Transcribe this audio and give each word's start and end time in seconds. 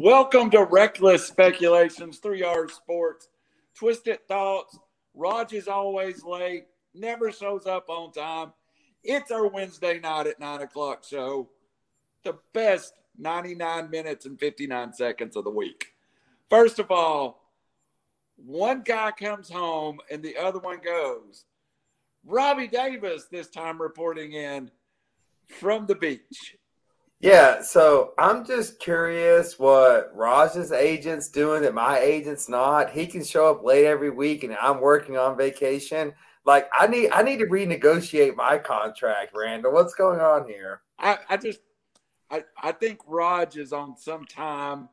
Welcome 0.00 0.48
to 0.50 0.62
Reckless 0.62 1.26
Speculations, 1.26 2.18
Three 2.18 2.44
R 2.44 2.68
Sports, 2.68 3.30
Twisted 3.74 4.20
Thoughts. 4.28 4.78
Raj 5.12 5.52
is 5.52 5.66
always 5.66 6.22
late, 6.22 6.66
never 6.94 7.32
shows 7.32 7.66
up 7.66 7.88
on 7.88 8.12
time. 8.12 8.52
It's 9.02 9.32
our 9.32 9.48
Wednesday 9.48 9.98
night 9.98 10.28
at 10.28 10.38
nine 10.38 10.62
o'clock 10.62 11.02
show, 11.02 11.48
the 12.22 12.38
best 12.52 12.92
99 13.18 13.90
minutes 13.90 14.24
and 14.24 14.38
59 14.38 14.92
seconds 14.92 15.34
of 15.34 15.42
the 15.42 15.50
week. 15.50 15.86
First 16.48 16.78
of 16.78 16.92
all, 16.92 17.42
one 18.36 18.82
guy 18.82 19.10
comes 19.10 19.50
home 19.50 19.98
and 20.12 20.22
the 20.22 20.36
other 20.36 20.60
one 20.60 20.78
goes. 20.78 21.44
Robbie 22.24 22.68
Davis 22.68 23.24
this 23.32 23.48
time 23.48 23.82
reporting 23.82 24.34
in 24.34 24.70
from 25.48 25.86
the 25.86 25.96
beach. 25.96 26.56
Yeah, 27.20 27.62
so 27.62 28.12
I'm 28.16 28.44
just 28.44 28.78
curious 28.78 29.58
what 29.58 30.12
Raj's 30.14 30.70
agent's 30.70 31.28
doing 31.28 31.62
that 31.62 31.74
my 31.74 31.98
agent's 31.98 32.48
not. 32.48 32.90
He 32.90 33.08
can 33.08 33.24
show 33.24 33.50
up 33.50 33.64
late 33.64 33.86
every 33.86 34.10
week 34.10 34.44
and 34.44 34.54
I'm 34.54 34.80
working 34.80 35.16
on 35.16 35.36
vacation. 35.36 36.12
Like 36.44 36.68
I 36.78 36.86
need 36.86 37.10
I 37.10 37.22
need 37.22 37.40
to 37.40 37.46
renegotiate 37.46 38.36
my 38.36 38.56
contract, 38.58 39.32
Randall. 39.34 39.72
What's 39.72 39.94
going 39.94 40.20
on 40.20 40.46
here? 40.46 40.82
I, 40.98 41.18
I 41.28 41.36
just 41.36 41.58
I, 42.30 42.44
I 42.62 42.70
think 42.70 43.00
Raj 43.06 43.56
is 43.56 43.72
on 43.72 43.96
some 43.96 44.24
time 44.24 44.88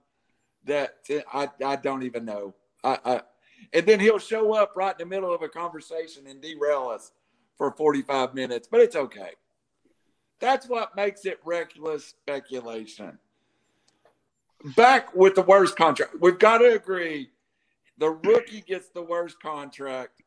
that 0.64 0.96
I, 1.32 1.50
I 1.64 1.76
don't 1.76 2.04
even 2.04 2.26
know. 2.26 2.56
I, 2.84 2.98
I 3.06 3.22
and 3.72 3.86
then 3.86 4.00
he'll 4.00 4.20
show 4.20 4.54
up 4.54 4.74
right 4.76 4.96
in 5.00 5.08
the 5.08 5.16
middle 5.16 5.34
of 5.34 5.44
a 5.44 5.48
conversation 5.48 6.26
and 6.28 6.42
derail 6.42 6.90
us 6.90 7.12
for 7.56 7.72
45 7.72 8.34
minutes, 8.34 8.68
but 8.70 8.82
it's 8.82 8.96
okay. 8.96 9.32
That's 10.40 10.68
what 10.68 10.96
makes 10.96 11.26
it 11.26 11.40
reckless 11.46 12.06
speculation. 12.06 13.18
Back 14.76 15.16
with 15.16 15.36
the 15.36 15.42
worst 15.42 15.76
contract. 15.76 16.16
We've 16.20 16.40
got 16.40 16.60
to 16.60 16.74
agree 16.74 17.30
the 17.98 18.10
rookie 18.10 18.62
gets 18.62 18.90
the 18.90 19.02
worst 19.02 19.40
contract, 19.42 20.22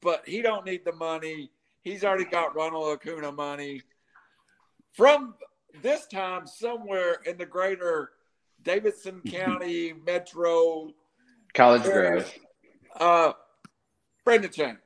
but 0.00 0.22
he 0.26 0.42
don't 0.42 0.64
need 0.64 0.84
the 0.84 0.92
money. 0.92 1.50
He's 1.82 2.04
already 2.04 2.24
got 2.24 2.56
Ronald 2.56 2.92
Acuna 2.92 3.32
money. 3.32 3.82
From 4.92 5.34
this 5.82 6.06
time, 6.06 6.46
somewhere 6.46 7.18
in 7.26 7.36
the 7.36 7.46
greater 7.46 8.12
Davidson 8.62 9.20
County 9.26 9.92
metro 10.06 10.92
College 11.54 11.84
Grove. 11.84 12.34
Uh, 12.98 13.32
Brendan 14.24 14.50
Chang. 14.50 14.78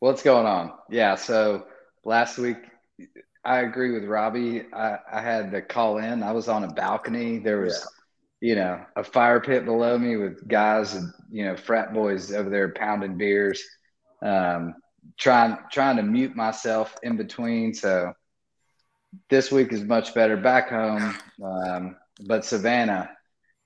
What's 0.00 0.22
going 0.22 0.46
on? 0.46 0.72
Yeah, 0.90 1.14
so 1.14 1.66
last 2.06 2.38
week 2.38 2.58
I 3.44 3.60
agree 3.60 3.92
with 3.92 4.04
Robbie. 4.04 4.64
I, 4.72 4.98
I 5.12 5.20
had 5.20 5.52
to 5.52 5.62
call 5.62 5.98
in. 5.98 6.22
I 6.22 6.32
was 6.32 6.48
on 6.48 6.64
a 6.64 6.72
balcony. 6.72 7.38
There 7.38 7.60
was, 7.60 7.86
yeah. 8.40 8.48
you 8.48 8.54
know, 8.56 8.84
a 8.96 9.04
fire 9.04 9.40
pit 9.40 9.64
below 9.64 9.96
me 9.96 10.16
with 10.16 10.48
guys 10.48 10.94
and 10.94 11.12
you 11.30 11.44
know 11.44 11.56
frat 11.56 11.94
boys 11.94 12.32
over 12.32 12.50
there 12.50 12.72
pounding 12.72 13.16
beers, 13.16 13.62
um, 14.20 14.74
trying 15.16 15.58
trying 15.70 15.96
to 15.96 16.02
mute 16.02 16.34
myself 16.34 16.96
in 17.04 17.16
between. 17.16 17.72
So 17.72 18.12
this 19.30 19.52
week 19.52 19.72
is 19.72 19.84
much 19.84 20.12
better 20.12 20.36
back 20.36 20.70
home, 20.70 21.14
um, 21.44 21.96
but 22.26 22.44
Savannah 22.44 23.10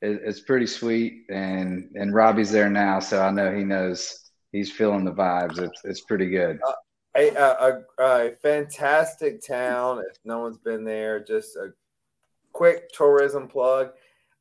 is, 0.02 0.36
is 0.36 0.40
pretty 0.40 0.66
sweet, 0.66 1.24
and 1.30 1.90
and 1.94 2.14
Robbie's 2.14 2.50
there 2.50 2.68
now, 2.68 3.00
so 3.00 3.22
I 3.22 3.30
know 3.30 3.54
he 3.54 3.64
knows 3.64 4.30
he's 4.52 4.70
feeling 4.70 5.06
the 5.06 5.12
vibes. 5.12 5.58
It's 5.58 5.80
it's 5.84 6.00
pretty 6.02 6.28
good. 6.28 6.60
Uh, 7.14 7.22
a, 7.98 8.02
a, 8.02 8.04
a, 8.04 8.30
fantastic 8.42 9.44
town. 9.44 9.98
If 9.98 10.16
no 10.24 10.40
one's 10.40 10.58
been 10.58 10.84
there, 10.84 11.18
just 11.18 11.56
a 11.56 11.72
quick 12.52 12.90
tourism 12.92 13.48
plug. 13.48 13.90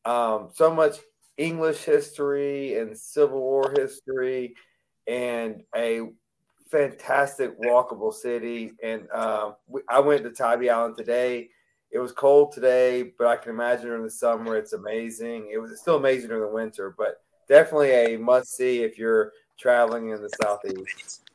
Um, 0.06 0.50
so 0.54 0.74
much 0.74 0.98
English 1.38 1.84
history 1.84 2.78
and 2.78 2.96
Civil 2.96 3.40
War 3.40 3.74
history, 3.76 4.56
and 5.08 5.64
a 5.76 6.10
fantastic 6.70 7.60
walkable 7.60 8.14
city. 8.14 8.74
And 8.84 9.10
um, 9.12 9.56
we, 9.68 9.82
I 9.90 10.00
went 10.00 10.24
to 10.24 10.32
Tybee 10.32 10.70
Island 10.70 10.98
today. 10.98 11.50
It 11.92 11.98
was 11.98 12.12
cold 12.12 12.52
today, 12.52 13.14
but 13.18 13.26
I 13.26 13.36
can 13.36 13.52
imagine 13.52 13.88
during 13.88 14.04
the 14.04 14.12
summer 14.12 14.56
it's 14.56 14.74
amazing. 14.74 15.50
It 15.52 15.58
was 15.58 15.80
still 15.82 15.98
amazing 15.98 16.30
during 16.30 16.44
the 16.44 16.54
winter, 16.54 16.94
but 16.96 17.22
definitely 17.48 17.92
a 17.92 18.18
must 18.20 18.56
see 18.56 18.84
if 18.84 19.00
you're 19.00 19.32
traveling 19.58 20.10
in 20.10 20.22
the 20.22 20.30
southeast. 20.42 21.29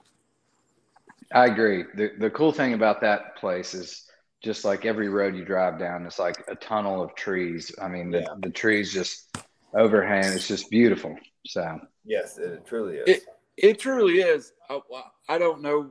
I 1.34 1.46
agree. 1.46 1.84
The 1.94 2.12
the 2.18 2.30
cool 2.30 2.52
thing 2.52 2.74
about 2.74 3.00
that 3.00 3.36
place 3.36 3.74
is 3.74 4.06
just 4.42 4.64
like 4.64 4.84
every 4.84 5.08
road 5.08 5.34
you 5.34 5.44
drive 5.44 5.78
down, 5.78 6.06
it's 6.06 6.18
like 6.18 6.44
a 6.48 6.54
tunnel 6.54 7.02
of 7.02 7.14
trees. 7.14 7.74
I 7.80 7.88
mean, 7.88 8.10
the, 8.10 8.20
yeah. 8.20 8.34
the 8.40 8.50
trees 8.50 8.92
just 8.92 9.36
overhang. 9.74 10.32
It's 10.32 10.46
just 10.46 10.70
beautiful. 10.70 11.16
So 11.46 11.80
yes, 12.04 12.38
it 12.38 12.64
truly 12.66 12.96
is. 12.98 13.08
It, 13.08 13.22
it 13.56 13.78
truly 13.78 14.20
is. 14.20 14.52
I, 14.68 14.80
I 15.28 15.38
don't 15.38 15.62
know. 15.62 15.90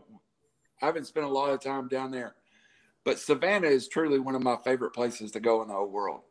I 0.82 0.86
haven't 0.86 1.08
spent 1.08 1.26
a 1.26 1.30
lot 1.30 1.50
of 1.50 1.62
time 1.62 1.88
down 1.88 2.12
there, 2.12 2.36
but 3.04 3.20
Savannah 3.20 3.68
is 3.68 3.88
truly 3.88 4.20
one 4.20 4.36
of 4.36 4.44
my 4.44 4.58
favorite 4.64 4.92
places 4.92 5.32
to 5.32 5.40
go 5.40 5.62
in 5.62 5.68
the 5.68 5.74
whole 5.74 5.90
world. 5.90 6.22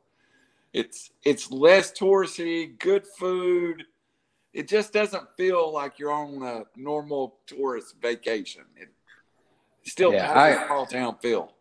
It's 0.73 1.11
it's 1.25 1.50
less 1.50 1.93
touristy, 1.93 2.79
good 2.79 3.06
food. 3.06 3.84
It 4.55 4.69
just 4.69 4.93
doesn't 4.93 5.29
feel 5.37 5.73
like 5.73 5.99
you're 5.99 6.12
on 6.12 6.43
a 6.43 6.65
normal 6.77 7.39
tourist 7.47 7.97
vacation. 8.00 8.65
It, 8.77 8.89
still 9.84 10.12
yeah, 10.12 10.26
has 10.26 10.37
I, 10.37 10.48
a 10.50 10.66
small 10.66 10.87
town 10.87 11.16
feel. 11.20 11.53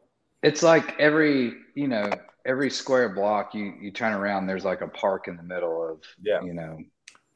It's 0.44 0.64
like 0.64 1.00
every 1.00 1.54
you 1.76 1.88
know 1.88 2.10
every 2.46 2.70
square 2.70 3.10
block 3.10 3.54
you 3.54 3.74
you 3.82 3.92
turn 3.92 4.14
around, 4.14 4.48
there's 4.48 4.66
like 4.66 4.82
a 4.82 4.88
park 4.88 5.28
in 5.28 5.38
the 5.38 5.44
middle 5.44 5.88
of 5.88 6.02
yeah 6.22 6.42
you 6.42 6.54
know 6.54 6.78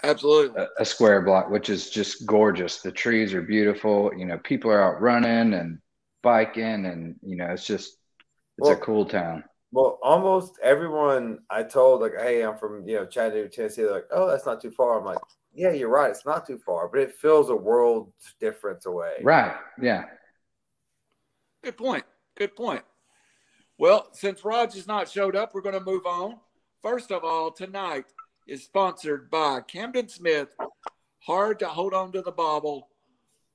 absolutely 0.04 0.62
a, 0.62 0.68
a 0.82 0.86
square 0.86 1.22
block, 1.22 1.50
which 1.50 1.70
is 1.70 1.90
just 1.90 2.26
gorgeous. 2.26 2.82
The 2.82 2.92
trees 2.92 3.34
are 3.34 3.42
beautiful. 3.42 4.12
You 4.16 4.26
know, 4.26 4.38
people 4.38 4.72
are 4.72 4.82
out 4.82 5.02
running 5.02 5.54
and 5.54 5.80
biking, 6.22 6.86
and 6.86 7.16
you 7.22 7.36
know, 7.36 7.48
it's 7.48 7.66
just 7.66 7.98
it's 8.58 8.68
well, 8.68 8.72
a 8.72 8.78
cool 8.78 9.06
town. 9.06 9.44
Well, 9.72 10.00
almost 10.04 10.58
everyone 10.64 11.40
I 11.50 11.64
told, 11.64 12.02
like, 12.02 12.14
hey, 12.18 12.44
I'm 12.44 12.58
from 12.58 12.88
you 12.88 12.96
know 12.96 13.06
Chattanooga, 13.06 13.50
Tennessee. 13.50 13.84
They're 13.84 13.92
like, 13.92 14.08
oh, 14.12 14.28
that's 14.28 14.46
not 14.46 14.62
too 14.62 14.72
far. 14.72 15.00
I'm 15.00 15.06
like, 15.06 15.20
yeah, 15.54 15.72
you're 15.72 15.90
right. 15.90 16.12
It's 16.12 16.26
not 16.26 16.46
too 16.46 16.58
far, 16.58 16.88
but 16.88 17.00
it 17.00 17.16
feels 17.16 17.50
a 17.50 17.56
world 17.56 18.12
difference 18.40 18.86
away. 18.86 19.16
Right. 19.24 19.56
Yeah. 19.82 20.06
Good 21.66 21.78
point. 21.78 22.04
Good 22.38 22.56
point. 22.56 22.84
Well, 23.80 24.10
since 24.12 24.46
Raj 24.46 24.76
has 24.76 24.86
not 24.86 25.10
showed 25.10 25.36
up, 25.36 25.56
we're 25.56 25.62
going 25.62 25.74
to 25.74 25.84
move 25.84 26.06
on. 26.06 26.36
First 26.84 27.12
of 27.12 27.24
all, 27.24 27.50
tonight 27.50 28.06
is 28.48 28.64
sponsored 28.64 29.32
by 29.32 29.62
Camden 29.62 30.08
Smith. 30.08 30.50
Hard 31.26 31.58
to 31.58 31.68
hold 31.68 31.96
on 31.96 32.12
to 32.12 32.22
the 32.22 32.32
bobble. 32.32 32.90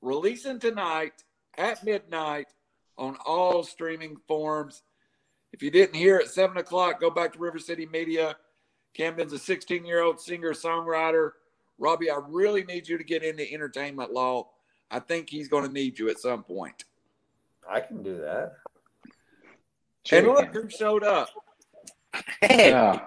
Releasing 0.03 0.59
tonight 0.59 1.23
at 1.57 1.85
midnight 1.85 2.49
on 2.99 3.17
all 3.25 3.63
streaming 3.63 4.17
forms. 4.27 4.83
If 5.53 5.63
you 5.63 5.71
didn't 5.71 5.95
hear 5.95 6.17
at 6.17 6.31
seven 6.31 6.57
o'clock, 6.57 7.01
go 7.01 7.11
back 7.11 7.35
to 7.35 7.39
River 7.39 7.61
City 7.61 7.87
Media. 7.87 8.35
Camden's 8.93 9.35
a 9.35 9.39
16 9.39 9.85
year 9.85 10.03
old 10.03 10.21
singer 10.21 10.53
songwriter. 10.53 11.31
Robbie, 11.79 12.11
I 12.11 12.19
really 12.27 12.65
need 12.65 12.89
you 12.89 12.99
to 12.99 13.05
get 13.05 13.23
into 13.23 13.49
entertainment 13.53 14.13
law. 14.13 14.49
I 14.91 14.99
think 14.99 15.31
he's 15.31 15.47
going 15.47 15.65
to 15.65 15.73
need 15.73 15.97
you 15.97 16.11
at 16.11 16.19
some 16.19 16.43
point. 16.43 16.87
I 17.69 17.81
can 17.81 18.03
do 18.03 18.19
that. 18.21 18.53
Sure 20.05 20.19
and 20.19 20.29
look 20.29 20.55
who 20.55 20.69
showed 20.69 21.05
up. 21.05 21.29
Hey. 22.41 22.71
Yeah. 22.71 23.01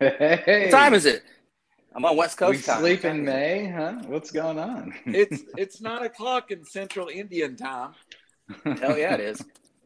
Hey. 0.00 0.64
What 0.64 0.70
time 0.70 0.94
is 0.94 1.06
it? 1.06 1.22
I'm 1.94 2.04
on 2.04 2.16
West 2.16 2.38
Coast 2.38 2.56
we 2.56 2.62
time. 2.62 2.80
Sleep 2.80 3.04
in 3.04 3.24
May, 3.24 3.68
huh? 3.68 4.00
What's 4.06 4.30
going 4.30 4.58
on? 4.58 4.94
it's 5.04 5.42
it's 5.56 5.80
nine 5.80 6.02
o'clock 6.02 6.50
in 6.50 6.64
Central 6.64 7.08
Indian 7.08 7.56
time. 7.56 7.92
Hell 8.64 8.98
yeah, 8.98 9.14
it 9.14 9.20
is. 9.20 9.44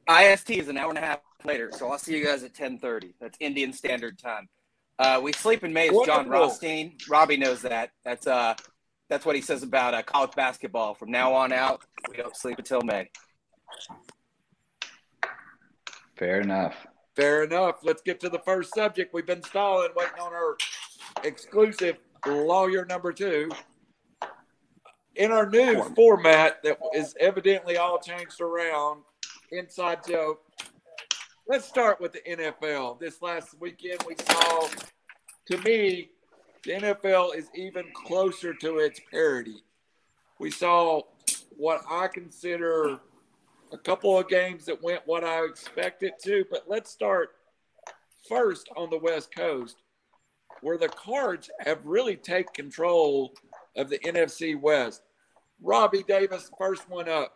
IST 0.08 0.50
is 0.50 0.68
an 0.68 0.78
hour 0.78 0.88
and 0.90 0.98
a 0.98 1.02
half 1.02 1.20
later, 1.44 1.70
so 1.72 1.90
I'll 1.90 1.98
see 1.98 2.16
you 2.16 2.24
guys 2.24 2.44
at 2.44 2.54
10:30. 2.54 3.14
That's 3.20 3.36
Indian 3.40 3.72
Standard 3.72 4.18
Time. 4.18 4.48
Uh, 4.98 5.20
we 5.22 5.32
sleep 5.32 5.64
in 5.64 5.72
May 5.72 5.88
is 5.88 6.06
Jon 6.06 6.28
Rothstein. 6.28 6.96
Robbie 7.08 7.36
knows 7.36 7.62
that. 7.62 7.90
That's 8.04 8.26
uh, 8.26 8.54
that's 9.08 9.26
what 9.26 9.36
he 9.36 9.42
says 9.42 9.62
about 9.62 9.94
uh, 9.94 10.02
college 10.02 10.32
basketball. 10.36 10.94
From 10.94 11.10
now 11.10 11.34
on 11.34 11.52
out, 11.52 11.82
we 12.08 12.16
don't 12.16 12.36
sleep 12.36 12.58
until 12.58 12.80
May. 12.82 13.10
Fair 16.16 16.40
enough. 16.40 16.86
Fair 17.14 17.44
enough. 17.44 17.76
Let's 17.82 18.02
get 18.02 18.20
to 18.20 18.28
the 18.28 18.38
first 18.40 18.74
subject. 18.74 19.12
We've 19.12 19.26
been 19.26 19.42
stalling, 19.42 19.90
waiting 19.94 20.20
on 20.20 20.32
our 20.32 20.56
exclusive 21.24 21.96
lawyer 22.26 22.84
number 22.84 23.12
two. 23.12 23.50
In 25.14 25.32
our 25.32 25.48
new 25.48 25.82
format 25.94 26.62
that 26.62 26.78
is 26.94 27.14
evidently 27.18 27.78
all 27.78 27.98
changed 27.98 28.40
around, 28.40 29.02
inside 29.50 30.00
joke. 30.06 30.42
Let's 31.48 31.66
start 31.66 32.00
with 32.00 32.12
the 32.12 32.20
NFL. 32.28 32.98
This 32.98 33.22
last 33.22 33.54
weekend, 33.60 34.02
we 34.06 34.14
saw, 34.16 34.68
to 35.46 35.58
me, 35.58 36.10
the 36.64 36.72
NFL 36.72 37.36
is 37.36 37.48
even 37.54 37.84
closer 37.94 38.52
to 38.54 38.78
its 38.78 39.00
parity. 39.10 39.62
We 40.38 40.50
saw 40.50 41.02
what 41.56 41.82
I 41.88 42.08
consider 42.08 42.98
a 43.76 43.82
couple 43.82 44.18
of 44.18 44.26
games 44.26 44.64
that 44.64 44.82
went 44.82 45.02
what 45.04 45.22
I 45.22 45.44
expected 45.44 46.12
to, 46.24 46.46
but 46.50 46.64
let's 46.66 46.90
start 46.90 47.32
first 48.26 48.70
on 48.74 48.88
the 48.88 48.98
West 48.98 49.34
Coast, 49.34 49.82
where 50.62 50.78
the 50.78 50.88
Cards 50.88 51.50
have 51.60 51.84
really 51.84 52.16
taken 52.16 52.54
control 52.54 53.34
of 53.76 53.90
the 53.90 53.98
NFC 53.98 54.58
West. 54.58 55.02
Robbie 55.60 56.04
Davis, 56.08 56.50
first 56.58 56.88
one 56.88 57.06
up. 57.06 57.34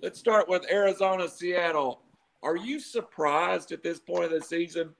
Let's 0.00 0.18
start 0.18 0.48
with 0.48 0.70
Arizona, 0.72 1.28
Seattle. 1.28 2.00
Are 2.42 2.56
you 2.56 2.80
surprised 2.80 3.70
at 3.70 3.82
this 3.82 4.00
point 4.00 4.24
of 4.24 4.30
the 4.30 4.40
season 4.40 4.94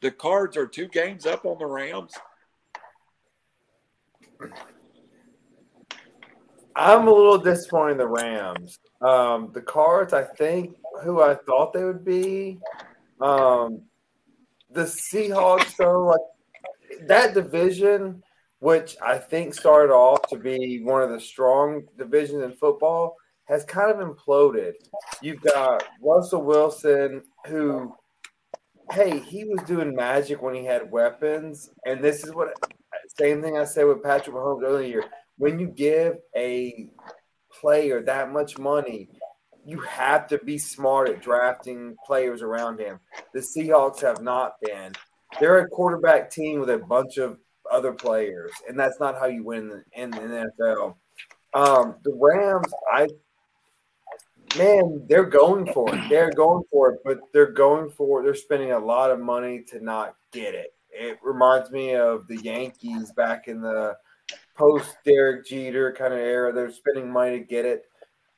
the 0.00 0.10
Cards 0.10 0.56
are 0.56 0.66
two 0.66 0.88
games 0.88 1.26
up 1.26 1.44
on 1.44 1.58
the 1.58 1.66
Rams? 1.66 2.14
I'm 6.74 7.06
a 7.06 7.12
little 7.12 7.36
disappointed 7.36 7.92
in 7.92 7.98
the 7.98 8.08
Rams. 8.08 8.78
Um, 9.00 9.50
the 9.52 9.62
Cards, 9.62 10.12
I 10.12 10.24
think, 10.24 10.76
who 11.02 11.22
I 11.22 11.34
thought 11.34 11.72
they 11.72 11.84
would 11.84 12.04
be. 12.04 12.58
Um, 13.20 13.82
the 14.70 14.82
Seahawks, 14.82 15.76
though, 15.76 16.04
like 16.04 17.06
that 17.08 17.34
division, 17.34 18.22
which 18.58 18.96
I 19.02 19.18
think 19.18 19.54
started 19.54 19.92
off 19.92 20.28
to 20.28 20.36
be 20.36 20.82
one 20.82 21.02
of 21.02 21.10
the 21.10 21.20
strong 21.20 21.86
divisions 21.96 22.42
in 22.42 22.52
football, 22.52 23.16
has 23.48 23.64
kind 23.64 23.90
of 23.90 24.06
imploded. 24.06 24.74
You've 25.22 25.40
got 25.40 25.82
Russell 26.00 26.44
Wilson, 26.44 27.22
who, 27.46 27.94
hey, 28.92 29.18
he 29.18 29.44
was 29.44 29.62
doing 29.66 29.94
magic 29.94 30.40
when 30.42 30.54
he 30.54 30.64
had 30.64 30.90
weapons, 30.90 31.70
and 31.84 32.02
this 32.02 32.22
is 32.22 32.34
what 32.34 32.54
same 33.18 33.42
thing 33.42 33.58
I 33.58 33.64
said 33.64 33.86
with 33.86 34.02
Patrick 34.02 34.36
Mahomes 34.36 34.62
earlier. 34.62 35.04
When 35.36 35.58
you 35.58 35.66
give 35.68 36.18
a 36.36 36.90
player 37.60 38.02
that 38.02 38.32
much 38.32 38.58
money, 38.58 39.08
you 39.64 39.80
have 39.80 40.26
to 40.28 40.38
be 40.38 40.58
smart 40.58 41.08
at 41.08 41.22
drafting 41.22 41.96
players 42.06 42.42
around 42.42 42.80
him. 42.80 42.98
The 43.34 43.40
Seahawks 43.40 44.00
have 44.00 44.22
not 44.22 44.54
been. 44.62 44.92
They're 45.38 45.60
a 45.60 45.68
quarterback 45.68 46.30
team 46.30 46.60
with 46.60 46.70
a 46.70 46.78
bunch 46.78 47.18
of 47.18 47.38
other 47.70 47.92
players, 47.92 48.50
and 48.68 48.78
that's 48.78 48.98
not 48.98 49.18
how 49.18 49.26
you 49.26 49.44
win 49.44 49.84
in 49.92 50.10
the 50.10 50.50
NFL. 50.58 50.96
Um, 51.54 51.96
the 52.04 52.12
Rams, 52.14 52.72
I 52.92 53.08
man, 54.56 55.04
they're 55.08 55.24
going 55.24 55.72
for 55.72 55.94
it. 55.94 56.08
They're 56.08 56.32
going 56.32 56.64
for 56.70 56.92
it, 56.92 57.00
but 57.04 57.20
they're 57.32 57.52
going 57.52 57.90
for 57.90 58.20
it. 58.20 58.24
they're 58.24 58.34
spending 58.34 58.72
a 58.72 58.78
lot 58.78 59.10
of 59.10 59.20
money 59.20 59.62
to 59.68 59.82
not 59.82 60.16
get 60.32 60.54
it. 60.54 60.74
It 60.90 61.18
reminds 61.22 61.70
me 61.70 61.94
of 61.94 62.26
the 62.26 62.38
Yankees 62.38 63.12
back 63.12 63.46
in 63.46 63.60
the 63.60 63.96
post 64.60 64.94
Derek 65.06 65.46
Jeter 65.46 65.92
kind 65.92 66.12
of 66.12 66.20
era. 66.20 66.52
They're 66.52 66.70
spending 66.70 67.10
money 67.10 67.38
to 67.38 67.44
get 67.44 67.64
it. 67.64 67.84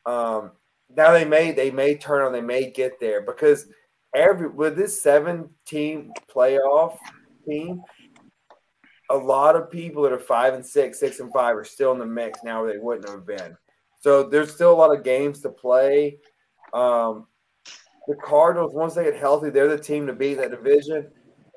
Um, 0.06 0.52
now 0.94 1.12
they 1.12 1.24
may 1.24 1.52
they 1.52 1.70
may 1.70 1.96
turn 1.96 2.22
on, 2.22 2.32
they 2.32 2.40
may 2.40 2.70
get 2.70 3.00
there 3.00 3.22
because 3.22 3.66
every 4.14 4.48
with 4.48 4.76
this 4.76 5.02
seven 5.02 5.50
team 5.66 6.12
playoff 6.32 6.96
team, 7.48 7.82
a 9.10 9.16
lot 9.16 9.56
of 9.56 9.70
people 9.70 10.02
that 10.04 10.12
are 10.12 10.18
five 10.18 10.54
and 10.54 10.64
six, 10.64 11.00
six 11.00 11.18
and 11.18 11.32
five 11.32 11.56
are 11.56 11.64
still 11.64 11.92
in 11.92 11.98
the 11.98 12.06
mix 12.06 12.40
now 12.44 12.62
where 12.62 12.72
they 12.72 12.78
wouldn't 12.78 13.08
have 13.08 13.26
been. 13.26 13.56
So 14.00 14.22
there's 14.22 14.54
still 14.54 14.72
a 14.72 14.74
lot 14.74 14.96
of 14.96 15.04
games 15.04 15.40
to 15.40 15.48
play. 15.48 16.18
Um, 16.72 17.26
the 18.08 18.16
Cardinals, 18.16 18.74
once 18.74 18.94
they 18.94 19.04
get 19.04 19.16
healthy, 19.16 19.50
they're 19.50 19.68
the 19.68 19.78
team 19.78 20.06
to 20.06 20.12
beat 20.12 20.34
that 20.34 20.50
division. 20.50 21.10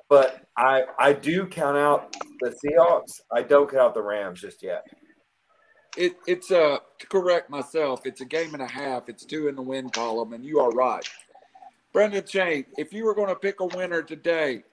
But 0.10 0.46
I 0.57 0.84
I 1.00 1.13
do 1.13 1.48
count 1.48 1.78
out 1.78 2.16
the 2.42 2.50
Seahawks. 2.63 3.22
I 3.31 3.42
don't 3.42 3.69
count 3.69 3.81
out 3.81 3.94
the 3.94 4.02
Rams 4.02 4.42
just 4.42 4.62
yet. 4.62 4.86
It, 5.98 6.18
it's 6.28 6.52
a 6.52 6.81
to 7.00 7.07
correct 7.07 7.50
myself. 7.50 8.06
It's 8.06 8.22
a 8.22 8.25
game 8.25 8.54
and 8.54 8.62
a 8.62 8.68
half. 8.68 9.07
It's 9.07 9.25
two 9.25 9.48
in 9.48 9.56
the 9.56 9.62
win 9.62 9.90
column, 9.90 10.34
and 10.34 10.44
you 10.44 10.60
are 10.60 10.69
right, 10.72 11.07
Brendan 11.94 12.25
Chain. 12.25 12.66
If 12.78 12.94
you 12.94 13.06
were 13.06 13.16
going 13.16 13.30
to 13.30 13.36
pick 13.36 13.62
a 13.62 13.66
winner 13.66 14.02
today, 14.02 14.63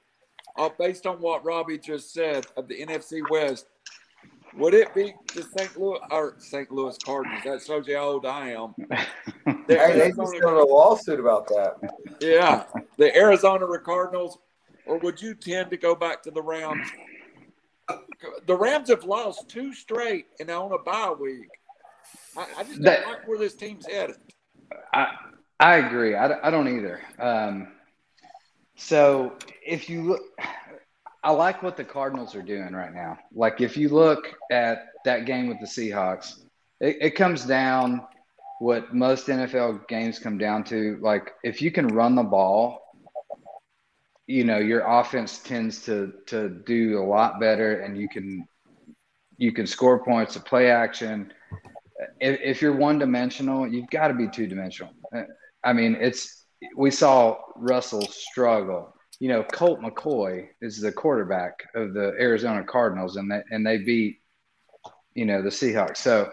uh, 0.58 0.69
based 0.79 1.06
on 1.06 1.17
what 1.17 1.44
Robbie 1.44 1.78
just 1.78 2.12
said 2.12 2.46
of 2.56 2.69
the 2.69 2.85
NFC 2.85 3.23
West, 3.31 3.67
would 4.56 4.75
it 4.75 4.94
be 4.94 5.14
the 5.35 5.43
St. 5.56 5.78
Louis 5.78 5.99
or 6.11 6.35
St. 6.38 6.70
Louis 6.70 6.96
Cardinals? 6.99 7.43
That 7.44 7.62
shows 7.62 7.87
you 7.88 7.96
how 7.96 8.11
old 8.11 8.26
I 8.26 8.50
am. 8.50 8.75
The 9.44 9.76
hey, 9.76 9.99
they 9.99 10.08
just 10.11 10.40
got 10.40 10.55
a 10.55 10.64
lawsuit 10.64 11.19
about 11.19 11.49
that. 11.49 11.75
Yeah, 12.20 12.64
the 12.96 13.14
Arizona 13.17 13.67
Cardinals, 13.78 14.38
or 14.87 14.99
would 14.99 15.20
you 15.20 15.34
tend 15.34 15.70
to 15.70 15.76
go 15.76 15.94
back 15.94 16.23
to 16.25 16.31
the 16.31 16.43
Rams? 16.43 16.88
The 18.46 18.56
Rams 18.56 18.88
have 18.88 19.05
lost 19.05 19.49
two 19.49 19.75
straight 19.75 20.26
and 20.40 20.50
on 20.50 20.73
a 20.73 20.79
bye 20.79 21.12
week. 21.19 21.49
I, 22.37 22.46
I 22.58 22.64
just 22.64 22.81
don't 22.81 23.06
like 23.06 23.29
where 23.29 23.38
this 23.38 23.55
team's 23.55 23.87
headed. 23.87 24.17
I 24.94 25.08
I 25.61 25.76
agree. 25.76 26.14
I, 26.14 26.49
I 26.49 26.50
don't 26.50 26.69
either. 26.69 27.00
Um, 27.19 27.69
so 28.76 29.37
if 29.64 29.88
you 29.88 30.02
look 30.02 30.23
I 31.25 31.31
like 31.31 31.62
what 31.62 31.76
the 31.76 31.85
Cardinals 31.85 32.35
are 32.35 32.43
doing 32.43 32.73
right 32.73 32.93
now. 32.93 33.19
Like 33.32 33.61
if 33.61 33.76
you 33.76 33.88
look 33.88 34.35
at 34.50 34.87
that 35.05 35.25
game 35.25 35.46
with 35.46 35.61
the 35.61 35.67
Seahawks, 35.67 36.40
it, 36.81 36.96
it, 37.00 37.11
comes 37.11 37.44
down 37.44 38.05
what 38.58 38.93
most 38.93 39.28
NFL 39.28 39.87
games 39.87 40.19
come 40.19 40.37
down 40.37 40.64
to. 40.64 40.99
Like 41.00 41.32
if 41.44 41.62
you 41.62 41.70
can 41.70 41.87
run 41.88 42.17
the 42.17 42.25
ball, 42.25 42.81
you 44.32 44.44
know 44.44 44.58
your 44.58 44.81
offense 44.87 45.38
tends 45.38 45.84
to 45.87 46.12
to 46.26 46.49
do 46.49 46.99
a 46.99 47.05
lot 47.05 47.40
better, 47.40 47.81
and 47.81 47.99
you 47.99 48.08
can 48.08 48.46
you 49.37 49.52
can 49.52 49.67
score 49.67 50.05
points, 50.05 50.37
a 50.37 50.40
play 50.40 50.70
action. 50.70 51.32
If, 52.20 52.40
if 52.43 52.62
you're 52.62 52.76
one 52.76 52.99
dimensional, 52.99 53.69
you've 53.69 53.90
got 53.90 54.08
to 54.08 54.14
be 54.14 54.29
two 54.29 54.46
dimensional. 54.46 54.93
I 55.64 55.73
mean, 55.73 55.96
it's 56.00 56.44
we 56.76 56.90
saw 56.90 57.37
Russell 57.56 58.02
struggle 58.02 58.94
you 59.23 59.29
know, 59.29 59.44
Colt 59.44 59.81
McCoy 59.81 60.49
is 60.61 60.81
the 60.81 60.90
quarterback 60.90 61.52
of 61.76 61.94
the 61.94 62.12
Arizona 62.19 62.64
Cardinals, 62.64 63.14
and 63.14 63.31
they 63.31 63.40
and 63.52 63.64
they 63.64 63.78
beat, 63.78 64.19
you 65.14 65.25
know, 65.25 65.43
the 65.43 65.49
Seahawks. 65.49 65.99
So 65.99 66.28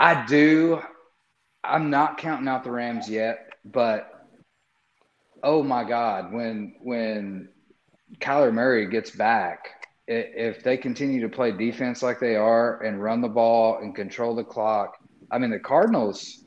I 0.00 0.26
do. 0.26 0.80
I'm 1.62 1.90
not 1.90 2.18
counting 2.18 2.48
out 2.48 2.64
the 2.64 2.72
Rams 2.72 3.08
yet, 3.08 3.50
but 3.64 4.15
oh 5.42 5.62
my 5.62 5.84
God, 5.84 6.32
when 6.32 6.74
when 6.82 7.48
Kyler 8.20 8.52
Murray 8.52 8.88
gets 8.88 9.10
back, 9.10 9.86
if 10.06 10.62
they 10.62 10.76
continue 10.76 11.20
to 11.20 11.28
play 11.28 11.52
defense 11.52 12.02
like 12.02 12.20
they 12.20 12.36
are 12.36 12.82
and 12.82 13.02
run 13.02 13.20
the 13.20 13.28
ball 13.28 13.78
and 13.78 13.94
control 13.94 14.34
the 14.34 14.44
clock, 14.44 14.96
I 15.30 15.38
mean 15.38 15.50
the 15.50 15.58
Cardinals 15.58 16.44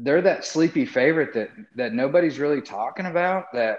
they're 0.00 0.22
that 0.22 0.44
sleepy 0.44 0.84
favorite 0.84 1.34
that 1.34 1.50
that 1.74 1.92
nobody's 1.92 2.38
really 2.38 2.60
talking 2.60 3.06
about. 3.06 3.46
That 3.52 3.78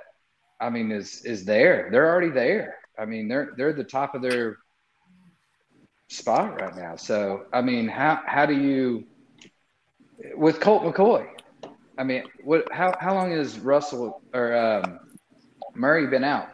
I 0.60 0.70
mean 0.70 0.92
is 0.92 1.24
is 1.24 1.46
there. 1.46 1.90
They're 1.92 2.10
already 2.10 2.30
there. 2.30 2.78
I 2.98 3.06
mean 3.06 3.28
they're 3.28 3.54
they're 3.58 3.74
the 3.74 3.84
top 3.84 4.16
of 4.16 4.22
their 4.22 4.58
spot 6.10 6.60
right 6.60 6.76
now. 6.76 6.96
So 6.96 7.46
I 7.54 7.62
mean 7.62 7.88
how 7.88 8.22
how 8.26 8.46
do 8.46 8.54
you 8.54 9.06
with 10.36 10.60
Colt 10.60 10.84
McCoy? 10.84 11.28
I 12.00 12.04
mean 12.04 12.24
what 12.44 12.72
how 12.72 12.96
how 13.00 13.14
long 13.14 13.32
has 13.32 13.60
Russell 13.60 14.22
or 14.34 14.56
um, 14.56 15.00
Murray 15.76 16.08
been 16.08 16.24
out? 16.24 16.48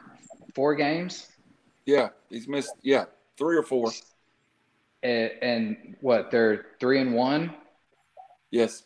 Four 0.55 0.75
games. 0.75 1.27
Yeah, 1.85 2.09
he's 2.29 2.47
missed. 2.47 2.73
Yeah, 2.81 3.05
three 3.37 3.55
or 3.55 3.63
four. 3.63 3.91
And, 5.03 5.31
and 5.41 5.95
what? 6.01 6.31
They're 6.31 6.65
three 6.79 6.99
and 6.99 7.13
one. 7.13 7.53
Yes. 8.49 8.83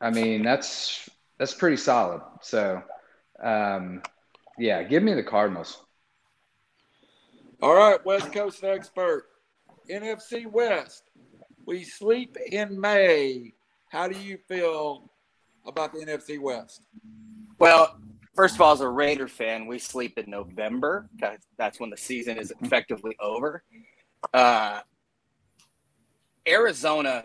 I 0.00 0.10
mean, 0.10 0.42
that's 0.42 1.08
that's 1.38 1.54
pretty 1.54 1.78
solid. 1.78 2.20
So, 2.42 2.82
um, 3.42 4.02
yeah, 4.58 4.82
give 4.82 5.02
me 5.02 5.14
the 5.14 5.22
Cardinals. 5.22 5.82
All 7.62 7.74
right, 7.74 8.04
West 8.04 8.32
Coast 8.32 8.62
expert, 8.62 9.24
NFC 9.90 10.46
West. 10.46 11.04
We 11.64 11.82
sleep 11.84 12.36
in 12.52 12.78
May. 12.78 13.54
How 13.88 14.08
do 14.08 14.18
you 14.18 14.38
feel 14.46 15.10
about 15.66 15.92
the 15.92 16.00
NFC 16.00 16.40
West? 16.40 16.82
Well, 17.58 17.98
first 18.34 18.54
of 18.54 18.60
all, 18.60 18.72
as 18.72 18.80
a 18.80 18.88
Raider 18.88 19.28
fan, 19.28 19.66
we 19.66 19.78
sleep 19.78 20.18
in 20.18 20.30
November. 20.30 21.08
That's 21.58 21.80
when 21.80 21.90
the 21.90 21.96
season 21.96 22.38
is 22.38 22.52
effectively 22.60 23.16
over. 23.20 23.62
Uh, 24.32 24.80
Arizona 26.48 27.24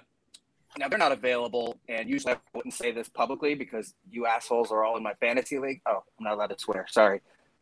now 0.78 0.88
they're 0.88 0.98
not 0.98 1.12
available, 1.12 1.78
and 1.90 2.10
usually 2.10 2.34
I 2.34 2.38
wouldn't 2.54 2.74
say 2.74 2.92
this 2.92 3.10
publicly 3.10 3.56
because 3.56 3.94
you 4.10 4.26
assholes 4.26 4.72
are 4.72 4.84
all 4.84 4.98
in 4.98 5.04
my 5.04 5.14
fantasy 5.16 5.60
league. 5.60 5.82
Oh, 5.86 6.04
I'm 6.18 6.24
not 6.24 6.34
allowed 6.34 6.48
to 6.48 6.60
swear. 6.60 6.86
Sorry. 6.90 7.22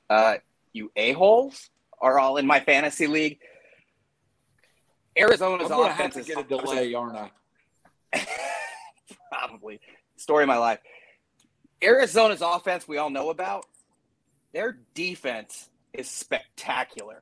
Uh, 0.10 0.36
you 0.74 0.92
a 0.96 1.14
holes 1.14 1.70
are 2.02 2.20
all 2.20 2.38
in 2.38 2.46
my 2.46 2.60
fantasy 2.60 3.08
league. 3.08 3.40
Arizona's 5.18 5.72
I'm 5.72 5.80
offense 5.82 6.16
have 6.16 6.26
to 6.26 6.34
get 6.34 6.46
a 6.46 6.48
delay, 6.48 6.94
aren't 6.94 7.18
I? 7.18 7.32
Probably. 9.32 9.80
Story 10.20 10.44
of 10.44 10.48
my 10.48 10.58
life. 10.58 10.80
Arizona's 11.82 12.42
offense 12.42 12.88
we 12.88 12.98
all 12.98 13.10
know 13.10 13.30
about. 13.30 13.66
Their 14.54 14.80
defense 14.94 15.70
is 15.94 16.10
spectacular. 16.10 17.22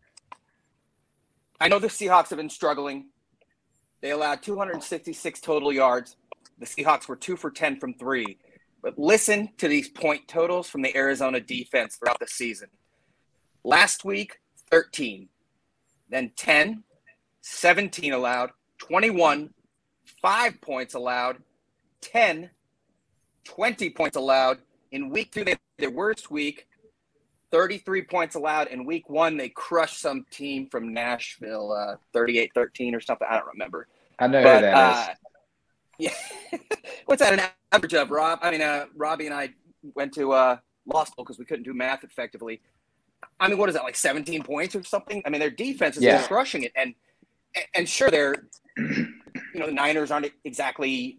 I 1.60 1.68
know 1.68 1.80
the 1.80 1.88
Seahawks 1.88 2.30
have 2.30 2.38
been 2.38 2.50
struggling 2.50 3.06
they 4.01 4.12
allowed 4.12 4.44
266 4.44 5.42
total 5.42 5.74
yards. 5.74 6.16
The 6.60 6.66
Seahawks 6.66 7.08
were 7.08 7.16
two 7.16 7.36
for 7.36 7.50
10 7.50 7.80
from 7.80 7.94
three. 7.94 8.38
But 8.82 8.98
listen 8.98 9.50
to 9.58 9.68
these 9.68 9.89
point 9.89 10.27
totals 10.27 10.70
from 10.70 10.82
the 10.82 10.96
Arizona 10.96 11.39
defense 11.39 11.96
throughout 11.96 12.20
the 12.20 12.27
season. 12.27 12.70
Last 13.63 14.06
week, 14.06 14.39
13, 14.72 15.30
then 16.10 16.32
10, 16.36 16.84
17 17.42 18.13
allowed, 18.13 18.51
21, 18.77 19.50
five 20.22 20.62
points 20.62 20.94
allowed, 20.94 21.38
10, 22.01 22.51
20 23.48 23.89
points 23.92 24.18
allowed. 24.18 24.60
In 24.92 25.10
week 25.10 25.32
two, 25.32 25.44
they 25.44 25.56
their 25.77 25.92
worst 25.92 26.32
week, 26.32 26.68
33 27.51 28.04
points 28.04 28.36
allowed. 28.36 28.68
In 28.68 28.86
week 28.86 29.10
one, 29.10 29.38
they 29.38 29.50
crushed 29.50 30.00
some 30.01 30.25
team 30.32 30.68
from 30.68 30.94
Nashville, 30.94 31.72
uh, 31.72 31.96
38 32.13 32.51
13 32.54 32.96
or 32.96 33.00
something. 33.00 33.27
I 33.30 33.38
don't 33.38 33.48
remember. 33.48 33.88
I 34.20 34.27
know 34.27 34.44
but, 34.44 34.56
who 34.56 34.62
that 34.62 34.74
uh, 34.74 35.12
is. 35.12 35.18
Yeah. 36.00 36.13
What's 37.08 37.24
that 37.24 37.34
an 37.34 37.42
average 37.72 37.96
of, 37.96 38.12
Rob? 38.12 38.38
I 38.44 38.51
mean, 38.51 38.62
uh, 38.62 38.86
Robbie 38.96 39.25
and 39.25 39.34
I 39.34 39.50
went 39.96 40.13
to 40.13 40.32
uh, 40.32 40.58
law 40.86 41.06
school 41.06 41.24
because 41.24 41.39
we 41.39 41.46
couldn't 41.46 41.63
do 41.63 41.74
math 41.74 42.04
effectively. 42.04 42.62
I 43.39 43.48
mean, 43.48 43.58
what 43.58 43.68
is 43.68 43.74
that, 43.74 43.84
like 43.84 43.96
17 43.96 44.44
points 44.44 44.75
or 44.75 44.84
something? 44.84 45.24
I 45.25 45.32
mean, 45.32 45.39
their 45.39 45.50
defense 45.50 45.98
is 45.98 46.04
yeah. 46.04 46.22
crushing 46.27 46.62
it. 46.62 46.72
And, 46.75 46.94
and 47.74 47.89
sure, 47.89 48.12
they're, 48.12 48.36
you 48.77 49.16
know, 49.56 49.66
the 49.66 49.72
Niners 49.72 50.12
aren't 50.12 50.32
exactly, 50.44 51.18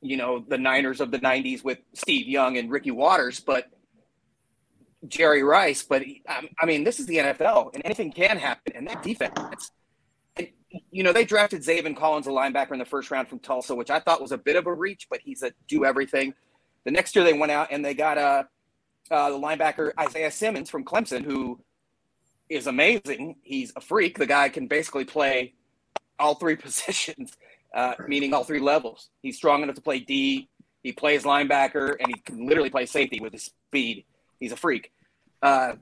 you 0.00 0.16
know, 0.16 0.44
the 0.46 0.58
Niners 0.58 1.00
of 1.00 1.10
the 1.10 1.18
90s 1.18 1.64
with 1.64 1.78
Steve 1.94 2.28
Young 2.28 2.58
and 2.58 2.70
Ricky 2.70 2.90
Watters, 2.90 3.40
but 3.40 3.66
Jerry 5.08 5.42
Rice. 5.42 5.82
But, 5.82 6.02
I 6.28 6.66
mean, 6.66 6.84
this 6.84 7.00
is 7.00 7.06
the 7.06 7.16
NFL 7.16 7.74
and 7.74 7.82
anything 7.84 8.12
can 8.12 8.38
happen. 8.38 8.72
And 8.74 8.86
that 8.88 9.02
defense, 9.02 9.70
and, 10.36 10.48
you 10.90 11.02
know, 11.02 11.12
they 11.12 11.24
drafted 11.24 11.62
Zaven 11.62 11.96
Collins, 11.96 12.26
a 12.26 12.30
linebacker 12.30 12.72
in 12.72 12.78
the 12.78 12.84
first 12.84 13.10
round 13.10 13.28
from 13.28 13.38
Tulsa, 13.38 13.74
which 13.74 13.90
I 13.90 14.00
thought 14.00 14.20
was 14.20 14.32
a 14.32 14.38
bit 14.38 14.56
of 14.56 14.66
a 14.66 14.72
reach, 14.72 15.06
but 15.10 15.20
he's 15.20 15.42
a 15.42 15.52
do 15.68 15.84
everything. 15.84 16.34
The 16.84 16.90
next 16.90 17.16
year 17.16 17.24
they 17.24 17.32
went 17.32 17.52
out 17.52 17.68
and 17.70 17.84
they 17.84 17.94
got 17.94 18.18
a, 18.18 18.48
uh, 19.10 19.30
the 19.30 19.38
linebacker 19.38 19.92
Isaiah 19.98 20.30
Simmons 20.30 20.70
from 20.70 20.84
Clemson, 20.84 21.24
who 21.24 21.60
is 22.48 22.66
amazing. 22.66 23.36
He's 23.42 23.72
a 23.76 23.80
freak. 23.80 24.18
The 24.18 24.26
guy 24.26 24.48
can 24.48 24.66
basically 24.66 25.04
play 25.04 25.54
all 26.18 26.34
three 26.34 26.56
positions, 26.56 27.36
uh, 27.74 27.94
meaning 28.06 28.32
all 28.32 28.44
three 28.44 28.60
levels. 28.60 29.08
He's 29.22 29.36
strong 29.36 29.62
enough 29.62 29.76
to 29.76 29.82
play 29.82 30.00
D. 30.00 30.48
He 30.82 30.92
plays 30.92 31.24
linebacker, 31.24 31.96
and 31.98 32.08
he 32.14 32.20
can 32.20 32.46
literally 32.46 32.70
play 32.70 32.86
safety 32.86 33.20
with 33.20 33.32
his 33.32 33.44
speed. 33.44 34.04
He's 34.38 34.52
a 34.52 34.56
freak. 34.56 34.92
Uh, 35.42 35.74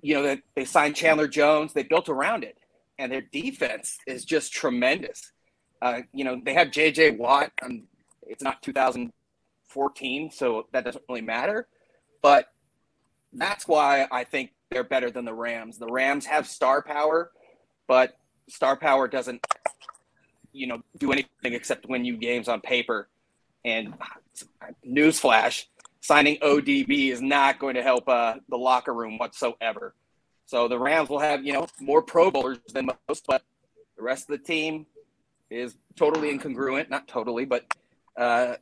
you 0.00 0.14
know, 0.14 0.22
they, 0.22 0.42
they 0.54 0.64
signed 0.64 0.96
Chandler 0.96 1.28
Jones. 1.28 1.72
They 1.72 1.82
built 1.82 2.08
around 2.08 2.44
it, 2.44 2.56
and 2.98 3.10
their 3.10 3.20
defense 3.20 3.98
is 4.06 4.24
just 4.24 4.52
tremendous. 4.52 5.32
Uh, 5.80 6.02
you 6.12 6.24
know, 6.24 6.40
they 6.44 6.54
have 6.54 6.70
J.J. 6.70 7.12
Watt. 7.12 7.50
Um, 7.62 7.84
it's 8.22 8.42
not 8.42 8.62
2014, 8.62 10.30
so 10.30 10.66
that 10.72 10.84
doesn't 10.84 11.04
really 11.08 11.22
matter. 11.22 11.66
But 12.22 12.46
that's 13.32 13.66
why 13.66 14.06
I 14.12 14.24
think 14.24 14.52
they're 14.70 14.84
better 14.84 15.10
than 15.10 15.24
the 15.24 15.34
Rams. 15.34 15.78
The 15.78 15.86
Rams 15.86 16.26
have 16.26 16.46
star 16.46 16.82
power, 16.82 17.32
but 17.88 18.16
star 18.48 18.76
power 18.76 19.08
doesn't, 19.08 19.44
you 20.52 20.66
know, 20.66 20.82
do 20.98 21.12
anything 21.12 21.54
except 21.54 21.88
win 21.88 22.04
you 22.04 22.16
games 22.16 22.48
on 22.48 22.60
paper. 22.60 23.08
And 23.64 23.94
newsflash, 24.86 25.66
signing 26.00 26.38
ODB 26.38 27.10
is 27.10 27.22
not 27.22 27.58
going 27.58 27.76
to 27.76 27.82
help 27.82 28.08
uh, 28.08 28.34
the 28.48 28.56
locker 28.56 28.92
room 28.92 29.18
whatsoever. 29.18 29.94
So 30.46 30.68
the 30.68 30.78
Rams 30.78 31.08
will 31.08 31.20
have, 31.20 31.44
you 31.44 31.52
know, 31.52 31.66
more 31.80 32.02
Pro 32.02 32.30
Bowlers 32.30 32.58
than 32.72 32.90
most, 33.08 33.26
but 33.26 33.42
the 33.96 34.02
rest 34.02 34.28
of 34.28 34.38
the 34.38 34.44
team 34.44 34.86
is 35.48 35.76
totally 35.96 36.36
incongruent. 36.36 36.90
Not 36.90 37.06
totally, 37.08 37.44
but 37.44 37.64
uh, 38.16 38.56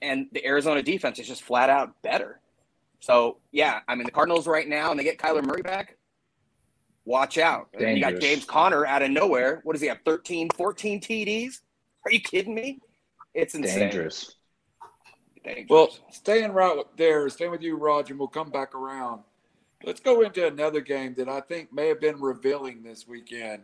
and 0.00 0.26
the 0.32 0.44
Arizona 0.44 0.82
defense 0.82 1.18
is 1.18 1.28
just 1.28 1.42
flat 1.42 1.70
out 1.70 2.00
better. 2.02 2.40
So 3.00 3.38
yeah, 3.52 3.80
I 3.86 3.94
mean 3.94 4.04
the 4.04 4.10
Cardinals 4.10 4.46
right 4.46 4.66
now, 4.66 4.90
and 4.90 4.98
they 4.98 5.04
get 5.04 5.18
Kyler 5.18 5.44
Murray 5.44 5.62
back. 5.62 5.96
Watch 7.06 7.38
out. 7.38 7.68
You 7.78 8.00
got 8.00 8.20
James 8.20 8.44
Conner 8.44 8.84
out 8.84 9.00
of 9.00 9.10
nowhere. 9.12 9.60
What 9.62 9.72
does 9.74 9.80
he 9.80 9.88
have? 9.88 10.00
13, 10.04 10.50
14 10.56 11.00
TDs? 11.00 11.60
Are 12.04 12.10
you 12.10 12.20
kidding 12.20 12.54
me? 12.54 12.80
It's 13.32 13.54
insane. 13.54 13.78
Dangerous. 13.78 14.34
Dangerous. 15.44 15.66
Well, 15.70 15.88
staying 16.10 16.52
right 16.52 16.82
there, 16.96 17.28
staying 17.28 17.52
with 17.52 17.62
you, 17.62 17.76
Roger, 17.76 18.12
and 18.12 18.18
we'll 18.18 18.28
come 18.28 18.50
back 18.50 18.74
around. 18.74 19.22
Let's 19.84 20.00
go 20.00 20.22
into 20.22 20.48
another 20.48 20.80
game 20.80 21.14
that 21.14 21.28
I 21.28 21.40
think 21.42 21.72
may 21.72 21.86
have 21.88 22.00
been 22.00 22.20
revealing 22.20 22.82
this 22.82 23.06
weekend. 23.06 23.62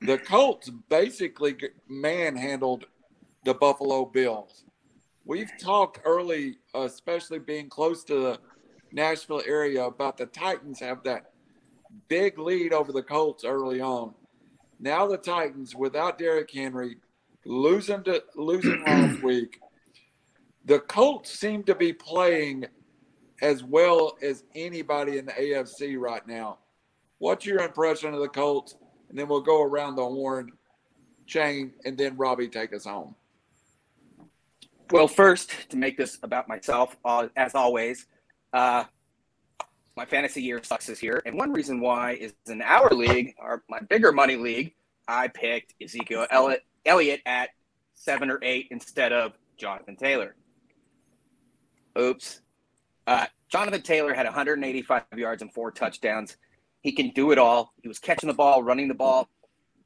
The 0.00 0.18
Colts 0.18 0.70
basically 0.88 1.56
manhandled 1.88 2.86
the 3.44 3.54
Buffalo 3.54 4.04
Bills. 4.04 4.64
We've 5.24 5.50
talked 5.60 6.00
early, 6.04 6.58
especially 6.74 7.40
being 7.40 7.68
close 7.68 8.04
to 8.04 8.14
the 8.14 8.38
Nashville 8.92 9.42
area 9.44 9.84
about 9.84 10.16
the 10.16 10.26
Titans 10.26 10.78
have 10.78 11.02
that 11.02 11.32
big 12.08 12.38
lead 12.38 12.72
over 12.72 12.92
the 12.92 13.02
Colts 13.02 13.44
early 13.44 13.80
on. 13.80 14.14
Now 14.80 15.06
the 15.06 15.16
Titans, 15.16 15.74
without 15.74 16.18
Derrick 16.18 16.50
Henry, 16.52 16.96
losing 17.44 18.04
to 18.04 18.22
losing 18.36 18.82
last 18.84 19.22
week, 19.22 19.60
the 20.64 20.80
Colts 20.80 21.30
seem 21.38 21.62
to 21.64 21.74
be 21.74 21.92
playing 21.92 22.66
as 23.40 23.62
well 23.62 24.16
as 24.22 24.44
anybody 24.54 25.18
in 25.18 25.26
the 25.26 25.32
AFC 25.32 25.98
right 25.98 26.26
now. 26.26 26.58
What's 27.18 27.46
your 27.46 27.60
impression 27.60 28.14
of 28.14 28.20
the 28.20 28.28
Colts? 28.28 28.76
And 29.08 29.18
then 29.18 29.28
we'll 29.28 29.40
go 29.40 29.62
around 29.62 29.96
the 29.96 30.04
horn 30.04 30.52
chain, 31.26 31.72
and 31.84 31.96
then 31.96 32.16
Robbie 32.16 32.48
take 32.48 32.74
us 32.74 32.84
home. 32.84 33.14
Well, 34.90 35.08
first, 35.08 35.70
to 35.70 35.76
make 35.76 35.96
this 35.96 36.18
about 36.22 36.48
myself, 36.48 36.96
uh, 37.04 37.28
as 37.36 37.54
always, 37.54 38.06
uh, 38.52 38.84
my 39.98 40.06
fantasy 40.06 40.40
year 40.40 40.62
sucks 40.62 40.86
this 40.86 41.02
year, 41.02 41.20
and 41.26 41.36
one 41.36 41.52
reason 41.52 41.80
why 41.80 42.12
is 42.12 42.32
in 42.46 42.62
our 42.62 42.88
league, 42.90 43.34
our 43.40 43.64
my 43.68 43.80
bigger 43.80 44.12
money 44.12 44.36
league, 44.36 44.72
I 45.08 45.26
picked 45.26 45.74
Ezekiel 45.82 46.24
Elliott 46.86 47.20
at 47.26 47.50
seven 47.94 48.30
or 48.30 48.38
eight 48.42 48.68
instead 48.70 49.12
of 49.12 49.32
Jonathan 49.56 49.96
Taylor. 49.96 50.36
Oops. 51.98 52.40
Uh, 53.08 53.26
Jonathan 53.48 53.82
Taylor 53.82 54.14
had 54.14 54.24
185 54.24 55.02
yards 55.16 55.42
and 55.42 55.52
four 55.52 55.72
touchdowns. 55.72 56.36
He 56.80 56.92
can 56.92 57.10
do 57.10 57.32
it 57.32 57.38
all. 57.38 57.72
He 57.82 57.88
was 57.88 57.98
catching 57.98 58.28
the 58.28 58.34
ball, 58.34 58.62
running 58.62 58.86
the 58.86 58.94
ball. 58.94 59.28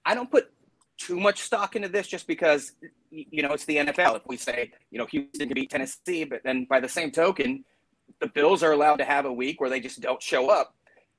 I 0.04 0.14
don't 0.14 0.30
put 0.30 0.52
too 0.98 1.18
much 1.18 1.40
stock 1.40 1.74
into 1.74 1.88
this 1.88 2.06
just 2.06 2.26
because 2.26 2.72
you 3.10 3.42
know 3.42 3.54
it's 3.54 3.64
the 3.64 3.76
NFL. 3.76 4.16
If 4.16 4.26
we 4.26 4.36
say 4.36 4.72
you 4.90 4.98
know 4.98 5.06
Houston 5.06 5.48
can 5.48 5.54
beat 5.54 5.70
Tennessee, 5.70 6.24
but 6.24 6.42
then 6.44 6.66
by 6.68 6.80
the 6.80 6.88
same 6.88 7.10
token, 7.10 7.64
the 8.20 8.28
Bills 8.28 8.62
are 8.62 8.72
allowed 8.72 8.96
to 8.96 9.04
have 9.04 9.24
a 9.24 9.32
week 9.32 9.60
where 9.60 9.70
they 9.70 9.80
just 9.80 10.00
don't 10.00 10.22
show 10.22 10.50
up. 10.50 10.74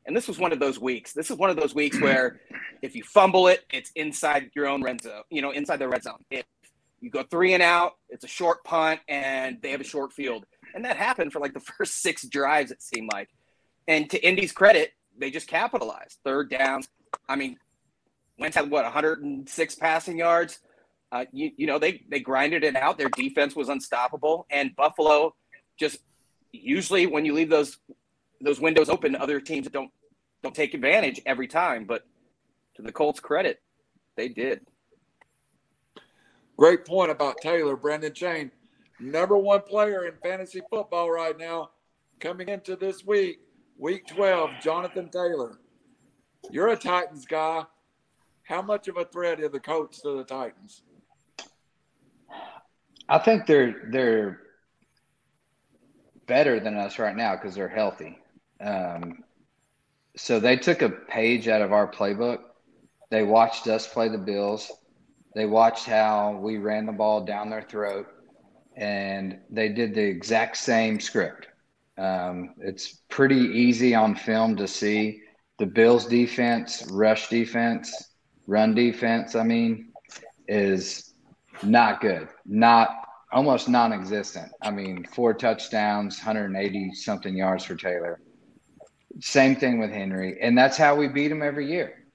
And 0.06 0.16
this 0.16 0.28
was 0.28 0.38
one 0.38 0.52
of 0.52 0.60
those 0.60 0.80
weeks. 0.80 1.14
This 1.14 1.32
is 1.32 1.38
one 1.38 1.50
of 1.50 1.56
those 1.56 1.74
weeks 1.74 2.00
where 2.02 2.42
if 2.82 2.96
you 2.96 3.04
fumble 3.04 3.48
it, 3.48 3.66
it's 3.72 3.92
inside 3.96 4.52
your 4.56 4.68
own 4.68 4.82
red 4.84 5.02
zone, 5.02 5.24
you 5.30 5.42
know, 5.42 5.52
inside 5.52 5.78
the 5.78 5.88
red 5.88 6.04
zone. 6.04 6.24
If 6.30 6.46
you 7.00 7.10
go 7.10 7.24
three 7.24 7.54
and 7.54 7.64
out, 7.64 7.94
it's 8.10 8.24
a 8.24 8.28
short 8.28 8.64
punt 8.64 9.00
and 9.08 9.62
they 9.62 9.72
have 9.72 9.82
a 9.82 9.86
short 9.86 10.12
field. 10.12 10.46
And 10.76 10.84
that 10.86 10.98
happened 10.98 11.32
for 11.32 11.40
like 11.40 11.54
the 11.54 11.60
first 11.78 12.02
six 12.02 12.28
drives, 12.28 12.72
it 12.72 12.82
seemed 12.82 13.10
like. 13.12 13.30
And 13.88 14.10
to 14.10 14.26
Indy's 14.26 14.52
credit, 14.52 14.92
they 15.18 15.32
just 15.32 15.48
capitalized. 15.48 16.20
Third 16.24 16.50
downs. 16.50 16.88
I 17.28 17.36
mean, 17.36 17.58
Wentz 18.40 18.56
had 18.58 18.70
what 18.70 18.84
106 18.84 19.76
passing 19.76 20.18
yards. 20.18 20.60
Uh, 21.12 21.26
you, 21.32 21.52
you 21.58 21.68
know, 21.68 21.78
they 21.78 22.04
they 22.10 22.20
grinded 22.20 22.64
it 22.64 22.76
out. 22.76 22.98
Their 22.98 23.10
defense 23.10 23.56
was 23.56 23.70
unstoppable, 23.70 24.48
and 24.50 24.76
Buffalo 24.76 25.36
just 25.78 26.00
usually 26.54 27.08
when 27.08 27.26
you 27.26 27.34
leave 27.34 27.50
those 27.50 27.78
those 28.40 28.60
windows 28.60 28.90
open, 28.90 29.16
other 29.16 29.42
teams 29.42 29.68
don't 29.70 29.92
don't 30.42 30.56
take 30.56 30.74
advantage 30.74 31.22
every 31.26 31.48
time. 31.48 31.86
But 31.86 32.06
to 32.76 32.82
the 32.82 32.92
Colts' 32.92 33.20
credit, 33.20 33.62
they 34.16 34.30
did. 34.30 34.62
Great 36.56 36.86
point 36.86 37.12
about 37.12 37.42
Taylor, 37.42 37.76
Brendan 37.76 38.14
Chain, 38.14 38.52
number 39.00 39.38
one 39.38 39.62
player 39.62 40.06
in 40.06 40.14
fantasy 40.22 40.62
football 40.70 41.10
right 41.10 41.38
now, 41.38 41.72
coming 42.20 42.48
into 42.48 42.76
this 42.76 43.04
week, 43.04 43.40
week 43.78 44.06
twelve. 44.08 44.52
Jonathan 44.62 45.10
Taylor, 45.10 45.60
you're 46.52 46.70
a 46.70 46.78
Titans 46.78 47.26
guy. 47.26 47.64
How 48.44 48.62
much 48.62 48.88
of 48.88 48.98
a 48.98 49.06
threat 49.06 49.40
are 49.40 49.50
the 49.50 49.60
Colts 49.60 50.02
to 50.02 50.18
the 50.18 50.24
Titans? 50.24 50.84
I 53.10 53.18
think 53.18 53.48
they're 53.48 53.90
they're 53.92 54.43
better 56.28 56.60
than 56.60 56.76
us 56.76 57.00
right 57.00 57.16
now 57.16 57.36
because 57.36 57.56
they're 57.56 57.68
healthy. 57.68 58.18
Um, 58.62 59.24
so 60.16 60.40
they 60.40 60.58
took 60.58 60.82
a 60.82 60.90
page 60.90 61.48
out 61.48 61.62
of 61.62 61.74
our 61.74 61.90
playbook. 61.92 62.40
They 63.10 63.24
watched 63.24 63.68
us 63.68 63.88
play 63.88 64.10
the 64.10 64.18
Bills. 64.18 64.72
They 65.36 65.46
watched 65.46 65.86
how 65.86 66.40
we 66.42 66.58
ran 66.58 66.86
the 66.86 66.92
ball 66.92 67.26
down 67.26 67.50
their 67.50 67.64
throat, 67.64 68.08
and 68.76 69.40
they 69.50 69.70
did 69.70 69.96
the 69.96 70.04
exact 70.04 70.58
same 70.58 71.00
script. 71.00 71.48
Um, 71.98 72.56
it's 72.60 73.00
pretty 73.10 73.36
easy 73.36 73.96
on 73.96 74.16
film 74.16 74.56
to 74.58 74.68
see 74.68 75.22
the 75.60 75.66
Bills' 75.66 76.06
defense, 76.06 76.88
rush 76.92 77.30
defense, 77.30 78.12
run 78.48 78.76
defense. 78.76 79.36
I 79.36 79.44
mean, 79.44 79.92
is 80.48 81.14
not 81.64 82.02
good. 82.02 82.28
Not 82.46 83.03
almost 83.34 83.68
non-existent. 83.68 84.52
I 84.62 84.72
mean, 84.72 85.06
four 85.06 85.34
touchdowns, 85.34 86.18
180 86.20 86.94
something 86.94 87.36
yards 87.36 87.66
for 87.66 87.76
Taylor. 87.76 88.22
Same 89.20 89.56
thing 89.56 89.80
with 89.80 89.92
Henry, 89.92 90.40
and 90.42 90.58
that's 90.58 90.78
how 90.78 90.96
we 90.96 91.08
beat 91.08 91.32
him 91.32 91.44
every 91.44 91.70
year. 91.70 92.06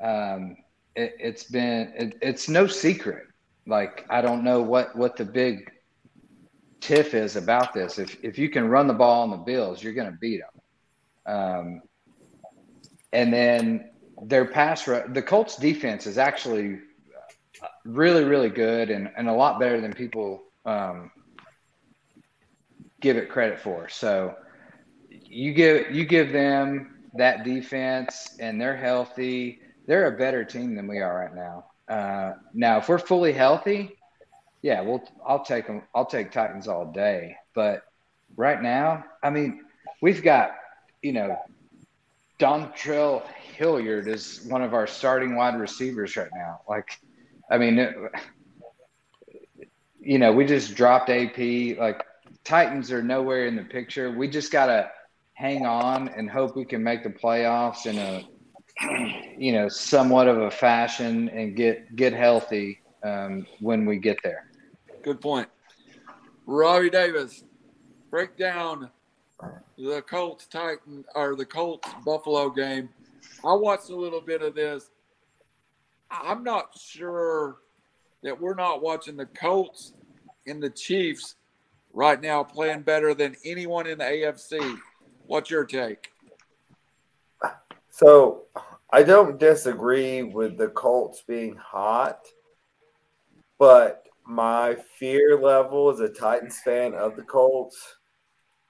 Um, 0.00 0.56
it, 0.94 1.14
has 1.22 1.44
been 1.44 1.92
it, 1.96 2.18
it's 2.22 2.48
no 2.48 2.66
secret. 2.66 3.26
Like 3.66 4.06
I 4.10 4.22
don't 4.22 4.42
know 4.42 4.62
what 4.62 4.96
what 4.96 5.16
the 5.16 5.24
big 5.24 5.70
tiff 6.80 7.14
is 7.14 7.36
about 7.36 7.72
this. 7.72 7.98
If 7.98 8.16
if 8.24 8.38
you 8.38 8.48
can 8.48 8.68
run 8.68 8.86
the 8.86 8.94
ball 8.94 9.22
on 9.22 9.30
the 9.30 9.36
Bills, 9.36 9.82
you're 9.82 9.92
going 9.92 10.10
to 10.10 10.18
beat 10.18 10.40
them. 10.40 11.34
Um, 11.34 11.82
and 13.12 13.32
then 13.32 13.90
their 14.22 14.46
pass 14.46 14.84
the 14.84 15.22
Colts 15.24 15.56
defense 15.56 16.06
is 16.06 16.18
actually 16.18 16.78
really 17.84 18.24
really 18.24 18.48
good 18.48 18.90
and, 18.90 19.10
and 19.16 19.28
a 19.28 19.32
lot 19.32 19.58
better 19.58 19.80
than 19.80 19.92
people 19.92 20.42
um, 20.64 21.10
give 23.00 23.16
it 23.16 23.28
credit 23.28 23.60
for. 23.60 23.88
So 23.88 24.34
you 25.10 25.52
give 25.52 25.94
you 25.94 26.04
give 26.04 26.32
them 26.32 26.96
that 27.14 27.44
defense 27.44 28.36
and 28.40 28.60
they're 28.60 28.76
healthy. 28.76 29.60
They're 29.86 30.06
a 30.06 30.18
better 30.18 30.44
team 30.44 30.74
than 30.74 30.86
we 30.86 31.00
are 31.00 31.14
right 31.14 31.34
now. 31.34 31.64
Uh, 31.88 32.34
now, 32.52 32.78
if 32.78 32.88
we're 32.88 32.98
fully 32.98 33.32
healthy, 33.32 33.96
yeah, 34.62 34.80
well, 34.80 35.02
I'll 35.24 35.44
take 35.44 35.66
them. 35.66 35.82
I'll 35.94 36.06
take 36.06 36.32
Titans 36.32 36.66
all 36.66 36.86
day. 36.86 37.36
But 37.54 37.84
right 38.36 38.60
now, 38.60 39.04
I 39.22 39.30
mean, 39.30 39.62
we've 40.02 40.22
got 40.22 40.56
you 41.06 41.12
know, 41.12 41.38
Dontrell 42.40 43.24
Hilliard 43.56 44.08
is 44.08 44.44
one 44.48 44.62
of 44.62 44.74
our 44.74 44.88
starting 44.88 45.36
wide 45.36 45.58
receivers 45.58 46.16
right 46.16 46.30
now. 46.34 46.60
Like, 46.68 46.98
I 47.50 47.58
mean, 47.58 47.78
it, 47.78 47.94
you 50.00 50.18
know, 50.18 50.32
we 50.32 50.44
just 50.44 50.74
dropped 50.74 51.10
AP. 51.10 51.78
Like, 51.78 52.02
Titans 52.44 52.92
are 52.92 53.02
nowhere 53.02 53.46
in 53.46 53.56
the 53.56 53.64
picture. 53.64 54.10
We 54.10 54.28
just 54.28 54.52
gotta 54.52 54.90
hang 55.34 55.66
on 55.66 56.08
and 56.08 56.30
hope 56.30 56.56
we 56.56 56.64
can 56.64 56.82
make 56.82 57.02
the 57.02 57.10
playoffs 57.10 57.86
in 57.86 57.98
a 57.98 58.24
you 59.38 59.52
know 59.52 59.68
somewhat 59.68 60.28
of 60.28 60.38
a 60.38 60.50
fashion 60.50 61.28
and 61.30 61.56
get 61.56 61.94
get 61.96 62.12
healthy 62.12 62.80
um, 63.02 63.46
when 63.60 63.84
we 63.84 63.98
get 63.98 64.18
there. 64.22 64.50
Good 65.02 65.20
point. 65.20 65.48
Robbie 66.46 66.90
Davis, 66.90 67.44
break 68.10 68.36
down 68.36 68.90
the 69.76 70.02
Colts 70.02 70.46
Titan 70.46 71.04
or 71.14 71.36
the 71.36 71.44
Colts 71.44 71.88
Buffalo 72.04 72.50
game. 72.50 72.88
I 73.44 73.52
watched 73.54 73.90
a 73.90 73.96
little 73.96 74.20
bit 74.20 74.42
of 74.42 74.54
this. 74.54 74.90
I'm 76.10 76.42
not 76.44 76.76
sure 76.78 77.56
that 78.22 78.40
we're 78.40 78.54
not 78.54 78.82
watching 78.82 79.16
the 79.16 79.26
Colts 79.26 79.92
and 80.46 80.62
the 80.62 80.70
Chiefs 80.70 81.36
right 81.92 82.20
now 82.20 82.42
playing 82.44 82.82
better 82.82 83.14
than 83.14 83.36
anyone 83.44 83.86
in 83.86 83.98
the 83.98 84.04
AFC. 84.04 84.78
What's 85.26 85.50
your 85.50 85.64
take? 85.64 86.12
So 87.90 88.42
I 88.90 89.02
don't 89.02 89.40
disagree 89.40 90.22
with 90.22 90.58
the 90.58 90.68
Colts 90.68 91.22
being 91.26 91.56
hot, 91.56 92.20
but 93.58 94.06
my 94.26 94.76
fear 94.98 95.38
level 95.40 95.90
as 95.90 96.00
a 96.00 96.08
Titans 96.08 96.60
fan 96.60 96.94
of 96.94 97.16
the 97.16 97.22
Colts 97.22 97.96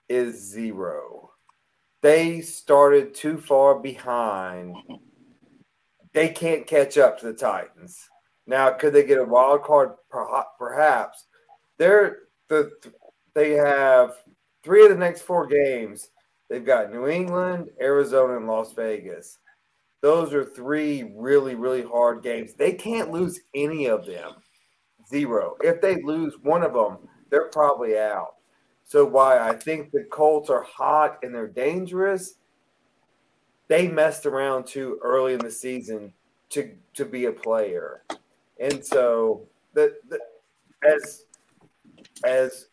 is 0.09 0.41
zero. 0.41 1.31
They 2.03 2.41
started 2.41 3.15
too 3.15 3.39
far 3.39 3.81
behind. 3.81 4.77
They 6.17 6.31
can't 6.31 6.67
catch 6.67 6.97
up 6.97 7.21
to 7.21 7.27
the 7.27 7.35
Titans. 7.35 8.09
Now, 8.47 8.71
could 8.71 8.95
they 8.95 9.05
get 9.05 9.19
a 9.19 9.25
wild 9.25 9.63
card? 9.65 9.91
Perhaps. 10.59 11.27
They're 11.77 12.21
the 12.49 12.73
they 13.35 13.51
have 13.51 14.15
three 14.65 14.85
of 14.85 14.89
the 14.89 14.97
next 14.97 15.23
four 15.23 15.47
games. 15.47 16.09
They've 16.49 16.65
got 16.65 16.91
New 16.91 17.07
England, 17.07 17.69
Arizona, 17.83 18.39
and 18.39 18.47
Las 18.47 18.73
Vegas. 18.73 19.37
Those 20.01 20.33
are 20.33 20.43
three 20.43 21.13
really, 21.15 21.55
really 21.55 21.83
hard 21.83 22.23
games. 22.23 22.55
They 22.55 22.73
can't 22.73 23.11
lose 23.11 23.41
any 23.55 23.85
of 23.85 24.07
them 24.07 24.37
zero. 25.11 25.57
If 25.61 25.83
they 25.83 26.01
lose 26.03 26.33
one 26.43 26.63
of 26.63 26.73
them, 26.73 26.97
they're 27.29 27.51
probably 27.51 27.99
out. 27.99 28.37
So 28.85 29.05
why 29.05 29.39
I 29.39 29.55
think 29.55 29.91
the 29.91 30.05
Colts 30.11 30.49
are 30.49 30.63
hot 30.63 31.19
and 31.23 31.35
they're 31.35 31.47
dangerous. 31.47 32.37
They 33.69 33.89
messed 33.89 34.27
around 34.27 34.67
too 34.67 34.99
early 35.03 35.35
in 35.35 35.41
the 35.41 35.51
season 35.51 36.13
to 36.51 36.71
to 36.95 37.05
be 37.05 37.27
a 37.27 37.33
player, 37.33 38.03
and 38.61 38.85
so 38.85 39.47
the, 39.75 39.95
the 40.09 40.21
as 40.89 41.25
as 42.25 42.69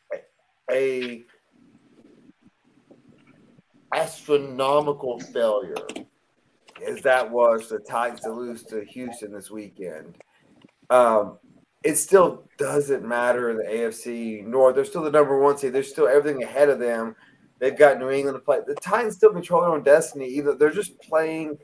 a 0.71 1.23
astronomical 3.93 5.19
failure 5.19 5.75
as 6.87 7.01
that 7.01 7.29
was 7.29 7.69
the 7.69 7.79
Titans 7.79 8.21
to 8.21 8.31
lose 8.31 8.63
to 8.63 8.83
Houston 8.85 9.31
this 9.31 9.51
weekend. 9.51 10.17
Um, 10.89 11.37
it 11.83 11.95
still 11.95 12.43
doesn't 12.57 13.07
matter 13.07 13.49
in 13.49 13.57
the 13.57 13.63
AFC 13.63 14.45
North. 14.45 14.75
They're 14.75 14.85
still 14.85 15.03
the 15.03 15.11
number 15.11 15.39
one 15.39 15.57
seed. 15.57 15.73
There's 15.73 15.89
still 15.89 16.07
everything 16.07 16.43
ahead 16.43 16.69
of 16.69 16.79
them. 16.79 17.15
They've 17.59 17.77
got 17.77 17.99
New 17.99 18.09
England 18.09 18.35
to 18.35 18.39
play. 18.39 18.59
The 18.65 18.75
Titans 18.75 19.15
still 19.15 19.31
control 19.31 19.61
their 19.61 19.71
own 19.71 19.83
destiny. 19.83 20.27
Either 20.27 20.55
they're 20.55 20.71
just 20.71 20.99
playing 20.99 21.57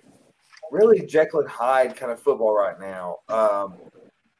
really 0.71 1.05
Jekyll 1.05 1.41
and 1.41 1.49
Hyde 1.49 1.95
kind 1.95 2.11
of 2.11 2.21
football 2.21 2.55
right 2.55 2.79
now. 2.79 3.17
Um, 3.27 3.75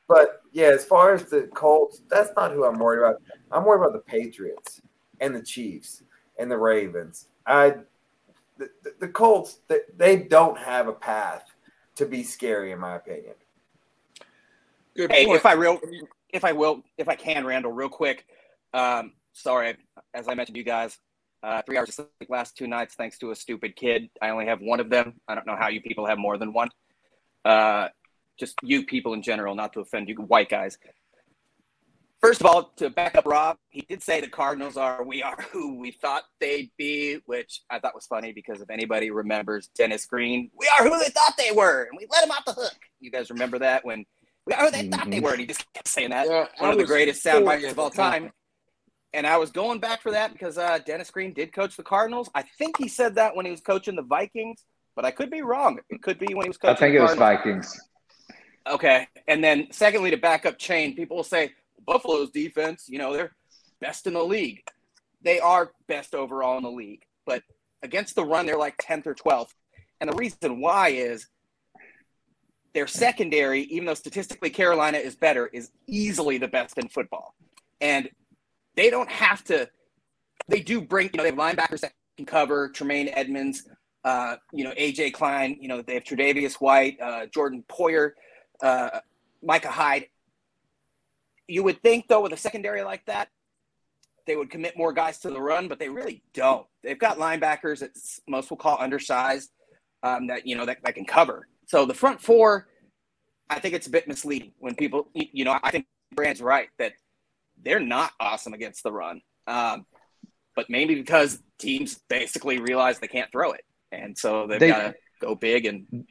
but 0.07 0.41
yeah, 0.51 0.67
as 0.67 0.85
far 0.85 1.13
as 1.13 1.25
the 1.25 1.49
Colts, 1.53 2.01
that's 2.09 2.31
not 2.35 2.51
who 2.51 2.65
I'm 2.65 2.79
worried 2.79 2.99
about. 2.99 3.21
I'm 3.51 3.65
worried 3.65 3.81
about 3.81 3.93
the 3.93 4.11
Patriots 4.11 4.81
and 5.19 5.35
the 5.35 5.41
Chiefs 5.41 6.03
and 6.37 6.49
the 6.49 6.57
Ravens. 6.57 7.27
I 7.45 7.75
the, 8.57 8.69
the, 8.83 8.93
the 9.01 9.07
Colts 9.07 9.59
they, 9.67 9.79
they 9.97 10.17
don't 10.17 10.57
have 10.57 10.87
a 10.87 10.93
path 10.93 11.45
to 11.95 12.05
be 12.05 12.23
scary 12.23 12.71
in 12.71 12.79
my 12.79 12.95
opinion. 12.95 13.33
Good 14.95 15.11
hey, 15.11 15.25
point. 15.25 15.37
if 15.37 15.45
I 15.45 15.53
real, 15.53 15.79
if 16.29 16.43
I 16.43 16.51
will, 16.51 16.83
if 16.97 17.07
I 17.07 17.15
can, 17.15 17.45
Randall, 17.45 17.71
real 17.71 17.89
quick. 17.89 18.25
Um, 18.73 19.13
sorry, 19.33 19.77
as 20.13 20.27
I 20.27 20.33
mentioned 20.33 20.57
you 20.57 20.63
guys, 20.63 20.97
uh, 21.43 21.61
three 21.65 21.77
hours 21.77 21.89
of 21.89 21.95
sleep 21.95 22.29
last 22.29 22.57
two 22.57 22.67
nights 22.67 22.95
thanks 22.95 23.17
to 23.19 23.31
a 23.31 23.35
stupid 23.35 23.75
kid. 23.75 24.09
I 24.21 24.29
only 24.29 24.45
have 24.45 24.59
one 24.61 24.79
of 24.79 24.89
them. 24.89 25.15
I 25.27 25.35
don't 25.35 25.47
know 25.47 25.55
how 25.57 25.69
you 25.69 25.81
people 25.81 26.05
have 26.05 26.17
more 26.17 26.37
than 26.37 26.53
one. 26.53 26.69
Uh, 27.45 27.87
just 28.39 28.55
you 28.61 28.85
people 28.85 29.13
in 29.13 29.21
general, 29.21 29.55
not 29.55 29.73
to 29.73 29.81
offend 29.81 30.09
you 30.09 30.15
white 30.15 30.49
guys. 30.49 30.77
First 32.21 32.41
of 32.41 32.47
all, 32.47 32.73
to 32.77 32.89
back 32.89 33.15
up 33.15 33.25
Rob, 33.25 33.57
he 33.69 33.81
did 33.81 34.03
say 34.03 34.19
the 34.19 34.27
Cardinals 34.27 34.75
are 34.75 35.03
we 35.05 35.23
are 35.23 35.41
who 35.51 35.79
we 35.79 35.91
thought 35.91 36.23
they'd 36.41 36.69
be, 36.77 37.19
which 37.25 37.61
I 37.69 37.79
thought 37.79 37.95
was 37.95 38.05
funny 38.05 38.33
because 38.33 38.59
if 38.59 38.69
anybody 38.69 39.09
remembers 39.09 39.69
Dennis 39.77 40.05
Green, 40.05 40.51
we 40.57 40.69
are 40.77 40.83
who 40.83 40.99
they 40.99 41.09
thought 41.09 41.33
they 41.37 41.51
were, 41.51 41.83
and 41.83 41.97
we 41.97 42.07
let 42.11 42.25
him 42.25 42.31
off 42.31 42.43
the 42.43 42.53
hook. 42.53 42.75
You 42.99 43.09
guys 43.09 43.29
remember 43.29 43.59
that 43.59 43.85
when 43.85 44.05
Oh, 44.57 44.71
they 44.71 44.87
thought 44.87 45.09
they 45.09 45.17
mm-hmm. 45.17 45.25
were. 45.25 45.31
And 45.31 45.39
he 45.39 45.45
just 45.45 45.65
kept 45.73 45.87
saying 45.87 46.09
that. 46.09 46.27
Yeah, 46.27 46.47
One 46.57 46.69
I 46.69 46.73
of 46.73 46.77
the 46.77 46.85
greatest 46.85 47.21
sound 47.21 47.45
bites 47.45 47.71
of 47.71 47.79
all 47.79 47.89
time. 47.89 48.31
And 49.13 49.25
I 49.25 49.37
was 49.37 49.51
going 49.51 49.79
back 49.79 50.01
for 50.01 50.11
that 50.11 50.33
because 50.33 50.57
uh, 50.57 50.79
Dennis 50.85 51.09
Green 51.09 51.33
did 51.33 51.51
coach 51.51 51.75
the 51.75 51.83
Cardinals. 51.83 52.29
I 52.35 52.43
think 52.43 52.77
he 52.77 52.87
said 52.87 53.15
that 53.15 53.35
when 53.35 53.45
he 53.45 53.51
was 53.51 53.61
coaching 53.61 53.95
the 53.95 54.03
Vikings, 54.03 54.63
but 54.95 55.03
I 55.03 55.11
could 55.11 55.31
be 55.31 55.41
wrong. 55.41 55.79
It 55.89 56.01
could 56.03 56.19
be 56.19 56.33
when 56.33 56.45
he 56.45 56.49
was 56.49 56.57
coaching. 56.57 56.75
I 56.75 56.79
think 56.79 56.95
it 56.95 57.01
was 57.01 57.15
Vikings. 57.15 57.79
Okay, 58.69 59.07
and 59.27 59.43
then 59.43 59.67
secondly, 59.71 60.11
to 60.11 60.17
back 60.17 60.45
up 60.45 60.59
chain, 60.59 60.95
people 60.95 61.17
will 61.17 61.23
say 61.23 61.53
Buffalo's 61.87 62.29
defense. 62.29 62.85
You 62.87 62.99
know, 62.99 63.13
they're 63.13 63.35
best 63.81 64.05
in 64.05 64.13
the 64.13 64.23
league. 64.23 64.61
They 65.23 65.39
are 65.39 65.71
best 65.87 66.13
overall 66.13 66.57
in 66.57 66.63
the 66.63 66.69
league, 66.69 67.01
but 67.25 67.41
against 67.81 68.15
the 68.15 68.23
run, 68.23 68.45
they're 68.45 68.57
like 68.57 68.75
tenth 68.79 69.07
or 69.07 69.15
twelfth. 69.15 69.55
And 69.99 70.11
the 70.11 70.15
reason 70.15 70.61
why 70.61 70.89
is 70.89 71.27
their 72.73 72.87
secondary, 72.87 73.61
even 73.63 73.85
though 73.85 73.95
statistically 73.95 74.51
Carolina 74.51 74.99
is 74.99 75.15
better, 75.15 75.47
is 75.47 75.71
easily 75.87 76.37
the 76.37 76.47
best 76.47 76.77
in 76.77 76.87
football. 76.89 77.33
And 77.81 78.09
they 78.79 78.89
don't 78.89 79.09
have 79.09 79.43
to, 79.43 79.69
they 80.47 80.61
do 80.61 80.79
bring, 80.79 81.09
you 81.11 81.17
know, 81.17 81.23
they 81.23 81.31
have 81.31 81.37
linebackers 81.37 81.81
that 81.81 81.91
can 82.15 82.25
cover, 82.25 82.69
Tremaine 82.69 83.09
Edmunds, 83.09 83.67
uh, 84.05 84.37
you 84.53 84.63
know, 84.63 84.71
AJ 84.71 85.11
Klein, 85.11 85.57
you 85.59 85.67
know, 85.67 85.81
they 85.81 85.95
have 85.95 86.05
Tre'Davious 86.05 86.53
White, 86.61 86.97
uh, 87.01 87.25
Jordan 87.25 87.65
Poyer, 87.67 88.11
uh, 88.63 89.01
Micah 89.43 89.67
Hyde. 89.67 90.05
You 91.49 91.63
would 91.63 91.83
think, 91.83 92.07
though, 92.07 92.21
with 92.21 92.31
a 92.31 92.37
secondary 92.37 92.81
like 92.81 93.05
that, 93.07 93.27
they 94.25 94.37
would 94.37 94.49
commit 94.49 94.77
more 94.77 94.93
guys 94.93 95.17
to 95.19 95.29
the 95.29 95.41
run, 95.41 95.67
but 95.67 95.77
they 95.77 95.89
really 95.89 96.23
don't. 96.33 96.65
They've 96.81 96.97
got 96.97 97.17
linebackers 97.17 97.79
that 97.79 97.91
most 98.29 98.49
will 98.49 98.55
call 98.55 98.77
undersized 98.79 99.49
um, 100.03 100.27
that, 100.27 100.47
you 100.47 100.55
know, 100.55 100.65
that, 100.65 100.77
that 100.85 100.95
can 100.95 101.05
cover. 101.05 101.49
So 101.65 101.85
the 101.85 101.93
front 101.93 102.21
four, 102.21 102.69
I 103.49 103.59
think 103.59 103.73
it's 103.73 103.87
a 103.87 103.91
bit 103.91 104.07
misleading 104.07 104.53
when 104.59 104.75
people, 104.75 105.09
you 105.13 105.43
know, 105.43 105.59
I 105.61 105.69
think 105.69 105.85
Brand's 106.15 106.41
right 106.41 106.69
that 106.77 106.93
they're 107.63 107.79
not 107.79 108.11
awesome 108.19 108.53
against 108.53 108.83
the 108.83 108.91
run. 108.91 109.21
Um, 109.47 109.85
but 110.55 110.69
maybe 110.69 110.95
because 110.95 111.41
teams 111.57 111.99
basically 112.09 112.59
realize 112.59 112.99
they 112.99 113.07
can't 113.07 113.31
throw 113.31 113.51
it. 113.51 113.63
And 113.91 114.17
so 114.17 114.47
they've 114.47 114.59
they, 114.59 114.67
got 114.67 114.79
to 114.79 114.95
go 115.21 115.35
big 115.35 115.65
and 115.65 116.05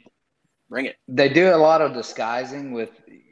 bring 0.68 0.86
it. 0.86 0.96
They 1.06 1.28
do 1.28 1.54
a 1.54 1.56
lot 1.56 1.80
of 1.80 1.92
disguising 1.92 2.72
with 2.72 2.90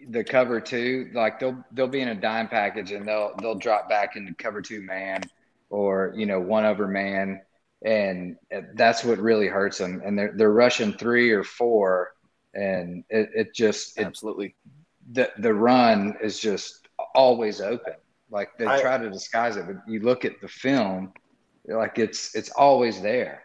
the 0.08 0.22
cover 0.22 0.60
two, 0.60 1.10
like 1.14 1.40
they'll 1.40 1.64
they'll 1.72 1.88
be 1.88 2.00
in 2.00 2.08
a 2.08 2.14
dime 2.14 2.48
package 2.48 2.92
and 2.92 3.06
they'll 3.06 3.34
they'll 3.40 3.56
drop 3.56 3.88
back 3.88 4.16
into 4.16 4.34
cover 4.34 4.62
two 4.62 4.82
man 4.82 5.22
or 5.70 6.12
you 6.16 6.26
know 6.26 6.40
one 6.40 6.64
over 6.64 6.86
man, 6.86 7.40
and 7.84 8.36
that's 8.74 9.04
what 9.04 9.18
really 9.18 9.48
hurts 9.48 9.78
them. 9.78 10.00
And 10.04 10.18
they're 10.18 10.32
they're 10.36 10.52
rushing 10.52 10.92
three 10.92 11.30
or 11.30 11.42
four, 11.42 12.14
and 12.54 13.04
it, 13.10 13.30
it 13.34 13.54
just 13.54 13.98
it, 13.98 14.06
absolutely 14.06 14.54
the 15.10 15.30
the 15.38 15.52
run 15.52 16.16
is 16.22 16.38
just 16.38 16.88
always 17.14 17.60
open. 17.60 17.94
Like 18.30 18.50
they 18.58 18.66
I, 18.66 18.80
try 18.80 18.98
to 18.98 19.10
disguise 19.10 19.56
it, 19.56 19.66
but 19.66 19.76
you 19.86 20.00
look 20.00 20.24
at 20.24 20.40
the 20.40 20.48
film, 20.48 21.12
like 21.66 21.98
it's 21.98 22.34
it's 22.34 22.50
always 22.50 23.00
there. 23.00 23.42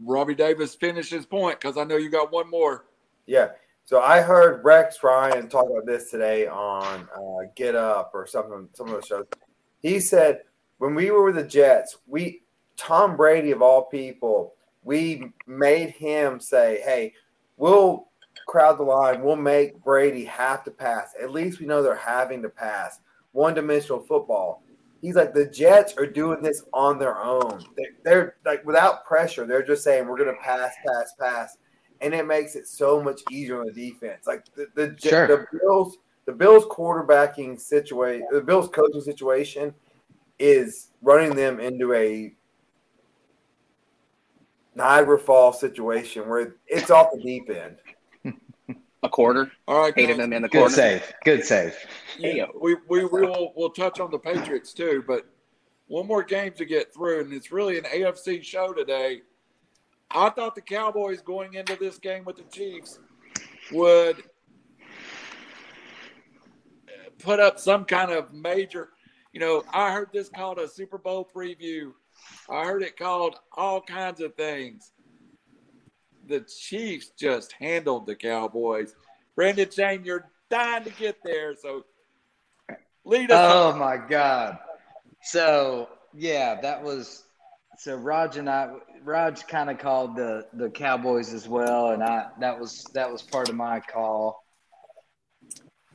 Robbie 0.00 0.34
Davis 0.34 0.74
finished 0.74 1.12
his 1.12 1.24
point 1.24 1.60
because 1.60 1.76
I 1.76 1.84
know 1.84 1.96
you 1.96 2.10
got 2.10 2.32
one 2.32 2.50
more. 2.50 2.86
Yeah. 3.26 3.50
So 3.84 4.00
I 4.00 4.22
heard 4.22 4.64
Rex 4.64 5.02
Ryan 5.02 5.48
talk 5.48 5.66
about 5.70 5.86
this 5.86 6.10
today 6.10 6.46
on 6.46 7.08
uh, 7.14 7.48
Get 7.54 7.74
Up 7.74 8.10
or 8.14 8.26
something, 8.26 8.68
some 8.72 8.88
of 8.88 9.00
the 9.00 9.06
shows. 9.06 9.26
He 9.82 10.00
said 10.00 10.40
when 10.78 10.94
we 10.94 11.10
were 11.10 11.24
with 11.24 11.36
the 11.36 11.44
Jets, 11.44 11.98
we 12.06 12.42
Tom 12.76 13.16
Brady 13.16 13.52
of 13.52 13.62
all 13.62 13.84
people, 13.84 14.54
we 14.82 15.32
made 15.46 15.90
him 15.90 16.40
say, 16.40 16.80
"Hey, 16.84 17.12
we'll 17.56 18.08
crowd 18.46 18.78
the 18.78 18.82
line. 18.82 19.22
We'll 19.22 19.36
make 19.36 19.82
Brady 19.82 20.24
have 20.24 20.64
to 20.64 20.70
pass. 20.70 21.14
At 21.20 21.30
least 21.30 21.60
we 21.60 21.66
know 21.66 21.82
they're 21.82 21.94
having 21.94 22.42
to 22.42 22.48
pass. 22.48 23.00
One 23.34 23.52
dimensional 23.52 24.00
football. 24.00 24.62
He's 25.02 25.16
like, 25.16 25.34
the 25.34 25.44
Jets 25.46 25.92
are 25.98 26.06
doing 26.06 26.40
this 26.40 26.62
on 26.72 26.98
their 26.98 27.22
own. 27.22 27.62
They're, 27.76 27.92
they're 28.04 28.36
like, 28.46 28.64
without 28.64 29.04
pressure, 29.04 29.44
they're 29.44 29.66
just 29.66 29.84
saying, 29.84 30.06
we're 30.06 30.16
going 30.16 30.34
to 30.34 30.40
pass, 30.40 30.72
pass, 30.86 31.12
pass. 31.20 31.58
And 32.00 32.14
it 32.14 32.26
makes 32.26 32.54
it 32.54 32.66
so 32.66 33.02
much 33.02 33.20
easier 33.30 33.60
on 33.60 33.66
the 33.66 33.72
defense. 33.72 34.26
Like, 34.26 34.44
the, 34.54 34.68
the, 34.74 34.96
sure. 35.02 35.26
the 35.26 35.46
Bills, 35.58 35.98
the 36.26 36.32
Bills 36.32 36.64
quarterbacking 36.66 37.60
situation, 37.60 38.26
the 38.30 38.40
Bills 38.40 38.68
coaching 38.68 39.02
situation 39.02 39.74
is 40.38 40.88
running 41.02 41.34
them 41.36 41.60
into 41.60 41.92
a 41.92 42.32
Niagara 44.76 45.18
Falls 45.18 45.60
situation 45.60 46.28
where 46.28 46.54
it's 46.66 46.90
off 46.90 47.08
the 47.12 47.20
deep 47.20 47.50
end 47.50 47.76
a 49.04 49.08
quarter. 49.08 49.52
All 49.68 49.82
right, 49.82 49.94
hated 49.94 50.18
them 50.18 50.32
in 50.32 50.42
the 50.42 50.48
Good 50.48 50.70
save. 50.70 51.12
Good 51.24 51.44
save. 51.44 51.76
Yeah, 52.18 52.46
we, 52.60 52.76
we, 52.88 53.04
we 53.04 53.22
will 53.22 53.52
we'll 53.54 53.70
touch 53.70 54.00
on 54.00 54.10
the 54.10 54.18
Patriots 54.18 54.72
too, 54.72 55.04
but 55.06 55.26
one 55.86 56.06
more 56.06 56.22
game 56.22 56.52
to 56.54 56.64
get 56.64 56.92
through, 56.94 57.20
and 57.20 57.32
it's 57.32 57.52
really 57.52 57.78
an 57.78 57.84
AFC 57.84 58.42
show 58.42 58.72
today. 58.72 59.20
I 60.10 60.30
thought 60.30 60.54
the 60.54 60.62
Cowboys 60.62 61.20
going 61.20 61.54
into 61.54 61.76
this 61.76 61.98
game 61.98 62.24
with 62.24 62.36
the 62.36 62.44
Chiefs 62.44 62.98
would 63.72 64.16
put 67.18 67.40
up 67.40 67.58
some 67.58 67.84
kind 67.84 68.10
of 68.10 68.32
major. 68.32 68.90
You 69.32 69.40
know, 69.40 69.64
I 69.72 69.92
heard 69.92 70.08
this 70.12 70.28
called 70.28 70.58
a 70.58 70.68
Super 70.68 70.98
Bowl 70.98 71.28
preview. 71.34 71.92
I 72.48 72.64
heard 72.64 72.82
it 72.82 72.96
called 72.96 73.36
all 73.56 73.80
kinds 73.82 74.20
of 74.20 74.34
things 74.36 74.92
the 76.26 76.40
Chiefs 76.40 77.10
just 77.18 77.52
handled 77.52 78.06
the 78.06 78.14
Cowboys. 78.14 78.94
Brandon 79.36 79.70
Shane, 79.70 80.04
you're 80.04 80.30
dying 80.50 80.84
to 80.84 80.90
get 80.90 81.16
there, 81.24 81.54
so 81.54 81.84
lead 83.04 83.30
us. 83.30 83.38
Oh 83.40 83.72
on. 83.72 83.78
my 83.78 83.96
God! 83.96 84.58
So 85.22 85.88
yeah, 86.14 86.60
that 86.60 86.82
was 86.82 87.24
so 87.78 87.96
Raj 87.96 88.36
and 88.36 88.48
I. 88.48 88.74
Raj 89.02 89.46
kind 89.46 89.70
of 89.70 89.78
called 89.78 90.16
the 90.16 90.46
the 90.54 90.70
Cowboys 90.70 91.32
as 91.34 91.48
well, 91.48 91.90
and 91.90 92.02
I 92.02 92.28
that 92.40 92.58
was 92.58 92.84
that 92.94 93.10
was 93.10 93.22
part 93.22 93.48
of 93.48 93.56
my 93.56 93.80
call. 93.80 94.44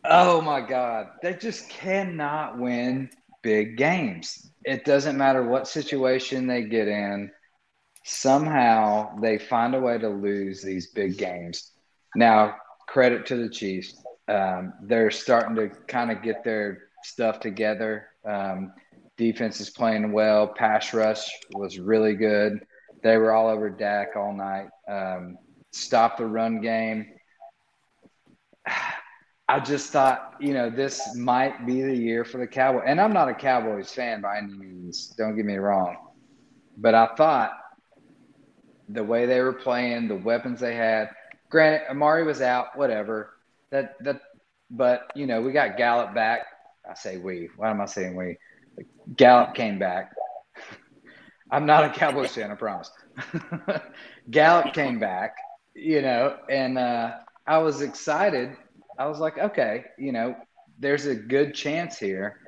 Oh 0.05 0.41
my 0.41 0.61
God, 0.61 1.07
they 1.21 1.33
just 1.33 1.69
cannot 1.69 2.57
win 2.57 3.09
big 3.41 3.77
games. 3.77 4.51
It 4.65 4.85
doesn't 4.85 5.17
matter 5.17 5.43
what 5.43 5.67
situation 5.67 6.47
they 6.47 6.63
get 6.63 6.87
in 6.87 7.31
somehow 8.09 9.15
they 9.19 9.37
find 9.37 9.75
a 9.75 9.79
way 9.79 9.97
to 9.97 10.09
lose 10.09 10.61
these 10.61 10.87
big 10.87 11.17
games. 11.17 11.71
Now, 12.15 12.55
credit 12.87 13.27
to 13.27 13.35
the 13.35 13.49
Chiefs. 13.49 14.01
Um, 14.27 14.73
they're 14.83 15.11
starting 15.11 15.55
to 15.55 15.69
kind 15.85 16.11
of 16.11 16.23
get 16.23 16.43
their 16.43 16.89
stuff 17.03 17.39
together. 17.39 18.07
Um, 18.27 18.73
defense 19.17 19.61
is 19.61 19.69
playing 19.69 20.11
well. 20.11 20.47
Pass 20.47 20.93
rush 20.93 21.29
was 21.53 21.77
really 21.79 22.15
good. 22.15 22.65
They 23.03 23.17
were 23.17 23.31
all 23.31 23.47
over 23.47 23.69
Dak 23.69 24.15
all 24.15 24.33
night. 24.33 24.69
Um, 24.87 25.37
stop 25.71 26.17
the 26.17 26.25
run 26.25 26.61
game. 26.61 27.05
I 29.47 29.59
just 29.59 29.91
thought, 29.91 30.35
you 30.39 30.53
know, 30.53 30.69
this 30.69 31.15
might 31.15 31.65
be 31.65 31.81
the 31.81 31.95
year 31.95 32.23
for 32.23 32.37
the 32.37 32.45
Cowboys. 32.45 32.83
And 32.85 33.01
I'm 33.01 33.13
not 33.13 33.29
a 33.29 33.33
Cowboys 33.33 33.91
fan 33.91 34.21
by 34.21 34.37
any 34.37 34.53
means. 34.53 35.07
Don't 35.17 35.35
get 35.35 35.43
me 35.43 35.55
wrong. 35.55 35.97
But 36.77 36.93
I 36.93 37.07
thought 37.15 37.53
the 38.89 39.03
way 39.03 39.25
they 39.25 39.39
were 39.41 39.53
playing, 39.53 40.07
the 40.07 40.15
weapons 40.15 40.59
they 40.59 40.75
had. 40.75 41.09
Granted, 41.49 41.89
Amari 41.89 42.23
was 42.23 42.41
out, 42.41 42.77
whatever. 42.77 43.33
That 43.71 43.95
that, 44.03 44.21
but 44.69 45.11
you 45.15 45.25
know, 45.27 45.41
we 45.41 45.51
got 45.51 45.77
Gallup 45.77 46.13
back. 46.13 46.47
I 46.89 46.95
say 46.95 47.17
we. 47.17 47.49
Why 47.55 47.69
am 47.69 47.81
I 47.81 47.85
saying 47.85 48.15
we? 48.15 48.37
Gallup 49.15 49.53
came 49.53 49.79
back. 49.79 50.11
I'm 51.51 51.65
not 51.65 51.85
a 51.85 51.89
Cowboys 51.89 52.31
fan, 52.35 52.51
I 52.51 52.55
promise. 52.55 52.91
Gallup 54.29 54.73
came 54.73 54.99
back, 54.99 55.35
you 55.73 56.01
know, 56.01 56.37
and 56.49 56.77
uh, 56.77 57.13
I 57.47 57.57
was 57.59 57.81
excited. 57.81 58.55
I 58.97 59.07
was 59.07 59.19
like, 59.19 59.37
okay, 59.37 59.85
you 59.97 60.11
know, 60.11 60.35
there's 60.79 61.05
a 61.05 61.15
good 61.15 61.53
chance 61.53 61.97
here. 61.97 62.39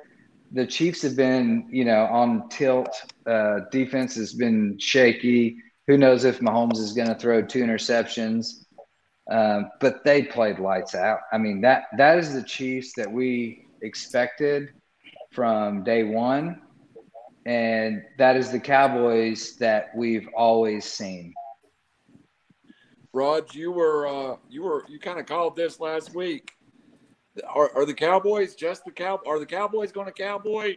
The 0.52 0.66
Chiefs 0.66 1.02
have 1.02 1.16
been, 1.16 1.68
you 1.70 1.84
know, 1.84 2.04
on 2.04 2.48
tilt. 2.48 2.94
Uh, 3.26 3.60
defense 3.70 4.14
has 4.16 4.34
been 4.34 4.78
shaky 4.78 5.56
who 5.86 5.98
knows 5.98 6.24
if 6.24 6.40
Mahomes 6.40 6.78
is 6.78 6.92
going 6.92 7.08
to 7.08 7.14
throw 7.14 7.42
two 7.42 7.62
interceptions? 7.62 8.64
Um, 9.30 9.70
but 9.80 10.04
they 10.04 10.22
played 10.22 10.58
lights 10.58 10.94
out. 10.94 11.20
I 11.32 11.38
mean 11.38 11.60
that 11.60 11.84
that 11.96 12.18
is 12.18 12.34
the 12.34 12.42
Chiefs 12.42 12.92
that 12.96 13.10
we 13.10 13.66
expected 13.80 14.70
from 15.30 15.84
day 15.84 16.02
one, 16.02 16.60
and 17.46 18.02
that 18.18 18.36
is 18.36 18.50
the 18.50 18.58
Cowboys 18.58 19.56
that 19.56 19.90
we've 19.94 20.28
always 20.36 20.84
seen. 20.84 21.32
Rod, 23.12 23.54
you 23.54 23.70
were 23.70 24.06
uh, 24.06 24.36
you 24.48 24.62
were 24.62 24.84
you 24.88 24.98
kind 24.98 25.20
of 25.20 25.26
called 25.26 25.54
this 25.54 25.78
last 25.78 26.14
week. 26.14 26.52
Are, 27.46 27.70
are 27.76 27.86
the 27.86 27.94
Cowboys 27.94 28.54
just 28.54 28.84
the 28.84 28.90
cow? 28.90 29.20
Are 29.26 29.38
the 29.38 29.46
Cowboys 29.46 29.92
going 29.92 30.06
to 30.06 30.12
cowboy, 30.12 30.76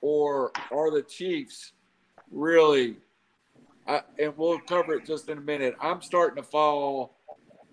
or 0.00 0.52
are 0.70 0.90
the 0.90 1.02
Chiefs 1.02 1.72
really 2.30 2.96
I, 3.86 4.02
and 4.18 4.36
we'll 4.36 4.58
cover 4.60 4.94
it 4.94 5.06
just 5.06 5.28
in 5.28 5.38
a 5.38 5.40
minute. 5.40 5.76
I'm 5.80 6.02
starting 6.02 6.42
to 6.42 6.48
fall 6.48 7.16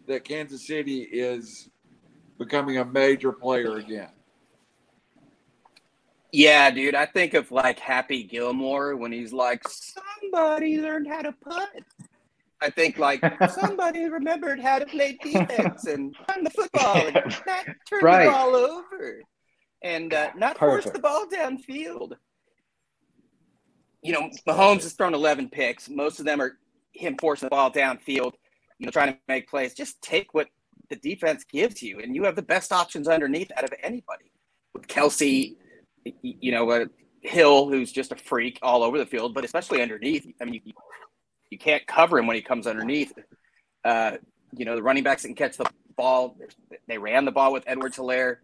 that 0.07 0.23
Kansas 0.23 0.67
City 0.67 1.01
is 1.01 1.69
becoming 2.37 2.77
a 2.77 2.85
major 2.85 3.31
player 3.31 3.77
again. 3.77 4.09
Yeah, 6.31 6.71
dude. 6.71 6.95
I 6.95 7.05
think 7.05 7.35
of 7.35 7.51
like 7.51 7.79
Happy 7.79 8.23
Gilmore 8.23 8.95
when 8.95 9.11
he's 9.11 9.33
like, 9.33 9.63
somebody 9.67 10.81
learned 10.81 11.07
how 11.07 11.21
to 11.21 11.31
putt. 11.31 11.83
I 12.59 12.69
think 12.69 12.97
like 12.97 13.21
somebody 13.51 14.05
remembered 14.05 14.59
how 14.59 14.79
to 14.79 14.85
play 14.85 15.17
defense 15.21 15.85
and 15.85 16.15
run 16.29 16.43
the 16.43 16.49
football 16.49 16.95
and 16.95 17.15
not 17.47 17.65
turn 17.89 18.03
right. 18.03 18.25
the 18.25 18.31
ball 18.31 18.55
over 18.55 19.21
and 19.83 20.13
uh, 20.13 20.29
not 20.35 20.57
Perfect. 20.57 20.83
force 20.83 20.93
the 20.93 20.99
ball 20.99 21.27
downfield 21.27 22.13
you 24.03 24.11
know, 24.11 24.29
Mahomes 24.47 24.83
has 24.83 24.93
thrown 24.93 25.13
11 25.13 25.49
picks. 25.49 25.89
Most 25.89 26.19
of 26.19 26.25
them 26.25 26.41
are 26.41 26.57
him 26.91 27.15
forcing 27.19 27.47
the 27.47 27.51
ball 27.51 27.71
downfield, 27.71 28.33
you 28.77 28.85
know, 28.85 28.91
trying 28.91 29.13
to 29.13 29.19
make 29.27 29.49
plays. 29.49 29.73
Just 29.73 30.01
take 30.01 30.33
what 30.33 30.49
the 30.89 30.95
defense 30.97 31.43
gives 31.45 31.81
you, 31.81 31.99
and 31.99 32.15
you 32.15 32.23
have 32.23 32.35
the 32.35 32.41
best 32.41 32.71
options 32.71 33.07
underneath 33.07 33.51
out 33.57 33.63
of 33.63 33.73
anybody. 33.81 34.31
With 34.73 34.87
Kelce, 34.87 35.55
you 36.21 36.51
know, 36.51 36.69
uh, 36.69 36.85
Hill, 37.21 37.69
who's 37.69 37.91
just 37.91 38.11
a 38.11 38.15
freak 38.15 38.59
all 38.61 38.83
over 38.83 38.97
the 38.97 39.05
field, 39.05 39.33
but 39.33 39.45
especially 39.45 39.81
underneath. 39.81 40.27
I 40.41 40.45
mean, 40.45 40.61
you, 40.65 40.73
you 41.49 41.57
can't 41.57 41.85
cover 41.87 42.17
him 42.17 42.27
when 42.27 42.35
he 42.35 42.41
comes 42.41 42.67
underneath. 42.67 43.13
Uh, 43.85 44.17
you 44.55 44.65
know, 44.65 44.75
the 44.75 44.83
running 44.83 45.03
backs 45.03 45.23
can 45.23 45.35
catch 45.35 45.55
the 45.55 45.65
ball. 45.95 46.37
They 46.87 46.97
ran 46.97 47.23
the 47.23 47.31
ball 47.31 47.53
with 47.53 47.63
Edwards 47.65 47.97
Helaire, 47.97 48.37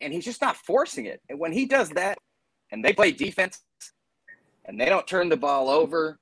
and 0.00 0.12
he's 0.12 0.24
just 0.24 0.42
not 0.42 0.56
forcing 0.56 1.06
it. 1.06 1.22
And 1.30 1.38
when 1.38 1.52
he 1.52 1.64
does 1.64 1.88
that, 1.90 2.18
and 2.70 2.84
they 2.84 2.92
play 2.92 3.12
defense 3.12 3.60
and 4.66 4.80
they 4.80 4.86
don't 4.86 5.06
turn 5.06 5.28
the 5.28 5.36
ball 5.36 5.68
over, 5.68 6.18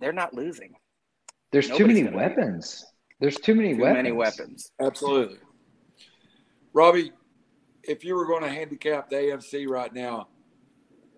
they're 0.00 0.12
not 0.12 0.34
losing. 0.34 0.74
There's 1.50 1.68
Nobody's 1.68 1.98
too 1.98 2.04
many 2.04 2.16
weapons. 2.16 2.84
There's 3.20 3.36
too 3.36 3.54
many 3.54 3.74
too 3.74 3.82
weapons. 3.82 3.96
many 3.96 4.12
weapons. 4.12 4.70
Absolutely. 4.80 5.38
Robbie, 6.72 7.12
if 7.82 8.04
you 8.04 8.14
were 8.14 8.26
going 8.26 8.42
to 8.42 8.50
handicap 8.50 9.08
the 9.08 9.16
AFC 9.16 9.66
right 9.66 9.92
now, 9.92 10.28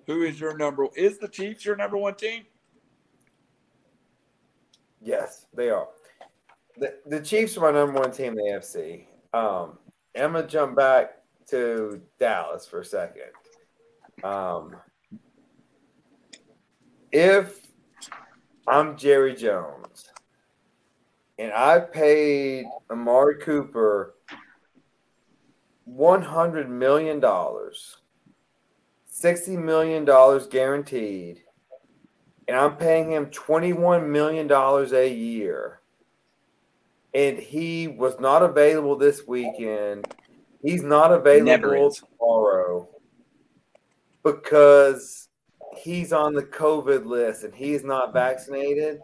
who 0.06 0.22
is 0.22 0.40
your 0.40 0.56
number? 0.56 0.88
Is 0.96 1.18
the 1.18 1.28
Chiefs 1.28 1.64
your 1.64 1.76
number 1.76 1.96
one 1.96 2.14
team? 2.14 2.44
Yes, 5.00 5.46
they 5.54 5.70
are. 5.70 5.88
The, 6.76 6.94
the 7.06 7.20
Chiefs 7.20 7.56
are 7.56 7.60
my 7.60 7.78
number 7.78 8.00
one 8.00 8.12
team 8.12 8.32
in 8.32 8.36
the 8.36 8.42
AFC. 8.52 9.06
Um, 9.32 9.78
I'm 10.16 10.32
gonna 10.32 10.46
jump 10.46 10.76
back 10.76 11.16
to 11.50 12.00
Dallas 12.18 12.66
for 12.66 12.80
a 12.80 12.84
second. 12.84 13.30
Um, 14.24 14.76
if 17.12 17.66
I'm 18.66 18.96
Jerry 18.96 19.34
Jones 19.34 20.08
and 21.38 21.52
I 21.52 21.80
paid 21.80 22.66
Amari 22.90 23.38
Cooper 23.38 24.14
$100 25.88 26.68
million, 26.68 27.20
$60 27.20 27.88
million 29.58 30.04
guaranteed, 30.50 31.42
and 32.46 32.56
I'm 32.56 32.76
paying 32.76 33.10
him 33.10 33.26
$21 33.26 34.06
million 34.08 34.50
a 34.50 35.08
year, 35.08 35.80
and 37.12 37.38
he 37.38 37.88
was 37.88 38.20
not 38.20 38.42
available 38.42 38.96
this 38.96 39.26
weekend, 39.26 40.06
he's 40.62 40.84
not 40.84 41.10
available 41.10 41.90
tomorrow 41.90 42.88
because 44.22 45.19
he's 45.82 46.12
on 46.12 46.34
the 46.34 46.42
COVID 46.42 47.06
list 47.06 47.44
and 47.44 47.54
he's 47.54 47.84
not 47.84 48.08
mm-hmm. 48.08 48.18
vaccinated, 48.18 49.00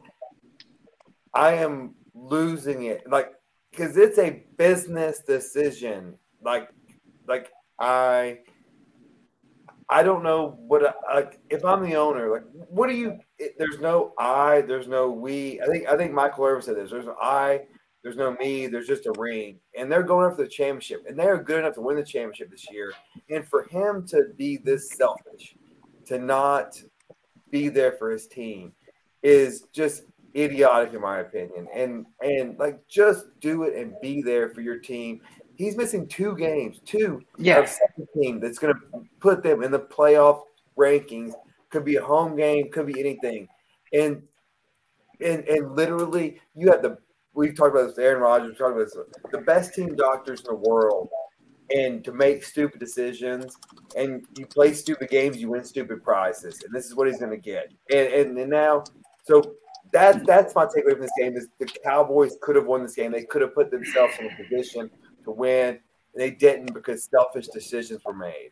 I 1.35 1.55
am 1.55 1.95
losing 2.15 2.85
it. 2.85 3.09
Like, 3.09 3.33
because 3.71 3.97
it's 3.97 4.19
a 4.19 4.45
business 4.57 5.21
decision. 5.27 6.19
Like, 6.43 6.69
like 7.27 7.51
I, 7.79 8.39
I 9.89 10.03
don't 10.03 10.23
know 10.23 10.59
what. 10.67 10.83
Like, 11.15 11.39
if 11.51 11.65
I'm 11.65 11.83
the 11.83 11.97
owner, 11.97 12.31
like, 12.31 12.45
what 12.69 12.89
do 12.89 12.97
you? 12.97 13.19
It, 13.39 13.55
there's 13.59 13.81
no 13.81 14.15
I. 14.19 14.62
There's 14.62 14.89
no 14.89 15.11
we. 15.11 15.61
I 15.61 15.67
think. 15.67 15.89
I 15.89 15.97
think 15.97 16.12
Michael 16.12 16.45
Irvin 16.45 16.62
said 16.62 16.77
this. 16.77 16.91
There's 16.91 17.07
no 17.07 17.17
I. 17.21 17.62
There's 18.03 18.17
no 18.17 18.35
me. 18.35 18.67
There's 18.67 18.87
just 18.87 19.07
a 19.07 19.12
ring, 19.19 19.61
and 19.77 19.91
they're 19.91 20.03
going 20.03 20.31
after 20.31 20.45
the 20.45 20.49
championship, 20.49 21.05
and 21.09 21.19
they 21.19 21.27
are 21.27 21.43
good 21.43 21.61
enough 21.61 21.75
to 21.75 21.81
win 21.81 21.97
the 21.97 22.05
championship 22.05 22.51
this 22.51 22.71
year. 22.71 22.93
And 23.31 23.47
for 23.47 23.65
him 23.65 24.07
to 24.09 24.29
be 24.37 24.57
this 24.57 24.91
selfish, 24.93 25.57
to 26.07 26.19
not 26.19 26.81
be 27.51 27.69
there 27.69 27.92
for 27.92 28.11
his 28.11 28.27
team 28.27 28.73
is 29.23 29.62
just 29.73 30.05
idiotic 30.37 30.95
in 30.95 31.01
my 31.01 31.21
opinion. 31.21 31.66
And 31.75 32.07
and 32.21 32.59
like 32.59 32.87
just 32.88 33.27
do 33.40 33.64
it 33.64 33.75
and 33.77 33.95
be 34.01 34.23
there 34.23 34.51
for 34.51 34.61
your 34.61 34.79
team. 34.79 35.21
He's 35.57 35.77
missing 35.77 36.07
two 36.07 36.37
games, 36.37 36.81
two 36.85 37.23
yeah. 37.38 37.59
of 37.59 37.69
17 38.14 38.40
that's 38.40 38.59
going 38.59 38.75
to 38.75 38.81
put 39.21 39.42
them 39.42 39.62
in 39.62 39.71
the 39.71 39.81
playoff 39.81 40.42
rankings. 40.77 41.33
Could 41.71 41.85
be 41.85 41.97
a 41.97 42.05
home 42.05 42.37
game, 42.37 42.71
could 42.71 42.87
be 42.87 43.01
anything. 43.01 43.49
And 43.92 44.23
and 45.21 45.45
and 45.45 45.73
literally 45.75 46.40
you 46.55 46.71
have 46.71 46.83
the 46.83 46.99
we've 47.35 47.57
talked 47.57 47.75
about 47.75 47.88
this 47.88 47.99
Aaron 47.99 48.23
Rodgers, 48.23 48.57
talked 48.59 48.77
about 48.77 48.85
this 48.85 48.97
the 49.33 49.38
best 49.38 49.75
team 49.75 49.97
doctors 49.97 50.40
in 50.40 50.47
the 50.47 50.55
world 50.55 51.09
and 51.70 52.05
to 52.05 52.12
make 52.12 52.44
stupid 52.44 52.79
decisions 52.79 53.57
and 53.96 54.24
you 54.37 54.46
play 54.46 54.72
stupid 54.72 55.09
games, 55.09 55.38
you 55.38 55.50
win 55.50 55.64
stupid 55.64 56.02
prizes. 56.02 56.62
And 56.64 56.72
this 56.72 56.87
is 56.87 56.94
what 56.94 57.09
he's 57.09 57.18
going 57.18 57.33
to 57.33 57.37
get. 57.37 57.72
And, 57.90 58.09
and, 58.09 58.38
and 58.38 58.50
now, 58.50 58.85
so 59.24 59.55
that, 59.92 60.24
that's 60.26 60.55
my 60.55 60.66
takeaway 60.66 60.92
from 60.92 61.00
this 61.00 61.11
game 61.18 61.37
is 61.37 61.48
the 61.59 61.66
Cowboys 61.85 62.37
could 62.40 62.57
have 62.57 62.66
won 62.66 62.83
this 62.83 62.94
game. 62.94 63.12
They 63.12 63.24
could 63.24 63.42
have 63.42 63.55
put 63.55 63.70
themselves 63.70 64.14
in 64.20 64.26
a 64.26 64.37
position 64.37 64.90
to 65.24 65.31
win. 65.31 65.68
And 65.68 66.22
they 66.22 66.31
didn't 66.31 66.72
because 66.72 67.05
selfish 67.05 67.48
decisions 67.48 68.02
were 68.05 68.14
made. 68.14 68.50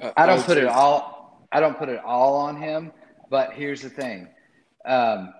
Uh, 0.00 0.12
I 0.16 0.26
don't 0.26 0.44
put 0.44 0.58
it 0.58 0.66
all. 0.66 1.46
I 1.52 1.60
don't 1.60 1.78
put 1.78 1.88
it 1.88 2.00
all 2.04 2.36
on 2.36 2.60
him. 2.60 2.92
But 3.30 3.52
here's 3.52 3.82
the 3.82 3.90
thing: 3.90 4.28
um, 4.86 5.32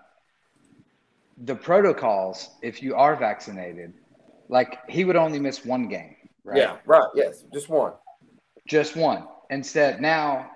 the 1.39 1.55
protocols. 1.55 2.51
If 2.63 2.83
you 2.83 2.95
are 2.95 3.17
vaccinated, 3.17 3.95
like 4.49 4.79
he 4.89 5.05
would 5.05 5.17
only 5.17 5.41
miss 5.41 5.65
one 5.65 5.89
game 5.89 6.15
right? 6.45 6.59
Yeah, 6.59 6.77
right. 6.87 7.09
Yes, 7.15 7.45
just 7.53 7.69
one. 7.69 7.93
Just 8.67 8.97
one. 8.97 9.27
Instead, 9.51 10.01
now 10.01 10.51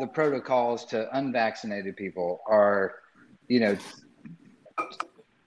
the 0.00 0.06
protocols 0.06 0.84
to 0.86 1.14
unvaccinated 1.16 1.96
people 1.96 2.40
are, 2.48 2.94
you 3.48 3.60
know, 3.60 3.76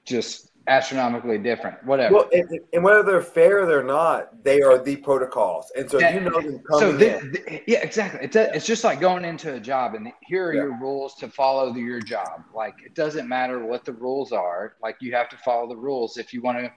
just 0.05 0.51
astronomically 0.67 1.37
different. 1.37 1.83
Whatever. 1.85 2.15
Well, 2.15 2.29
and, 2.31 2.59
and, 2.73 2.83
whether 2.83 3.03
they're 3.03 3.21
fair 3.21 3.63
or 3.63 3.65
they're 3.65 3.83
not, 3.83 4.43
they 4.43 4.61
are 4.61 4.83
the 4.83 4.95
protocols, 4.97 5.71
and 5.75 5.89
so 5.89 5.99
you 5.99 6.21
know 6.21 6.41
them 6.41 6.59
coming 6.59 6.79
so 6.79 6.91
the. 6.91 7.19
The, 7.31 7.63
yeah, 7.67 7.79
exactly. 7.79 8.21
It's, 8.23 8.35
a, 8.35 8.53
it's 8.53 8.65
just 8.65 8.83
like 8.83 8.99
going 8.99 9.25
into 9.25 9.53
a 9.53 9.59
job, 9.59 9.95
and 9.95 10.11
here 10.23 10.47
are 10.47 10.53
yeah. 10.53 10.61
your 10.61 10.79
rules 10.79 11.15
to 11.15 11.29
follow 11.29 11.71
the, 11.71 11.79
your 11.79 12.01
job. 12.01 12.43
Like 12.53 12.75
it 12.85 12.95
doesn't 12.95 13.27
matter 13.27 13.65
what 13.65 13.85
the 13.85 13.93
rules 13.93 14.31
are. 14.31 14.75
Like 14.81 14.97
you 15.01 15.13
have 15.13 15.29
to 15.29 15.37
follow 15.37 15.67
the 15.67 15.77
rules 15.77 16.17
if 16.17 16.33
you 16.33 16.41
want 16.41 16.59
to 16.59 16.71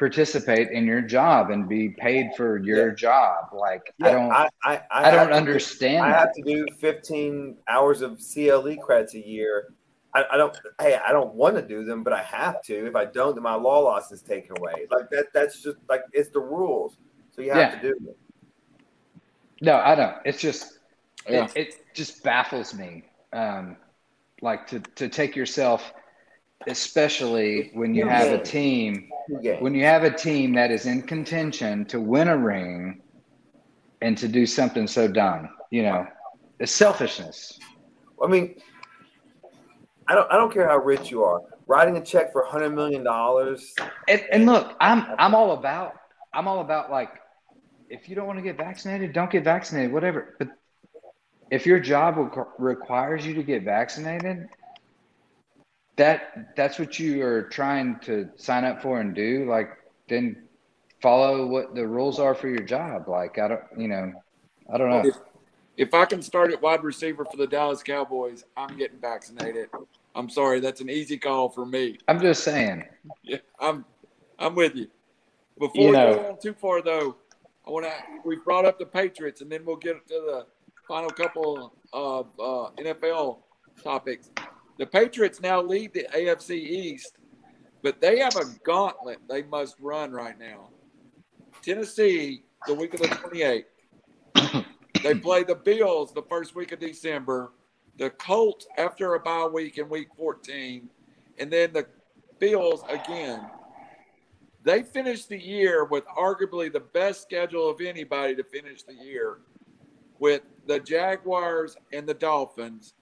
participate 0.00 0.70
in 0.70 0.86
your 0.86 1.02
job 1.02 1.50
and 1.50 1.68
be 1.68 1.90
paid 1.90 2.30
for 2.34 2.56
your 2.56 2.88
yeah. 2.88 2.94
job. 2.94 3.50
Like 3.52 3.92
yeah, 3.98 4.06
I 4.06 4.12
don't, 4.12 4.32
I, 4.32 4.48
I, 4.64 4.80
I, 4.90 5.08
I 5.08 5.10
don't 5.10 5.32
understand. 5.32 6.02
Do, 6.02 6.10
I 6.10 6.18
have 6.18 6.32
to 6.32 6.42
do 6.42 6.66
15 6.80 7.58
hours 7.68 8.00
of 8.00 8.18
CLE 8.18 8.76
credits 8.82 9.14
a 9.14 9.24
year. 9.24 9.74
I, 10.14 10.24
I, 10.32 10.36
don't. 10.38 10.58
Hey, 10.80 10.98
I 11.06 11.12
don't 11.12 11.34
want 11.34 11.54
to 11.56 11.62
do 11.62 11.84
them, 11.84 12.02
but 12.02 12.14
I 12.14 12.22
have 12.22 12.62
to. 12.64 12.86
If 12.86 12.96
I 12.96 13.04
don't, 13.04 13.34
then 13.34 13.44
my 13.44 13.54
law 13.54 13.78
loss 13.80 14.10
is 14.10 14.22
taken 14.22 14.56
away. 14.58 14.86
Like 14.90 15.10
that. 15.10 15.26
That's 15.34 15.62
just 15.62 15.76
like 15.88 16.02
it's 16.12 16.30
the 16.30 16.40
rules. 16.40 16.96
So 17.30 17.42
you 17.42 17.52
have 17.52 17.74
yeah. 17.74 17.80
to 17.80 17.88
do 17.88 18.08
it. 18.08 18.16
No, 19.60 19.76
I 19.76 19.94
don't. 19.94 20.16
It's 20.24 20.40
just 20.40 20.78
it, 21.26 21.52
it 21.54 21.94
just 21.94 22.24
baffles 22.24 22.72
me. 22.74 23.04
Um, 23.34 23.76
like 24.40 24.66
to 24.68 24.80
to 24.80 25.08
take 25.10 25.36
yourself 25.36 25.92
especially 26.66 27.70
when 27.74 27.94
you 27.94 28.06
have 28.06 28.32
a 28.32 28.42
team 28.42 29.08
when 29.60 29.74
you 29.74 29.84
have 29.84 30.04
a 30.04 30.10
team 30.10 30.52
that 30.52 30.70
is 30.70 30.86
in 30.86 31.02
contention 31.02 31.84
to 31.86 32.00
win 32.00 32.28
a 32.28 32.36
ring 32.36 33.00
and 34.02 34.18
to 34.18 34.28
do 34.28 34.44
something 34.44 34.86
so 34.86 35.08
dumb 35.08 35.48
you 35.70 35.82
know 35.82 36.06
it's 36.58 36.72
selfishness. 36.72 37.58
I 38.22 38.26
mean 38.26 38.56
i 40.08 40.14
don't 40.14 40.30
i 40.30 40.36
don't 40.36 40.52
care 40.52 40.68
how 40.68 40.76
rich 40.78 41.10
you 41.10 41.24
are. 41.24 41.40
Writing 41.66 41.96
a 41.96 42.04
check 42.04 42.32
for 42.32 42.42
100 42.42 42.70
million 42.70 43.04
dollars. 43.04 43.74
And, 44.08 44.22
and 44.30 44.46
look 44.46 44.76
i'm 44.80 45.06
i'm 45.18 45.34
all 45.34 45.52
about 45.52 45.94
i'm 46.34 46.46
all 46.46 46.60
about 46.60 46.90
like 46.90 47.10
if 47.88 48.08
you 48.08 48.14
don't 48.14 48.26
want 48.26 48.38
to 48.38 48.42
get 48.42 48.58
vaccinated 48.58 49.14
don't 49.14 49.30
get 49.30 49.44
vaccinated 49.44 49.92
whatever. 49.92 50.34
But 50.38 50.48
if 51.50 51.64
your 51.64 51.80
job 51.80 52.16
requires 52.58 53.24
you 53.26 53.34
to 53.34 53.42
get 53.42 53.62
vaccinated 53.62 54.46
that 55.96 56.54
that's 56.56 56.78
what 56.78 56.98
you 56.98 57.22
are 57.22 57.42
trying 57.42 57.98
to 58.00 58.28
sign 58.36 58.64
up 58.64 58.82
for 58.82 59.00
and 59.00 59.14
do? 59.14 59.46
Like 59.48 59.70
then 60.08 60.48
follow 61.00 61.46
what 61.46 61.74
the 61.74 61.86
rules 61.86 62.18
are 62.18 62.34
for 62.34 62.48
your 62.48 62.64
job. 62.64 63.08
Like 63.08 63.38
i 63.38 63.48
don't 63.48 63.62
you 63.76 63.88
know 63.88 64.12
i 64.72 64.78
don't 64.78 64.90
know. 64.90 65.08
If, 65.08 65.16
if 65.76 65.94
i 65.94 66.04
can 66.04 66.22
start 66.22 66.52
at 66.52 66.60
wide 66.60 66.82
receiver 66.82 67.24
for 67.24 67.36
the 67.36 67.46
dallas 67.46 67.82
cowboys 67.82 68.44
i'm 68.56 68.76
getting 68.76 68.98
vaccinated. 68.98 69.68
I'm 70.14 70.28
sorry 70.28 70.60
that's 70.60 70.80
an 70.80 70.90
easy 70.90 71.16
call 71.16 71.48
for 71.48 71.64
me. 71.64 71.98
I'm 72.08 72.20
just 72.20 72.44
saying. 72.44 72.84
Yeah 73.22 73.38
i'm 73.58 73.84
i'm 74.38 74.54
with 74.54 74.74
you. 74.76 74.88
Before 75.58 75.82
you 75.82 75.92
know, 75.92 76.08
we 76.08 76.14
go 76.14 76.28
on 76.30 76.40
too 76.40 76.54
far 76.54 76.82
though 76.82 77.16
i 77.66 77.70
want 77.70 77.86
to 77.86 77.92
we 78.24 78.36
brought 78.44 78.64
up 78.64 78.78
the 78.78 78.86
patriots 78.86 79.40
and 79.40 79.50
then 79.50 79.64
we'll 79.64 79.76
get 79.76 80.06
to 80.08 80.14
the 80.14 80.46
final 80.88 81.10
couple 81.10 81.72
of 81.92 82.26
uh, 82.38 82.70
nfl 82.82 83.38
topics 83.82 84.30
the 84.80 84.86
Patriots 84.86 85.42
now 85.42 85.60
lead 85.60 85.92
the 85.92 86.06
AFC 86.16 86.52
East, 86.52 87.18
but 87.82 88.00
they 88.00 88.18
have 88.18 88.34
a 88.36 88.46
gauntlet 88.64 89.18
they 89.28 89.42
must 89.42 89.76
run 89.78 90.10
right 90.10 90.38
now. 90.38 90.70
Tennessee, 91.60 92.44
the 92.66 92.72
week 92.72 92.94
of 92.94 93.00
the 93.00 93.08
28th. 93.08 94.64
they 95.02 95.14
play 95.20 95.44
the 95.44 95.54
Bills 95.54 96.14
the 96.14 96.22
first 96.30 96.54
week 96.54 96.72
of 96.72 96.78
December, 96.78 97.52
the 97.98 98.08
Colts 98.08 98.66
after 98.78 99.16
a 99.16 99.20
bye 99.20 99.44
week 99.44 99.76
in 99.76 99.86
week 99.90 100.08
14, 100.16 100.88
and 101.38 101.52
then 101.52 101.74
the 101.74 101.86
Bills 102.38 102.82
again. 102.88 103.50
They 104.62 104.82
finished 104.82 105.28
the 105.28 105.38
year 105.38 105.84
with 105.84 106.06
arguably 106.06 106.72
the 106.72 106.80
best 106.80 107.20
schedule 107.20 107.68
of 107.68 107.82
anybody 107.82 108.34
to 108.34 108.44
finish 108.44 108.82
the 108.82 108.94
year 108.94 109.40
with 110.18 110.40
the 110.66 110.80
Jaguars 110.80 111.76
and 111.92 112.06
the 112.06 112.14
Dolphins 112.14 112.94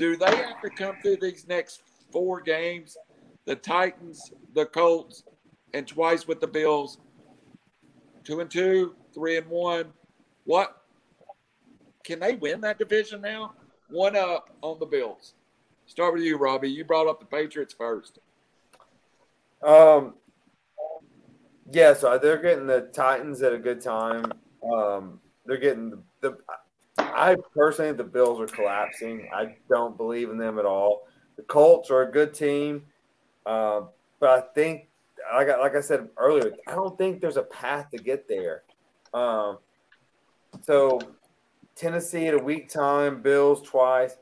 do 0.00 0.16
they 0.16 0.34
have 0.34 0.62
to 0.62 0.70
come 0.70 0.96
through 1.02 1.18
these 1.20 1.46
next 1.46 1.82
four 2.10 2.40
games? 2.40 2.96
The 3.44 3.54
Titans, 3.54 4.32
the 4.54 4.64
Colts, 4.64 5.24
and 5.74 5.86
twice 5.86 6.26
with 6.26 6.40
the 6.40 6.46
Bills. 6.46 6.96
Two 8.24 8.40
and 8.40 8.50
two, 8.50 8.94
three 9.12 9.36
and 9.36 9.46
one. 9.48 9.92
What 10.44 10.84
can 12.02 12.18
they 12.18 12.36
win 12.36 12.62
that 12.62 12.78
division 12.78 13.20
now? 13.20 13.52
One 13.90 14.16
up 14.16 14.48
on 14.62 14.78
the 14.78 14.86
Bills. 14.86 15.34
Start 15.84 16.14
with 16.14 16.22
you, 16.22 16.38
Robbie. 16.38 16.70
You 16.70 16.86
brought 16.86 17.06
up 17.06 17.20
the 17.20 17.26
Patriots 17.26 17.74
first. 17.74 18.20
Um, 19.62 20.14
yeah, 21.70 21.92
so 21.92 22.16
they're 22.16 22.40
getting 22.40 22.66
the 22.66 22.88
Titans 22.94 23.42
at 23.42 23.52
a 23.52 23.58
good 23.58 23.82
time. 23.82 24.32
Um, 24.62 25.20
they're 25.44 25.58
getting 25.58 25.90
the, 25.90 25.98
the 26.22 26.38
I 27.20 27.36
personally, 27.54 27.92
the 27.92 28.04
Bills 28.04 28.40
are 28.40 28.46
collapsing. 28.46 29.28
I 29.34 29.56
don't 29.68 29.96
believe 29.96 30.30
in 30.30 30.38
them 30.38 30.58
at 30.58 30.64
all. 30.64 31.06
The 31.36 31.42
Colts 31.42 31.90
are 31.90 32.02
a 32.02 32.10
good 32.10 32.32
team, 32.32 32.82
uh, 33.44 33.82
but 34.20 34.30
I 34.30 34.40
think 34.54 34.88
like 35.34 35.50
I, 35.50 35.58
like 35.58 35.76
I 35.76 35.80
said 35.80 36.08
earlier, 36.16 36.52
I 36.66 36.74
don't 36.74 36.96
think 36.96 37.20
there's 37.20 37.36
a 37.36 37.42
path 37.42 37.90
to 37.90 37.98
get 37.98 38.26
there. 38.26 38.62
Um, 39.12 39.58
so 40.62 40.98
Tennessee 41.76 42.26
at 42.26 42.34
a 42.34 42.38
week 42.38 42.70
time, 42.70 43.20
Bills 43.20 43.60
twice. 43.62 44.16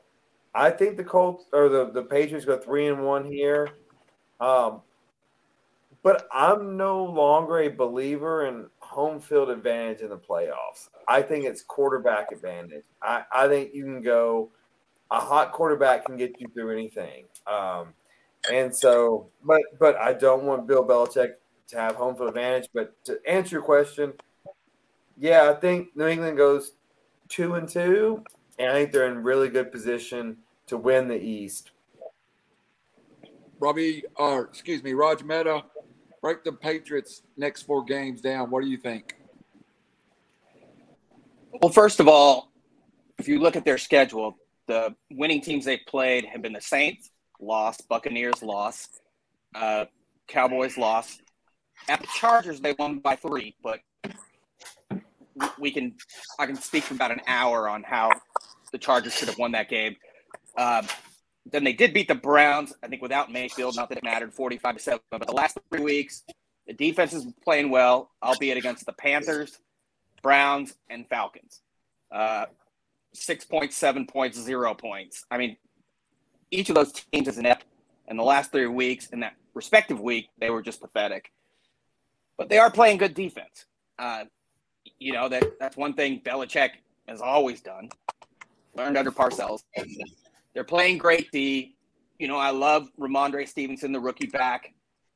I 0.53 0.69
think 0.69 0.97
the 0.97 1.03
Colts 1.03 1.45
or 1.53 1.69
the, 1.69 1.91
the 1.91 2.03
Patriots 2.03 2.45
go 2.45 2.57
three 2.57 2.87
and 2.87 3.05
one 3.05 3.23
here. 3.23 3.69
Um, 4.41 4.81
but 6.03 6.27
I'm 6.33 6.75
no 6.75 7.05
longer 7.05 7.59
a 7.59 7.69
believer 7.69 8.45
in 8.45 8.65
home 8.89 9.19
field 9.19 9.51
advantage 9.51 10.01
in 10.01 10.09
the 10.09 10.17
playoffs. 10.17 10.89
I 11.07 11.21
think 11.21 11.45
it's 11.45 11.61
quarterback 11.61 12.31
advantage. 12.31 12.83
I, 13.03 13.23
I 13.31 13.47
think 13.47 13.75
you 13.75 13.83
can 13.83 14.01
go 14.01 14.49
a 15.11 15.19
hot 15.19 15.51
quarterback 15.51 16.05
can 16.05 16.17
get 16.17 16.39
you 16.39 16.47
through 16.53 16.71
anything. 16.71 17.25
Um, 17.45 17.93
and 18.51 18.75
so, 18.75 19.27
but 19.43 19.61
but 19.79 19.95
I 19.97 20.13
don't 20.13 20.43
want 20.43 20.67
Bill 20.67 20.83
Belichick 20.83 21.33
to 21.67 21.77
have 21.77 21.95
home 21.95 22.15
field 22.15 22.29
advantage. 22.29 22.69
But 22.73 22.93
to 23.05 23.19
answer 23.27 23.57
your 23.57 23.63
question, 23.63 24.13
yeah, 25.19 25.51
I 25.51 25.59
think 25.59 25.95
New 25.95 26.07
England 26.07 26.37
goes 26.37 26.71
two 27.27 27.53
and 27.55 27.69
two, 27.69 28.23
and 28.57 28.71
I 28.71 28.73
think 28.73 28.91
they're 28.91 29.11
in 29.11 29.19
really 29.23 29.49
good 29.49 29.71
position 29.71 30.37
to 30.65 30.77
win 30.77 31.07
the 31.07 31.19
East. 31.19 31.71
Robbie, 33.59 34.03
or 34.15 34.45
excuse 34.45 34.81
me, 34.81 34.93
Roger 34.93 35.25
Meta, 35.25 35.63
break 36.21 36.43
the 36.43 36.51
Patriots' 36.51 37.21
next 37.37 37.63
four 37.63 37.83
games 37.83 38.21
down. 38.21 38.49
What 38.49 38.63
do 38.63 38.69
you 38.69 38.77
think? 38.77 39.15
Well, 41.61 41.71
first 41.71 41.99
of 41.99 42.07
all, 42.07 42.51
if 43.17 43.27
you 43.27 43.39
look 43.39 43.55
at 43.55 43.65
their 43.65 43.77
schedule, 43.77 44.37
the 44.67 44.95
winning 45.11 45.41
teams 45.41 45.65
they've 45.65 45.79
played 45.87 46.25
have 46.25 46.41
been 46.41 46.53
the 46.53 46.61
Saints, 46.61 47.09
lost, 47.39 47.87
Buccaneers, 47.89 48.41
lost, 48.43 49.01
uh, 49.55 49.85
Cowboys, 50.27 50.77
lost. 50.77 51.21
At 51.87 52.01
the 52.01 52.07
Chargers, 52.19 52.59
they 52.59 52.75
won 52.77 52.99
by 52.99 53.15
three, 53.15 53.55
but 53.63 53.79
we 55.57 55.71
can 55.71 55.95
I 56.37 56.45
can 56.45 56.55
speak 56.55 56.83
for 56.83 56.93
about 56.93 57.11
an 57.11 57.21
hour 57.27 57.69
on 57.69 57.83
how 57.83 58.11
the 58.71 58.77
Chargers 58.77 59.15
should 59.15 59.27
have 59.27 59.37
won 59.37 59.51
that 59.53 59.69
game. 59.69 59.95
Um, 60.57 60.85
then 61.51 61.63
they 61.63 61.73
did 61.73 61.93
beat 61.93 62.07
the 62.07 62.15
Browns, 62.15 62.73
I 62.83 62.87
think, 62.87 63.01
without 63.01 63.31
Mayfield. 63.31 63.75
Not 63.75 63.89
that 63.89 63.97
it 63.97 64.03
mattered, 64.03 64.33
forty-five 64.33 64.77
to 64.77 64.81
seven. 64.81 64.99
But 65.09 65.27
the 65.27 65.33
last 65.33 65.57
three 65.69 65.83
weeks, 65.83 66.23
the 66.67 66.73
defense 66.73 67.13
is 67.13 67.25
playing 67.43 67.69
well, 67.69 68.11
albeit 68.21 68.57
against 68.57 68.85
the 68.85 68.93
Panthers, 68.93 69.59
Browns, 70.21 70.75
and 70.89 71.07
Falcons. 71.07 71.61
Uh, 72.11 72.45
six 73.13 73.45
points, 73.45 73.75
seven 73.75 74.05
points, 74.05 74.39
zero 74.39 74.73
points. 74.73 75.25
I 75.31 75.37
mean, 75.37 75.57
each 76.51 76.69
of 76.69 76.75
those 76.75 76.91
teams 76.91 77.27
is 77.27 77.37
inept. 77.37 77.65
And 78.07 78.17
the 78.17 78.23
last 78.23 78.51
three 78.51 78.65
weeks, 78.67 79.07
in 79.07 79.19
that 79.19 79.35
respective 79.53 79.99
week, 79.99 80.29
they 80.39 80.49
were 80.49 80.61
just 80.61 80.81
pathetic. 80.81 81.31
But 82.37 82.49
they 82.49 82.57
are 82.57 82.71
playing 82.71 82.97
good 82.97 83.13
defense. 83.13 83.65
Uh, 83.97 84.25
you 84.97 85.13
know 85.13 85.29
that 85.29 85.59
that's 85.59 85.77
one 85.77 85.93
thing 85.93 86.21
Belichick 86.21 86.69
has 87.07 87.21
always 87.21 87.61
done. 87.61 87.89
Learned 88.75 88.97
under 88.97 89.11
Parcells. 89.11 89.61
They're 90.53 90.63
playing 90.63 90.97
great 90.97 91.31
D. 91.31 91.75
You 92.17 92.27
know, 92.27 92.37
I 92.37 92.51
love 92.51 92.89
Rhamondre 92.99 93.47
Stevenson, 93.47 93.91
the 93.91 93.99
rookie 93.99 94.27
back. 94.27 94.73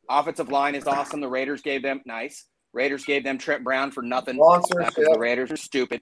Offensive 0.09 0.49
line 0.49 0.75
is 0.75 0.87
awesome. 0.87 1.21
The 1.21 1.27
Raiders 1.27 1.61
gave 1.61 1.83
them 1.83 2.01
nice. 2.05 2.45
Raiders 2.71 3.05
gave 3.05 3.23
them 3.23 3.37
Trent 3.37 3.63
Brown 3.63 3.91
for 3.91 4.01
nothing. 4.01 4.37
Because 4.37 4.93
the 4.95 5.17
Raiders 5.17 5.51
are 5.51 5.57
stupid. 5.57 6.01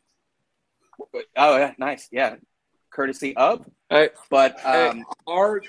Oh, 1.36 1.58
yeah, 1.58 1.74
nice. 1.78 2.08
Yeah. 2.12 2.36
Courtesy 2.92 3.36
of. 3.36 3.66
Hey, 3.90 4.10
but 4.30 4.54
um, 4.66 4.98
hey, 4.98 5.04
hard, 5.28 5.68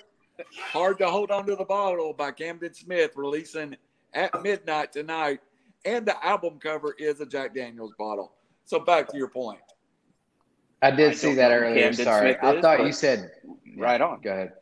hard 0.72 0.98
to 0.98 1.06
hold 1.06 1.30
on 1.30 1.46
to 1.46 1.56
the 1.56 1.64
bottle 1.64 2.12
by 2.12 2.32
Camden 2.32 2.74
Smith 2.74 3.12
releasing 3.16 3.76
at 4.12 4.42
midnight 4.42 4.92
tonight 4.92 5.40
and 5.84 6.06
the 6.06 6.24
album 6.24 6.58
cover 6.60 6.94
is 6.98 7.20
a 7.20 7.26
Jack 7.26 7.54
Daniels 7.54 7.92
bottle. 7.98 8.32
So 8.64 8.78
back 8.78 9.08
to 9.08 9.16
your 9.16 9.28
point. 9.28 9.58
I 10.82 10.90
did 10.90 11.12
I 11.12 11.14
see 11.14 11.34
that 11.34 11.52
earlier. 11.52 11.80
Camden 11.80 12.04
Sorry, 12.04 12.32
Smith 12.32 12.38
I 12.42 12.54
is, 12.54 12.62
thought 12.62 12.84
you 12.84 12.92
said 12.92 13.30
right 13.78 14.00
on. 14.00 14.20
Go 14.20 14.32
ahead. 14.32 14.52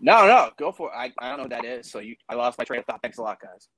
No, 0.00 0.26
no, 0.26 0.50
go 0.58 0.72
for 0.72 0.90
it. 0.90 0.94
I, 0.94 1.12
I 1.18 1.28
don't 1.30 1.38
know 1.38 1.42
what 1.44 1.50
that 1.50 1.64
is. 1.64 1.90
So 1.90 2.00
you, 2.00 2.16
I 2.28 2.34
lost 2.34 2.58
my 2.58 2.64
train 2.64 2.80
of 2.80 2.86
thought. 2.86 3.00
Thanks 3.02 3.16
a 3.18 3.22
lot, 3.22 3.40
guys. 3.40 3.68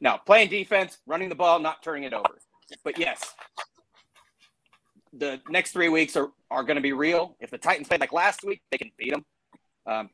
Now 0.00 0.18
playing 0.18 0.50
defense, 0.50 0.98
running 1.06 1.28
the 1.28 1.34
ball, 1.34 1.58
not 1.58 1.82
turning 1.82 2.04
it 2.04 2.12
over. 2.12 2.38
But 2.84 2.98
yes, 2.98 3.34
the 5.12 5.40
next 5.48 5.72
three 5.72 5.88
weeks 5.88 6.16
are, 6.16 6.30
are 6.50 6.62
going 6.62 6.76
to 6.76 6.82
be 6.82 6.92
real. 6.92 7.36
If 7.40 7.50
the 7.50 7.58
Titans 7.58 7.88
play 7.88 7.98
like 7.98 8.12
last 8.12 8.44
week, 8.44 8.62
they 8.70 8.78
can 8.78 8.92
beat 8.96 9.12
them. 9.12 9.24
Um, 9.86 10.10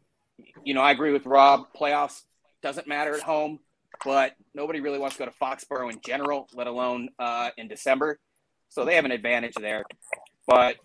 you 0.65 0.73
know, 0.73 0.81
I 0.81 0.93
agree 0.93 1.12
with 1.12 1.27
Rob. 1.27 1.67
Playoffs 1.79 2.23
doesn't 2.62 2.87
matter 2.87 3.15
at 3.15 3.23
home 3.23 3.59
but 4.05 4.35
nobody 4.55 4.81
really 4.81 4.99
wants 4.99 5.17
to 5.17 5.25
go 5.25 5.31
to 5.31 5.37
Foxborough 5.37 5.93
in 5.93 6.01
general, 6.05 6.49
let 6.55 6.67
alone 6.67 7.09
uh, 7.19 7.51
in 7.57 7.69
December. 7.69 8.19
So 8.72 8.87
they 8.87 8.94
have 8.94 9.04
an 9.04 9.12
advantage 9.12 9.52
there. 9.61 9.85
But 10.46 10.76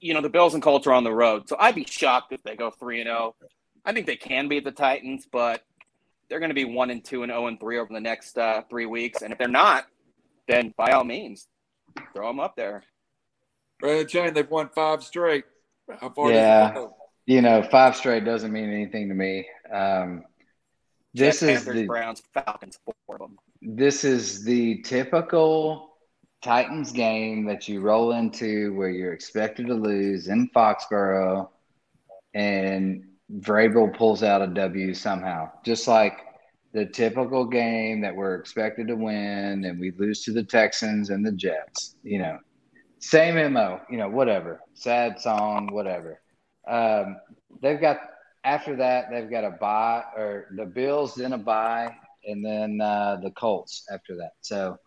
you 0.00 0.14
know, 0.14 0.22
the 0.22 0.30
Bills 0.30 0.54
and 0.54 0.62
Colts 0.62 0.86
are 0.86 0.92
on 0.92 1.04
the 1.04 1.12
road, 1.12 1.48
so 1.48 1.56
I'd 1.60 1.74
be 1.74 1.84
shocked 1.84 2.32
if 2.32 2.42
they 2.42 2.56
go 2.56 2.70
three 2.70 3.00
and 3.00 3.06
zero. 3.06 3.36
Oh. 3.40 3.46
I 3.84 3.92
think 3.92 4.06
they 4.06 4.16
can 4.16 4.48
beat 4.48 4.64
the 4.64 4.72
Titans, 4.72 5.26
but 5.30 5.62
they're 6.28 6.38
going 6.38 6.50
to 6.50 6.54
be 6.54 6.64
one 6.64 6.90
and 6.90 7.04
two 7.04 7.24
and 7.24 7.30
0 7.30 7.48
and 7.48 7.60
3 7.60 7.78
over 7.78 7.92
the 7.92 8.00
next 8.00 8.38
uh, 8.38 8.62
three 8.70 8.86
weeks. 8.86 9.22
And 9.22 9.32
if 9.32 9.38
they're 9.38 9.48
not, 9.48 9.86
then 10.46 10.72
by 10.76 10.92
all 10.92 11.04
means, 11.04 11.48
throw 12.14 12.28
them 12.28 12.40
up 12.40 12.56
there. 12.56 12.84
Brandon 13.80 14.06
Chain, 14.06 14.32
they've 14.32 14.48
won 14.48 14.68
five 14.68 15.02
straight. 15.02 15.44
How 16.00 16.10
far 16.10 16.30
yeah, 16.30 16.86
you 17.26 17.42
know, 17.42 17.62
five 17.62 17.96
straight 17.96 18.24
doesn't 18.24 18.52
mean 18.52 18.70
anything 18.70 19.08
to 19.08 19.14
me. 19.14 19.46
Um, 19.70 20.24
this 21.12 21.40
Jets, 21.40 21.42
is 21.42 21.64
Panthers, 21.64 21.74
the 21.74 21.86
Browns, 21.86 22.22
Falcons, 22.32 22.78
four 22.84 23.16
of 23.16 23.18
them. 23.18 23.38
This 23.60 24.04
is 24.04 24.44
the 24.44 24.80
typical 24.82 25.91
Titans 26.42 26.90
game 26.90 27.44
that 27.46 27.68
you 27.68 27.80
roll 27.80 28.12
into 28.12 28.74
where 28.74 28.90
you're 28.90 29.12
expected 29.12 29.68
to 29.68 29.74
lose 29.74 30.28
in 30.28 30.50
Foxborough, 30.50 31.48
and 32.34 33.04
Vrabel 33.38 33.96
pulls 33.96 34.22
out 34.22 34.42
a 34.42 34.48
W 34.48 34.92
somehow, 34.92 35.50
just 35.64 35.86
like 35.86 36.18
the 36.72 36.86
typical 36.86 37.44
game 37.44 38.00
that 38.00 38.14
we're 38.14 38.34
expected 38.34 38.88
to 38.88 38.96
win, 38.96 39.64
and 39.64 39.78
we 39.78 39.92
lose 39.92 40.24
to 40.24 40.32
the 40.32 40.42
Texans 40.42 41.10
and 41.10 41.24
the 41.24 41.32
Jets. 41.32 41.96
You 42.02 42.18
know, 42.18 42.38
same 42.98 43.52
mo. 43.52 43.80
You 43.88 43.98
know, 43.98 44.08
whatever. 44.08 44.60
Sad 44.74 45.20
song, 45.20 45.68
whatever. 45.72 46.20
Um, 46.66 47.18
they've 47.60 47.80
got 47.80 48.00
after 48.44 48.74
that, 48.76 49.10
they've 49.10 49.30
got 49.30 49.44
a 49.44 49.50
buy, 49.50 50.02
or 50.16 50.48
the 50.56 50.64
Bills, 50.66 51.14
then 51.14 51.34
a 51.34 51.38
buy, 51.38 51.94
and 52.24 52.44
then 52.44 52.80
uh, 52.80 53.18
the 53.22 53.30
Colts 53.30 53.86
after 53.92 54.16
that. 54.16 54.32
So 54.40 54.78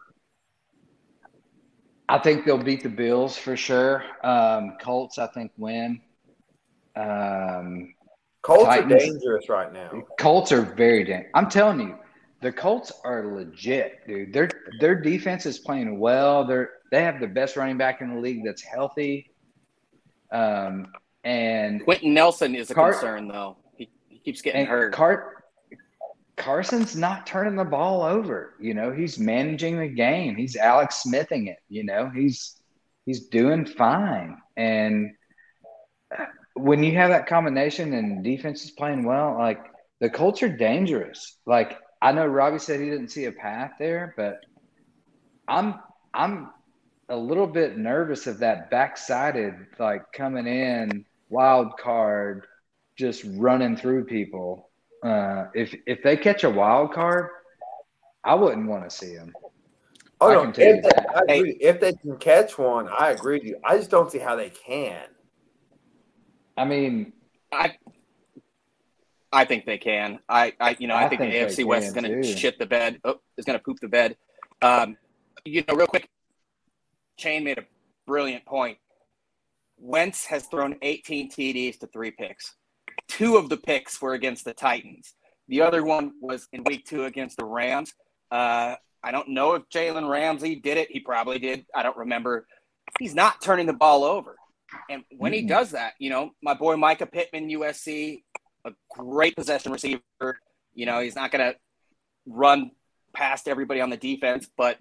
I 2.07 2.19
think 2.19 2.45
they'll 2.45 2.57
beat 2.57 2.83
the 2.83 2.89
Bills 2.89 3.37
for 3.37 3.57
sure. 3.57 4.03
Um, 4.23 4.77
Colts, 4.81 5.17
I 5.17 5.27
think, 5.27 5.51
win. 5.57 6.01
Um, 6.95 7.93
Colts 8.41 8.65
Titans, 8.65 8.93
are 8.93 8.97
dangerous 8.97 9.49
right 9.49 9.73
now. 9.73 10.03
Colts 10.19 10.51
are 10.51 10.61
very 10.61 11.03
dangerous. 11.03 11.31
I'm 11.33 11.49
telling 11.49 11.79
you, 11.79 11.97
the 12.41 12.51
Colts 12.51 12.91
are 13.03 13.25
legit, 13.35 14.05
dude. 14.07 14.31
Their 14.33 14.49
their 14.79 14.95
defense 14.95 15.47
is 15.47 15.57
playing 15.57 15.99
well. 15.99 16.45
They're 16.45 16.69
they 16.91 17.01
have 17.03 17.19
the 17.19 17.27
best 17.27 17.55
running 17.57 17.77
back 17.77 18.01
in 18.01 18.13
the 18.13 18.21
league 18.21 18.43
that's 18.45 18.61
healthy. 18.61 19.31
Um, 20.31 20.87
and 21.23 21.83
Quenton 21.83 22.13
Nelson 22.13 22.53
is 22.53 22.69
a 22.69 22.75
Car- 22.75 22.91
concern, 22.91 23.27
though. 23.27 23.57
He, 23.77 23.89
he 24.09 24.19
keeps 24.19 24.41
getting 24.41 24.67
hurt. 24.67 24.93
Car- 24.93 25.34
Carson's 26.37 26.95
not 26.95 27.25
turning 27.25 27.55
the 27.55 27.63
ball 27.63 28.01
over. 28.03 28.55
You 28.59 28.73
know, 28.73 28.91
he's 28.91 29.17
managing 29.17 29.79
the 29.79 29.87
game. 29.87 30.35
He's 30.35 30.55
Alex 30.55 31.03
Smithing 31.03 31.47
it. 31.47 31.59
You 31.69 31.83
know, 31.83 32.09
he's 32.13 32.59
he's 33.05 33.27
doing 33.27 33.65
fine. 33.65 34.37
And 34.57 35.11
when 36.55 36.83
you 36.83 36.93
have 36.93 37.09
that 37.09 37.27
combination 37.27 37.93
and 37.93 38.23
defense 38.23 38.63
is 38.63 38.71
playing 38.71 39.03
well, 39.03 39.37
like 39.37 39.59
the 39.99 40.09
Colts 40.09 40.43
are 40.43 40.49
dangerous. 40.49 41.37
Like 41.45 41.77
I 42.01 42.11
know 42.11 42.25
Robbie 42.25 42.59
said 42.59 42.79
he 42.79 42.89
didn't 42.89 43.09
see 43.09 43.25
a 43.25 43.31
path 43.31 43.71
there, 43.79 44.13
but 44.17 44.39
I'm 45.47 45.75
I'm 46.13 46.49
a 47.09 47.15
little 47.17 47.47
bit 47.47 47.77
nervous 47.77 48.27
of 48.27 48.39
that 48.39 48.71
backsided 48.71 49.67
like 49.79 50.11
coming 50.11 50.47
in 50.47 51.05
wild 51.29 51.77
card 51.77 52.45
just 52.97 53.23
running 53.25 53.77
through 53.77 54.05
people. 54.05 54.69
Uh, 55.05 55.49
if 55.53 55.75
if 55.85 56.01
they 56.01 56.17
catch 56.17 56.43
a 56.43 56.49
wild 56.49 56.91
card, 56.91 57.29
I 58.23 58.33
wouldn't 58.33 58.67
want 58.67 58.89
to 58.89 58.95
see 58.95 59.15
them. 59.15 59.33
Oh, 60.19 60.33
no, 60.33 60.49
if, 60.49 60.55
they, 60.55 60.81
I 60.81 61.55
if 61.59 61.79
they 61.79 61.93
can 61.93 62.17
catch 62.17 62.57
one, 62.57 62.87
I 62.87 63.11
agree 63.11 63.37
with 63.37 63.43
you. 63.43 63.57
I 63.63 63.77
just 63.77 63.91
don't 63.91 64.09
see 64.09 64.17
how 64.17 64.35
they 64.35 64.49
can. 64.49 65.03
I 66.57 66.65
mean, 66.65 67.13
I 67.51 67.75
I 69.31 69.45
think 69.45 69.65
they 69.65 69.77
can. 69.77 70.19
I, 70.27 70.53
I 70.59 70.75
you 70.79 70.87
know, 70.87 70.95
I, 70.95 71.05
I 71.05 71.09
think, 71.09 71.21
think, 71.21 71.33
the 71.33 71.39
AFC 71.39 71.65
West 71.65 71.87
is 71.87 71.93
going 71.93 72.05
to 72.05 72.23
shit 72.23 72.57
the 72.57 72.65
bed. 72.65 72.99
Oh, 73.03 73.19
is 73.37 73.45
going 73.45 73.59
to 73.59 73.63
poop 73.63 73.79
the 73.81 73.89
bed. 73.89 74.17
Um, 74.63 74.97
you 75.43 75.63
know, 75.67 75.75
real 75.75 75.87
quick, 75.87 76.09
Chain 77.17 77.43
made 77.43 77.59
a 77.59 77.65
brilliant 78.07 78.45
point. 78.45 78.79
Wentz 79.77 80.25
has 80.25 80.47
thrown 80.47 80.77
18 80.81 81.29
TDs 81.29 81.77
to 81.79 81.87
three 81.87 82.11
picks. 82.11 82.55
Two 83.07 83.37
of 83.37 83.49
the 83.49 83.57
picks 83.57 84.01
were 84.01 84.13
against 84.13 84.45
the 84.45 84.53
Titans. 84.53 85.13
The 85.47 85.61
other 85.61 85.83
one 85.83 86.13
was 86.21 86.47
in 86.51 86.63
week 86.63 86.85
two 86.85 87.05
against 87.05 87.37
the 87.37 87.45
Rams. 87.45 87.93
Uh, 88.31 88.75
I 89.03 89.11
don't 89.11 89.29
know 89.29 89.53
if 89.53 89.63
Jalen 89.69 90.09
Ramsey 90.09 90.55
did 90.55 90.77
it. 90.77 90.89
He 90.89 90.99
probably 90.99 91.37
did. 91.37 91.65
I 91.75 91.83
don't 91.83 91.97
remember. 91.97 92.47
He's 92.99 93.13
not 93.13 93.41
turning 93.41 93.67
the 93.67 93.73
ball 93.73 94.03
over. 94.03 94.35
And 94.89 95.03
when 95.15 95.31
mm-hmm. 95.31 95.41
he 95.41 95.47
does 95.47 95.71
that, 95.71 95.93
you 95.99 96.09
know, 96.09 96.31
my 96.41 96.55
boy 96.55 96.75
Michael 96.75 97.07
Pittman, 97.07 97.49
USC, 97.49 98.23
a 98.65 98.71
great 98.89 99.35
possession 99.35 99.71
receiver. 99.71 100.01
You 100.73 100.85
know, 100.85 100.99
he's 100.99 101.15
not 101.15 101.31
going 101.31 101.53
to 101.53 101.57
run 102.25 102.71
past 103.13 103.47
everybody 103.47 103.79
on 103.79 103.89
the 103.89 103.97
defense, 103.97 104.49
but 104.57 104.77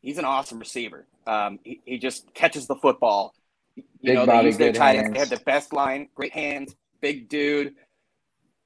he's 0.00 0.18
an 0.18 0.24
awesome 0.24 0.58
receiver. 0.58 1.06
Um, 1.26 1.58
he, 1.64 1.80
he 1.84 1.98
just 1.98 2.32
catches 2.34 2.66
the 2.66 2.76
football. 2.76 3.34
You 3.76 3.84
big 4.02 4.14
know, 4.14 4.26
body, 4.26 4.42
they 4.42 4.46
use 4.46 4.56
their 4.58 4.72
tight 4.72 4.96
ends. 4.96 5.12
They 5.12 5.18
have 5.18 5.30
the 5.30 5.44
best 5.44 5.72
line, 5.72 6.08
great 6.14 6.32
hands, 6.32 6.74
big 7.00 7.28
dude. 7.28 7.74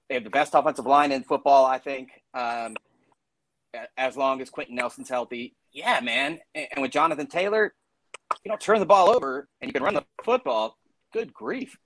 They 0.08 0.16
have 0.16 0.24
the 0.24 0.30
best 0.30 0.54
offensive 0.54 0.86
line 0.86 1.12
in 1.12 1.22
football, 1.22 1.64
I 1.64 1.78
think. 1.78 2.10
Um, 2.34 2.76
as 3.96 4.16
long 4.16 4.40
as 4.40 4.50
Quenton 4.50 4.76
Nelson's 4.76 5.08
healthy, 5.08 5.56
yeah, 5.72 6.00
man. 6.00 6.38
And, 6.54 6.68
and 6.72 6.82
with 6.82 6.92
Jonathan 6.92 7.26
Taylor, 7.26 7.74
you 8.44 8.48
don't 8.48 8.60
turn 8.60 8.80
the 8.80 8.86
ball 8.86 9.10
over 9.10 9.48
and 9.60 9.68
you 9.68 9.72
can 9.72 9.82
run 9.82 9.94
the 9.94 10.04
football. 10.22 10.78
Good 11.12 11.32
grief. 11.32 11.76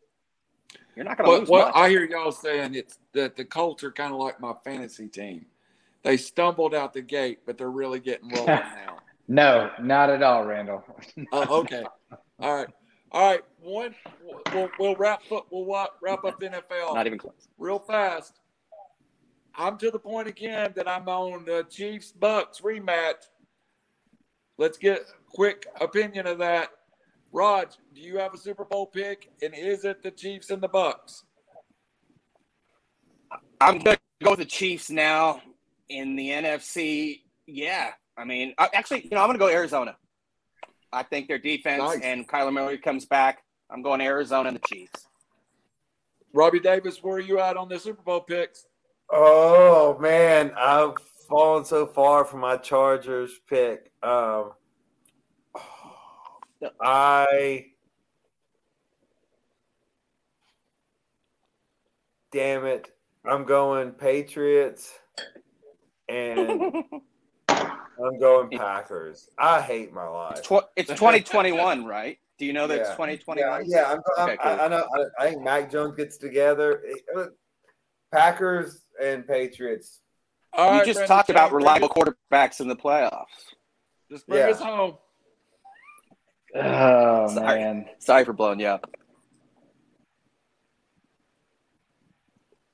You're 0.94 1.05
not 1.05 1.16
going 1.16 1.30
to 1.30 1.38
lose. 1.38 1.49
Well, 1.49 1.66
much. 1.66 1.76
I 1.76 1.88
hear 1.88 2.05
y'all 2.05 2.32
saying 2.32 2.74
it's 2.74 2.99
that 3.12 3.36
the 3.36 3.44
Colts 3.44 3.84
are 3.84 3.92
kind 3.92 4.12
of 4.12 4.18
like 4.18 4.40
my 4.40 4.53
fantasy 4.64 5.07
team. 5.09 5.46
They 6.03 6.16
stumbled 6.16 6.74
out 6.74 6.92
the 6.92 7.03
gate, 7.03 7.40
but 7.46 7.57
they're 7.57 7.70
really 7.70 8.01
getting 8.01 8.30
rolling 8.30 8.46
now. 8.46 8.99
no, 9.28 9.70
not 9.80 10.11
at 10.11 10.22
all, 10.22 10.44
Randall. 10.44 10.84
uh, 11.32 11.46
okay. 11.51 11.84
All 12.40 12.55
right. 12.55 12.68
All 13.13 13.31
right. 13.31 13.41
One. 13.61 13.95
We'll, 14.53 14.71
we'll 14.79 14.97
wrap 14.97 15.23
up. 15.33 15.47
We'll 15.51 15.89
wrap 16.01 16.25
up 16.25 16.41
the 16.41 16.49
NFL. 16.49 16.95
Not 16.95 17.07
even 17.07 17.19
close. 17.19 17.49
Real 17.59 17.79
fast. 17.79 18.41
I'm 19.55 19.77
to 19.79 19.91
the 19.91 19.99
point 19.99 20.29
again 20.29 20.73
that 20.77 20.87
I'm 20.87 21.09
on 21.09 21.45
the 21.45 21.67
Chiefs 21.69 22.13
Bucks 22.13 22.61
rematch. 22.61 23.27
Let's 24.57 24.79
get 24.79 25.01
a 25.01 25.05
quick 25.31 25.67
opinion 25.81 26.27
of 26.27 26.39
that. 26.39 26.71
Raj, 27.33 27.69
do 27.95 28.01
you 28.01 28.19
have 28.19 28.35
a 28.35 28.39
Super 28.39 28.65
Bowl 28.65 28.87
pick? 28.87 29.31
And 29.43 29.55
is 29.55 29.85
it 29.85 30.03
the 30.03 30.11
Chiefs 30.11 30.51
and 30.51 30.63
the 30.63 30.69
Bucks? 30.69 31.25
I'm 33.61 33.79
going 33.79 33.97
to 33.97 34.25
go 34.25 34.31
with 34.31 34.41
the 34.41 34.45
Chiefs 34.45 34.91
now. 34.91 35.43
In 35.89 36.17
the 36.17 36.29
NFC, 36.29 37.23
yeah. 37.47 37.93
I 38.17 38.25
mean, 38.25 38.53
I, 38.59 38.69
actually, 38.75 39.05
you 39.05 39.11
know, 39.11 39.23
I'm 39.23 39.29
going 39.29 39.39
to 39.39 39.45
go 39.45 39.49
Arizona. 39.49 39.97
I 40.93 41.03
think 41.03 41.28
their 41.28 41.39
defense 41.39 41.82
nice. 41.82 42.01
and 42.03 42.28
Kyler 42.28 42.53
Murray 42.53 42.78
comes 42.78 43.05
back. 43.05 43.43
I'm 43.70 43.82
going 43.82 44.01
Arizona 44.01 44.49
and 44.49 44.57
the 44.57 44.66
Chiefs. 44.66 45.07
Robbie 46.32 46.61
Davis, 46.61 47.03
where 47.03 47.16
are 47.16 47.20
you 47.20 47.41
at 47.41 47.57
on 47.57 47.68
the 47.68 47.78
Super 47.78 48.03
Bowl 48.03 48.20
picks? 48.20 48.66
Oh 49.11 49.99
man, 50.01 50.53
I've 50.57 50.95
fallen 51.28 51.64
so 51.64 51.86
far 51.86 52.24
from 52.24 52.41
my 52.41 52.57
Chargers 52.57 53.32
pick. 53.49 53.91
Um, 54.03 54.53
I 56.80 57.66
damn 62.32 62.66
it, 62.66 62.89
I'm 63.24 63.45
going 63.45 63.93
Patriots 63.93 64.93
and 66.09 66.72
I'm 68.05 68.18
going 68.18 68.51
Packers. 68.51 69.28
I 69.38 69.61
hate 69.61 69.92
my 69.92 70.07
life. 70.07 70.38
It's 70.76 70.88
2021, 70.88 71.84
right? 71.84 72.18
Do 72.38 72.46
you 72.46 72.53
know 72.53 72.66
that 72.68 72.76
yeah. 72.76 72.80
it's 72.82 72.90
2021? 72.92 73.64
Yeah, 73.66 73.76
yeah 73.76 73.90
I'm, 73.90 74.01
I'm, 74.16 74.28
okay, 74.28 74.38
cool. 74.40 74.53
I, 74.53 74.59
I, 74.64 74.68
know. 74.68 74.86
I, 74.94 75.22
I, 75.24 75.30
think 75.30 75.42
Mac 75.42 75.70
Jones 75.72 75.96
gets 75.96 76.18
together. 76.18 76.82
Packers 78.12 78.80
and 79.03 79.26
Patriots. 79.26 80.01
All 80.53 80.72
you 80.72 80.78
right, 80.78 80.86
just 80.86 81.07
talked 81.07 81.30
about 81.30 81.53
reliable 81.53 81.88
quarterbacks 81.88 82.61
in 82.61 82.68
the 82.68 82.76
playoffs. 82.76 83.26
Just 84.11 84.26
bring 84.26 84.40
yeah. 84.40 84.51
us 84.51 84.61
home. 84.61 84.96
Oh 86.55 87.28
Sorry. 87.34 87.61
man. 87.61 87.86
Sorry 87.99 88.24
for 88.24 88.32
blowing 88.32 88.61
you 88.61 88.68
up. 88.68 88.90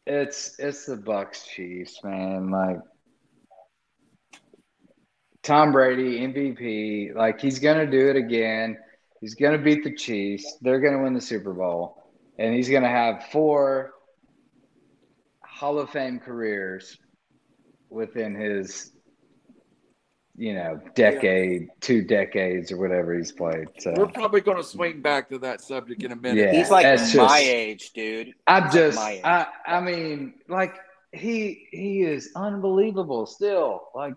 It's 0.06 0.58
it's 0.58 0.86
the 0.86 0.96
Bucks 0.96 1.46
Chiefs, 1.46 2.00
man. 2.04 2.50
Like 2.50 2.78
Tom 5.44 5.72
Brady, 5.72 6.20
MVP, 6.20 7.14
like 7.14 7.40
he's 7.40 7.58
gonna 7.58 7.86
do 7.86 8.08
it 8.08 8.16
again. 8.16 8.78
He's 9.20 9.34
gonna 9.34 9.58
beat 9.58 9.84
the 9.84 9.94
Chiefs. 9.94 10.58
They're 10.60 10.80
gonna 10.80 11.02
win 11.02 11.14
the 11.14 11.20
Super 11.20 11.52
Bowl. 11.52 12.02
And 12.38 12.54
he's 12.54 12.68
gonna 12.68 12.88
have 12.88 13.26
four 13.30 13.92
Hall 15.44 15.78
of 15.78 15.90
Fame 15.90 16.18
careers 16.18 16.98
within 17.90 18.34
his 18.34 18.94
you 20.36 20.52
know, 20.52 20.80
decade, 20.94 21.62
yeah. 21.62 21.68
two 21.80 22.02
decades, 22.02 22.72
or 22.72 22.78
whatever 22.78 23.14
he's 23.14 23.30
played. 23.30 23.68
So 23.78 23.94
we're 23.96 24.06
probably 24.06 24.40
going 24.40 24.56
to 24.56 24.64
swing 24.64 25.00
back 25.00 25.28
to 25.28 25.38
that 25.38 25.60
subject 25.60 26.02
in 26.02 26.10
a 26.10 26.16
minute. 26.16 26.38
Yeah, 26.38 26.52
he's 26.52 26.70
like 26.70 26.84
my 26.84 26.96
just, 26.96 27.14
age, 27.36 27.92
dude. 27.92 28.32
I'm 28.46 28.70
just, 28.72 28.98
I, 28.98 29.46
I 29.64 29.80
mean, 29.80 30.34
like 30.48 30.74
he 31.12 31.68
he 31.70 32.02
is 32.02 32.30
unbelievable 32.34 33.26
still. 33.26 33.82
Like, 33.94 34.14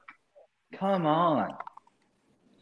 come 0.73 1.05
on, 1.05 1.51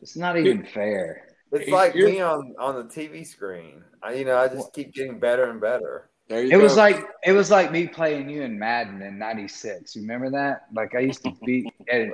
it's 0.01 0.15
not 0.15 0.37
even 0.37 0.65
fair. 0.65 1.25
It's 1.51 1.71
like 1.71 1.95
me 1.95 2.21
on 2.21 2.55
on 2.59 2.75
the 2.75 2.83
TV 2.83 3.25
screen. 3.25 3.83
I, 4.03 4.13
you 4.13 4.25
know, 4.25 4.37
I 4.37 4.47
just 4.47 4.73
keep 4.73 4.93
getting 4.93 5.19
better 5.19 5.49
and 5.49 5.61
better. 5.61 6.09
it 6.29 6.49
go. 6.49 6.59
was 6.59 6.75
like 6.75 7.05
it 7.23 7.31
was 7.31 7.49
like 7.49 7.71
me 7.71 7.87
playing 7.87 8.29
you 8.29 8.41
in 8.41 8.57
Madden 8.59 9.01
in 9.01 9.17
'96. 9.17 9.95
You 9.95 10.01
remember 10.01 10.29
that? 10.31 10.65
Like 10.73 10.95
I 10.95 10.99
used 10.99 11.23
to 11.23 11.31
beat. 11.45 11.67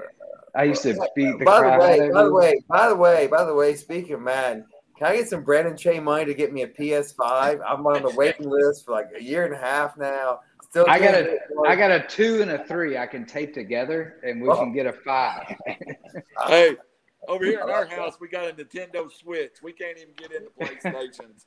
I 0.54 0.64
used 0.64 0.84
to 0.84 0.94
beat 1.16 1.39
the 1.39 1.46
by 1.46 1.60
crap 1.60 1.80
the 1.80 1.88
way, 1.88 2.10
By 2.12 2.24
the 2.24 2.34
way, 2.34 2.64
by 2.68 2.89
the 2.89 2.96
way, 2.96 3.28
by 3.28 3.44
the 3.46 3.54
way, 3.54 3.74
speaking 3.76 4.16
of 4.16 4.22
Madden, 4.22 4.66
can 4.98 5.08
I 5.08 5.16
get 5.16 5.30
some 5.30 5.44
Brandon 5.44 5.76
Che 5.76 6.00
money 6.00 6.26
to 6.26 6.34
get 6.34 6.54
me 6.54 6.64
a 6.64 6.68
PS5? 6.68 7.62
I'm 7.66 7.88
on 7.88 8.04
the 8.04 8.10
waiting 8.16 8.50
list 8.50 8.86
for 8.86 8.92
like 8.92 9.08
a 9.18 9.24
year 9.24 9.46
and 9.46 9.54
a 9.54 9.58
half 9.58 9.98
now. 9.98 10.42
Still 10.72 10.86
I 10.88 10.99
got 10.99 11.15
a 11.15 11.38
I 11.67 11.76
got 11.76 11.91
a 11.91 12.07
two 12.07 12.41
and 12.41 12.49
a 12.49 12.65
three 12.65 12.97
I 12.97 13.05
can 13.05 13.26
tape 13.26 13.53
together 13.53 14.22
and 14.24 14.41
we 14.41 14.49
oh. 14.49 14.55
can 14.55 14.74
get 14.74 14.86
a 14.86 14.93
five. 14.93 15.53
hey, 16.47 16.78
over 17.28 17.45
here 17.45 17.59
in 17.61 17.69
our 17.69 17.86
house 17.86 18.17
we 18.22 18.30
got 18.30 18.47
a 18.47 18.53
Nintendo 18.53 19.11
Switch. 19.11 19.57
We 19.61 19.74
can't 19.74 19.97
even 19.97 20.13
get 20.15 20.32
into 20.32 20.49
PlayStations. 20.59 21.45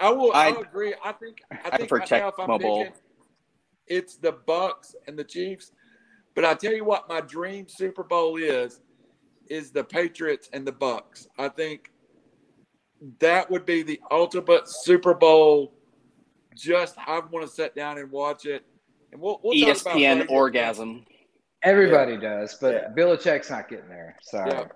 I 0.00 0.10
will 0.10 0.32
I, 0.32 0.48
I 0.48 0.60
agree. 0.60 0.94
I 1.04 1.12
think 1.12 1.40
I 1.52 1.76
think 1.76 1.90
right 1.90 2.10
now 2.10 2.28
if 2.28 2.34
I'm 2.38 2.48
mobile. 2.48 2.78
picking 2.78 2.94
it's 3.90 4.16
the 4.16 4.32
Bucks 4.32 4.94
and 5.06 5.18
the 5.18 5.24
Chiefs. 5.24 5.72
But 6.34 6.44
I 6.44 6.54
tell 6.54 6.72
you 6.72 6.84
what, 6.84 7.08
my 7.08 7.20
dream 7.20 7.68
Super 7.68 8.04
Bowl 8.04 8.38
is 8.38 8.80
is 9.48 9.72
the 9.72 9.84
Patriots 9.84 10.48
and 10.52 10.66
the 10.66 10.72
Bucks. 10.72 11.26
I 11.38 11.48
think 11.48 11.90
that 13.18 13.50
would 13.50 13.66
be 13.66 13.82
the 13.82 14.00
ultimate 14.10 14.68
Super 14.68 15.12
Bowl. 15.12 15.74
Just 16.60 16.96
I 16.98 17.20
want 17.30 17.46
to 17.46 17.52
sit 17.52 17.74
down 17.74 17.96
and 17.96 18.10
watch 18.10 18.44
it, 18.44 18.64
and 19.12 19.20
we'll, 19.20 19.40
we'll 19.42 19.54
ESPN 19.54 20.28
orgasm. 20.28 21.06
Everybody 21.62 22.12
yeah. 22.12 22.20
does, 22.20 22.54
but 22.60 22.74
yeah. 22.74 22.88
Belichick's 22.94 23.50
not 23.50 23.68
getting 23.68 23.88
there. 23.88 24.16
Sorry. 24.22 24.50
Yeah. 24.50 24.66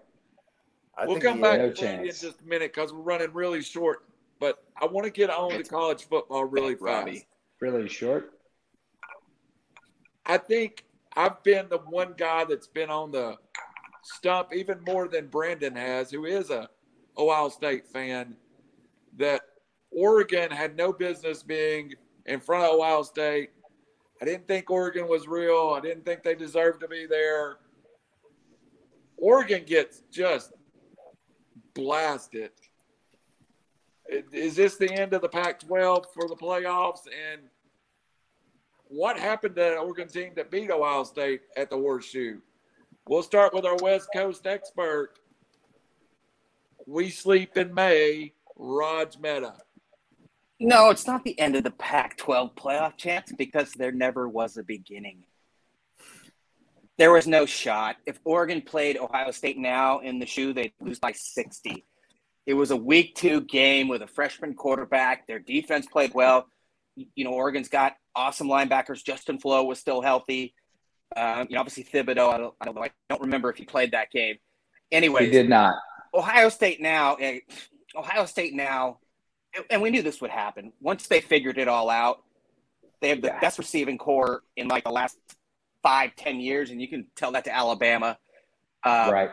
we'll 1.07 1.21
come 1.21 1.41
back 1.41 1.59
no 1.59 1.71
to 1.71 2.01
in 2.01 2.07
just 2.07 2.25
a 2.25 2.49
minute 2.49 2.73
because 2.75 2.93
we're 2.93 3.01
running 3.01 3.33
really 3.33 3.63
short. 3.63 4.07
But 4.41 4.65
I 4.81 4.87
want 4.87 5.05
to 5.05 5.11
get 5.11 5.29
on 5.29 5.51
to 5.51 5.63
college 5.63 6.05
football 6.05 6.45
really 6.45 6.75
fast. 6.75 7.27
Really 7.61 7.89
short. 7.89 8.33
I 10.27 10.39
think 10.39 10.85
I've 11.17 11.43
been 11.43 11.69
the 11.69 11.79
one 11.79 12.15
guy 12.17 12.45
that's 12.45 12.67
been 12.67 12.91
on 12.91 13.11
the 13.13 13.37
stump 14.03 14.55
even 14.55 14.79
more 14.87 15.07
than 15.09 15.27
Brandon 15.29 15.75
has, 15.77 16.11
who 16.11 16.25
is 16.25 16.51
a 16.51 16.69
Ohio 17.17 17.51
State 17.51 17.87
fan, 17.87 18.37
that 19.19 19.43
Oregon 19.97 20.51
had 20.51 20.77
no 20.77 20.93
business 20.93 21.43
being 21.43 21.95
in 22.27 22.41
front 22.41 22.65
of 22.65 22.79
Ohio 22.79 23.03
State. 23.03 23.51
I 24.21 24.25
didn't 24.25 24.49
think 24.49 24.71
Oregon 24.71 25.09
was 25.09 25.27
real. 25.27 25.75
I 25.77 25.81
didn't 25.81 26.05
think 26.05 26.23
they 26.23 26.35
deserved 26.35 26.81
to 26.81 26.89
be 26.89 27.07
there. 27.07 27.59
Oregon 29.17 29.65
gets 29.65 30.03
just 30.11 30.53
blasted. 31.75 32.51
Is 34.33 34.57
this 34.57 34.77
the 34.77 34.93
end 34.93 35.15
of 35.15 35.23
the 35.23 35.29
Pac 35.29 35.61
12 35.61 36.07
for 36.13 36.29
the 36.29 36.37
playoffs? 36.37 37.07
And 37.07 37.43
what 38.89 39.19
happened 39.19 39.57
to 39.57 39.63
that 39.63 39.79
Oregon 39.79 40.09
team 40.09 40.33
that 40.37 40.51
beat 40.51 40.71
Ohio 40.71 41.05
State 41.05 41.43
at 41.57 41.71
the 41.71 41.77
horseshoe? 41.77 42.41
We'll 43.09 43.23
start 43.23 43.55
with 43.55 43.65
our 43.65 43.77
West 43.83 44.09
Coast 44.15 44.47
expert. 44.47 45.19
We 46.87 47.11
sleep 47.11 47.57
in 47.57 47.73
May, 47.73 48.35
Raj 48.57 49.19
Mehta. 49.19 49.55
No, 50.61 50.91
it's 50.91 51.07
not 51.07 51.25
the 51.25 51.39
end 51.39 51.57
of 51.57 51.65
the 51.65 51.71
Pac 51.71 52.17
12 52.17 52.55
playoff 52.55 52.97
chance 52.97 53.33
because 53.37 53.73
there 53.73 53.93
never 53.93 54.29
was 54.29 54.57
a 54.57 54.63
beginning. 54.63 55.25
There 56.97 57.13
was 57.13 57.27
no 57.27 57.45
shot. 57.45 57.97
If 58.07 58.21
Oregon 58.25 58.63
played 58.63 58.97
Ohio 58.97 59.33
State 59.33 59.59
now 59.59 59.99
in 59.99 60.21
the 60.21 60.27
shoe, 60.27 60.53
they'd 60.53 60.73
lose 60.81 61.01
by 61.01 61.13
60. 61.13 61.85
It 62.47 62.55
was 62.55 62.71
a 62.71 62.77
week 62.77 63.17
two 63.17 63.41
game 63.41 63.89
with 63.89 64.03
a 64.03 64.07
freshman 64.07 64.55
quarterback. 64.55 65.27
Their 65.27 65.41
defense 65.41 65.87
played 65.87 66.15
well. 66.15 66.47
you 66.95 67.25
know, 67.25 67.33
Oregon's 67.33 67.69
got 67.69 67.97
awesome 68.15 68.47
linebackers. 68.47 69.05
Justin 69.05 69.39
Flowe 69.39 69.65
was 69.65 69.81
still 69.81 70.03
healthy. 70.03 70.55
Um, 71.17 71.47
you 71.49 71.55
know, 71.55 71.61
obviously 71.61 71.85
Thibodeaux, 71.85 72.33
I 72.33 72.39
don't, 72.39 72.55
I 72.61 72.65
don't, 72.65 72.79
I 72.79 72.91
don't 73.09 73.23
remember 73.23 73.51
if 73.51 73.57
he 73.57 73.65
played 73.65 73.93
that 73.93 74.11
game. 74.11 74.37
Anyway, 74.93 75.27
he 75.27 75.31
did 75.33 75.49
not. 75.49 75.75
Ohio 76.13 76.49
State 76.49 76.81
now. 76.81 77.15
Eh, 77.17 77.41
Ohio 77.97 78.25
State 78.27 78.55
now, 78.55 78.99
and 79.71 79.83
we 79.83 79.91
knew 79.91 80.03
this 80.03 80.21
would 80.21 80.31
happen. 80.31 80.73
Once 80.81 81.07
they 81.07 81.21
figured 81.21 81.59
it 81.59 81.69
all 81.69 81.91
out, 81.91 82.23
they 83.01 83.09
have 83.11 83.21
the 83.21 83.29
yeah. 83.29 83.41
best 83.41 83.59
receiving 83.59 83.99
corps 83.99 84.43
in 84.57 84.69
like 84.69 84.85
the 84.85 84.91
last 84.91 85.19
five, 85.83 86.17
ten 86.17 86.41
years, 86.41 86.71
and 86.71 86.81
you 86.81 86.89
can 86.89 87.07
tell 87.17 87.33
that 87.33 87.45
to 87.45 87.55
Alabama. 87.55 88.19
Uh, 88.83 89.09
right. 89.13 89.31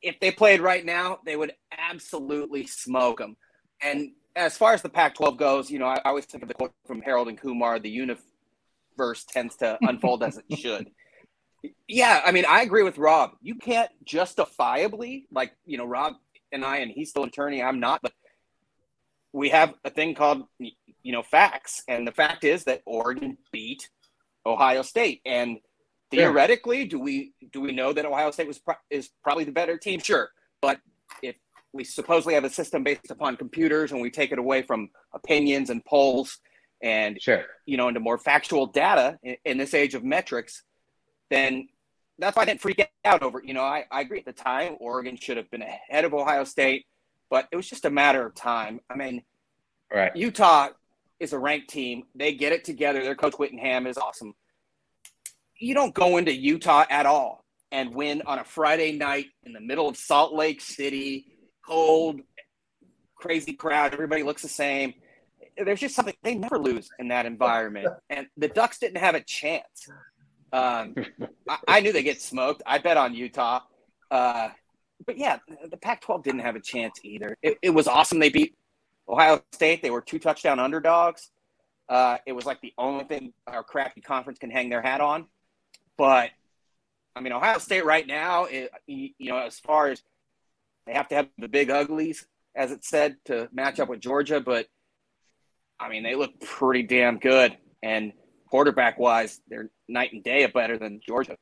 If 0.00 0.20
they 0.20 0.30
played 0.30 0.60
right 0.60 0.84
now, 0.84 1.18
they 1.24 1.36
would 1.36 1.52
absolutely 1.76 2.66
smoke 2.66 3.18
them. 3.18 3.36
And 3.82 4.12
as 4.36 4.56
far 4.56 4.72
as 4.72 4.82
the 4.82 4.88
Pac-12 4.88 5.36
goes, 5.36 5.70
you 5.70 5.80
know, 5.80 5.86
I, 5.86 5.96
I 5.96 6.08
always 6.08 6.24
think 6.24 6.42
of 6.42 6.48
the 6.48 6.54
quote 6.54 6.72
from 6.86 7.00
Harold 7.02 7.28
and 7.28 7.40
Kumar: 7.40 7.78
"The 7.80 7.90
universe 7.90 9.24
tends 9.28 9.56
to 9.56 9.78
unfold 9.82 10.22
as 10.22 10.38
it 10.38 10.58
should." 10.58 10.90
Yeah, 11.88 12.22
I 12.24 12.30
mean, 12.30 12.44
I 12.48 12.62
agree 12.62 12.84
with 12.84 12.98
Rob. 12.98 13.32
You 13.40 13.56
can't 13.56 13.90
justifiably, 14.04 15.26
like, 15.32 15.52
you 15.66 15.76
know, 15.76 15.84
Rob 15.84 16.14
and 16.52 16.64
I, 16.64 16.78
and 16.78 16.90
he's 16.90 17.10
still 17.10 17.24
an 17.24 17.30
attorney. 17.30 17.62
I'm 17.62 17.80
not, 17.80 18.00
but 18.02 18.12
we 19.38 19.50
have 19.50 19.74
a 19.84 19.90
thing 19.90 20.14
called, 20.14 20.42
you 20.58 21.12
know, 21.12 21.22
facts, 21.22 21.84
and 21.86 22.06
the 22.06 22.12
fact 22.12 22.42
is 22.42 22.64
that 22.64 22.82
Oregon 22.84 23.38
beat 23.52 23.88
Ohio 24.44 24.82
State, 24.82 25.20
and 25.24 25.58
theoretically, 26.10 26.84
do 26.86 26.98
we 26.98 27.32
do 27.52 27.60
we 27.60 27.72
know 27.72 27.92
that 27.92 28.04
Ohio 28.04 28.32
State 28.32 28.48
was 28.48 28.58
pro- 28.58 28.74
is 28.90 29.10
probably 29.22 29.44
the 29.44 29.52
better 29.52 29.78
team? 29.78 30.00
Sure, 30.00 30.30
but 30.60 30.80
if 31.22 31.36
we 31.72 31.84
supposedly 31.84 32.34
have 32.34 32.42
a 32.42 32.50
system 32.50 32.82
based 32.82 33.10
upon 33.10 33.36
computers 33.36 33.92
and 33.92 34.00
we 34.00 34.10
take 34.10 34.32
it 34.32 34.40
away 34.40 34.62
from 34.62 34.88
opinions 35.12 35.70
and 35.70 35.84
polls 35.84 36.38
and 36.82 37.20
sure. 37.22 37.44
you 37.66 37.76
know 37.76 37.88
into 37.88 38.00
more 38.00 38.18
factual 38.18 38.66
data 38.66 39.18
in, 39.22 39.36
in, 39.44 39.58
this 39.58 39.74
age 39.74 39.94
of 39.94 40.04
metrics 40.04 40.62
then 41.30 41.68
that's 42.18 42.36
why 42.36 42.42
i 42.42 42.44
didn't 42.44 42.60
freak 42.60 42.88
out 43.04 43.22
over 43.22 43.42
you 43.44 43.52
know 43.52 43.62
I, 43.62 43.84
I 43.90 44.02
agree. 44.02 44.20
At 44.20 44.26
the 44.26 44.32
time 44.32 44.76
oregon 44.78 45.16
should 45.16 45.36
have 45.36 45.50
been 45.50 45.62
ahead 45.62 46.04
of 46.04 46.14
ohio 46.14 46.44
state 46.44 46.86
but 47.30 47.48
it 47.52 47.56
was 47.56 47.68
just 47.68 47.84
a 47.84 47.90
matter 47.90 48.24
of 48.26 48.34
time 48.34 48.80
i 48.90 48.96
mean 48.96 49.22
right 49.92 50.14
utah 50.16 50.68
is 51.20 51.32
a 51.32 51.38
ranked 51.38 51.68
team 51.68 52.04
they 52.14 52.34
get 52.34 52.52
it 52.52 52.64
together 52.64 53.02
their 53.02 53.14
coach 53.14 53.34
whittingham 53.34 53.86
is 53.86 53.98
awesome 53.98 54.34
you 55.58 55.74
don't 55.74 55.94
go 55.94 56.16
into 56.16 56.32
utah 56.32 56.84
at 56.90 57.06
all 57.06 57.44
and 57.72 57.94
win 57.94 58.22
on 58.26 58.38
a 58.38 58.44
friday 58.44 58.92
night 58.92 59.26
in 59.44 59.52
the 59.52 59.60
middle 59.60 59.88
of 59.88 59.96
salt 59.96 60.32
lake 60.32 60.60
city 60.60 61.26
cold, 61.68 62.20
crazy 63.14 63.52
crowd. 63.52 63.92
Everybody 63.92 64.22
looks 64.22 64.42
the 64.42 64.48
same. 64.48 64.94
There's 65.56 65.80
just 65.80 65.94
something 65.94 66.14
they 66.22 66.34
never 66.34 66.58
lose 66.58 66.88
in 66.98 67.08
that 67.08 67.26
environment, 67.26 67.88
and 68.10 68.26
the 68.36 68.48
Ducks 68.48 68.78
didn't 68.78 68.98
have 68.98 69.14
a 69.14 69.20
chance. 69.20 69.88
Um, 70.52 70.94
I, 71.48 71.58
I, 71.68 71.80
knew 71.80 71.92
they 71.92 72.02
get 72.02 72.22
smoked. 72.22 72.62
I 72.64 72.78
bet 72.78 72.96
on 72.96 73.14
Utah, 73.14 73.60
uh, 74.10 74.48
but 75.06 75.18
yeah, 75.18 75.38
the 75.70 75.76
Pac-12 75.76 76.24
didn't 76.24 76.40
have 76.40 76.56
a 76.56 76.60
chance 76.60 76.98
either. 77.02 77.36
It, 77.42 77.58
it, 77.62 77.70
was 77.70 77.86
awesome. 77.86 78.18
They 78.18 78.30
beat 78.30 78.56
Ohio 79.08 79.42
State. 79.52 79.82
They 79.82 79.90
were 79.90 80.00
two 80.00 80.18
touchdown 80.18 80.58
underdogs. 80.58 81.30
Uh, 81.88 82.18
it 82.26 82.32
was 82.32 82.44
like 82.44 82.60
the 82.60 82.74
only 82.76 83.04
thing 83.04 83.32
our 83.46 83.62
crappy 83.62 84.00
conference 84.00 84.38
can 84.38 84.50
hang 84.50 84.68
their 84.68 84.82
hat 84.82 85.00
on. 85.00 85.26
But 85.96 86.30
I 87.16 87.20
mean, 87.20 87.32
Ohio 87.32 87.58
State 87.58 87.84
right 87.84 88.06
now, 88.06 88.44
it, 88.44 88.70
you 88.86 89.12
know, 89.20 89.38
as 89.38 89.58
far 89.58 89.88
as 89.88 90.02
they 90.86 90.92
have 90.92 91.08
to 91.08 91.14
have 91.14 91.28
the 91.38 91.48
big 91.48 91.70
uglies, 91.70 92.26
as 92.54 92.70
it 92.70 92.84
said, 92.84 93.16
to 93.26 93.48
match 93.52 93.80
up 93.80 93.88
with 93.88 94.00
Georgia. 94.00 94.40
But 94.40 94.68
I 95.80 95.88
mean, 95.88 96.02
they 96.02 96.14
look 96.14 96.38
pretty 96.40 96.82
damn 96.82 97.18
good. 97.18 97.56
And 97.82 98.12
quarterback 98.50 98.98
wise, 98.98 99.40
they're 99.48 99.70
night 99.88 100.12
and 100.12 100.22
day 100.22 100.46
better 100.46 100.78
than 100.78 101.00
Georgia. 101.06 101.36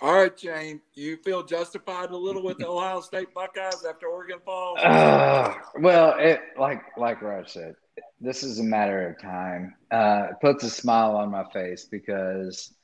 All 0.00 0.14
right, 0.14 0.36
Jane, 0.36 0.80
you 0.94 1.16
feel 1.18 1.42
justified 1.42 2.10
a 2.10 2.16
little 2.16 2.42
with 2.42 2.58
the 2.58 2.68
Ohio 2.68 3.00
State 3.00 3.32
Buckeyes 3.32 3.84
after 3.88 4.06
Oregon 4.06 4.38
falls? 4.44 4.78
Uh, 4.80 5.54
well, 5.78 6.16
it, 6.18 6.40
like 6.58 6.82
like 6.96 7.22
Raj 7.22 7.48
said, 7.48 7.74
this 8.20 8.42
is 8.42 8.58
a 8.58 8.64
matter 8.64 9.08
of 9.08 9.20
time. 9.20 9.74
Uh, 9.90 10.28
it 10.30 10.36
puts 10.40 10.64
a 10.64 10.70
smile 10.70 11.16
on 11.16 11.30
my 11.30 11.44
face 11.52 11.86
because 11.90 12.74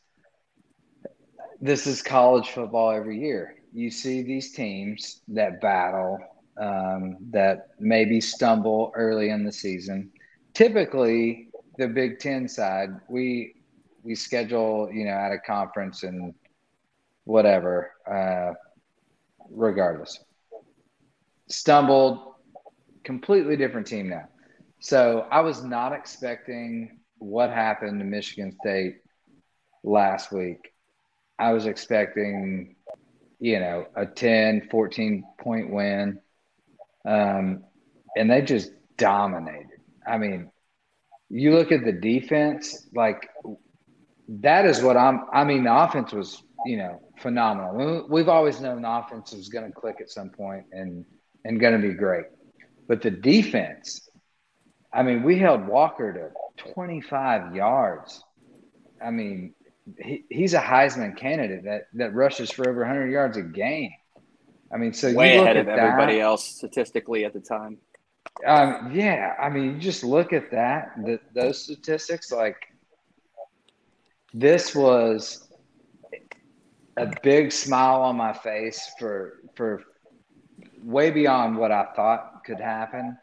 this 1.61 1.86
is 1.86 2.00
college 2.00 2.50
football 2.50 2.90
every 2.90 3.18
year 3.18 3.56
you 3.72 3.90
see 3.90 4.22
these 4.22 4.52
teams 4.52 5.22
that 5.28 5.61
battle, 5.61 6.18
um, 6.61 7.16
that 7.30 7.68
maybe 7.78 8.20
stumble 8.20 8.92
early 8.94 9.30
in 9.30 9.44
the 9.44 9.52
season. 9.52 10.11
Typically, 10.54 11.48
the 11.78 11.88
Big 11.88 12.18
Ten 12.18 12.48
side, 12.48 12.90
we 13.08 13.54
we 14.02 14.14
schedule, 14.14 14.90
you 14.92 15.04
know, 15.04 15.12
at 15.12 15.30
a 15.30 15.38
conference 15.38 16.02
and 16.02 16.34
whatever, 17.31 17.93
uh, 18.11 18.55
regardless. 19.51 20.18
Stumbled, 21.49 22.35
completely 23.05 23.57
different 23.57 23.87
team 23.87 24.09
now. 24.09 24.28
So 24.81 25.26
I 25.31 25.41
was 25.41 25.62
not 25.62 25.93
expecting 25.93 27.01
what 27.18 27.51
happened 27.51 27.99
to 28.01 28.05
Michigan 28.05 28.57
State 28.61 28.97
last 29.83 30.33
week. 30.33 30.72
I 31.39 31.53
was 31.53 31.66
expecting 31.66 32.76
you 33.41 33.59
know, 33.59 33.87
a 33.97 34.07
10, 34.07 34.68
14 34.70 35.24
point 35.41 35.70
win. 35.70 36.20
Um, 37.07 37.64
and 38.14 38.31
they 38.31 38.43
just 38.43 38.70
dominated. 38.99 39.81
I 40.07 40.18
mean, 40.18 40.51
you 41.31 41.55
look 41.55 41.72
at 41.72 41.85
the 41.85 41.93
defense, 41.93 42.87
like 42.95 43.28
that 44.28 44.66
is 44.66 44.83
what 44.83 44.97
I'm, 44.97 45.24
I 45.33 45.45
mean, 45.45 45.64
the 45.64 45.74
offense 45.74 46.12
was, 46.12 46.43
you 46.66 46.76
know, 46.76 47.01
phenomenal. 47.21 48.07
We've 48.09 48.29
always 48.29 48.61
known 48.61 48.83
the 48.83 48.91
offense 48.91 49.33
was 49.33 49.49
going 49.49 49.66
to 49.66 49.73
click 49.73 49.97
at 50.01 50.11
some 50.11 50.31
point 50.31 50.64
and, 50.73 51.05
and 51.45 51.61
going 51.61 51.81
to 51.81 51.87
be 51.87 51.95
great. 51.95 52.27
But 52.89 53.03
the 53.03 53.11
defense, 53.11 54.09
I 54.93 55.03
mean, 55.03 55.23
we 55.23 55.39
held 55.39 55.66
Walker 55.66 56.33
to 56.57 56.73
25 56.73 57.55
yards. 57.55 58.23
I 59.03 59.11
mean, 59.11 59.55
he, 59.99 60.25
he's 60.29 60.55
a 60.55 60.61
Heisman 60.61 61.16
candidate 61.16 61.64
that 61.64 61.83
that 61.95 62.14
rushes 62.14 62.51
for 62.51 62.68
over 62.68 62.81
100 62.81 63.11
yards 63.11 63.37
a 63.37 63.43
game. 63.43 63.93
I 64.73 64.77
mean, 64.77 64.93
so 64.93 65.12
way 65.12 65.39
ahead 65.39 65.57
of 65.57 65.68
everybody 65.68 66.16
that, 66.16 66.23
else 66.23 66.45
statistically 66.45 67.25
at 67.25 67.33
the 67.33 67.41
time. 67.41 67.79
Um, 68.47 68.93
yeah, 68.95 69.35
I 69.41 69.49
mean, 69.49 69.64
you 69.64 69.79
just 69.79 70.05
look 70.05 70.33
at 70.33 70.51
that, 70.53 70.93
the, 70.97 71.18
those 71.35 71.62
statistics. 71.62 72.31
Like, 72.31 72.57
this 74.33 74.75
was 74.75 75.49
a 76.97 77.12
big 77.22 77.53
smile 77.53 78.03
on 78.03 78.16
my 78.16 78.32
face 78.32 78.91
for 78.99 79.34
for 79.55 79.82
way 80.82 81.11
beyond 81.11 81.57
what 81.57 81.72
I 81.72 81.86
thought 81.95 82.45
could 82.45 82.61
happen. 82.61 83.16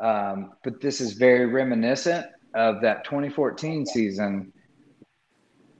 Um, 0.00 0.52
but 0.62 0.80
this 0.80 1.00
is 1.00 1.14
very 1.14 1.46
reminiscent 1.46 2.26
of 2.54 2.80
that 2.82 3.04
2014 3.04 3.86
season 3.86 4.52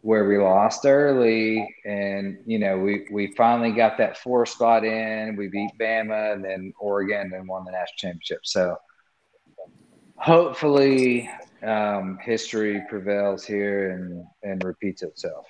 where 0.00 0.28
we 0.28 0.38
lost 0.38 0.86
early 0.86 1.74
and 1.84 2.38
you 2.46 2.58
know 2.58 2.78
we 2.78 3.06
we 3.10 3.34
finally 3.36 3.72
got 3.72 3.98
that 3.98 4.16
four 4.18 4.46
spot 4.46 4.84
in. 4.84 5.36
We 5.36 5.48
beat 5.48 5.70
bama 5.80 6.32
and 6.32 6.44
then 6.44 6.72
oregon 6.78 7.32
and 7.34 7.48
won 7.48 7.64
the 7.64 7.72
national 7.72 7.96
championship. 7.98 8.40
So 8.44 8.76
hopefully 10.16 11.28
um, 11.62 12.18
history 12.22 12.82
prevails 12.88 13.44
here 13.44 13.90
and 13.90 14.24
and 14.42 14.64
repeats 14.64 15.02
itself 15.02 15.46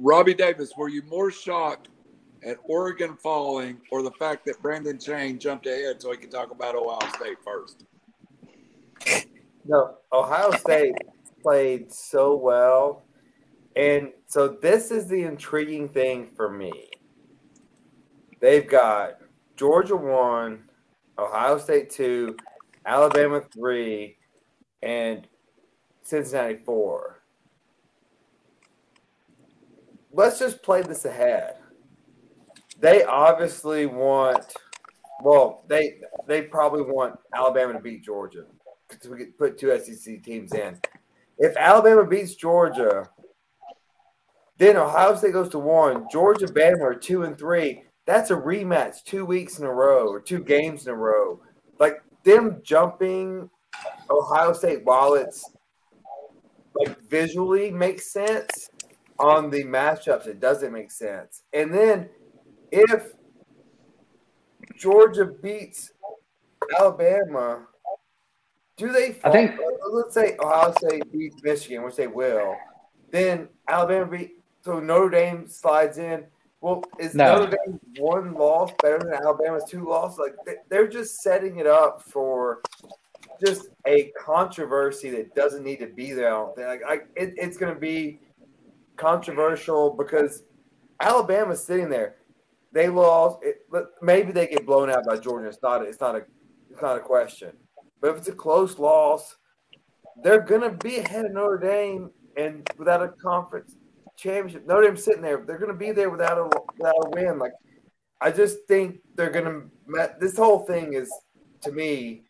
robbie 0.00 0.34
davis 0.34 0.72
were 0.76 0.88
you 0.88 1.02
more 1.04 1.30
shocked 1.30 1.88
at 2.44 2.56
oregon 2.64 3.16
falling 3.22 3.80
or 3.92 4.02
the 4.02 4.10
fact 4.12 4.44
that 4.44 4.60
brandon 4.62 4.98
chayne 4.98 5.38
jumped 5.38 5.66
ahead 5.66 6.00
so 6.00 6.10
he 6.10 6.16
could 6.16 6.30
talk 6.30 6.50
about 6.50 6.74
ohio 6.74 7.10
state 7.16 7.36
first 7.44 7.84
no 9.64 9.96
ohio 10.12 10.50
state 10.52 10.94
played 11.42 11.92
so 11.92 12.34
well 12.34 13.04
and 13.76 14.12
so 14.26 14.48
this 14.48 14.90
is 14.90 15.06
the 15.06 15.22
intriguing 15.22 15.88
thing 15.88 16.28
for 16.36 16.50
me. 16.50 16.72
They've 18.40 18.68
got 18.68 19.18
Georgia 19.56 19.96
one, 19.96 20.64
Ohio 21.18 21.58
State 21.58 21.90
two, 21.90 22.36
Alabama 22.84 23.42
three, 23.52 24.16
and 24.82 25.26
Cincinnati 26.02 26.56
four. 26.56 27.19
Let's 30.12 30.38
just 30.38 30.62
play 30.62 30.82
this 30.82 31.04
ahead. 31.04 31.54
They 32.80 33.04
obviously 33.04 33.86
want 33.86 34.54
well, 35.22 35.64
they 35.68 36.00
they 36.26 36.42
probably 36.42 36.82
want 36.82 37.18
Alabama 37.34 37.74
to 37.74 37.78
beat 37.78 38.02
Georgia 38.02 38.44
because 38.88 39.08
we 39.08 39.18
could 39.18 39.38
put 39.38 39.58
two 39.58 39.78
SEC 39.78 40.22
teams 40.22 40.52
in. 40.54 40.78
If 41.38 41.56
Alabama 41.56 42.06
beats 42.06 42.34
Georgia, 42.34 43.08
then 44.58 44.76
Ohio 44.76 45.14
State 45.16 45.32
goes 45.32 45.48
to 45.50 45.58
one. 45.58 46.06
Georgia, 46.10 46.46
Bama 46.46 46.80
are 46.80 46.94
two 46.94 47.24
and 47.24 47.38
three. 47.38 47.84
That's 48.06 48.30
a 48.30 48.36
rematch 48.36 49.04
two 49.04 49.24
weeks 49.24 49.58
in 49.58 49.66
a 49.66 49.72
row 49.72 50.08
or 50.08 50.20
two 50.20 50.42
games 50.42 50.86
in 50.86 50.92
a 50.92 50.96
row. 50.96 51.40
Like 51.78 52.02
them 52.24 52.60
jumping 52.62 53.48
Ohio 54.10 54.52
State, 54.52 54.84
while 54.84 55.14
it's 55.14 55.50
like 56.74 56.98
visually 57.08 57.70
makes 57.70 58.12
sense 58.12 58.70
on 59.20 59.50
the 59.50 59.64
matchups, 59.64 60.26
it 60.26 60.40
doesn't 60.40 60.72
make 60.72 60.90
sense. 60.90 61.42
And 61.52 61.72
then 61.72 62.08
if 62.72 63.12
Georgia 64.76 65.26
beats 65.26 65.92
Alabama, 66.78 67.66
do 68.76 68.92
they? 68.92 69.18
I 69.24 69.30
think- 69.30 69.60
Let's 69.92 70.14
say 70.14 70.36
Ohio 70.40 70.72
State 70.78 71.10
beats 71.12 71.42
Michigan, 71.42 71.82
which 71.82 71.96
they 71.96 72.06
will. 72.06 72.54
Then 73.10 73.48
Alabama 73.68 74.06
beat. 74.06 74.36
So 74.62 74.78
Notre 74.78 75.10
Dame 75.10 75.48
slides 75.48 75.98
in. 75.98 76.24
Well, 76.60 76.84
is 76.98 77.14
No. 77.14 77.36
Notre 77.36 77.56
Dame 77.66 77.80
one 77.98 78.34
loss 78.34 78.70
better 78.82 78.98
than 78.98 79.14
Alabama's 79.14 79.64
two 79.68 79.86
losses? 79.88 80.18
Like 80.18 80.36
they- 80.46 80.60
they're 80.68 80.86
just 80.88 81.20
setting 81.22 81.58
it 81.58 81.66
up 81.66 82.02
for 82.02 82.60
just 83.44 83.68
a 83.86 84.12
controversy 84.18 85.10
that 85.10 85.34
doesn't 85.34 85.64
need 85.64 85.78
to 85.80 85.86
be 85.86 86.12
there. 86.12 86.28
I 86.28 86.30
don't 86.38 86.54
think. 86.54 86.68
Like 86.68 86.82
I, 86.86 86.94
it, 87.20 87.34
it's 87.36 87.56
going 87.56 87.74
to 87.74 87.80
be 87.80 88.20
controversial 89.00 89.90
because 89.90 90.42
Alabama's 91.00 91.64
sitting 91.64 91.88
there. 91.88 92.16
They 92.72 92.88
lost. 92.88 93.38
It, 93.42 93.66
maybe 94.00 94.30
they 94.30 94.46
get 94.46 94.66
blown 94.66 94.90
out 94.90 95.04
by 95.06 95.16
Georgia. 95.16 95.48
It's 95.48 95.62
not. 95.62 95.82
It's 95.82 96.00
not 96.00 96.14
a. 96.14 96.22
It's 96.70 96.82
not 96.82 96.96
a 96.96 97.00
question. 97.00 97.52
But 98.00 98.10
if 98.10 98.18
it's 98.18 98.28
a 98.28 98.32
close 98.32 98.78
loss, 98.78 99.36
they're 100.22 100.42
to 100.60 100.70
be 100.70 100.98
ahead 100.98 101.24
of 101.24 101.32
Notre 101.32 101.58
Dame, 101.58 102.10
and 102.36 102.68
without 102.78 103.02
a 103.02 103.08
conference 103.08 103.74
championship, 104.16 104.66
Notre 104.66 104.86
Dame's 104.86 105.04
sitting 105.04 105.22
there. 105.22 105.42
They're 105.44 105.58
to 105.72 105.78
be 105.78 105.90
there 105.90 106.10
without 106.10 106.38
a 106.38 106.44
without 106.78 106.94
a 107.06 107.10
win. 107.10 107.38
Like 107.38 107.52
I 108.20 108.30
just 108.30 108.58
think 108.68 109.00
they're 109.16 109.30
to. 109.44 110.16
This 110.20 110.36
whole 110.36 110.60
thing 110.60 110.92
is 110.92 111.10
to 111.62 111.72
me 111.72 112.22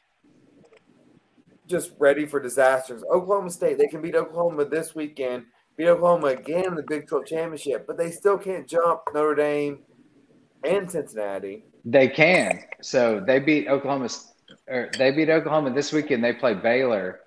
just 1.66 1.92
ready 1.98 2.26
for 2.26 2.40
disasters. 2.40 3.02
Oklahoma 3.04 3.50
State, 3.50 3.78
they 3.78 3.86
can 3.86 4.02
beat 4.02 4.16
Oklahoma 4.16 4.64
this 4.64 4.94
weekend, 4.94 5.44
Oklahoma 5.88 6.28
again 6.28 6.66
in 6.66 6.74
the 6.74 6.82
Big 6.82 7.06
12 7.06 7.26
championship, 7.26 7.86
but 7.86 7.96
they 7.96 8.10
still 8.10 8.38
can't 8.38 8.66
jump 8.66 9.02
Notre 9.14 9.34
Dame 9.34 9.78
and 10.64 10.90
Cincinnati. 10.90 11.64
They 11.84 12.08
can. 12.08 12.64
So 12.82 13.22
they 13.24 13.38
beat 13.38 13.68
Oklahoma. 13.68 14.08
Or 14.68 14.90
they 14.98 15.10
beat 15.10 15.30
Oklahoma 15.30 15.72
this 15.72 15.92
weekend. 15.92 16.22
They 16.22 16.32
play 16.32 16.54
Baylor 16.54 17.20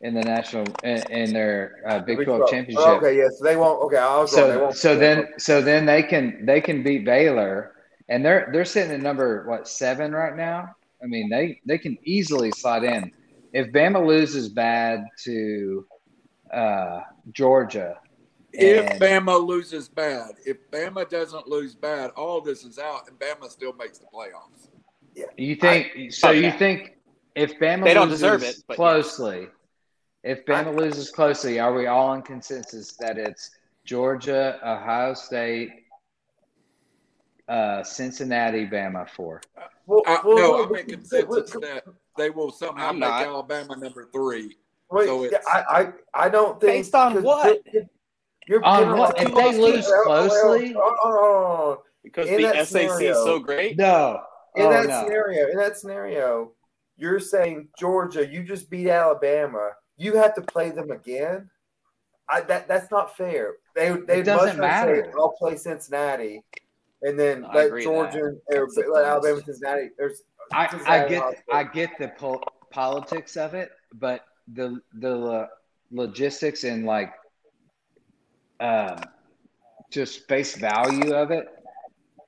in 0.00 0.14
the 0.14 0.20
national 0.20 0.66
in, 0.84 1.02
in 1.10 1.32
their 1.32 1.82
uh, 1.86 1.98
Big 2.00 2.24
Twelve 2.24 2.48
championship. 2.48 2.86
Oh, 2.86 2.96
okay, 2.96 3.16
yes, 3.16 3.38
they 3.40 3.56
won't. 3.56 3.82
Okay, 3.82 3.96
I 3.96 4.18
was 4.18 4.36
wrong. 4.36 4.50
So 4.50 4.60
won't. 4.60 4.76
so 4.76 4.96
then 4.96 5.28
so 5.38 5.60
then 5.60 5.86
they 5.86 6.02
can 6.02 6.44
they 6.44 6.60
can 6.60 6.82
beat 6.82 7.04
Baylor, 7.04 7.72
and 8.08 8.24
they're 8.24 8.48
they're 8.52 8.64
sitting 8.64 8.92
at 8.92 9.00
number 9.00 9.46
what 9.48 9.68
seven 9.68 10.12
right 10.12 10.36
now. 10.36 10.74
I 11.02 11.06
mean 11.06 11.28
they 11.28 11.60
they 11.66 11.78
can 11.78 11.98
easily 12.04 12.50
slide 12.50 12.84
in. 12.84 13.10
If 13.52 13.72
Bama 13.72 14.06
loses 14.06 14.48
bad 14.48 15.04
to 15.24 15.86
uh, 16.52 17.00
Georgia, 17.32 17.98
If 18.52 18.90
and- 18.90 19.00
Bama 19.00 19.44
loses 19.46 19.88
bad, 19.88 20.32
if 20.46 20.58
Bama 20.70 21.08
doesn't 21.08 21.46
lose 21.46 21.74
bad, 21.74 22.10
all 22.10 22.40
this 22.40 22.64
is 22.64 22.78
out, 22.78 23.08
and 23.08 23.18
Bama 23.18 23.50
still 23.50 23.72
makes 23.74 23.98
the 23.98 24.06
playoffs. 24.06 24.68
You 25.36 25.56
think 25.56 26.12
so? 26.12 26.30
You 26.30 26.48
Okay. 26.48 26.58
think 26.58 26.98
if 27.34 27.58
Bama 27.58 27.84
They 27.84 27.94
don't 27.94 28.08
loses 28.08 28.20
deserve 28.20 28.42
it, 28.42 28.56
but 28.66 28.76
closely, 28.76 29.48
if 30.22 30.44
Bama 30.46 30.74
loses 30.76 31.10
closely, 31.10 31.58
are 31.58 31.72
we 31.74 31.86
all 31.86 32.12
in 32.14 32.22
consensus 32.22 32.96
that 32.96 33.18
it's 33.18 33.50
Georgia, 33.84 34.58
Ohio 34.62 35.14
State, 35.14 35.70
uh, 37.48 37.82
Cincinnati, 37.82 38.66
Bama 38.66 39.08
four? 39.10 39.40
Well, 39.86 40.02
I, 40.06 40.20
well, 40.24 40.36
no, 40.36 40.50
well, 40.52 40.64
I'm 40.64 40.74
in 40.76 40.86
consensus 40.86 41.50
that 41.52 41.84
they 42.16 42.30
will 42.30 42.50
somehow 42.50 42.88
I'm 42.88 42.98
make 42.98 43.08
not. 43.08 43.22
Alabama 43.22 43.76
number 43.76 44.08
three. 44.12 44.56
Wait, 44.90 45.06
so 45.06 45.24
it's- 45.24 45.44
I, 45.46 45.92
I, 46.14 46.24
I 46.26 46.28
don't 46.28 46.60
think. 46.60 46.72
Based 46.84 46.94
on 46.94 47.22
what? 47.22 47.60
You're, 47.72 47.84
you're 48.48 48.64
On 48.64 48.82
penalizing- 48.84 48.98
what? 48.98 49.20
If 49.20 49.34
they 49.54 49.58
lose 49.60 49.90
closely? 50.04 50.72
hold 50.72 50.76
on, 50.76 50.96
hold 51.02 51.16
on, 51.16 51.22
hold 51.22 51.68
on. 51.70 51.84
because 52.04 52.28
In 52.28 52.36
the 52.36 52.42
that 52.48 52.68
SAC 52.68 52.82
scenario- 52.90 53.10
is 53.10 53.16
so 53.24 53.38
great. 53.40 53.76
No. 53.76 54.20
In 54.54 54.66
oh, 54.66 54.70
that 54.70 54.86
no. 54.88 55.02
scenario, 55.02 55.48
in 55.50 55.56
that 55.58 55.76
scenario, 55.76 56.52
you're 56.96 57.20
saying 57.20 57.68
Georgia, 57.78 58.26
you 58.26 58.42
just 58.42 58.70
beat 58.70 58.88
Alabama. 58.88 59.70
You 59.98 60.14
have 60.16 60.34
to 60.36 60.42
play 60.42 60.70
them 60.70 60.90
again. 60.90 61.50
I, 62.28 62.40
that 62.42 62.66
that's 62.66 62.90
not 62.90 63.16
fair. 63.16 63.54
They 63.74 63.90
they 64.06 64.22
doesn't 64.22 64.54
say 64.54 64.60
matter. 64.60 65.12
I'll 65.18 65.32
play 65.38 65.56
Cincinnati, 65.56 66.42
and 67.02 67.18
then 67.18 67.44
I 67.44 67.54
let 67.66 67.82
Georgia 67.82 68.18
or 68.20 68.34
That's 68.48 68.78
let 68.90 69.04
Alabama. 69.04 69.42
Cincinnati. 69.44 69.90
There's 69.98 70.22
I, 70.52 70.68
I 70.86 71.08
get 71.08 71.22
Ohio 71.22 71.34
I 71.52 71.64
get 71.64 71.90
the 71.98 72.08
pol- 72.08 72.42
politics 72.70 73.36
of 73.36 73.54
it, 73.54 73.70
but 73.94 74.24
the 74.52 74.80
the 74.94 75.48
logistics 75.90 76.64
and 76.64 76.84
like 76.84 77.12
um, 78.60 78.96
just 79.90 80.26
face 80.28 80.56
value 80.56 81.14
of 81.14 81.30
it. 81.30 81.46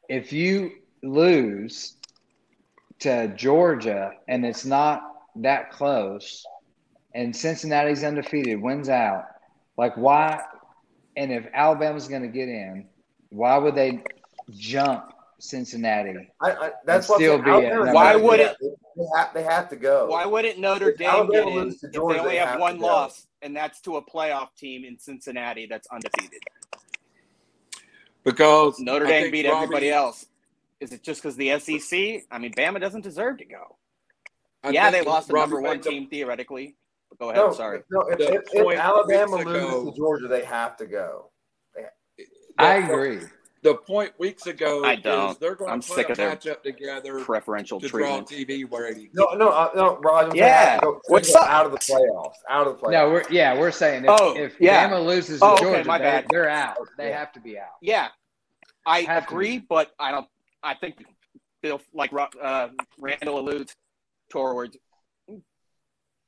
If 0.08 0.32
you 0.32 0.72
lose 1.02 1.96
to 3.00 3.28
Georgia 3.36 4.12
and 4.26 4.44
it's 4.44 4.64
not 4.64 5.02
that 5.36 5.70
close, 5.70 6.44
and 7.14 7.34
Cincinnati's 7.34 8.04
undefeated, 8.04 8.60
wins 8.60 8.88
out, 8.88 9.24
like 9.76 9.96
why? 9.96 10.40
And 11.16 11.32
if 11.32 11.46
Alabama's 11.52 12.08
going 12.08 12.22
to 12.22 12.28
get 12.28 12.48
in, 12.48 12.86
why 13.30 13.58
would 13.58 13.74
they 13.74 14.02
jump 14.50 15.12
Cincinnati? 15.40 16.28
I, 16.40 16.50
I, 16.52 16.70
that's 16.84 17.08
what 17.08 17.16
still 17.18 17.38
be 17.38 17.44
saying. 17.44 17.64
at 17.66 17.70
Alabama's 17.72 17.86
number 17.86 17.92
Why 17.94 18.16
would 18.16 18.40
they- 18.40 18.44
it- 18.44 18.56
They 18.96 19.04
have, 19.16 19.34
they 19.34 19.42
have 19.44 19.68
to 19.70 19.76
go. 19.76 20.06
Why 20.08 20.26
wouldn't 20.26 20.58
Notre 20.58 20.90
If 20.90 20.98
Dame 20.98 21.08
Alabama 21.10 21.32
get 21.44 21.48
in 21.48 21.54
loses 21.64 21.80
to 21.82 21.86
if 21.86 21.92
Georgia, 21.92 22.14
they 22.18 22.24
only 22.24 22.36
have 22.36 22.48
have 22.50 22.60
one 22.60 22.78
loss, 22.80 23.26
and 23.42 23.54
that's 23.56 23.80
to 23.82 23.96
a 23.96 24.02
playoff 24.02 24.48
team 24.56 24.84
in 24.84 24.98
Cincinnati 24.98 25.66
that's 25.66 25.86
undefeated? 25.88 26.40
Because 28.24 28.78
Notre 28.80 29.06
Dame 29.06 29.30
beat 29.30 29.46
Robbie- 29.46 29.62
everybody 29.64 29.90
else. 29.90 30.26
Is 30.80 30.92
it 30.92 31.02
just 31.02 31.22
because 31.22 31.36
the 31.36 31.58
SEC? 31.58 32.24
I 32.30 32.38
mean, 32.38 32.52
Bama 32.52 32.80
doesn't 32.80 33.00
deserve 33.02 33.38
to 33.38 33.44
go. 33.44 33.76
I 34.62 34.70
yeah, 34.70 34.90
they 34.90 35.02
lost 35.02 35.28
the 35.28 35.34
Robbie 35.34 35.52
number 35.52 35.60
one 35.62 35.76
made 35.78 35.84
the- 35.84 35.90
team 35.90 36.08
theoretically. 36.08 36.76
But 37.10 37.18
go 37.18 37.30
ahead. 37.30 37.42
No, 37.44 37.52
sorry. 37.52 37.80
no. 37.90 38.00
If, 38.10 38.20
if, 38.20 38.42
if 38.52 38.78
Alabama 38.78 39.36
weeks 39.38 39.46
loses 39.50 39.84
to 39.92 39.96
Georgia, 39.96 40.28
they 40.28 40.44
have 40.44 40.76
to 40.78 40.86
go. 40.86 41.30
I 42.58 42.80
the- 42.80 42.84
agree. 42.92 43.20
The 43.62 43.74
point 43.74 44.12
weeks 44.20 44.46
ago 44.46 44.84
I 44.84 44.94
is 44.94 45.02
don't. 45.02 45.40
they're 45.40 45.56
going 45.56 45.70
I'm 45.70 45.80
to 45.80 45.88
put 45.88 45.94
sick 45.96 46.08
a 46.08 46.12
of 46.12 46.16
their 46.18 46.36
matchup 46.36 46.62
together 46.62 47.18
Preferential 47.24 47.80
to 47.80 47.88
draw 47.88 48.20
treatment. 48.20 48.28
TV 48.28 48.70
ratings. 48.70 49.10
No, 49.14 49.30
no, 49.34 49.48
uh, 49.48 49.70
no, 49.74 49.96
Raj. 49.98 50.26
I'm 50.30 50.36
Yeah. 50.36 50.46
have 50.72 50.80
to 50.80 50.86
go- 50.86 51.00
What 51.08 51.34
out 51.36 51.66
of 51.66 51.72
the 51.72 51.78
playoffs. 51.78 52.34
Out 52.48 52.66
of 52.68 52.76
the 52.80 52.86
playoffs. 52.86 52.92
No, 52.92 53.10
we're 53.10 53.24
yeah, 53.30 53.58
we're 53.58 53.72
saying 53.72 54.04
if, 54.04 54.10
Oh, 54.12 54.36
if 54.36 54.60
yeah. 54.60 54.88
Bama 54.88 55.04
loses 55.04 55.40
to 55.40 55.46
Oh, 55.46 55.52
okay, 55.54 55.62
Georgia, 55.64 55.84
my 55.88 55.98
they, 55.98 56.04
bad. 56.04 56.26
they're 56.30 56.48
out. 56.48 56.76
They 56.96 57.08
Yeah. 57.08 57.18
have 57.18 57.32
to 57.32 57.40
be 57.40 57.58
out. 57.58 57.66
Yeah, 57.82 58.08
I 58.86 59.00
Have 59.02 59.26
to 59.26 59.32
agree, 59.34 59.58
but 59.58 59.90
I 59.98 60.12
don't. 60.12 60.28
I 60.62 60.74
think 60.74 61.04
Bill, 61.60 61.80
like 61.92 62.12
Ro- 62.12 62.28
uh, 62.40 62.68
Randall 62.98 63.40
alludes 63.40 63.74
towards, 64.30 64.76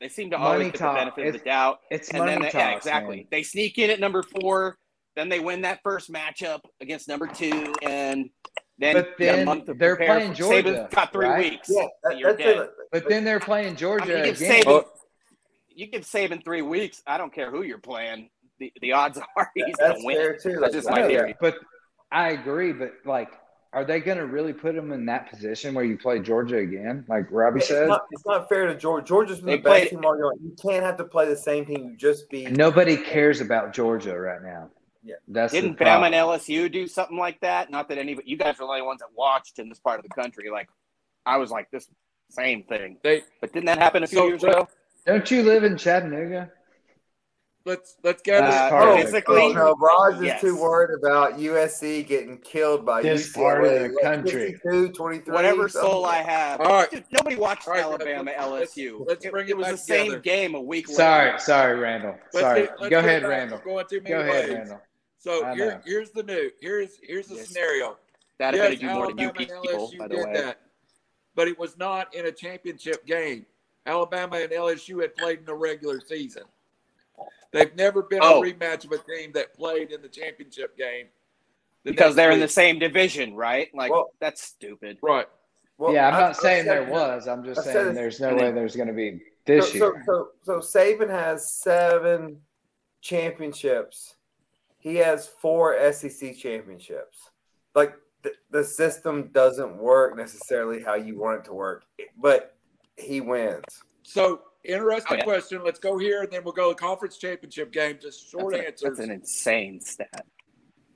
they 0.00 0.08
seem 0.08 0.30
to 0.30 0.38
Money 0.38 0.50
always 0.50 0.66
get 0.68 0.72
the 0.72 0.78
talk. 0.78 0.96
benefit 0.96 1.26
of 1.28 1.32
the 1.34 1.38
It's- 1.38 1.44
doubt. 1.44 1.80
It's 1.92 2.08
And 2.10 2.18
money 2.18 2.32
then, 2.32 2.42
they, 2.42 2.50
talks, 2.50 2.54
yeah, 2.54 2.76
exactly. 2.76 3.16
man. 3.18 3.26
They 3.30 3.42
sneak 3.44 3.78
in 3.78 3.90
at 3.90 4.00
number 4.00 4.22
four, 4.24 4.78
then 5.20 5.28
they 5.28 5.40
win 5.40 5.60
that 5.62 5.80
first 5.82 6.12
matchup 6.12 6.60
against 6.80 7.08
number 7.08 7.26
two, 7.26 7.72
and 7.82 8.30
then 8.78 8.94
But 8.94 9.08
you 9.18 9.28
a 9.28 9.32
then 9.36 9.44
month 9.44 9.68
they're 9.76 9.96
playing 9.96 10.34
Georgia, 10.34 10.62
Saban's 10.62 10.94
got 10.94 11.12
three 11.12 11.26
right? 11.26 11.50
weeks. 11.52 11.68
Yeah, 11.70 11.86
that, 12.04 12.18
You're 12.18 12.36
dead. 12.36 12.56
it. 12.56 12.70
But 12.92 13.08
then 13.08 13.24
they're 13.24 13.40
playing 13.40 13.74
I 13.74 13.76
Georgia 13.76 14.06
mean, 14.06 14.18
you 14.18 14.24
give 14.24 14.36
again. 14.40 14.62
Saban, 14.62 14.66
oh. 14.66 14.84
you 15.68 15.86
give 15.86 16.02
Saban 16.02 16.44
three 16.44 16.62
weeks. 16.62 17.02
I 17.06 17.18
don't 17.18 17.32
care 17.32 17.50
who 17.50 17.62
you're 17.62 17.78
playing. 17.78 18.30
The, 18.58 18.72
the 18.80 18.92
odds 18.92 19.18
are 19.36 19.50
he's 19.54 19.74
That's 19.78 19.92
gonna 19.94 20.04
win. 20.04 20.16
fair 20.16 20.36
too. 20.38 20.58
That's 20.60 20.74
just 20.74 20.88
my 20.90 21.06
theory. 21.06 21.34
But 21.40 21.56
I 22.10 22.30
agree. 22.30 22.72
But 22.72 22.94
like, 23.04 23.28
are 23.72 23.84
they 23.84 24.00
going 24.00 24.18
to 24.18 24.26
really 24.26 24.52
put 24.52 24.74
them 24.74 24.90
in 24.92 25.06
that 25.06 25.30
position 25.30 25.74
where 25.74 25.84
you 25.84 25.96
play 25.96 26.18
Georgia 26.18 26.56
again, 26.58 27.04
like 27.08 27.26
Robbie 27.30 27.60
It's 27.60 27.68
said? 27.68 27.86
not, 27.86 28.02
it's 28.10 28.26
not 28.26 28.48
fair 28.48 28.66
to 28.66 28.74
Georgia. 28.74 29.06
Georgia's 29.06 29.38
been 29.38 29.46
They 29.46 29.56
the 29.58 29.62
best 29.62 29.90
team 29.90 30.04
all 30.04 30.16
year. 30.16 30.24
long. 30.24 30.38
You 30.42 30.56
can't 30.60 30.84
have 30.84 30.96
to 30.96 31.04
play 31.04 31.28
the 31.28 31.36
same 31.36 31.64
team 31.64 31.90
you 31.90 31.96
just 31.96 32.28
beat. 32.30 32.50
Nobody 32.50 32.96
cares 32.96 33.40
about 33.40 33.72
Georgia 33.72 34.18
right 34.18 34.42
now. 34.42 34.70
Yeah. 35.02 35.14
that's 35.28 35.52
Didn't 35.52 35.78
the 35.78 35.84
Bama 35.84 36.06
and 36.06 36.14
LSU 36.14 36.70
do 36.70 36.86
something 36.86 37.16
like 37.16 37.40
that? 37.40 37.70
Not 37.70 37.88
that 37.88 37.98
any 37.98 38.12
of 38.12 38.20
you 38.24 38.36
guys 38.36 38.54
are 38.56 38.58
the 38.58 38.64
only 38.64 38.82
ones 38.82 39.00
that 39.00 39.08
watched 39.14 39.58
in 39.58 39.68
this 39.68 39.78
part 39.78 39.98
of 39.98 40.02
the 40.02 40.10
country. 40.14 40.50
Like, 40.50 40.68
I 41.24 41.38
was 41.38 41.50
like 41.50 41.70
this 41.70 41.88
same 42.30 42.62
thing. 42.64 42.98
They 43.02 43.22
But 43.40 43.52
didn't 43.52 43.66
that 43.66 43.78
happen 43.78 44.02
a 44.02 44.06
few 44.06 44.18
So 44.18 44.26
years 44.28 44.44
ago? 44.44 44.68
Don't 45.06 45.30
you 45.30 45.42
live 45.42 45.64
in 45.64 45.76
Chattanooga? 45.78 46.50
let's 47.66 47.96
let's 48.02 48.22
gather. 48.22 48.46
That's 48.46 48.56
Uh, 48.56 48.70
part 48.70 48.88
of 48.88 48.98
it. 48.98 49.04
physically, 49.04 49.36
Oh, 49.42 49.52
no, 49.52 49.74
Raj 49.78 50.14
is 50.16 50.22
Yes. 50.22 50.40
too 50.40 50.60
worried 50.60 50.98
about 50.98 51.38
USC 51.38 52.02
getting 52.02 52.38
killed 52.38 52.86
by 52.86 53.02
This 53.02 53.28
UCLA. 53.28 53.42
part 53.42 53.64
of 53.64 53.70
the 53.82 53.98
country. 54.02 54.52
52, 54.62 54.92
23, 54.92 55.34
whatever 55.34 55.68
soul 55.68 56.04
I 56.06 56.16
have. 56.22 56.60
All 56.60 56.66
right. 56.68 56.90
Dude, 56.90 57.04
nobody 57.10 57.36
watched 57.36 57.68
All 57.68 57.74
right, 57.74 57.82
Alabama 57.82 58.32
let's- 58.36 58.74
LSU. 58.76 59.04
let's 59.06 59.24
It- 59.24 59.30
bring 59.30 59.46
it, 59.48 59.50
it 59.50 59.56
was 59.58 59.66
back 59.66 59.72
the 59.72 59.78
same 59.78 60.20
game 60.20 60.54
a 60.54 60.60
week 60.60 60.88
later. 60.88 60.96
Sorry, 60.96 61.38
sorry, 61.40 61.78
Randall. 61.78 62.14
Let's 62.32 62.38
sorry. 62.40 62.60
get- 62.62 62.80
let's 62.80 62.90
Go 62.90 62.98
ahead. 62.98 63.22
Randall. 63.24 63.58
We're 63.58 63.64
going 63.72 63.86
too 63.86 64.00
many 64.00 64.14
Go 64.14 64.20
ahead. 64.20 64.48
Randall. 64.50 64.80
So 65.20 65.44
here, 65.54 65.82
here's 65.84 66.10
the 66.10 66.22
new. 66.22 66.50
Here's 66.60 66.98
here's 67.02 67.26
the 67.28 67.36
Yes. 67.36 67.48
scenario. 67.48 67.98
That 68.38 68.54
Yes, 68.54 68.60
affected 68.68 68.82
you 68.82 68.88
more 68.88 69.06
than 69.08 69.18
you 69.18 69.32
people, 69.32 69.62
LSU 69.66 69.98
by 69.98 70.08
the 70.08 70.16
did 70.16 70.24
way. 70.26 70.32
that, 70.32 70.60
but 71.34 71.46
it 71.46 71.58
was 71.58 71.76
not 71.76 72.14
in 72.14 72.24
a 72.24 72.32
championship 72.32 73.04
game. 73.04 73.44
Alabama 73.84 74.36
and 74.38 74.50
LSU 74.50 75.00
had 75.02 75.14
played 75.16 75.40
in 75.40 75.44
the 75.44 75.54
regular 75.54 76.00
season. 76.00 76.44
They've 77.52 77.74
never 77.76 78.02
been 78.02 78.20
Oh. 78.22 78.42
a 78.42 78.46
rematch 78.46 78.84
of 78.86 78.92
a 78.92 78.98
team 78.98 79.32
that 79.32 79.52
played 79.52 79.90
in 79.92 80.00
the 80.02 80.08
championship 80.08 80.76
game. 80.76 81.08
the 81.84 81.92
because 81.92 82.14
they're 82.14 82.30
in 82.30 82.40
the 82.40 82.46
same 82.48 82.78
division, 82.78 83.34
right? 83.34 83.74
Like 83.74 83.90
Well- 83.90 84.12
that's 84.20 84.42
stupid. 84.42 84.98
right. 85.02 85.26
Well, 85.78 85.94
yeah, 85.94 86.08
I'm 86.08 86.14
I- 86.14 86.20
not 86.20 86.36
saying 86.36 86.60
I 86.68 86.74
there 86.74 86.84
was. 86.84 87.26
I'm 87.26 87.42
just 87.42 87.60
I 87.60 87.64
saying 87.64 87.76
it's- 87.76 87.94
there's 87.94 88.20
no 88.20 88.34
way 88.34 88.42
then- 88.42 88.54
there's 88.54 88.76
going 88.76 88.88
to 88.88 88.92
be 88.94 89.22
this 89.46 89.68
so, 89.72 89.74
year. 89.94 90.02
So, 90.06 90.30
so, 90.44 90.60
so 90.60 90.78
Saban 90.78 91.08
has 91.08 91.50
seven 91.50 92.42
championships. 93.00 94.14
He 94.80 94.96
has 94.96 95.28
four 95.28 95.76
SEC 95.92 96.36
championships. 96.36 97.30
Like 97.74 97.94
the, 98.22 98.32
the 98.50 98.64
system 98.64 99.28
doesn't 99.32 99.76
work 99.76 100.16
necessarily 100.16 100.82
how 100.82 100.94
you 100.94 101.18
want 101.18 101.40
it 101.40 101.44
to 101.44 101.52
work, 101.54 101.84
but 102.20 102.56
he 102.96 103.20
wins. 103.20 103.64
So 104.02 104.40
interesting 104.64 105.14
Oh, 105.14 105.18
yeah. 105.18 105.24
question. 105.24 105.62
Let's 105.64 105.78
go 105.78 105.98
here, 105.98 106.22
and 106.22 106.30
then 106.32 106.42
we'll 106.44 106.52
go 106.54 106.70
to 106.70 106.74
conference 106.74 107.18
championship 107.18 107.72
game. 107.72 107.98
Just 108.00 108.30
short 108.30 108.54
that's, 108.54 108.82
a- 108.82 108.86
that's 108.86 108.98
an 109.00 109.10
insane 109.10 109.80
stat. 109.80 110.26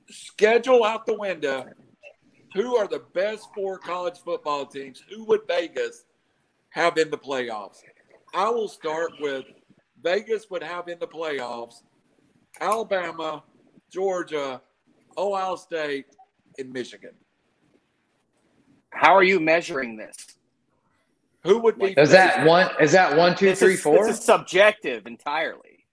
Schedule 0.09 0.83
out 0.83 1.05
the 1.05 1.15
window. 1.17 1.65
Who 2.55 2.75
are 2.77 2.87
the 2.87 3.03
best 3.13 3.47
four 3.53 3.77
college 3.77 4.17
football 4.19 4.65
teams? 4.65 5.03
Who 5.09 5.25
would 5.25 5.41
Vegas 5.47 6.05
have 6.69 6.97
in 6.97 7.09
the 7.09 7.17
playoffs? 7.17 7.79
I 8.33 8.49
will 8.49 8.67
start 8.67 9.11
with 9.19 9.45
Vegas 10.01 10.49
would 10.49 10.63
have 10.63 10.87
in 10.87 10.99
the 10.99 11.07
playoffs 11.07 11.81
Alabama, 12.61 13.43
Georgia, 13.99 14.61
Ohio 15.17 15.55
State, 15.55 16.07
and 16.59 16.73
Michigan. 16.73 17.13
How 18.89 19.15
are 19.15 19.23
you 19.23 19.39
measuring 19.39 19.95
this? 19.95 20.17
Who 21.43 21.59
would 21.59 21.79
be? 21.79 21.93
Is 21.97 22.11
that 22.11 22.45
one? 22.45 22.69
Is 22.81 22.91
that 22.91 23.15
one, 23.15 23.37
two, 23.37 23.45
This 23.45 23.59
three, 23.59 23.75
is- 23.75 23.81
four? 23.81 24.05
This 24.05 24.19
is 24.19 24.25
subjective 24.25 25.07
entirely. 25.07 25.85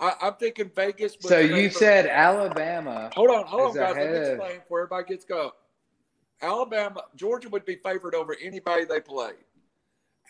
I, 0.00 0.14
I'm 0.22 0.34
thinking 0.34 0.70
Vegas. 0.74 1.12
would 1.22 1.28
So 1.28 1.38
you 1.38 1.68
favor- 1.68 1.74
said 1.78 2.06
Alabama. 2.06 3.10
Hold 3.14 3.28
on, 3.30 3.44
hold 3.46 3.62
on, 3.68 3.74
guys. 3.74 3.96
Let 3.96 4.10
me 4.10 4.16
explain 4.16 4.58
before 4.60 4.80
everybody 4.80 5.06
gets 5.08 5.24
go. 5.26 5.52
Alabama, 6.40 7.02
Georgia 7.16 7.50
would 7.50 7.66
be 7.66 7.76
favored 7.76 8.14
over 8.14 8.34
anybody 8.42 8.84
they 8.86 9.00
played. 9.00 9.44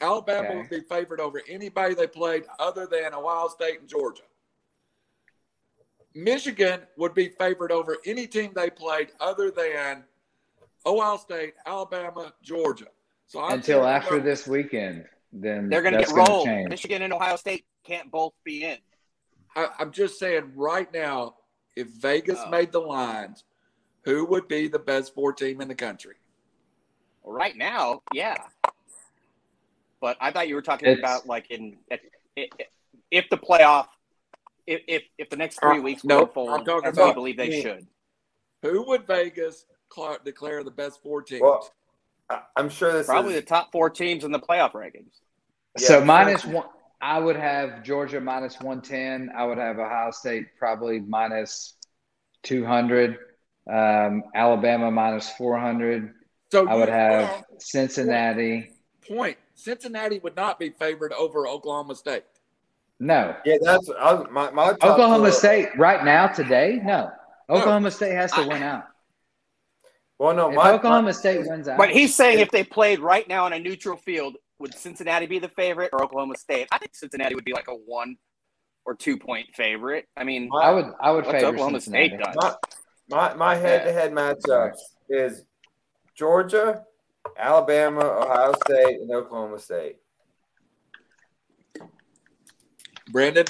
Alabama 0.01 0.49
Okay. 0.49 0.57
would 0.57 0.71
be 0.71 0.81
favored 0.81 1.21
over 1.21 1.41
anybody 1.49 1.95
they 1.95 2.07
played 2.09 2.47
other 2.59 2.87
than 2.87 3.15
Ohio 3.15 3.47
State 3.49 3.79
and 3.81 3.89
Georgia. 3.89 4.23
Michigan 6.17 6.81
would 6.97 7.13
be 7.15 7.29
favored 7.29 7.71
over 7.71 7.99
any 8.07 8.27
team 8.27 8.51
they 8.57 8.71
played 8.71 9.09
other 9.21 9.51
than 9.51 10.03
Ohio 10.87 11.19
State, 11.19 11.53
Alabama, 11.67 12.33
Georgia. 12.43 12.87
So 13.27 13.43
I'm 13.43 13.53
Until 13.55 13.85
after 13.87 14.19
this 14.19 14.47
weekend, 14.47 15.05
then 15.33 15.69
They're 15.69 15.83
going 15.83 15.93
to 15.95 16.01
get 16.01 16.11
rolled. 16.11 16.49
Michigan 16.71 17.03
and 17.03 17.13
Ohio 17.13 17.37
State 17.37 17.67
can't 17.85 18.11
both 18.11 18.33
be 18.45 18.65
in. 18.65 18.79
I, 19.55 19.69
I'm 19.79 19.93
just 19.93 20.19
saying 20.19 20.53
right 20.57 20.91
now, 20.93 21.35
if 21.77 21.89
Vegas 21.89 22.39
Oh. 22.43 22.49
made 22.51 22.73
the 22.73 22.81
lines, 22.81 23.45
who 24.05 24.25
would 24.25 24.49
be 24.49 24.69
the 24.69 24.79
best 24.79 25.15
four 25.15 25.35
team 25.35 25.61
in 25.61 25.69
the 25.69 25.75
country? 25.75 26.15
Right 27.25 27.57
now, 27.57 28.03
yeah. 28.15 28.37
But 30.01 30.17
I 30.21 30.31
thought 30.31 30.49
you 30.49 30.55
were 30.55 30.63
talking 30.63 30.89
It's- 30.89 30.99
about 30.99 31.27
like 31.27 31.51
in 31.51 31.77
if, 31.91 32.01
if 33.11 33.29
the 33.29 33.37
playoff, 33.37 33.89
if 34.67 34.83
if, 34.89 35.03
if 35.19 35.31
the 35.31 35.37
next 35.37 35.61
three 35.61 35.79
Uh, 35.79 35.83
weeks 35.83 36.05
nope, 36.05 36.37
will 36.37 36.49
I'm 36.49 36.65
talking 36.65 36.91
as 36.91 36.97
we 36.97 37.13
believe 37.13 37.37
they 37.37 37.51
me. 37.51 37.63
should. 37.63 37.87
Who 38.63 38.87
would 38.89 39.07
Vegas 39.07 39.65
cla- 39.89 40.19
declare 40.25 40.65
the 40.65 40.71
best 40.71 41.03
four 41.03 41.23
teams? 41.23 41.43
Well, 41.43 41.71
I, 42.31 42.41
I'm 42.57 42.69
sure 42.69 42.93
this 42.93 43.07
Probably 43.07 43.35
the 43.35 43.43
top 43.43 43.71
four 43.73 43.91
teams 43.91 44.25
in 44.25 44.33
the 44.33 44.41
playoff 44.41 44.73
rankings. 44.73 45.13
So 45.79 45.99
Yeah, 46.01 46.05
minus 46.05 46.43
sure. 46.43 46.53
one, 46.53 46.67
I 47.01 47.19
would 47.19 47.37
have 47.37 47.83
Georgia 47.85 48.21
minus 48.21 48.59
one 48.61 48.81
ten. 48.83 49.31
I 49.37 49.45
would 49.45 49.59
have 49.59 49.79
Ohio 49.79 50.11
State 50.11 50.47
probably 50.59 51.01
minus 51.01 51.77
two 52.43 52.65
hundred. 52.65 53.19
Um, 53.71 54.25
Alabama 54.35 54.91
minus 54.91 55.29
four 55.31 55.59
hundred. 55.59 56.15
so 56.51 56.67
I 56.69 56.75
would 56.77 56.89
have 56.89 57.45
Cincinnati. 57.59 58.71
point. 59.07 59.37
Cincinnati 59.55 60.19
would 60.21 60.37
not 60.37 60.59
be 60.59 60.71
favored 60.71 61.13
over 61.13 61.47
Oklahoma 61.47 61.95
State. 61.95 62.25
No, 62.99 63.37
yeah. 63.45 63.57
That's 63.61 63.91
I 64.01 64.23
my 64.31 64.51
my 64.51 64.69
top 64.73 64.85
Oklahoma 64.85 65.25
four- 65.25 65.33
State 65.33 65.69
right 65.77 66.05
now 66.05 66.29
today. 66.29 66.81
No, 66.83 67.11
Oklahoma 67.51 67.91
State 67.91 68.15
has 68.15 68.33
to 68.33 68.47
win 68.47 68.63
out. 68.63 68.85
Well, 70.19 70.35
no, 70.35 70.49
If 70.49 70.57
my, 70.57 70.73
Oklahoma 70.73 71.13
State 71.13 71.47
wins 71.47 71.69
out, 71.69 71.77
But 71.77 71.91
he's 71.91 72.15
saying 72.15 72.39
if 72.39 72.51
they 72.51 72.65
played 72.65 73.01
right 73.01 73.29
now 73.29 73.45
on 73.45 73.53
a 73.53 73.59
neutral 73.59 73.99
field, 73.99 74.37
would 74.59 74.75
Cincinnati 74.75 75.27
be 75.27 75.39
the 75.39 75.51
favorite 75.51 75.91
or 75.93 76.03
Oklahoma 76.03 76.37
State? 76.39 76.69
I 76.73 76.79
think 76.79 76.95
Cincinnati 76.95 77.35
would 77.35 77.45
be 77.45 77.53
like 77.53 77.69
a 77.69 77.75
one 77.75 78.17
or 78.87 78.95
two 78.95 79.19
point 79.19 79.49
favorite. 79.55 80.07
I 80.17 80.25
mean, 80.25 80.49
I 80.59 80.71
would 80.71 80.87
I 81.01 81.11
would 81.11 81.27
what's 81.27 81.39
favor 81.39 81.53
Oklahoma 81.53 81.81
Cincinnati. 81.81 82.17
State 82.17 82.35
done? 82.41 82.55
my 83.11 83.29
my 83.29 83.35
my 83.35 83.55
head-to-head 83.57 84.13
matchups 84.13 84.79
is 85.11 85.45
Georgia, 86.15 86.83
Alabama, 87.39 88.01
Ohio 88.01 88.55
State, 88.65 89.01
and 89.01 89.11
Oklahoma 89.13 89.59
State. 89.59 89.97
Brandon, 93.11 93.47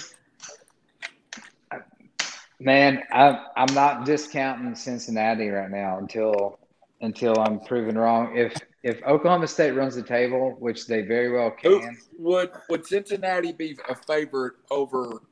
Man, 2.59 3.03
I'm 3.13 3.39
I'm 3.55 3.75
not 3.75 4.07
discounting 4.07 4.75
Cincinnati 4.75 5.49
right 5.49 5.71
now 5.71 5.99
until 5.99 6.59
until 7.03 7.39
I'm 7.39 7.61
proven 7.61 7.99
wrong. 7.99 8.37
If 8.37 8.55
if 8.83 9.03
Oklahoma 9.03 9.47
State 9.47 9.73
runs 9.73 9.95
the 9.95 10.03
table, 10.03 10.57
which 10.59 10.87
they 10.87 11.03
very 11.03 11.31
well 11.31 11.55
who 11.63 11.81
can, 11.81 11.99
would 12.19 12.51
would 12.71 12.87
Cincinnati 12.87 13.53
be 13.53 13.77
a 13.91 13.95
favorite 13.95 14.55
over 14.71 15.23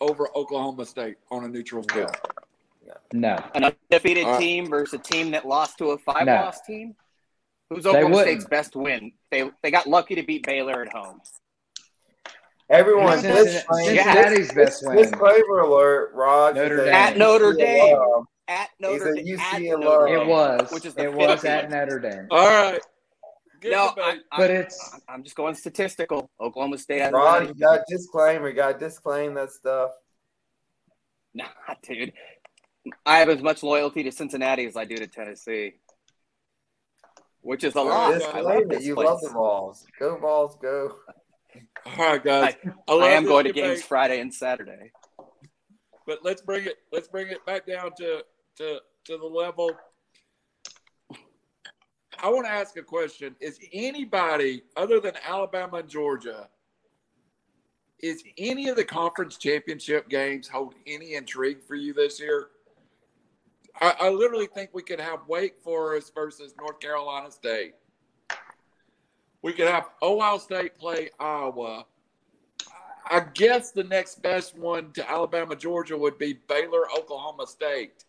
over 0.00 0.28
Oklahoma 0.36 0.86
State 0.86 1.16
on 1.32 1.44
a 1.44 1.48
neutral 1.48 1.82
field? 1.82 2.14
no, 3.12 3.36
An 3.54 3.64
undefeated 3.64 4.24
All 4.26 4.32
right. 4.32 4.40
team 4.40 4.68
versus 4.68 4.94
a 4.94 5.02
team 5.02 5.32
that 5.32 5.46
lost 5.46 5.78
to 5.78 5.90
a 5.90 5.98
five 5.98 6.26
No. 6.26 6.34
loss 6.34 6.60
team? 6.60 6.94
Who's 7.70 7.82
They 7.84 7.90
Oklahoma 7.90 8.14
wouldn't. 8.14 8.40
State's 8.40 8.44
best 8.48 8.76
win? 8.76 9.12
They 9.32 9.50
they 9.62 9.72
got 9.72 9.88
lucky 9.88 10.14
to 10.14 10.22
beat 10.22 10.46
Baylor 10.46 10.82
at 10.82 10.92
home. 10.92 11.20
Everyone, 12.70 13.18
Cincinnati- 13.18 13.44
this 13.44 13.64
Cincinnati's 13.86 14.52
best 14.52 14.86
win. 14.86 14.96
Disclaimer 14.96 15.58
alert, 15.60 16.12
Rod. 16.14 16.54
Notre 16.54 16.78
is 16.78 16.84
Dame. 16.84 16.94
At 16.94 17.16
Notre 17.16 17.52
UC 17.52 17.58
Dame. 17.58 17.96
alum. 17.96 18.26
At 18.48 18.68
He's 18.78 18.90
Notre 19.00 19.10
a 19.12 19.14
Dame. 19.16 19.26
UC 19.26 19.40
at 19.40 19.62
alum. 19.62 19.80
Notre 19.80 20.06
it 20.08 20.26
was 20.26 20.70
which 20.72 20.84
is 20.86 20.94
the 20.94 21.02
it 21.04 21.12
was 21.12 21.44
at 21.44 21.70
Notre 21.70 21.98
Dame. 21.98 22.26
All 22.30 22.46
right. 22.46 22.80
Good 23.60 23.72
No, 23.72 23.88
debate. 23.94 24.22
I, 24.32 24.36
But 24.38 24.50
it's 24.50 25.00
I'm 25.08 25.22
just 25.24 25.36
going 25.36 25.54
statistical. 25.54 26.30
Oklahoma 26.40 26.78
State 26.78 27.10
Rod, 27.12 27.48
you 27.48 27.54
got 27.54 27.80
disclaimer. 27.88 28.48
You 28.48 28.54
got 28.54 28.78
to 28.78 28.86
disclaim 28.86 29.34
that 29.34 29.50
stuff. 29.50 29.90
Nah, 31.34 31.44
dude. 31.82 32.12
I 33.04 33.18
have 33.18 33.28
as 33.28 33.42
much 33.42 33.62
loyalty 33.62 34.02
to 34.04 34.12
Cincinnati 34.12 34.64
as 34.64 34.76
I 34.76 34.84
do 34.86 34.96
to 34.96 35.06
Tennessee, 35.06 35.74
which 37.42 37.62
is 37.64 37.74
a 37.74 37.82
lot. 37.82 38.14
I 38.34 38.40
love 38.40 38.62
You 38.80 38.94
place. 38.94 39.06
love 39.06 39.20
the 39.20 39.28
Vols. 39.28 39.86
Go 39.98 40.16
Vols, 40.16 40.56
go. 40.62 40.92
All 41.86 41.96
right, 41.96 42.24
guys. 42.24 42.54
I, 42.88 42.92
I 42.92 43.08
am 43.08 43.24
going 43.24 43.44
to 43.44 43.52
debate, 43.52 43.64
games 43.64 43.82
Friday 43.82 44.20
and 44.20 44.32
Saturday. 44.32 44.92
but 46.06 46.20
let's 46.22 46.42
bring 46.42 46.64
it. 46.66 46.76
Let's 46.92 47.08
bring 47.08 47.28
it 47.28 47.44
back 47.46 47.66
down 47.66 47.92
to 47.98 48.24
to 48.58 48.78
to 49.04 49.18
the 49.18 49.26
level. 49.26 49.70
I 52.22 52.28
want 52.28 52.46
to 52.46 52.52
ask 52.52 52.76
a 52.76 52.82
question: 52.82 53.34
Is 53.40 53.58
anybody 53.72 54.62
other 54.76 55.00
than 55.00 55.14
Alabama 55.26 55.78
and 55.78 55.88
Georgia? 55.88 56.48
Is 58.00 58.24
any 58.38 58.68
of 58.68 58.76
the 58.76 58.84
conference 58.84 59.36
championship 59.36 60.08
games 60.08 60.48
hold 60.48 60.74
any 60.86 61.14
intrigue 61.14 61.62
for 61.62 61.74
you 61.74 61.92
this 61.92 62.18
year? 62.18 62.48
I, 63.80 63.94
I 64.00 64.08
literally 64.08 64.46
think 64.46 64.70
we 64.72 64.82
could 64.82 65.00
have 65.00 65.20
Wake 65.28 65.60
Forest 65.62 66.12
versus 66.14 66.54
North 66.58 66.80
Carolina 66.80 67.30
State. 67.30 67.74
We 69.42 69.52
could 69.52 69.68
have 69.68 69.88
Ohio 70.02 70.38
State 70.38 70.78
play 70.78 71.10
Iowa. 71.18 71.86
I 73.10 73.20
guess 73.34 73.72
the 73.72 73.84
next 73.84 74.22
best 74.22 74.56
one 74.56 74.92
to 74.92 75.10
Alabama, 75.10 75.56
Georgia 75.56 75.96
would 75.96 76.18
be 76.18 76.38
Baylor, 76.48 76.84
Oklahoma 76.96 77.46
State. 77.46 78.04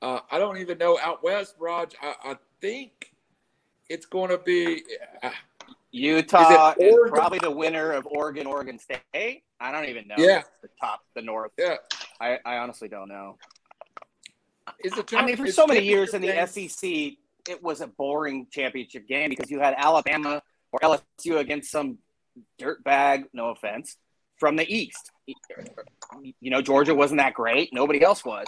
Uh, 0.00 0.20
I 0.30 0.38
don't 0.38 0.58
even 0.58 0.78
know 0.78 0.98
out 1.02 1.24
west, 1.24 1.56
Raj. 1.58 1.94
I, 2.00 2.14
I 2.24 2.36
think 2.60 3.12
it's 3.88 4.06
going 4.06 4.30
to 4.30 4.38
be. 4.38 4.82
Uh, 5.22 5.30
Utah 5.90 6.74
Is 6.78 6.92
is, 6.92 7.10
probably 7.10 7.38
the 7.38 7.50
winner 7.50 7.92
of 7.92 8.04
Oregon, 8.06 8.46
Oregon 8.46 8.78
State. 8.78 9.44
I 9.60 9.70
don't 9.70 9.88
even 9.88 10.08
know. 10.08 10.16
Yeah. 10.18 10.42
the 10.60 10.68
top, 10.80 11.04
the 11.14 11.22
North. 11.22 11.52
yeah, 11.56 11.76
I, 12.20 12.38
I 12.44 12.56
honestly 12.56 12.88
don't 12.88 13.08
know. 13.08 13.38
is 14.82 14.98
it? 14.98 15.14
I 15.14 15.24
mean, 15.24 15.36
for 15.36 15.46
so 15.46 15.66
many 15.66 15.84
years 15.84 16.12
in 16.12 16.20
the 16.20 16.46
SEC, 16.46 17.16
it 17.48 17.62
was 17.62 17.80
a 17.80 17.86
boring 17.86 18.46
championship 18.50 19.06
game 19.06 19.30
because 19.30 19.50
you 19.50 19.60
had 19.60 19.74
Alabama 19.76 20.42
or 20.72 20.80
LSU 20.80 21.38
against 21.38 21.70
some 21.70 21.98
dirtbag, 22.60 23.24
no 23.32 23.50
offense, 23.50 23.96
from 24.38 24.56
the 24.56 24.66
East. 24.72 25.10
You 25.26 26.50
know, 26.50 26.62
Georgia 26.62 26.94
wasn't 26.94 27.20
that 27.20 27.34
great. 27.34 27.70
Nobody 27.72 28.02
else 28.02 28.24
was. 28.24 28.46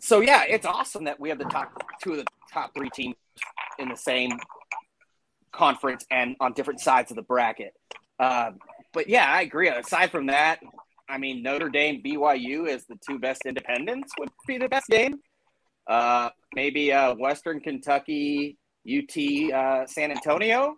So 0.00 0.20
yeah, 0.20 0.44
it's 0.44 0.66
awesome 0.66 1.04
that 1.04 1.18
we 1.18 1.28
have 1.28 1.38
the 1.38 1.44
top 1.44 1.72
two 2.02 2.12
of 2.12 2.18
the 2.18 2.26
top 2.52 2.74
three 2.74 2.90
teams 2.90 3.16
in 3.78 3.88
the 3.88 3.96
same 3.96 4.32
conference 5.52 6.04
and 6.10 6.36
on 6.40 6.52
different 6.52 6.80
sides 6.80 7.10
of 7.10 7.16
the 7.16 7.22
bracket. 7.22 7.72
Um, 8.20 8.58
but 8.92 9.08
yeah, 9.08 9.26
I 9.26 9.42
agree. 9.42 9.68
Aside 9.68 10.10
from 10.10 10.26
that, 10.26 10.60
I 11.08 11.18
mean, 11.18 11.42
Notre 11.42 11.68
Dame, 11.68 12.02
BYU 12.02 12.68
as 12.68 12.84
the 12.86 12.96
two 13.06 13.18
best 13.18 13.42
independents 13.46 14.12
would 14.18 14.30
be 14.46 14.58
the 14.58 14.68
best 14.68 14.88
game. 14.88 15.20
Uh, 15.88 16.28
maybe 16.54 16.92
uh, 16.92 17.14
Western 17.14 17.60
Kentucky, 17.60 18.58
UT, 18.86 19.52
uh, 19.52 19.86
San 19.86 20.10
Antonio 20.10 20.76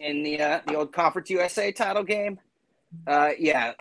in 0.00 0.22
the 0.22 0.40
uh, 0.40 0.60
the 0.66 0.74
old 0.74 0.92
Conference 0.92 1.30
USA 1.30 1.72
title 1.72 2.02
game. 2.02 2.38
Uh, 3.06 3.30
yeah, 3.38 3.72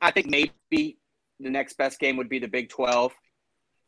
I 0.00 0.10
think 0.10 0.28
maybe 0.28 0.98
the 1.38 1.50
next 1.50 1.76
best 1.78 1.98
game 1.98 2.16
would 2.16 2.28
be 2.28 2.38
the 2.38 2.48
Big 2.48 2.68
Twelve, 2.68 3.12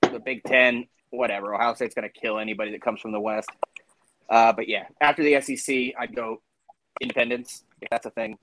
the 0.01 0.21
Big 0.21 0.43
Ten, 0.45 0.87
whatever. 1.11 1.55
Ohio 1.55 1.75
State's 1.75 1.95
going 1.95 2.09
to 2.09 2.21
kill 2.21 2.39
anybody 2.39 2.71
that 2.73 2.83
comes 2.83 3.01
from 3.01 3.13
the 3.13 3.21
West. 3.21 3.51
Uh, 4.31 4.53
but 4.53 4.69
yeah, 4.69 4.85
after 5.01 5.23
the 5.23 5.41
SEC, 5.41 5.95
I'd 5.99 6.15
go 6.15 6.41
Independence 7.01 7.65
if 7.81 7.91
that's 7.91 8.07
a 8.07 8.11
thing. 8.11 8.39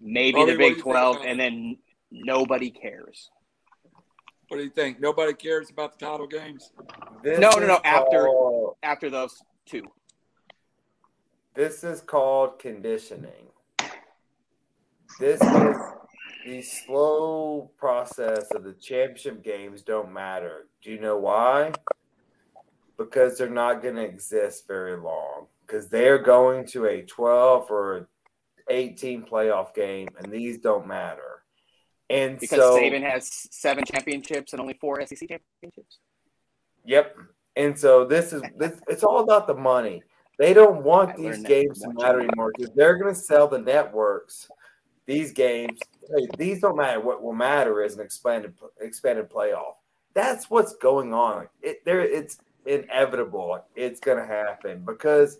Maybe 0.00 0.44
the 0.44 0.56
Big 0.56 0.80
Twelve, 0.80 1.18
and 1.24 1.38
then 1.38 1.78
nobody 2.10 2.70
cares. 2.70 3.30
What 4.48 4.56
do 4.56 4.64
you 4.64 4.70
think? 4.70 4.98
Nobody 4.98 5.34
cares 5.34 5.68
about 5.70 5.98
the 5.98 6.06
title 6.06 6.26
games. 6.26 6.72
This 7.22 7.38
no, 7.38 7.50
no, 7.50 7.66
no. 7.66 7.80
After 7.84 8.24
called, 8.24 8.76
after 8.82 9.10
those 9.10 9.42
two. 9.66 9.84
This 11.54 11.84
is 11.84 12.00
called 12.00 12.58
conditioning. 12.58 13.48
This 15.20 15.40
is 15.42 15.76
the 16.46 16.62
slow 16.62 17.70
process 17.76 18.50
of 18.52 18.64
the 18.64 18.72
championship 18.72 19.44
games 19.44 19.82
don't 19.82 20.12
matter. 20.12 20.68
Do 20.82 20.92
you 20.92 21.00
know 21.00 21.18
why? 21.18 21.72
Because 22.96 23.36
they're 23.36 23.50
not 23.50 23.82
going 23.82 23.96
to 23.96 24.02
exist 24.02 24.66
very 24.66 24.96
long. 24.96 25.46
Because 25.66 25.88
they're 25.88 26.22
going 26.22 26.66
to 26.68 26.86
a 26.86 27.02
12 27.02 27.70
or 27.70 28.08
18 28.70 29.24
playoff 29.24 29.74
game, 29.74 30.08
and 30.18 30.32
these 30.32 30.58
don't 30.58 30.86
matter. 30.86 31.27
And 32.10 32.38
because 32.38 32.58
so, 32.58 32.78
Saban 32.78 33.02
has 33.02 33.48
seven 33.50 33.84
championships 33.84 34.52
and 34.52 34.60
only 34.60 34.74
four 34.80 35.04
SEC 35.06 35.18
championships. 35.18 35.98
Yep. 36.84 37.16
And 37.56 37.78
so 37.78 38.04
this 38.04 38.32
is 38.32 38.42
this. 38.56 38.80
It's 38.88 39.02
all 39.02 39.20
about 39.20 39.46
the 39.46 39.54
money. 39.54 40.02
They 40.38 40.54
don't 40.54 40.84
want 40.84 41.10
I 41.10 41.16
these 41.16 41.42
games 41.42 41.80
to 41.80 41.92
matter 41.92 42.20
anymore 42.20 42.52
because 42.56 42.72
they're 42.74 42.96
going 42.96 43.12
to 43.12 43.20
sell 43.20 43.48
the 43.48 43.58
networks 43.58 44.48
these 45.06 45.32
games. 45.32 45.80
Hey, 46.16 46.28
these 46.38 46.60
don't 46.60 46.76
matter. 46.76 47.00
What 47.00 47.22
will 47.22 47.34
matter 47.34 47.82
is 47.82 47.96
an 47.96 48.00
expanded 48.00 48.54
expanded 48.80 49.28
playoff. 49.28 49.74
That's 50.14 50.48
what's 50.48 50.76
going 50.76 51.12
on. 51.12 51.48
It 51.60 51.84
there. 51.84 52.00
It's 52.00 52.38
inevitable. 52.64 53.64
It's 53.74 54.00
going 54.00 54.18
to 54.18 54.26
happen 54.26 54.84
because 54.86 55.38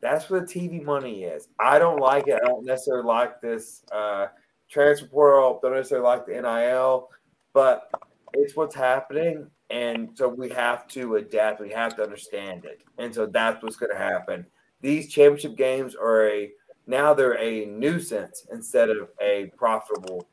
that's 0.00 0.28
where 0.28 0.40
the 0.40 0.46
TV 0.46 0.82
money 0.82 1.24
is. 1.24 1.48
I 1.60 1.78
don't 1.78 2.00
like 2.00 2.26
it. 2.26 2.40
I 2.42 2.48
don't 2.48 2.64
necessarily 2.64 3.06
like 3.06 3.40
this 3.40 3.82
uh, 3.92 4.26
transfer 4.68 5.06
portal. 5.06 5.58
Don't 5.62 5.74
necessarily 5.74 6.06
like 6.06 6.26
the 6.26 6.40
NIL, 6.40 7.08
but 7.52 7.90
it's 8.32 8.56
what's 8.56 8.74
happening, 8.74 9.50
and 9.70 10.10
so 10.14 10.28
we 10.28 10.48
have 10.50 10.86
to 10.88 11.16
adapt. 11.16 11.60
We 11.60 11.70
have 11.70 11.96
to 11.96 12.02
understand 12.02 12.64
it, 12.64 12.82
and 12.98 13.14
so 13.14 13.26
that's 13.26 13.62
what's 13.62 13.76
going 13.76 13.92
to 13.92 13.98
happen. 13.98 14.46
These 14.80 15.08
championship 15.12 15.56
games 15.56 15.94
are 15.94 16.28
a 16.28 16.50
now 16.86 17.14
they're 17.14 17.38
a 17.38 17.66
nuisance 17.66 18.46
instead 18.52 18.90
of 18.90 19.10
a 19.20 19.50
profitable 19.56 20.26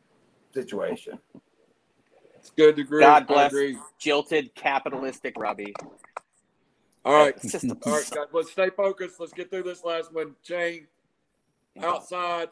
situation. 0.53 1.19
It's 2.35 2.51
good 2.51 2.75
to 2.75 2.81
agree. 2.81 2.99
God 2.99 3.25
bless 3.25 3.53
jilted 3.97 4.53
capitalistic 4.53 5.35
Robbie. 5.37 5.73
All 7.05 7.13
right. 7.13 7.35
All 7.85 7.93
right, 7.93 8.09
guys. 8.11 8.27
Let's 8.31 8.51
stay 8.51 8.69
focused. 8.69 9.19
Let's 9.19 9.33
get 9.33 9.49
through 9.49 9.63
this 9.63 9.83
last 9.83 10.13
one. 10.13 10.35
Shane, 10.43 10.87
outside 11.81 12.49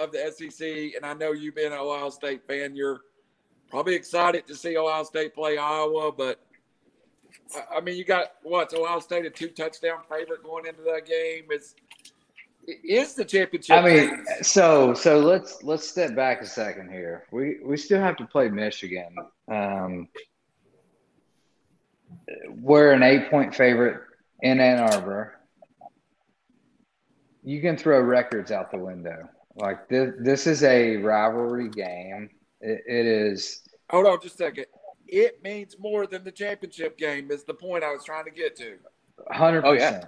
of 0.00 0.12
the 0.12 0.32
SEC, 0.32 0.94
and 0.96 1.04
I 1.04 1.14
know 1.14 1.32
you've 1.32 1.54
been 1.54 1.72
an 1.72 1.78
Ohio 1.78 2.10
State 2.10 2.46
fan, 2.46 2.74
you're 2.74 3.00
probably 3.70 3.94
excited 3.94 4.46
to 4.46 4.54
see 4.54 4.76
Ohio 4.76 5.04
State 5.04 5.34
play 5.34 5.58
Iowa, 5.58 6.12
but 6.12 6.40
I 7.74 7.80
mean, 7.80 7.96
you 7.96 8.04
got 8.04 8.32
what's 8.42 8.74
Ohio 8.74 9.00
State 9.00 9.26
a 9.26 9.30
two 9.30 9.48
touchdown 9.48 9.98
favorite 10.08 10.42
going 10.42 10.66
into 10.66 10.82
that 10.82 11.06
game? 11.06 11.44
Is 11.50 11.74
is 12.66 13.14
the 13.14 13.24
championship? 13.24 13.76
I 13.76 13.82
mean, 13.82 14.24
so 14.42 14.94
so 14.94 15.18
let's 15.18 15.62
let's 15.62 15.88
step 15.88 16.14
back 16.14 16.42
a 16.42 16.46
second 16.46 16.90
here. 16.90 17.26
We 17.30 17.58
we 17.64 17.76
still 17.76 18.00
have 18.00 18.16
to 18.16 18.26
play 18.26 18.48
Michigan. 18.48 19.14
Um, 19.48 20.08
we're 22.60 22.92
an 22.92 23.02
eight 23.02 23.30
point 23.30 23.54
favorite 23.54 24.00
in 24.42 24.60
Ann 24.60 24.80
Arbor. 24.80 25.36
You 27.42 27.60
can 27.60 27.76
throw 27.76 28.00
records 28.00 28.52
out 28.52 28.70
the 28.70 28.78
window. 28.78 29.28
Like 29.60 29.88
this, 29.88 30.14
this 30.18 30.46
is 30.46 30.62
a 30.62 30.96
rivalry 30.96 31.68
game. 31.68 32.30
it, 32.60 32.82
it 32.86 33.06
is. 33.06 33.62
Hold 33.90 34.06
on, 34.06 34.20
just 34.22 34.36
a 34.36 34.44
second. 34.44 34.66
It 35.06 35.42
means 35.42 35.76
more 35.78 36.06
than 36.06 36.24
the 36.24 36.32
championship 36.32 36.96
game. 36.96 37.30
Is 37.30 37.44
the 37.44 37.54
point 37.54 37.84
I 37.84 37.92
was 37.92 38.04
trying 38.04 38.24
to 38.24 38.30
get 38.30 38.56
to. 38.56 38.76
Hundred 39.30 39.64
oh, 39.64 39.74
percent. 39.74 40.04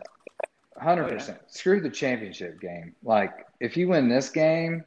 Hundred 0.81 1.05
oh, 1.07 1.15
percent. 1.15 1.39
Screw 1.49 1.81
the 1.81 1.91
championship 1.91 2.61
game. 2.61 2.95
Like 3.03 3.33
if 3.61 3.77
you 3.77 3.89
win 3.89 4.09
this 4.09 4.31
game, 4.31 4.85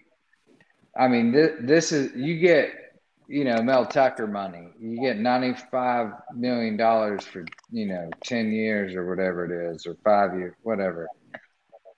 I 0.97 1.07
mean, 1.09 1.31
this, 1.31 1.51
this 1.59 1.91
is 1.91 2.15
you 2.15 2.39
get 2.39 2.71
you 3.27 3.43
know, 3.43 3.61
Mel 3.61 3.85
Tucker 3.85 4.27
money. 4.27 4.69
You 4.79 5.01
get 5.01 5.17
ninety-five 5.17 6.11
million 6.35 6.77
dollars 6.77 7.25
for 7.25 7.45
you 7.71 7.87
know 7.87 8.09
ten 8.23 8.51
years 8.51 8.95
or 8.95 9.07
whatever 9.07 9.45
it 9.45 9.73
is, 9.73 9.85
or 9.85 9.95
five 10.03 10.37
years, 10.37 10.53
whatever. 10.63 11.07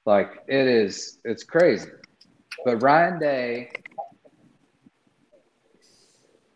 Like 0.05 0.43
it 0.47 0.68
is, 0.68 1.20
it's 1.26 1.43
crazy. 1.43 1.89
But 2.66 2.82
Ryan 2.82 3.20
Day, 3.20 3.72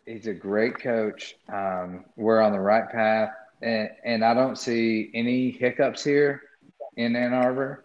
he's 0.06 0.26
a 0.26 0.34
great 0.34 0.78
coach. 0.78 1.36
Um, 1.52 2.04
we're 2.16 2.40
on 2.40 2.52
the 2.52 2.60
right 2.60 2.88
path, 2.90 3.30
and 3.62 3.88
and 4.04 4.24
I 4.24 4.34
don't 4.34 4.58
see 4.58 5.10
any 5.14 5.50
hiccups 5.50 6.04
here 6.04 6.42
in 6.96 7.16
Ann 7.16 7.32
Arbor. 7.32 7.84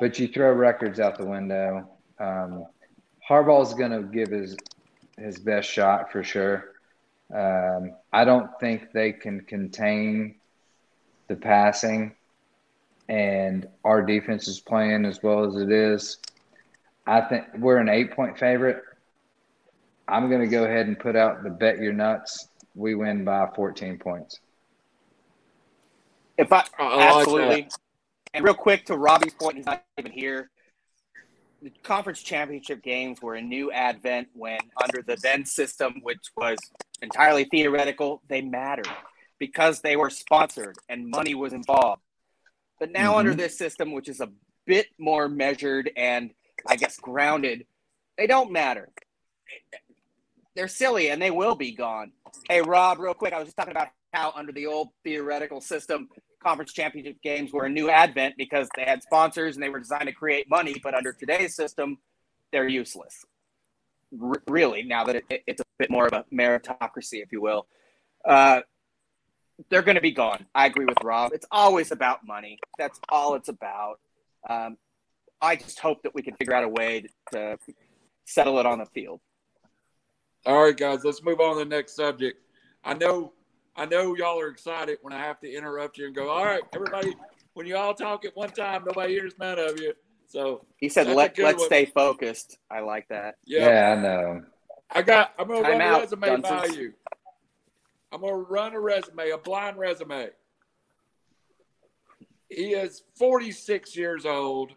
But 0.00 0.18
you 0.18 0.28
throw 0.28 0.52
records 0.52 0.98
out 0.98 1.18
the 1.18 1.26
window. 1.26 1.88
Um, 2.18 2.64
Harbaugh's 3.28 3.74
going 3.74 3.92
to 3.92 4.02
give 4.02 4.30
his 4.30 4.56
his 5.18 5.38
best 5.38 5.68
shot 5.68 6.10
for 6.10 6.24
sure. 6.24 6.72
Um, 7.32 7.92
I 8.12 8.24
don't 8.24 8.50
think 8.58 8.90
they 8.92 9.12
can 9.12 9.42
contain 9.42 10.36
the 11.28 11.36
passing, 11.36 12.16
and 13.08 13.68
our 13.84 14.02
defense 14.02 14.48
is 14.48 14.60
playing 14.60 15.04
as 15.04 15.22
well 15.22 15.44
as 15.44 15.56
it 15.56 15.70
is. 15.70 16.18
I 17.06 17.22
think 17.22 17.46
we're 17.58 17.78
an 17.78 17.88
eight 17.88 18.12
point 18.12 18.38
favorite. 18.38 18.82
I'm 20.06 20.28
going 20.28 20.40
to 20.40 20.48
go 20.48 20.64
ahead 20.64 20.86
and 20.86 20.98
put 20.98 21.16
out 21.16 21.42
the 21.42 21.50
bet 21.50 21.78
your 21.78 21.92
nuts. 21.92 22.48
We 22.74 22.94
win 22.94 23.24
by 23.24 23.48
14 23.54 23.98
points. 23.98 24.40
If 26.36 26.52
I, 26.52 26.64
I 26.78 27.20
absolutely, 27.20 27.48
like 27.48 27.70
and 28.32 28.44
real 28.44 28.54
quick 28.54 28.86
to 28.86 28.96
Robbie's 28.96 29.34
point, 29.34 29.56
he's 29.56 29.66
not 29.66 29.84
even 29.98 30.12
here 30.12 30.50
the 31.62 31.70
conference 31.82 32.22
championship 32.22 32.82
games 32.82 33.20
were 33.20 33.34
a 33.34 33.42
new 33.42 33.70
advent 33.70 34.28
when 34.34 34.58
under 34.82 35.02
the 35.02 35.16
then 35.22 35.44
system 35.44 36.00
which 36.02 36.30
was 36.36 36.58
entirely 37.02 37.44
theoretical 37.44 38.22
they 38.28 38.40
mattered 38.40 38.88
because 39.38 39.80
they 39.80 39.96
were 39.96 40.10
sponsored 40.10 40.76
and 40.88 41.08
money 41.08 41.34
was 41.34 41.52
involved 41.52 42.02
but 42.78 42.90
now 42.90 43.10
mm-hmm. 43.10 43.18
under 43.18 43.34
this 43.34 43.58
system 43.58 43.92
which 43.92 44.08
is 44.08 44.20
a 44.20 44.28
bit 44.66 44.86
more 44.98 45.28
measured 45.28 45.90
and 45.96 46.30
i 46.66 46.76
guess 46.76 46.98
grounded 46.98 47.66
they 48.16 48.26
don't 48.26 48.50
matter 48.50 48.88
they're 50.54 50.68
silly 50.68 51.10
and 51.10 51.20
they 51.20 51.30
will 51.30 51.54
be 51.54 51.72
gone 51.72 52.12
hey 52.48 52.60
rob 52.62 52.98
real 52.98 53.14
quick 53.14 53.32
i 53.32 53.38
was 53.38 53.46
just 53.46 53.56
talking 53.56 53.72
about 53.72 53.88
how 54.12 54.32
under 54.34 54.52
the 54.52 54.66
old 54.66 54.88
theoretical 55.04 55.60
system 55.60 56.08
conference 56.42 56.72
championship 56.72 57.20
games 57.22 57.52
were 57.52 57.66
a 57.66 57.68
new 57.68 57.90
advent 57.90 58.34
because 58.36 58.68
they 58.76 58.84
had 58.84 59.02
sponsors 59.02 59.56
and 59.56 59.62
they 59.62 59.68
were 59.68 59.78
designed 59.78 60.06
to 60.06 60.12
create 60.12 60.48
money. 60.48 60.80
But 60.82 60.94
under 60.94 61.12
today's 61.12 61.54
system, 61.54 61.98
they're 62.50 62.68
useless. 62.68 63.24
R- 64.20 64.42
really, 64.48 64.82
now 64.82 65.04
that 65.04 65.16
it, 65.16 65.42
it's 65.46 65.60
a 65.60 65.64
bit 65.78 65.90
more 65.90 66.06
of 66.06 66.12
a 66.12 66.24
meritocracy, 66.34 67.22
if 67.22 67.30
you 67.30 67.40
will, 67.40 67.66
uh, 68.24 68.62
they're 69.68 69.82
going 69.82 69.96
to 69.96 70.00
be 70.00 70.12
gone. 70.12 70.46
I 70.54 70.66
agree 70.66 70.86
with 70.86 70.96
Rob. 71.04 71.32
It's 71.32 71.46
always 71.50 71.92
about 71.92 72.26
money. 72.26 72.58
That's 72.78 72.98
all 73.10 73.34
it's 73.34 73.48
about. 73.48 74.00
Um, 74.48 74.78
I 75.42 75.56
just 75.56 75.78
hope 75.78 76.02
that 76.02 76.14
we 76.14 76.22
can 76.22 76.34
figure 76.36 76.54
out 76.54 76.64
a 76.64 76.68
way 76.68 77.02
to, 77.02 77.08
to 77.32 77.58
settle 78.24 78.58
it 78.58 78.66
on 78.66 78.78
the 78.78 78.86
field. 78.86 79.20
All 80.46 80.64
right, 80.64 80.76
guys, 80.76 81.04
let's 81.04 81.22
move 81.22 81.40
on 81.40 81.58
to 81.58 81.64
the 81.64 81.64
next 81.64 81.96
subject. 81.96 82.42
I 82.84 82.94
know 82.94 83.32
I 83.76 83.86
know 83.86 84.14
y'all 84.16 84.38
are 84.38 84.48
excited 84.48 84.98
when 85.02 85.14
I 85.14 85.18
have 85.18 85.40
to 85.40 85.50
interrupt 85.50 85.96
you 85.96 86.06
and 86.06 86.14
go, 86.14 86.28
all 86.28 86.44
right, 86.44 86.62
everybody, 86.74 87.14
when 87.54 87.66
you 87.66 87.76
all 87.76 87.94
talk 87.94 88.24
at 88.24 88.36
one 88.36 88.50
time, 88.50 88.84
nobody 88.86 89.14
hears 89.14 89.34
none 89.38 89.58
of 89.58 89.80
you. 89.80 89.94
So 90.26 90.66
he 90.76 90.88
said, 90.88 91.06
let, 91.08 91.38
let's 91.38 91.58
one. 91.58 91.66
stay 91.66 91.86
focused. 91.86 92.58
I 92.70 92.80
like 92.80 93.08
that. 93.08 93.36
Yeah, 93.46 93.66
yeah 93.66 93.92
I 93.92 94.02
know. 94.02 94.42
I 94.90 95.02
got, 95.02 95.32
I'm 95.38 95.48
going 95.48 95.64
to 95.64 95.70
run 95.70 95.80
out, 95.80 95.98
a 95.98 96.02
resume 96.02 96.26
Dunson's. 96.26 96.60
by 96.60 96.66
you. 96.66 96.92
I'm 98.12 98.20
going 98.20 98.34
to 98.34 98.50
run 98.50 98.74
a 98.74 98.80
resume, 98.80 99.30
a 99.30 99.38
blind 99.38 99.78
resume. 99.78 100.28
He 102.48 102.72
is 102.72 103.02
46 103.16 103.96
years 103.96 104.26
old. 104.26 104.72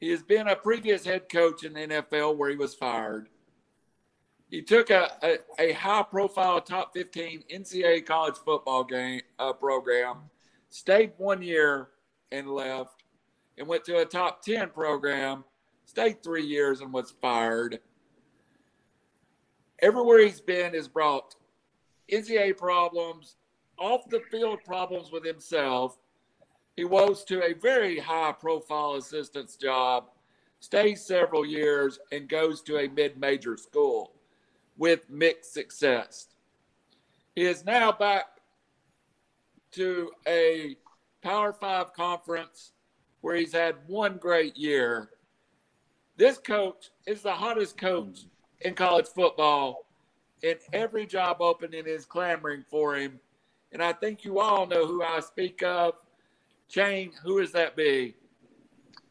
He 0.00 0.10
has 0.10 0.22
been 0.22 0.48
a 0.48 0.56
previous 0.56 1.04
head 1.04 1.28
coach 1.28 1.64
in 1.64 1.72
the 1.72 1.80
NFL 1.80 2.36
where 2.36 2.50
he 2.50 2.56
was 2.56 2.74
fired. 2.74 3.28
He 4.48 4.62
took 4.62 4.90
a, 4.90 5.10
a, 5.22 5.38
a 5.58 5.72
high 5.72 6.04
profile 6.04 6.60
top 6.60 6.92
15 6.94 7.44
NCAA 7.52 8.06
college 8.06 8.36
football 8.44 8.84
game 8.84 9.22
uh, 9.38 9.52
program, 9.52 10.18
stayed 10.68 11.12
one 11.16 11.42
year 11.42 11.88
and 12.30 12.48
left, 12.48 13.02
and 13.58 13.66
went 13.66 13.84
to 13.84 13.98
a 13.98 14.04
top 14.04 14.42
10 14.42 14.70
program, 14.70 15.44
stayed 15.84 16.22
three 16.22 16.44
years 16.44 16.80
and 16.80 16.92
was 16.92 17.14
fired. 17.20 17.80
Everywhere 19.80 20.20
he's 20.20 20.40
been 20.40 20.74
has 20.74 20.88
brought 20.88 21.34
NCAA 22.10 22.56
problems, 22.56 23.36
off 23.78 24.08
the 24.08 24.20
field 24.30 24.60
problems 24.64 25.10
with 25.10 25.24
himself. 25.24 25.98
He 26.76 26.84
rose 26.84 27.24
to 27.24 27.42
a 27.42 27.54
very 27.54 27.98
high 27.98 28.32
profile 28.32 28.94
assistant's 28.94 29.56
job, 29.56 30.10
stays 30.60 31.04
several 31.04 31.44
years, 31.46 31.98
and 32.12 32.28
goes 32.28 32.60
to 32.62 32.78
a 32.78 32.88
mid 32.88 33.18
major 33.18 33.56
school 33.56 34.12
with 34.76 35.08
mixed 35.08 35.54
success. 35.54 36.28
He 37.34 37.42
is 37.42 37.64
now 37.64 37.92
back 37.92 38.26
to 39.72 40.10
a 40.28 40.76
Power 41.22 41.52
Five 41.52 41.94
conference 41.94 42.72
where 43.22 43.36
he's 43.36 43.52
had 43.52 43.76
one 43.86 44.18
great 44.18 44.56
year. 44.56 45.10
This 46.16 46.38
coach 46.38 46.90
is 47.06 47.22
the 47.22 47.32
hottest 47.32 47.78
coach 47.78 48.20
in 48.60 48.74
college 48.74 49.08
football, 49.08 49.86
and 50.42 50.58
every 50.72 51.06
job 51.06 51.38
opening 51.40 51.86
is 51.86 52.04
clamoring 52.04 52.64
for 52.70 52.96
him. 52.96 53.18
And 53.72 53.82
I 53.82 53.92
think 53.92 54.24
you 54.24 54.38
all 54.38 54.66
know 54.66 54.86
who 54.86 55.02
I 55.02 55.20
speak 55.20 55.62
of. 55.62 55.94
Chain, 56.68 57.12
who 57.22 57.38
is 57.38 57.52
that 57.52 57.76
be? 57.76 58.14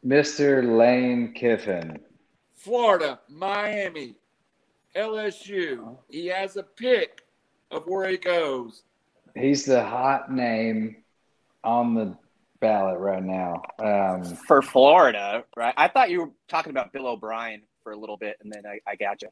Mr. 0.04 0.76
Lane 0.76 1.32
Kiffin. 1.32 1.98
Florida, 2.54 3.20
Miami, 3.28 4.16
LSU. 4.94 5.96
He 6.10 6.26
has 6.26 6.56
a 6.56 6.62
pick 6.62 7.22
of 7.70 7.86
where 7.86 8.08
he 8.08 8.16
goes. 8.16 8.82
He's 9.34 9.64
the 9.64 9.82
hot 9.82 10.32
name 10.32 10.96
on 11.64 11.94
the 11.94 12.16
ballot 12.60 12.98
right 12.98 13.22
now. 13.22 13.62
Um, 13.78 14.24
for 14.24 14.62
Florida, 14.62 15.44
right? 15.56 15.74
I 15.76 15.88
thought 15.88 16.10
you 16.10 16.20
were 16.20 16.30
talking 16.48 16.70
about 16.70 16.92
Bill 16.92 17.06
O'Brien 17.06 17.62
for 17.82 17.92
a 17.92 17.96
little 17.96 18.16
bit, 18.16 18.36
and 18.42 18.52
then 18.52 18.64
I, 18.66 18.80
I 18.90 18.96
got 18.96 19.22
you. 19.22 19.28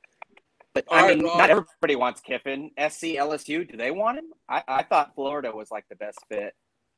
But 0.75 0.87
I 0.91 1.15
mean, 1.15 1.25
not 1.25 1.51
everybody 1.51 1.95
wants 1.95 2.21
Kiffin. 2.21 2.71
SC, 2.77 3.15
LSU, 3.15 3.71
do 3.71 3.77
they 3.77 3.93
want 3.93 4.19
him? 4.19 4.27
I, 4.49 4.63
I 4.67 4.83
thought 4.83 5.15
Florida 5.15 5.53
was 5.55 5.71
like 5.71 5.89
the 5.89 5.95
best 5.95 6.19
fit, 6.29 6.53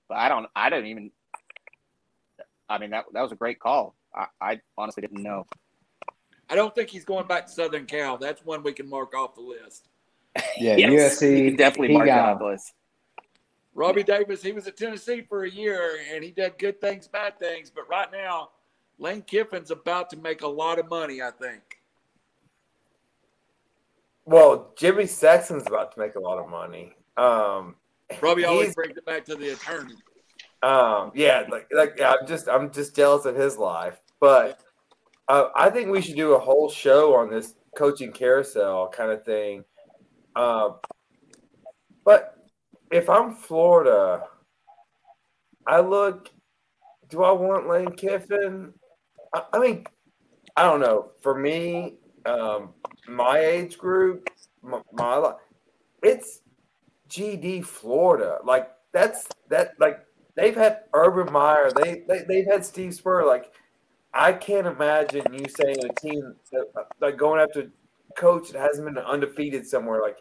but 0.09 0.19
I 0.19 0.29
don't. 0.29 0.47
I 0.55 0.71
don't 0.71 0.87
even. 0.87 1.11
I 2.69 2.79
mean, 2.79 2.91
that 2.91 3.05
that 3.13 3.23
was 3.23 3.33
a 3.33 3.37
great 3.37 3.59
call. 3.61 3.95
I, 4.15 4.27
I 4.41 4.61
honestly 4.77 5.03
didn't 5.03 5.23
know. 5.23 5.47
I 6.49 6.55
don't 6.55 6.75
think 6.75 6.91
he's 6.91 7.05
going 7.05 7.27
back 7.27 7.47
to 7.47 7.53
Southern 7.53 7.87
Cal. 7.87 8.19
That's 8.19 8.45
one 8.45 8.63
we 8.63 8.73
can 8.73 8.89
mark 8.89 9.15
off 9.15 9.35
the 9.35 9.43
list. 9.43 9.89
Yeah, 10.59 10.77
yes, 10.77 11.23
USC 11.23 11.57
definitely 11.57 11.95
mark 11.97 12.11
off 12.11 12.39
the 12.39 12.45
list. 12.45 12.75
Robbie 13.75 14.03
Davis, 14.03 14.43
he 14.43 14.53
was 14.53 14.67
at 14.67 14.77
Tennessee 14.77 15.23
for 15.29 15.45
a 15.45 15.51
year 15.51 15.99
and 16.13 16.25
he 16.25 16.31
did 16.31 16.59
good 16.59 16.81
things, 16.81 17.07
bad 17.07 17.39
things. 17.39 17.71
But 17.71 17.89
right 17.89 18.11
now, 18.11 18.51
Lane 18.99 19.23
Kiffin's 19.23 19.71
about 19.71 20.09
to 20.11 20.17
make 20.17 20.41
a 20.41 20.49
lot 20.49 20.79
of 20.79 20.89
money, 20.89 21.21
I 21.21 21.31
think. 21.31 21.63
Well, 24.25 24.73
Jimmy 24.77 25.07
Sexton's 25.07 25.67
about 25.67 25.95
to 25.95 26.01
make 26.01 26.15
a 26.15 26.21
lot 26.21 26.39
of 26.39 26.49
money. 26.49 26.95
Um, 27.19 27.77
Robbie 28.21 28.45
always 28.45 28.75
brings 28.75 28.97
it 28.97 29.05
back 29.05 29.25
to 29.27 29.35
the 29.35 29.51
attorney. 29.51 29.95
Um, 30.63 31.13
yeah, 31.15 31.45
like, 31.51 31.69
like 31.73 32.01
I'm 32.01 32.27
just, 32.27 32.49
I'm 32.49 32.71
just 32.73 32.97
jealous 32.97 33.25
of 33.25 33.37
his 33.37 33.57
life. 33.59 33.99
But 34.21 34.61
uh, 35.29 35.49
I 35.55 35.71
think 35.71 35.91
we 35.91 36.01
should 36.01 36.17
do 36.17 36.35
a 36.35 36.39
whole 36.39 36.71
show 36.71 37.15
on 37.15 37.31
this 37.31 37.55
coaching 37.77 38.13
carousel 38.13 38.89
kind 38.89 39.11
of 39.11 39.25
thing. 39.25 39.65
Uh, 40.35 40.71
but 42.05 42.37
if 42.91 43.09
I'm 43.09 43.35
Florida, 43.35 44.25
I 45.67 45.81
look. 45.81 46.31
Do 47.09 47.23
I 47.23 47.31
want 47.33 47.69
Lane 47.69 47.93
Kiffin? 47.93 48.73
I, 49.33 49.43
I 49.53 49.59
mean, 49.59 49.85
I 50.57 50.63
don't 50.63 50.81
know. 50.81 51.13
For 51.23 51.39
me, 51.39 51.99
um, 52.25 52.75
my 53.09 53.39
age 53.39 53.79
group, 53.79 54.29
my, 54.63 54.81
my 54.93 55.33
it's 56.03 56.41
GD 57.09 57.65
Florida. 57.65 58.39
Like 58.45 58.71
that's 58.93 59.29
that. 59.49 59.75
Like 59.79 60.05
they've 60.35 60.57
had 60.57 60.81
Urban 60.95 61.33
Meyer. 61.33 61.71
They, 61.71 62.03
they 62.09 62.25
they've 62.27 62.47
had 62.47 62.65
Steve 62.65 62.95
Spur. 62.95 63.27
Like 63.27 63.53
I 64.13 64.33
can't 64.33 64.67
imagine 64.67 65.25
you 65.33 65.45
saying 65.49 65.77
a 65.85 66.01
team 66.01 66.35
that, 66.53 66.67
like 67.01 67.17
going 67.17 67.41
after 67.41 67.71
coach 68.17 68.51
that 68.51 68.61
hasn't 68.61 68.87
been 68.87 68.99
undefeated 68.99 69.67
somewhere. 69.67 70.01
Like 70.01 70.19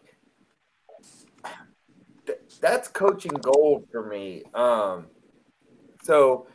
that's 2.60 2.88
coaching 2.88 3.32
gold 3.42 3.88
for 3.92 4.08
me. 4.08 4.44
Um, 4.54 5.08
so 6.04 6.48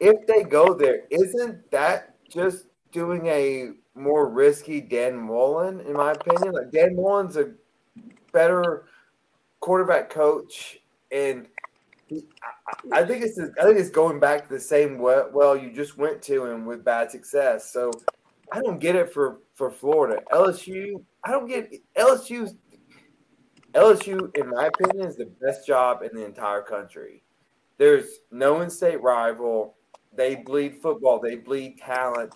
if 0.00 0.26
they 0.26 0.42
go 0.42 0.74
there, 0.74 1.02
isn't 1.10 1.70
that 1.70 2.16
just 2.28 2.66
doing 2.92 3.26
a 3.26 3.70
more 3.94 4.28
risky 4.28 4.80
Dan 4.80 5.16
Mullen, 5.16 5.80
in 5.80 5.92
my 5.92 6.12
opinion? 6.12 6.54
Like 6.54 6.70
Dan 6.70 6.96
Mullen's 6.96 7.36
a 7.36 7.52
better 8.32 8.86
quarterback 9.60 10.10
coach, 10.10 10.78
and 11.12 11.46
he, 12.06 12.26
I, 12.92 13.00
I, 13.00 13.06
think 13.06 13.22
it's 13.24 13.38
I 13.38 13.64
think 13.64 13.78
it's 13.78 13.90
going 13.90 14.18
back 14.18 14.48
to 14.48 14.54
the 14.54 14.60
same 14.60 14.98
well 14.98 15.56
you 15.56 15.72
just 15.72 15.96
went 15.96 16.22
to 16.22 16.46
and 16.46 16.66
with 16.66 16.84
bad 16.84 17.10
success. 17.10 17.72
So 17.72 17.90
I 18.52 18.60
don't 18.60 18.78
get 18.78 18.96
it 18.96 19.12
for 19.12 19.38
for 19.54 19.70
Florida. 19.70 20.22
LSU, 20.32 21.02
I 21.24 21.30
don't 21.30 21.46
get 21.46 21.72
LSU's 21.96 22.54
LSU, 23.74 24.36
in 24.36 24.50
my 24.50 24.66
opinion, 24.66 25.06
is 25.06 25.16
the 25.16 25.30
best 25.40 25.66
job 25.66 26.02
in 26.02 26.10
the 26.18 26.24
entire 26.24 26.62
country. 26.62 27.22
There's 27.78 28.20
no 28.30 28.60
in-state 28.60 29.00
rival. 29.00 29.76
They 30.12 30.36
bleed 30.36 30.82
football. 30.82 31.20
They 31.20 31.36
bleed 31.36 31.78
talent. 31.78 32.34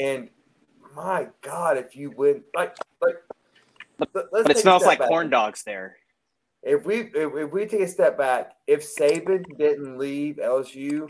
And 0.00 0.28
my 0.94 1.28
God, 1.40 1.76
if 1.76 1.94
you 1.94 2.10
win, 2.10 2.42
like, 2.54 2.76
like, 3.00 3.16
but, 3.98 4.30
but 4.30 4.50
it 4.50 4.58
smells 4.58 4.84
like 4.84 4.98
back. 4.98 5.08
corn 5.08 5.30
dogs 5.30 5.62
there. 5.62 5.96
If 6.66 6.84
we 6.84 7.10
if, 7.14 7.34
if 7.34 7.52
we 7.52 7.64
take 7.66 7.80
a 7.80 7.88
step 7.88 8.18
back, 8.18 8.52
if 8.66 8.84
Saban 8.84 9.44
didn't 9.56 9.98
leave 9.98 10.36
LSU, 10.36 11.08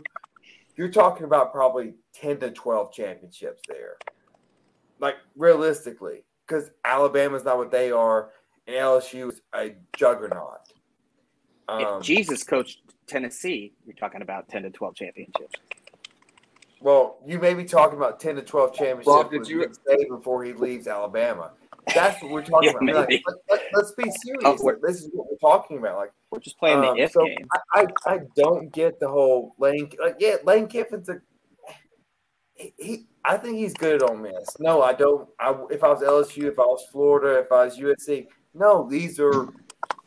you're 0.75 0.91
talking 0.91 1.25
about 1.25 1.51
probably 1.51 1.95
ten 2.13 2.39
to 2.39 2.51
twelve 2.51 2.93
championships 2.93 3.63
there. 3.67 3.97
Like 4.99 5.15
realistically, 5.35 6.23
because 6.47 6.69
Alabama's 6.85 7.43
not 7.43 7.57
what 7.57 7.71
they 7.71 7.91
are 7.91 8.29
and 8.67 8.75
LSU 8.75 9.31
is 9.31 9.41
a 9.55 9.75
juggernaut. 9.95 10.59
Um, 11.67 11.81
if 11.81 12.03
Jesus 12.03 12.43
coached 12.43 12.81
Tennessee, 13.07 13.73
you're 13.85 13.95
talking 13.95 14.21
about 14.21 14.47
10 14.49 14.63
to 14.63 14.69
12 14.69 14.95
championships. 14.95 15.55
Well, 16.79 17.17
you 17.25 17.39
may 17.39 17.53
be 17.53 17.65
talking 17.65 17.97
about 17.97 18.19
10 18.19 18.35
to 18.35 18.41
12 18.41 18.73
championships 18.73 19.07
Rob, 19.07 19.31
did 19.31 19.47
you 19.47 19.65
say 19.87 20.05
before 20.07 20.43
he 20.43 20.53
leaves 20.53 20.87
Alabama. 20.87 21.51
That's 21.93 22.21
what 22.21 22.31
we're 22.31 22.43
talking 22.43 22.73
yeah, 22.87 22.91
about. 22.91 23.09
Like, 23.11 23.23
let, 23.49 23.83
us 23.83 23.93
be 23.97 24.03
serious. 24.03 24.43
Oh, 24.43 24.75
this 24.81 24.97
is 24.97 25.09
what 25.13 25.27
we're 25.29 25.37
talking 25.37 25.77
about. 25.77 25.97
Like 25.97 26.11
we're 26.31 26.39
just 26.39 26.57
playing 26.59 26.79
um, 26.79 26.97
the 26.97 27.03
if 27.03 27.11
so 27.11 27.25
game. 27.25 27.47
I, 27.73 27.87
I, 28.05 28.13
I 28.13 28.19
don't 28.35 28.71
get 28.71 28.99
the 28.99 29.07
whole 29.07 29.55
Lane. 29.57 29.89
Like 29.99 30.17
yeah, 30.19 30.35
Lane 30.43 30.67
Kiffin's 30.67 31.09
a 31.09 31.21
he, 32.55 32.73
he. 32.77 33.05
I 33.23 33.37
think 33.37 33.57
he's 33.57 33.73
good 33.73 34.01
at 34.01 34.09
Ole 34.09 34.17
Miss. 34.17 34.57
No, 34.59 34.81
I 34.81 34.93
don't. 34.93 35.27
I, 35.39 35.55
if 35.69 35.83
I 35.83 35.89
was 35.89 36.01
LSU, 36.01 36.43
if 36.43 36.59
I 36.59 36.63
was 36.63 36.85
Florida, 36.91 37.39
if 37.39 37.51
I 37.51 37.65
was 37.65 37.77
USC, 37.77 38.27
no, 38.53 38.87
these 38.89 39.19
are 39.19 39.49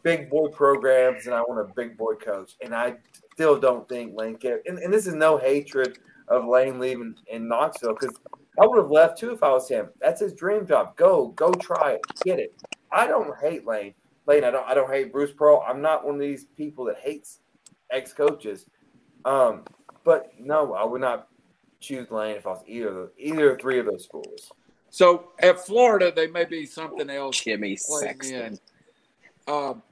big 0.03 0.31
boy 0.31 0.49
programs, 0.49 1.26
and 1.26 1.35
I 1.35 1.41
want 1.43 1.61
a 1.61 1.72
big 1.74 1.97
boy 1.97 2.14
coach. 2.14 2.53
And 2.62 2.74
I 2.74 2.97
still 3.35 3.59
don't 3.59 3.89
think 3.89 4.16
Lane 4.16 4.37
can. 4.37 4.61
And, 4.66 4.78
and 4.78 4.93
this 4.93 5.07
is 5.07 5.14
no 5.14 5.37
hatred 5.39 5.99
of 6.28 6.47
Lane 6.47 6.78
leaving 6.78 7.14
in 7.26 7.49
Knoxville 7.49 7.97
because 7.99 8.16
I 8.61 8.67
would 8.67 8.79
have 8.79 8.91
left 8.91 9.19
too 9.19 9.33
if 9.33 9.43
I 9.43 9.51
was 9.51 9.69
him. 9.69 9.89
That's 10.01 10.21
his 10.21 10.35
dream 10.35 10.67
job. 10.67 10.95
Go, 10.97 11.29
go 11.29 11.51
try 11.53 11.93
it, 11.93 12.01
get 12.25 12.39
it. 12.39 12.55
I 12.93 13.07
don't 13.07 13.35
hate 13.41 13.67
Lane. 13.67 13.95
Lane, 14.27 14.45
I 14.45 14.51
don't. 14.51 14.69
I 14.69 14.75
don't 14.75 14.91
hate 14.91 15.13
Bruce 15.13 15.33
Pearl. 15.33 15.65
I'm 15.67 15.81
not 15.81 16.05
one 16.05 16.17
of 16.17 16.21
these 16.21 16.45
people 16.45 16.85
that 16.85 16.99
hates 16.99 17.39
ex 17.91 18.13
coaches. 18.13 18.67
Um, 19.25 19.65
but 20.05 20.33
no, 20.39 20.75
I 20.75 20.85
would 20.85 21.01
not 21.01 21.29
choose 21.81 22.11
Lane 22.11 22.37
if 22.37 22.47
I 22.47 22.51
was 22.51 22.63
either 22.67 23.05
of 23.05 23.11
either 23.17 23.57
three 23.59 23.79
of 23.79 23.87
those 23.87 24.05
schools. 24.05 24.53
So 24.91 25.31
at 25.39 25.59
Florida, 25.59 26.13
they 26.15 26.27
may 26.27 26.45
be 26.45 26.67
something 26.67 27.09
else. 27.09 27.41
Jimmy 27.41 27.77
Sexton. 27.77 28.59
Um, 29.49 29.83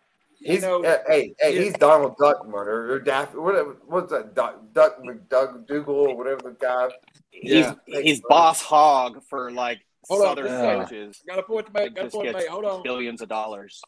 he's 0.41 0.62
know, 0.62 0.84
uh, 0.84 0.99
hey 1.07 1.34
hey 1.41 1.64
he's 1.64 1.72
Donald 1.74 2.16
Duckman 2.16 2.53
or, 2.53 2.93
or 2.93 3.01
Daffy 3.01 3.39
whatever 3.39 3.76
what's 3.86 4.11
that 4.12 4.34
Duck 4.34 4.61
Duck 4.72 5.03
McDoug 5.03 5.66
Dougal 5.66 5.95
or 5.95 6.16
whatever 6.16 6.41
the 6.43 6.57
guy. 6.61 6.89
He's 7.30 7.53
yeah. 7.53 7.74
he's 7.86 8.20
boss 8.28 8.61
hog 8.61 9.22
for 9.28 9.51
like 9.51 9.80
Hold 10.09 10.22
Southern 10.22 10.53
on. 10.53 10.84
coaches. 10.86 11.22
Got 11.26 11.39
a 11.39 11.43
point 11.43 11.66
to 11.66 11.72
make. 11.72 11.95
Got 11.95 12.07
a 12.07 12.11
point 12.11 12.28
to 12.28 12.32
make. 12.32 12.49
Hold 12.49 12.64
on. 12.64 12.82
Billions 12.82 13.20
of 13.20 13.28
dollars. 13.28 13.82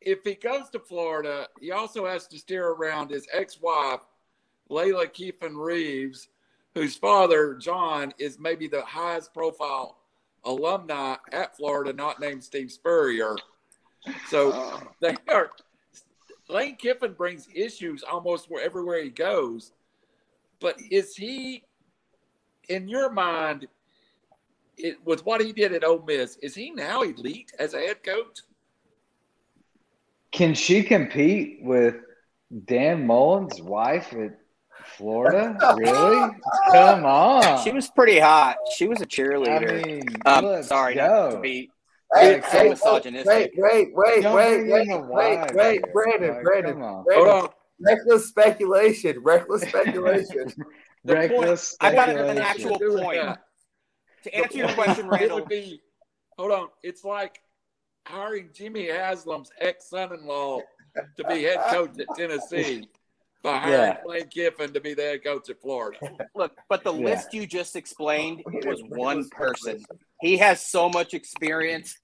If 0.00 0.18
he 0.24 0.34
goes 0.34 0.68
to 0.70 0.80
Florida, 0.80 1.46
he 1.60 1.70
also 1.70 2.04
has 2.06 2.26
to 2.28 2.38
steer 2.38 2.66
around 2.66 3.10
his 3.10 3.28
ex-wife, 3.32 4.00
Layla 4.68 5.12
Kiffin 5.12 5.56
Reeves, 5.56 6.28
whose 6.74 6.96
father, 6.96 7.54
John, 7.54 8.12
is 8.18 8.40
maybe 8.40 8.66
the 8.66 8.82
highest 8.82 9.32
profile 9.32 9.98
alumni 10.44 11.14
at 11.30 11.56
Florida, 11.56 11.92
not 11.92 12.18
named 12.18 12.42
Steve 12.42 12.72
Spurrier. 12.72 13.36
So 14.28 14.50
Oh. 14.52 14.82
they 15.00 15.16
are. 15.28 15.50
Lane 16.52 16.76
Kiffin 16.76 17.14
brings 17.14 17.48
issues 17.54 18.02
almost 18.02 18.50
where 18.50 18.64
everywhere 18.64 19.02
he 19.02 19.10
goes. 19.10 19.72
But 20.60 20.80
is 20.90 21.16
he, 21.16 21.64
in 22.68 22.88
your 22.88 23.10
mind, 23.10 23.66
it, 24.76 24.98
with 25.04 25.24
what 25.24 25.40
he 25.40 25.52
did 25.52 25.72
at 25.72 25.84
Ole 25.84 26.04
Miss, 26.06 26.36
is 26.36 26.54
he 26.54 26.70
now 26.70 27.02
elite 27.02 27.52
as 27.58 27.74
a 27.74 27.78
head 27.78 28.02
coach? 28.02 28.40
Can 30.30 30.54
she 30.54 30.82
compete 30.82 31.58
with 31.62 31.96
Dan 32.64 33.06
Mullen's 33.06 33.60
wife 33.60 34.12
at 34.12 34.38
Florida? 34.96 35.56
Really? 35.76 36.30
Come 36.70 37.04
on. 37.04 37.62
She 37.64 37.72
was 37.72 37.90
pretty 37.90 38.18
hot. 38.18 38.56
She 38.76 38.86
was 38.86 39.00
a 39.00 39.06
cheerleader. 39.06 39.84
mean, 39.84 40.04
um, 40.26 40.62
sorry, 40.62 40.94
go. 40.94 41.06
not 41.06 41.30
to 41.32 41.40
be 41.40 41.70
Hey, 42.14 42.34
Like, 42.34 42.44
hey, 42.44 42.58
so 42.64 42.70
misogynistic. 42.70 43.26
wait, 43.26 43.52
wait, 43.56 43.88
wait, 43.94 44.22
Don't 44.22 44.34
wait, 44.34 44.56
bring 44.68 44.70
wait, 44.70 45.00
wait, 45.10 45.54
wait. 45.54 45.92
Brandon, 45.92 46.34
Like, 46.34 46.42
Brandon, 46.42 46.74
come. 46.74 47.04
Hold 47.10 47.28
on. 47.28 47.48
Reckless 47.80 48.28
speculation. 48.28 49.18
Reckless 49.22 49.62
speculation. 49.62 50.52
The 51.04 51.14
Reckless 51.14 51.76
I 51.80 51.92
got 51.96 52.10
an 52.10 52.38
actual 52.38 52.78
Do 52.78 52.96
point. 52.96 53.20
that. 53.20 53.42
To 54.22 54.34
answer 54.36 54.56
your 54.56 54.68
question, 54.74 55.08
point 55.08 55.20
Randall, 55.20 55.40
would 55.40 55.48
be, 55.48 55.82
hold 56.38 56.52
on. 56.52 56.68
It's 56.84 57.02
like 57.02 57.40
hiring 58.06 58.50
Jimmy 58.52 58.86
Haslam's 58.88 59.50
ex 59.58 59.90
son-in-law 59.90 60.60
to 61.16 61.24
be 61.24 61.42
head 61.42 61.58
coach 61.70 61.98
at 61.98 62.06
Tennessee 62.16 62.88
by 63.42 63.58
hiring 63.58 63.72
Yeah. 63.80 63.96
Lane 64.06 64.28
Kiffin 64.28 64.72
to 64.74 64.80
be 64.80 64.94
the 64.94 65.02
head 65.02 65.24
coach 65.24 65.50
at 65.50 65.60
Florida. 65.60 65.98
look, 66.36 66.52
but 66.68 66.84
the 66.84 66.94
Yeah. 66.94 67.04
list 67.06 67.34
you 67.34 67.48
just 67.48 67.74
explained 67.74 68.44
oh, 68.46 68.52
was 68.64 68.80
one 68.84 69.28
person. 69.30 69.84
He 70.20 70.36
has 70.36 70.64
so 70.64 70.88
much 70.88 71.14
experience, 71.14 71.98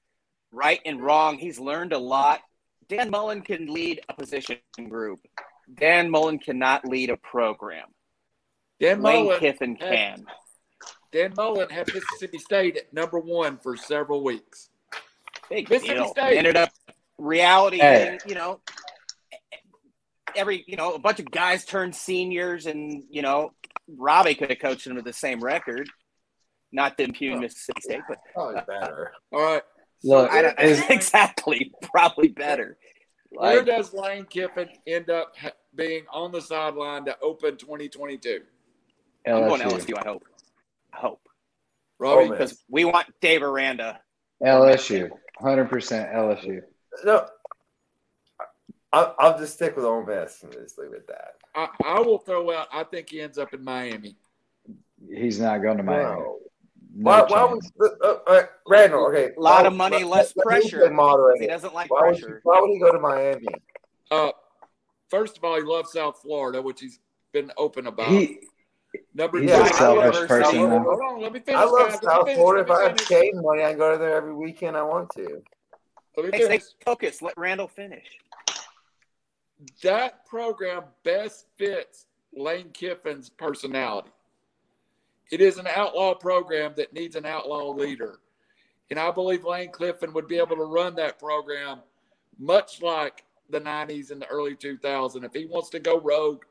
right 0.52 0.80
and 0.84 1.00
wrong. 1.02 1.38
He's 1.38 1.58
learned 1.58 1.92
a 1.92 1.98
lot. 1.98 2.40
Dan 2.88 3.10
Mullen 3.10 3.42
can 3.42 3.66
lead 3.72 4.00
a 4.08 4.14
position 4.14 4.58
group. 4.88 5.20
Dan 5.72 6.10
Mullen 6.10 6.38
cannot 6.38 6.86
lead 6.86 7.10
a 7.10 7.16
program. 7.16 7.86
Dan 8.80 9.02
Lane 9.02 9.24
Mullen, 9.26 9.40
Kiffin 9.40 9.76
had- 9.76 9.92
can. 9.92 10.26
Dan 11.10 11.32
Mullen 11.36 11.70
had 11.70 11.92
Mississippi 11.92 12.38
State 12.38 12.76
at 12.76 12.92
number 12.92 13.18
one 13.18 13.58
for 13.58 13.76
several 13.76 14.22
weeks. 14.22 14.68
Big 15.48 15.68
Mississippi 15.68 15.94
deal. 16.00 16.08
State. 16.10 16.36
Ended 16.36 16.56
up 16.56 16.70
reality 17.18 17.78
Hey. 17.78 18.04
hitting, 18.04 18.20
you 18.26 18.34
know, 18.34 18.60
every, 20.36 20.64
you 20.66 20.76
know, 20.76 20.94
a 20.94 20.98
bunch 20.98 21.18
of 21.18 21.30
guys 21.30 21.64
turned 21.64 21.94
seniors 21.94 22.66
and, 22.66 23.02
you 23.10 23.22
know, 23.22 23.52
Robbie 23.88 24.34
could 24.34 24.50
have 24.50 24.58
coached 24.58 24.84
them 24.84 24.96
with 24.96 25.04
the 25.04 25.12
same 25.12 25.40
record. 25.40 25.88
Not 26.70 26.98
to 26.98 27.04
impugn 27.04 27.38
oh. 27.38 27.40
Mississippi 27.40 27.80
State, 27.80 28.02
but 28.06 28.18
Probably 28.34 28.60
better. 28.66 29.12
All 29.32 29.42
right. 29.42 29.62
Look, 30.04 30.30
I 30.30 30.42
don't, 30.42 30.60
is- 30.60 30.82
exactly, 30.90 31.72
probably 31.82 32.28
better. 32.28 32.76
Where 33.30 33.62
does 33.62 33.92
Lane 33.92 34.24
Kiffin 34.24 34.68
end 34.86 35.10
up 35.10 35.34
being 35.74 36.04
on 36.12 36.32
the 36.32 36.40
sideline 36.40 37.04
to 37.06 37.18
open 37.20 37.56
2022? 37.56 38.40
I'm 39.26 39.32
going 39.48 39.60
LSU. 39.60 39.72
LSU. 39.94 39.98
I 39.98 40.08
hope. 40.08 40.24
I 40.94 40.96
hope 40.98 41.20
Robbie, 41.98 42.28
Oh, 42.28 42.30
because 42.30 42.64
we 42.70 42.84
want 42.86 43.06
Dave 43.20 43.42
Aranda. 43.42 44.00
LSU. 44.42 45.10
100% 45.42 46.14
LSU. 46.14 46.62
No, 47.04 47.26
I, 48.92 49.12
I'll 49.18 49.38
just 49.38 49.54
stick 49.54 49.76
with 49.76 49.84
Ole 49.84 50.04
Miss 50.04 50.42
and 50.42 50.52
just 50.52 50.78
leave 50.78 50.92
it 50.92 51.00
at 51.00 51.06
that. 51.08 51.34
I, 51.54 51.68
I 51.96 52.00
will 52.00 52.18
throw 52.18 52.50
out. 52.56 52.68
I 52.72 52.84
think 52.84 53.10
he 53.10 53.20
ends 53.20 53.36
up 53.36 53.52
in 53.52 53.62
Miami. 53.62 54.16
He's 55.12 55.38
not 55.38 55.58
going 55.58 55.76
to 55.76 55.82
Miami. 55.82 56.20
No. 56.20 56.38
No 57.00 57.10
Why, 57.12 57.20
why 57.28 57.46
chance. 57.46 57.70
would 57.76 57.92
uh, 58.02 58.14
uh, 58.26 58.42
Randall? 58.66 59.06
Okay, 59.06 59.30
A 59.36 59.40
lot 59.40 59.62
why- 59.62 59.68
of 59.68 59.72
money, 59.74 60.02
let- 60.02 60.08
less 60.10 60.36
let 60.36 60.46
me 60.46 60.60
pressure. 60.60 60.90
Moderate. 60.90 61.40
He 61.40 61.46
doesn't 61.46 61.72
like 61.72 61.90
Why 61.90 62.00
would, 62.02 62.16
he, 62.16 62.22
pressure. 62.22 62.40
why 62.42 62.58
would 62.60 62.70
he 62.70 62.80
go 62.80 62.90
to 62.90 62.98
Miami? 62.98 63.46
Uh, 64.10 64.32
first 65.08 65.38
of 65.38 65.44
all, 65.44 65.54
he 65.56 65.62
loves 65.62 65.92
South 65.92 66.20
Florida, 66.20 66.60
which 66.60 66.80
he's 66.80 66.98
been 67.32 67.52
open 67.56 67.86
about. 67.86 68.10
He, 68.10 68.40
Number 69.14 69.40
he's 69.40 69.50
two, 69.50 69.60
a 69.60 69.64
I 69.64 69.68
selfish 69.68 70.28
person. 70.28 70.58
Hold 70.58 71.00
on, 71.00 71.20
let 71.22 71.32
me 71.32 71.38
finish. 71.38 71.60
I 71.60 71.64
love 71.64 71.90
guys. 71.92 72.00
South 72.02 72.24
finish, 72.26 72.36
Florida. 72.36 72.64
If 72.64 72.70
I 72.70 72.82
have 72.82 72.92
finish. 72.92 73.06
shade 73.06 73.34
money, 73.34 73.62
I 73.62 73.74
go 73.74 73.96
there 73.96 74.16
every 74.16 74.34
weekend 74.34 74.76
I 74.76 74.82
want 74.82 75.10
to. 75.14 75.40
Let 76.16 76.26
me 76.26 76.30
Hey, 76.32 76.38
stay 76.38 76.48
finish. 76.48 76.62
focused. 76.84 77.22
Let 77.22 77.38
Randall 77.38 77.68
finish. 77.68 78.06
That 79.82 80.26
program 80.26 80.84
best 81.04 81.46
fits 81.56 82.06
Lane 82.34 82.70
Kiffin's 82.72 83.28
personality. 83.28 84.10
It 85.30 85.40
is 85.40 85.58
an 85.58 85.66
outlaw 85.66 86.14
program 86.14 86.72
that 86.76 86.92
needs 86.92 87.16
an 87.16 87.26
outlaw 87.26 87.70
leader. 87.70 88.20
And 88.90 88.98
I 88.98 89.10
believe 89.10 89.44
Lane 89.44 89.70
Kiffin 89.76 90.12
would 90.14 90.26
be 90.28 90.38
able 90.38 90.56
to 90.56 90.64
run 90.64 90.94
that 90.96 91.18
program 91.18 91.80
much 92.38 92.80
like 92.80 93.24
the 93.50 93.60
90s 93.60 94.10
and 94.10 94.20
the 94.22 94.26
early 94.28 94.54
2000s. 94.54 95.24
If 95.24 95.32
he 95.34 95.46
wants 95.46 95.68
to 95.70 95.78
go 95.78 96.00
rogue, 96.00 96.44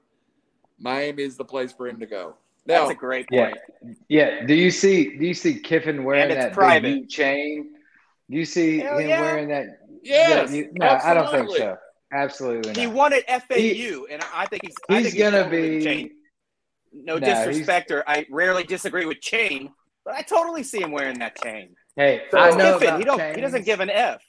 Miami 0.80 1.23
is 1.23 1.38
the 1.38 1.45
place 1.45 1.71
for 1.71 1.88
him 1.88 1.99
to 1.99 2.05
go. 2.05 2.36
Now, 2.67 2.80
That's 2.82 2.91
a 2.91 2.95
great 2.95 3.28
point. 3.30 3.57
Yeah. 4.09 4.30
yeah. 4.39 4.45
Do 4.45 4.53
you 4.53 4.69
see? 4.69 5.17
Do 5.17 5.25
you 5.25 5.34
see 5.34 5.57
Kiffin 5.59 6.03
wearing 6.03 6.30
that 6.36 6.53
private. 6.53 6.84
big 6.84 6.95
U 7.03 7.07
chain? 7.07 7.69
Do 8.30 8.38
you 8.38 8.45
see 8.45 8.80
Hell 8.80 8.97
him 8.99 9.07
yeah. 9.09 9.21
wearing 9.21 9.47
that? 9.47 9.80
yes, 10.03 10.49
that 10.51 10.55
U- 10.55 10.69
no, 10.73 10.99
I 11.03 11.13
don't 11.13 11.32
think 11.32 11.49
so. 11.57 11.78
Absolutely 12.11 12.73
He 12.73 12.86
not. 12.86 12.95
won 12.95 13.13
at 13.13 13.25
FAU, 13.47 14.05
and 14.11 14.21
I 14.34 14.45
think 14.49 14.63
he's. 14.65 14.75
He's 14.89 15.13
think 15.13 15.17
gonna 15.17 15.49
be- 15.49 15.82
Chain. 15.84 16.11
No 17.03 17.17
No, 17.17 17.19
disrespect, 17.19 17.91
or 17.91 18.03
I 18.09 18.25
rarely 18.29 18.63
disagree 18.63 19.05
with 19.05 19.21
Chain, 19.21 19.71
but 20.05 20.15
I 20.15 20.21
totally 20.21 20.63
see 20.63 20.81
him 20.81 20.91
wearing 20.91 21.19
that 21.19 21.41
chain. 21.41 21.75
Hey, 21.95 22.23
So- 22.31 22.37
I 22.39 22.51
know 22.51 22.73
Kiffin, 22.79 22.87
about 22.87 22.99
he 22.99 23.05
don't. 23.05 23.35
He 23.35 23.41
doesn't 23.41 23.65
give 23.65 23.79
an 23.79 23.89
F. 23.89 24.21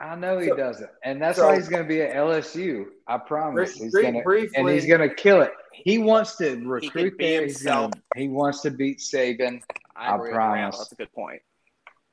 I 0.00 0.16
know 0.16 0.38
he 0.38 0.48
So- 0.48 0.56
doesn't, 0.56 0.90
and 1.04 1.22
that's 1.22 1.38
so- 1.38 1.46
why 1.48 1.56
he's 1.56 1.68
going 1.68 1.82
to 1.82 1.88
be 1.88 2.02
at 2.02 2.14
LSU. 2.16 2.86
I 3.06 3.18
promise. 3.18 3.76
Bri- 3.78 3.84
He's 3.84 3.94
going 3.94 4.14
to, 4.14 4.22
briefly, 4.22 4.56
and 4.56 4.68
he's 4.68 4.86
going 4.86 5.00
to 5.08 5.14
kill 5.14 5.42
it. 5.42 5.52
He 5.72 5.98
wants 5.98 6.36
to 6.36 6.56
recruit 6.66 7.10
could 7.10 7.16
be 7.18 7.26
there. 7.36 7.42
He's 7.46 7.62
gonna, 7.62 7.90
he 8.16 8.28
wants 8.28 8.60
to 8.62 8.70
beat 8.70 8.98
Saban. 8.98 9.62
I, 9.94 10.14
I 10.14 10.16
promise. 10.16 10.32
Randall. 10.34 10.78
That's 10.78 10.92
a 10.92 10.94
good 10.96 11.12
point. 11.12 11.42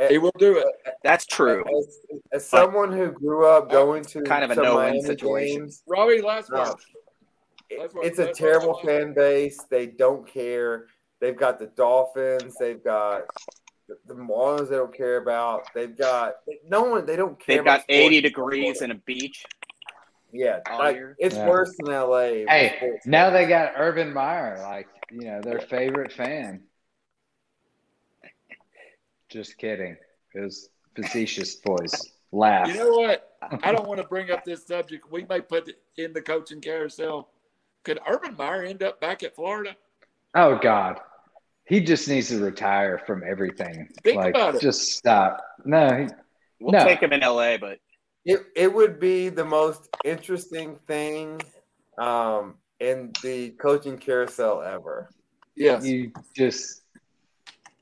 He 0.09 0.19
will 0.19 0.33
do 0.37 0.59
it. 0.59 0.67
That's 1.03 1.25
true. 1.25 1.63
As, 1.75 1.99
as 2.31 2.47
someone 2.47 2.91
who 2.91 3.09
grew 3.11 3.47
up 3.47 3.71
going 3.71 4.03
to 4.05 4.21
Kind 4.21 4.43
of 4.43 4.51
a 4.51 4.55
no-win 4.55 4.75
Miami 4.75 5.01
situation. 5.01 5.57
games, 5.61 5.81
Robbie, 5.87 6.21
last 6.21 6.51
uh, 6.51 6.63
No. 6.65 6.75
One. 7.69 7.85
it- 7.87 7.91
it's 8.07 8.19
a 8.19 8.31
terrible 8.33 8.79
fan 8.79 9.13
base. 9.13 9.59
They 9.69 9.87
don't 9.87 10.27
care. 10.27 10.85
They've 11.19 11.35
got 11.35 11.59
the 11.59 11.67
Dolphins. 11.67 12.55
They've 12.59 12.83
got 12.83 13.23
the, 13.87 13.97
the 14.07 14.13
Marlins. 14.13 14.69
They 14.69 14.75
don't 14.75 14.95
care 14.95 15.17
about. 15.17 15.63
They've 15.73 15.97
got 15.97 16.35
no 16.67 16.83
one. 16.83 17.05
They 17.05 17.15
don't 17.15 17.39
care. 17.39 17.57
They've 17.57 17.65
got 17.65 17.79
about 17.79 17.85
80 17.89 18.21
degrees 18.21 18.81
and 18.81 18.91
a 18.91 18.95
beach. 18.95 19.43
Yeah, 20.33 20.59
like 20.77 20.99
it's 21.17 21.35
Yeah. 21.35 21.47
worse 21.47 21.73
than 21.79 21.93
LA. 21.93 22.45
Hey, 22.47 22.73
sports. 22.77 23.05
now 23.07 23.29
they 23.29 23.47
got 23.47 23.73
Urban 23.77 24.13
Meyer, 24.13 24.59
like 24.61 24.87
you 25.09 25.21
know, 25.25 25.39
their 25.41 25.59
favorite 25.59 26.11
fan. 26.11 26.61
Just 29.29 29.57
kidding. 29.57 29.95
It 30.35 30.39
was 30.41 30.69
facetious, 30.95 31.55
boys. 31.55 31.93
Laugh. 32.31 32.67
You 32.67 32.75
know 32.75 32.91
what? 32.91 33.37
I 33.63 33.71
don't 33.71 33.87
want 33.87 34.01
to 34.01 34.07
bring 34.07 34.31
up 34.31 34.43
this 34.43 34.65
subject. 34.65 35.09
We 35.11 35.25
may 35.29 35.41
put 35.41 35.69
it 35.69 35.81
in 35.97 36.13
the 36.13 36.21
coaching 36.21 36.61
carousel. 36.61 37.29
Could 37.83 37.99
Urban 38.07 38.35
Meyer 38.37 38.63
end 38.63 38.83
up 38.83 38.99
back 38.99 39.23
at 39.23 39.35
Florida? 39.35 39.75
Oh 40.35 40.57
God, 40.61 40.99
he 41.65 41.79
just 41.81 42.07
needs 42.07 42.29
to 42.29 42.39
retire 42.39 43.01
from 43.07 43.23
everything. 43.27 43.87
Think 44.03 44.17
like, 44.17 44.35
about 44.35 44.55
it. 44.55 44.61
just 44.61 44.93
stop. 44.93 45.39
No, 45.65 45.87
he, 45.95 46.07
We'll 46.59 46.71
No. 46.73 46.83
take 46.83 46.99
him 47.01 47.13
in 47.13 47.21
LA, 47.21 47.57
but 47.57 47.79
It 48.25 48.41
it 48.55 48.73
would 48.73 48.99
be 48.99 49.29
the 49.29 49.45
most 49.45 49.87
interesting 50.03 50.75
thing 50.87 51.41
um, 51.97 52.55
in 52.79 53.11
the 53.23 53.51
coaching 53.51 53.97
carousel 53.97 54.61
ever. 54.61 55.09
Yes. 55.55 55.85
you 55.85 56.11
just 56.35 56.81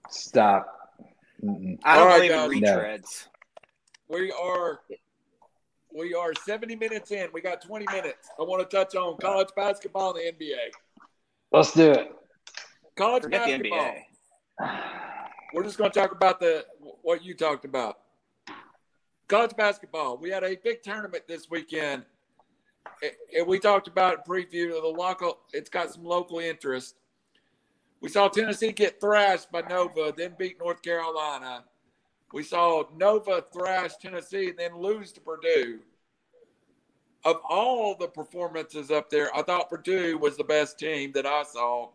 stop. 0.10 0.68
Mm-mm. 1.44 1.78
I 1.84 1.96
don't 1.96 2.04
All 2.04 2.08
right, 2.08 2.30
believe 2.30 2.64
guys. 2.64 3.28
in 4.08 4.10
No. 4.10 4.18
We 4.18 4.32
are 4.32 4.80
we 5.96 6.14
are 6.14 6.34
70 6.34 6.76
minutes 6.76 7.12
in. 7.12 7.28
We 7.34 7.42
got 7.42 7.62
20 7.62 7.86
minutes. 7.92 8.30
I 8.40 8.44
want 8.44 8.68
to 8.70 8.76
touch 8.76 8.96
on 8.96 9.18
college 9.18 9.50
basketball 9.56 10.16
and 10.16 10.38
the 10.38 10.46
NBA. 10.46 10.72
Let's 11.52 11.74
do 11.74 11.92
it. 11.92 12.12
College 12.96 13.24
Forget 13.24 13.46
the 13.46 13.70
basketball. 13.70 13.96
NBA. 14.62 14.82
We're 15.54 15.64
just 15.64 15.78
going 15.78 15.92
to 15.92 16.00
talk 16.00 16.12
about 16.12 16.40
the 16.40 16.66
what 17.02 17.24
you 17.24 17.34
talked 17.34 17.66
about. 17.66 18.00
College 19.28 19.56
basketball. 19.56 20.18
We 20.18 20.30
had 20.30 20.44
a 20.44 20.58
big 20.64 20.84
tournament 20.84 21.24
this 21.28 21.50
weekend. 21.50 22.04
And 23.36 23.48
we 23.48 23.60
talked 23.60 23.88
about 23.88 24.14
it 24.14 24.20
preview 24.28 24.76
of 24.76 24.84
the 24.84 24.88
local. 24.88 25.40
It's 25.54 25.70
got 25.70 25.92
some 25.92 26.04
local 26.04 26.40
interest. 26.40 26.96
We 28.02 28.10
saw 28.10 28.28
Tennessee 28.28 28.72
get 28.72 29.02
thrashed 29.02 29.52
by 29.52 29.62
Nova, 29.62 30.14
then 30.16 30.36
beat 30.38 30.60
North 30.60 30.82
Carolina. 30.82 31.64
We 32.36 32.44
saw 32.44 32.84
Nova 32.94 33.46
thrash 33.54 33.92
Tennessee 33.96 34.50
and 34.50 34.60
then 34.60 34.78
lose 34.78 35.14
to 35.14 35.22
Purdue. 35.22 35.80
of 37.24 37.38
all 37.48 37.96
the 37.96 38.10
performances 38.10 38.92
up 38.92 39.10
there, 39.10 39.34
I 39.34 39.42
thought 39.42 39.70
Purdue 39.70 40.18
was 40.18 40.36
the 40.36 40.44
best 40.44 40.78
team 40.78 41.14
that 41.14 41.26
I 41.26 41.44
saw. 41.44 41.92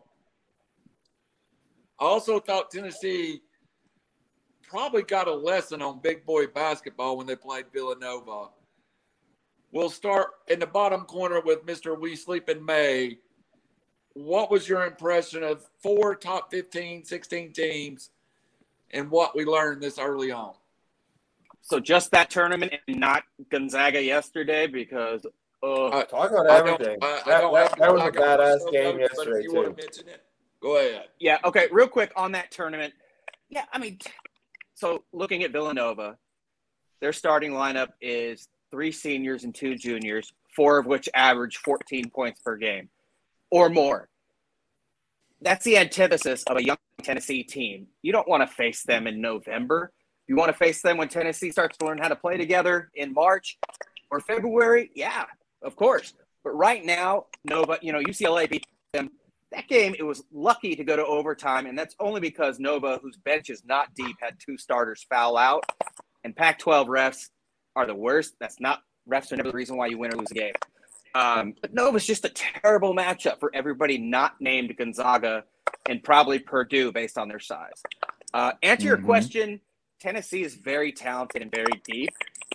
I 1.99 2.05
also 2.05 2.39
thought 2.39 2.71
Tennessee 2.71 3.41
probably 4.63 5.03
got 5.03 5.27
a 5.27 5.31
lesson 5.31 5.79
on 5.83 6.01
big 6.01 6.25
boy 6.25 6.47
basketball 6.47 7.17
when 7.17 7.27
they 7.27 7.35
played 7.35 7.65
Villanova. 7.71 8.47
We'll 9.71 9.91
start 9.91 10.29
in 10.47 10.57
the 10.57 10.65
bottom 10.65 11.01
corner 11.01 11.41
with 11.41 11.67
Mr. 11.67 12.01
We 12.01 12.15
Sleep 12.15 12.49
in 12.49 12.65
May. 12.65 13.19
What 14.13 14.49
was 14.49 14.67
your 14.67 14.87
impression 14.87 15.43
of 15.43 15.67
four 15.83 16.15
top 16.15 16.49
15, 16.49 17.05
16 17.05 17.53
teams 17.53 18.09
and 18.93 19.09
what 19.09 19.35
we 19.35 19.45
learned 19.45 19.81
this 19.81 19.97
early 19.97 20.31
on? 20.31 20.53
So 21.61 21.79
just 21.79 22.11
that 22.11 22.29
tournament 22.29 22.73
and 22.87 22.99
not 22.99 23.23
Gonzaga 23.49 24.01
yesterday 24.01 24.67
because 24.67 25.25
uh, 25.63 25.85
uh, 25.85 26.03
talk 26.05 26.31
about 26.31 26.47
everything. 26.47 26.97
I 27.01 27.05
I 27.05 27.21
that, 27.25 27.51
that, 27.51 27.79
that 27.79 27.93
was 27.93 28.01
a 28.01 28.11
badass 28.11 28.71
game 28.71 28.99
yesterday 28.99 29.43
you 29.43 29.51
too. 29.51 29.75
It, 29.77 30.21
go 30.61 30.77
ahead. 30.77 31.05
Yeah. 31.19 31.37
Okay. 31.45 31.67
Real 31.71 31.87
quick 31.87 32.11
on 32.15 32.31
that 32.31 32.51
tournament. 32.51 32.93
Yeah. 33.49 33.65
I 33.71 33.77
mean, 33.77 33.99
so 34.73 35.03
looking 35.13 35.43
at 35.43 35.51
Villanova, 35.51 36.17
their 36.99 37.13
starting 37.13 37.51
lineup 37.51 37.89
is 38.01 38.47
three 38.71 38.91
seniors 38.91 39.43
and 39.43 39.53
two 39.53 39.75
juniors, 39.75 40.33
four 40.55 40.79
of 40.79 40.87
which 40.87 41.07
average 41.13 41.57
14 41.57 42.09
points 42.09 42.41
per 42.41 42.55
game 42.55 42.89
or 43.51 43.69
more. 43.69 44.09
That's 45.41 45.65
the 45.65 45.77
antithesis 45.77 46.43
of 46.43 46.57
a 46.57 46.63
young 46.63 46.77
Tennessee 47.01 47.43
team. 47.43 47.87
You 48.03 48.11
don't 48.11 48.27
want 48.27 48.47
to 48.47 48.55
face 48.55 48.83
them 48.83 49.07
in 49.07 49.21
November. 49.21 49.91
You 50.27 50.35
want 50.35 50.49
to 50.49 50.57
face 50.57 50.81
them 50.81 50.97
when 50.97 51.07
Tennessee 51.07 51.51
starts 51.51 51.77
to 51.77 51.85
learn 51.85 51.97
how 51.97 52.07
to 52.07 52.15
play 52.15 52.37
together 52.37 52.91
in 52.93 53.13
March 53.13 53.57
or 54.11 54.19
February. 54.19 54.91
Yeah, 54.93 55.25
of 55.63 55.75
course. 55.75 56.13
But 56.43 56.51
right 56.51 56.85
now, 56.85 57.25
Nova, 57.43 57.79
you 57.81 57.91
know, 57.91 57.99
UCLA 57.99 58.49
beat 58.49 58.65
them. 58.93 59.11
That 59.51 59.67
game, 59.67 59.95
it 59.97 60.03
was 60.03 60.23
lucky 60.31 60.75
to 60.75 60.83
go 60.83 60.95
to 60.95 61.05
overtime, 61.05 61.65
and 61.65 61.77
that's 61.77 61.95
only 61.99 62.21
because 62.21 62.59
Nova, 62.59 62.99
whose 63.01 63.17
bench 63.17 63.49
is 63.49 63.65
not 63.65 63.93
deep, 63.95 64.15
had 64.21 64.37
two 64.39 64.57
starters 64.57 65.05
foul 65.09 65.37
out. 65.37 65.65
And 66.23 66.35
Pac 66.35 66.59
12 66.59 66.87
refs 66.87 67.29
are 67.75 67.85
the 67.85 67.95
worst. 67.95 68.35
That's 68.39 68.59
not, 68.59 68.83
refs 69.09 69.31
are 69.31 69.37
never 69.37 69.51
the 69.51 69.57
reason 69.57 69.75
why 69.75 69.87
you 69.87 69.97
win 69.97 70.13
or 70.13 70.17
lose 70.17 70.31
a 70.31 70.35
game. 70.35 70.53
Um, 71.13 71.55
but 71.61 71.93
was 71.93 72.05
just 72.05 72.25
a 72.25 72.29
terrible 72.29 72.95
matchup 72.95 73.39
for 73.39 73.51
everybody 73.53 73.97
not 73.97 74.39
named 74.39 74.75
Gonzaga 74.77 75.43
and 75.87 76.03
probably 76.03 76.39
Purdue 76.39 76.91
based 76.91 77.17
on 77.17 77.27
their 77.27 77.39
size. 77.39 77.83
Uh, 78.33 78.53
answer 78.63 78.87
your 78.87 78.97
mm-hmm. 78.97 79.05
question 79.05 79.61
Tennessee 79.99 80.43
is 80.43 80.55
very 80.55 80.91
talented 80.91 81.41
and 81.41 81.51
very 81.51 81.81
deep. 81.85 82.09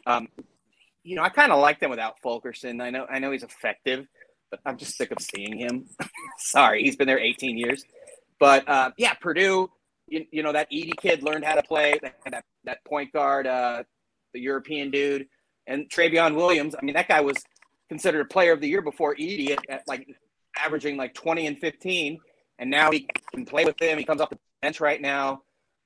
Um, 0.07 0.28
you 1.05 1.15
know, 1.15 1.23
I 1.23 1.28
kind 1.28 1.53
of 1.53 1.61
like 1.61 1.78
them 1.78 1.91
without 1.91 2.20
Fulkerson. 2.20 2.81
I 2.81 2.91
know, 2.91 3.07
I 3.09 3.20
know 3.20 3.31
he's 3.31 3.45
effective, 3.45 4.07
but 4.51 4.61
I'm 4.66 4.77
just 4.77 4.97
sick 4.97 5.12
of 5.12 5.19
seeing 5.20 5.57
him. 5.59 5.87
Sorry, 6.39 6.83
he's 6.83 6.97
been 6.97 7.07
there 7.07 7.20
18 7.20 7.57
years. 7.57 7.85
But 8.41 8.69
uh, 8.69 8.91
yeah, 8.99 9.15
Purdue, 9.15 9.70
you, 10.09 10.27
you, 10.31 10.43
know, 10.43 10.53
that 10.53 10.70
Edey 10.70 10.97
kid 11.01 11.23
learned 11.23 11.45
how 11.45 11.55
to 11.55 11.62
play. 11.62 11.99
That 12.03 12.45
that 12.65 12.85
point 12.85 13.12
guard, 13.12 13.47
uh, 13.47 13.85
the 14.35 14.41
European 14.41 14.91
dude, 14.91 15.27
and 15.66 15.89
Trevion 15.89 16.35
Williams. 16.35 16.74
I 16.78 16.85
mean, 16.85 16.95
that 16.95 17.09
guy 17.09 17.20
was 17.20 17.37
considered 17.89 18.21
a 18.21 18.25
player 18.25 18.53
of 18.53 18.61
the 18.61 18.69
year 18.69 18.83
before 18.83 19.15
Edey 19.17 19.51
at, 19.51 19.59
at 19.69 19.89
like 19.89 20.07
averaging 20.59 20.97
like 20.97 21.15
20 21.15 21.47
and 21.47 21.59
15, 21.59 22.19
and 22.59 22.71
now 22.71 22.91
he 22.91 23.09
can 23.33 23.45
play 23.45 23.65
with 23.65 23.77
them. 23.79 23.99
He 23.99 24.05
comes 24.05 24.21
off 24.21 24.31
the 24.31 24.39
bench 24.63 24.81
right 24.81 25.01
now. 25.01 25.43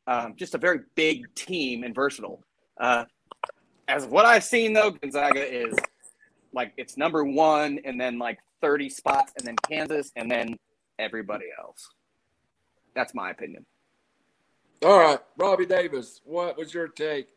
Um, 0.06 0.35
just 0.36 0.55
a 0.55 0.59
very 0.59 0.81
big 0.94 1.32
team 1.35 1.85
and 1.85 1.94
versatile. 1.94 2.43
Uh, 2.78 3.05
as 3.89 4.06
what 4.06 4.24
I've 4.24 4.44
seen 4.44 4.72
though, 4.72 4.90
Gonzaga 4.90 5.43
is 5.43 5.77
like 6.52 6.72
it's 6.77 6.97
number 6.97 7.24
one, 7.24 7.78
and 7.85 8.01
then 8.01 8.18
like 8.18 8.39
30 8.60 8.89
spots, 8.89 9.32
and 9.39 9.47
then 9.47 9.56
Kansas, 9.56 10.10
and 10.16 10.31
then 10.31 10.56
everybody 10.98 11.47
else. 11.59 11.89
That's 12.94 13.14
my 13.14 13.31
opinion. 13.31 13.64
All 14.82 14.98
right, 14.98 15.18
Robbie 15.36 15.66
Davis, 15.66 16.20
what 16.24 16.56
was 16.56 16.72
your 16.72 16.89
take? 16.89 17.28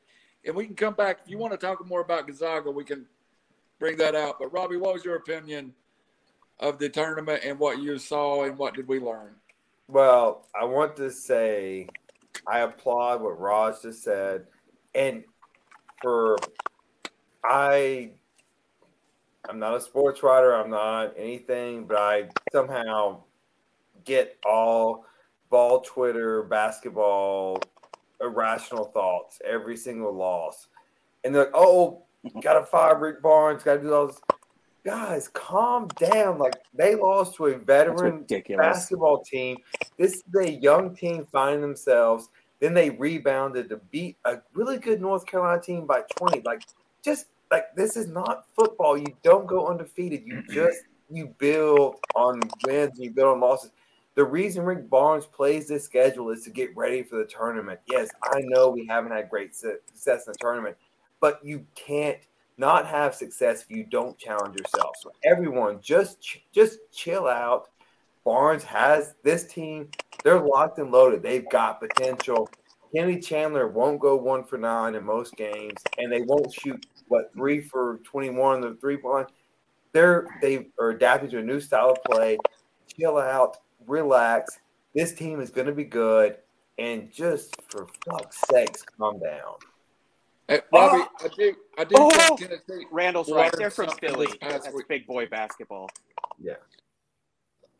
And 0.45 0.55
we 0.55 0.65
can 0.65 0.75
come 0.75 0.93
back 0.93 1.19
if 1.23 1.29
you 1.29 1.37
want 1.37 1.51
to 1.53 1.57
talk 1.57 1.85
more 1.85 2.01
about 2.01 2.27
Gonzaga. 2.27 2.71
We 2.71 2.83
can 2.83 3.05
bring 3.83 3.97
that 3.97 4.15
out. 4.15 4.39
But 4.39 4.53
Robbie, 4.53 4.77
what 4.77 4.93
was 4.93 5.03
your 5.03 5.17
opinion 5.17 5.73
of 6.61 6.79
the 6.79 6.87
tournament 6.87 7.41
and 7.43 7.59
what 7.59 7.81
you 7.81 7.97
saw 7.97 8.45
and 8.45 8.57
what 8.57 8.75
did 8.75 8.87
we 8.87 8.97
learn? 8.97 9.35
Well, 9.89 10.47
I 10.57 10.63
want 10.63 10.95
to 10.95 11.11
say 11.11 11.89
I 12.47 12.59
applaud 12.59 13.21
what 13.21 13.37
Raj 13.37 13.81
just 13.81 14.01
said. 14.01 14.45
And 14.95 15.25
for 16.01 16.37
I 17.43 18.11
I'm 19.49 19.59
not 19.59 19.75
a 19.75 19.81
sports 19.81 20.23
writer, 20.23 20.55
I'm 20.55 20.69
not 20.69 21.15
anything, 21.17 21.85
but 21.85 21.97
I 21.97 22.29
somehow 22.53 23.23
get 24.05 24.37
all 24.45 25.05
ball 25.49 25.81
Twitter, 25.81 26.43
basketball, 26.43 27.59
irrational 28.21 28.85
thoughts, 28.85 29.41
every 29.43 29.75
single 29.75 30.15
loss. 30.15 30.67
And 31.25 31.35
they're 31.35 31.43
like, 31.43 31.53
oh, 31.53 32.03
gotta 32.41 32.65
fire 32.65 32.97
Rick 32.97 33.21
Barnes, 33.21 33.63
gotta 33.63 33.81
do 33.81 33.93
all 33.93 34.07
this. 34.07 34.21
Guys, 34.85 35.29
calm 35.29 35.87
down. 35.97 36.37
Like 36.37 36.55
they 36.73 36.95
lost 36.95 37.35
to 37.35 37.47
a 37.47 37.57
veteran 37.57 38.25
basketball 38.57 39.23
team. 39.23 39.57
This 39.97 40.15
is 40.15 40.23
a 40.37 40.51
young 40.51 40.95
team 40.95 41.25
finding 41.31 41.61
themselves. 41.61 42.29
Then 42.59 42.73
they 42.73 42.89
rebounded 42.91 43.69
to 43.69 43.77
beat 43.91 44.17
a 44.25 44.37
really 44.53 44.77
good 44.77 45.01
North 45.01 45.25
Carolina 45.25 45.61
team 45.61 45.85
by 45.85 46.03
20. 46.15 46.41
Like, 46.45 46.63
just 47.03 47.27
like 47.51 47.75
this 47.75 47.95
is 47.95 48.07
not 48.07 48.45
football. 48.55 48.97
You 48.97 49.07
don't 49.23 49.47
go 49.47 49.67
undefeated. 49.67 50.23
You 50.25 50.43
just 50.49 50.79
you 51.09 51.33
build 51.37 51.95
on 52.15 52.39
wins, 52.65 52.91
and 52.95 53.03
you 53.03 53.11
build 53.11 53.35
on 53.35 53.39
losses. 53.39 53.71
The 54.15 54.23
reason 54.23 54.63
Rick 54.63 54.89
Barnes 54.89 55.25
plays 55.25 55.67
this 55.67 55.83
schedule 55.83 56.29
is 56.29 56.43
to 56.43 56.51
get 56.51 56.75
ready 56.75 57.01
for 57.03 57.17
the 57.17 57.25
tournament. 57.25 57.79
Yes, 57.89 58.09
I 58.23 58.41
know 58.43 58.69
we 58.69 58.85
haven't 58.85 59.11
had 59.11 59.29
great 59.29 59.55
success 59.55 60.27
in 60.27 60.33
the 60.33 60.37
tournament, 60.39 60.77
but 61.23 61.39
you 61.41 61.65
can't 61.73 62.17
not 62.57 62.85
have 62.85 63.15
success 63.15 63.63
if 63.63 63.71
you 63.73 63.85
don't 63.85 64.17
challenge 64.17 64.59
yourself. 64.59 64.97
So 64.99 65.09
everyone, 65.23 65.79
just 65.81 66.17
just 66.51 66.79
chill 66.91 67.29
out. 67.29 67.69
Barnes 68.25 68.65
has 68.65 69.15
this 69.23 69.45
team. 69.45 69.87
They're 70.25 70.41
locked 70.41 70.79
and 70.79 70.91
loaded. 70.91 71.23
They've 71.23 71.49
got 71.49 71.79
potential. 71.79 72.49
Kenny 72.93 73.21
Chandler 73.21 73.69
won't 73.69 74.01
go 74.01 74.17
one 74.17 74.43
for 74.43 74.57
nine 74.57 74.95
in 74.95 75.05
most 75.05 75.37
games, 75.37 75.81
and 75.97 76.11
they 76.11 76.23
won't 76.23 76.53
shoot 76.53 76.85
what 77.07 77.31
three 77.33 77.61
for 77.61 78.01
twenty-one 78.03 78.59
the 78.59 78.75
three 78.81 78.97
point. 78.97 79.29
They're 79.93 80.27
they 80.41 80.67
are 80.77 80.89
adapting 80.89 81.29
to 81.29 81.39
a 81.39 81.41
new 81.41 81.61
style 81.61 81.91
of 81.91 82.03
play. 82.03 82.37
Chill 82.99 83.17
out, 83.17 83.59
relax. 83.87 84.59
This 84.93 85.13
team 85.13 85.39
is 85.39 85.51
going 85.51 85.67
to 85.67 85.73
be 85.73 85.85
good, 85.85 86.35
and 86.77 87.13
just 87.13 87.55
for 87.69 87.87
fuck's 88.05 88.41
sakes, 88.51 88.83
calm 88.97 89.19
down. 89.19 89.55
Hey, 90.53 90.61
oh! 90.61 90.67
Bobby, 90.71 91.03
oh. 91.03 91.25
I 91.25 91.27
do, 91.35 91.55
I 91.79 91.83
do 91.83 91.95
oh. 91.97 92.09
think 92.09 92.39
Tennessee. 92.41 92.85
Randall's 92.91 93.31
right. 93.31 93.51
They're 93.57 93.71
from 93.71 93.89
Philly. 93.99 94.27
That's 94.39 94.71
week. 94.71 94.87
big 94.87 95.07
boy 95.07 95.25
basketball. 95.25 95.89
Yeah. 96.39 96.53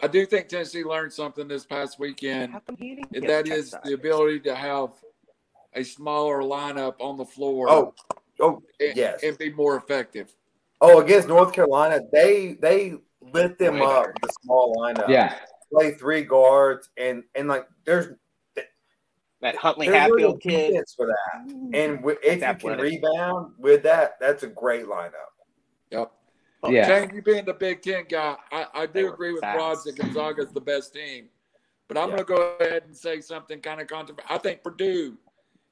I 0.02 0.08
do 0.08 0.26
think 0.26 0.48
Tennessee 0.48 0.84
learned 0.84 1.14
something 1.14 1.48
this 1.48 1.66
past 1.66 2.00
weekend, 2.00 2.60
and 3.14 3.30
that 3.30 3.48
is 3.48 3.76
the 3.84 3.94
ability 3.94 4.40
to 4.42 4.56
have 4.56 4.90
a 5.74 5.84
smaller 5.84 6.42
lineup 6.42 6.96
on 7.00 7.16
the 7.16 7.26
floor. 7.26 7.70
Oh, 7.70 7.94
oh, 8.40 8.64
and, 8.80 8.98
yes, 8.98 9.22
and 9.22 9.38
be 9.38 9.52
more 9.52 9.78
effective. 9.78 10.34
Oh, 10.82 11.00
against 11.00 11.28
North 11.28 11.54
Carolina, 11.54 12.02
they 12.12 12.58
they 12.60 12.96
lit 13.22 13.60
them 13.60 13.76
Way 13.76 13.86
up 13.86 14.08
the 14.22 14.30
small 14.42 14.76
lineup. 14.76 15.08
Yeah, 15.08 15.36
play 15.72 15.92
three 15.92 16.24
guards, 16.24 16.90
and 16.98 17.24
and 17.36 17.48
like 17.48 17.68
there's 17.86 18.18
that 19.44 19.56
Huntley 19.58 19.88
Hatfield 19.88 20.42
kid 20.42 20.74
for 20.96 21.08
that. 21.08 21.52
And 21.52 22.00
if 22.04 22.42
you 22.42 22.70
can 22.70 22.80
rebound 22.80 23.54
with 23.60 23.84
that, 23.84 24.18
that's 24.20 24.44
a 24.44 24.48
great 24.48 24.86
lineup. 24.86 25.12
Yep. 25.92 26.12
Yeah. 26.70 26.88
Shane, 26.88 27.14
you 27.14 27.22
being 27.22 27.44
the 27.44 27.54
Big 27.54 27.82
Ten 27.82 28.06
guy, 28.10 28.38
I, 28.52 28.66
I 28.74 28.86
do 28.86 29.12
agree 29.12 29.34
with 29.34 29.44
Rod 29.44 29.78
that 29.84 29.98
Gonzaga 29.98 30.44
is 30.44 30.54
the 30.54 30.62
best 30.62 30.94
team. 30.94 31.28
But 31.90 31.98
I'm 31.98 32.10
yeah. 32.10 32.24
going 32.24 32.26
to 32.26 32.34
go 32.36 32.66
ahead 32.66 32.84
and 32.86 32.96
say 32.96 33.20
something 33.20 33.60
kind 33.60 33.82
of 33.82 33.88
controversial. 33.88 34.34
I 34.34 34.38
think 34.38 34.64
Purdue 34.64 35.18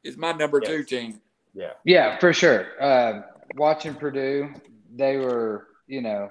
is 0.03 0.17
my 0.17 0.33
number 0.33 0.59
yes. 0.61 0.69
two 0.69 0.83
team. 0.83 1.21
Yeah. 1.53 1.71
Yeah, 1.85 2.19
for 2.19 2.33
sure. 2.33 2.67
Uh, 2.79 3.21
watching 3.55 3.95
Purdue, 3.95 4.53
they 4.93 5.15
were, 5.15 5.67
you 5.87 6.01
know, 6.01 6.29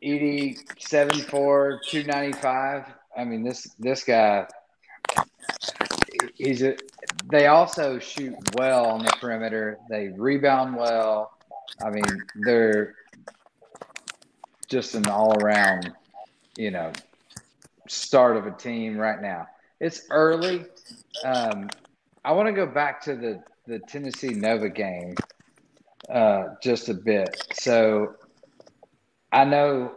84, 0.00 1.80
295. 1.86 2.84
I 3.16 3.24
mean, 3.24 3.44
this 3.44 3.64
this 3.78 4.04
guy, 4.04 4.46
he's 6.34 6.62
a. 6.62 6.76
They 7.30 7.46
also 7.48 7.98
shoot 7.98 8.34
well 8.56 8.86
on 8.86 9.04
the 9.04 9.12
perimeter. 9.20 9.78
They 9.88 10.08
rebound 10.08 10.76
well. 10.76 11.32
I 11.84 11.90
mean, 11.90 12.04
they're 12.44 12.94
just 14.68 14.94
an 14.94 15.08
all 15.08 15.34
around, 15.42 15.92
you 16.56 16.70
know, 16.70 16.92
start 17.88 18.36
of 18.36 18.46
a 18.46 18.52
team 18.52 18.96
right 18.96 19.20
now. 19.20 19.46
It's 19.80 20.02
early. 20.10 20.66
Um, 21.24 21.68
I 22.24 22.32
want 22.32 22.48
to 22.48 22.52
go 22.52 22.66
back 22.66 23.00
to 23.02 23.16
the, 23.16 23.42
the 23.66 23.78
Tennessee 23.80 24.30
Nova 24.34 24.68
game. 24.68 25.14
uh, 26.10 26.54
just 26.62 26.88
a 26.88 26.94
bit. 26.94 27.36
So 27.54 28.14
I 29.32 29.44
know 29.44 29.92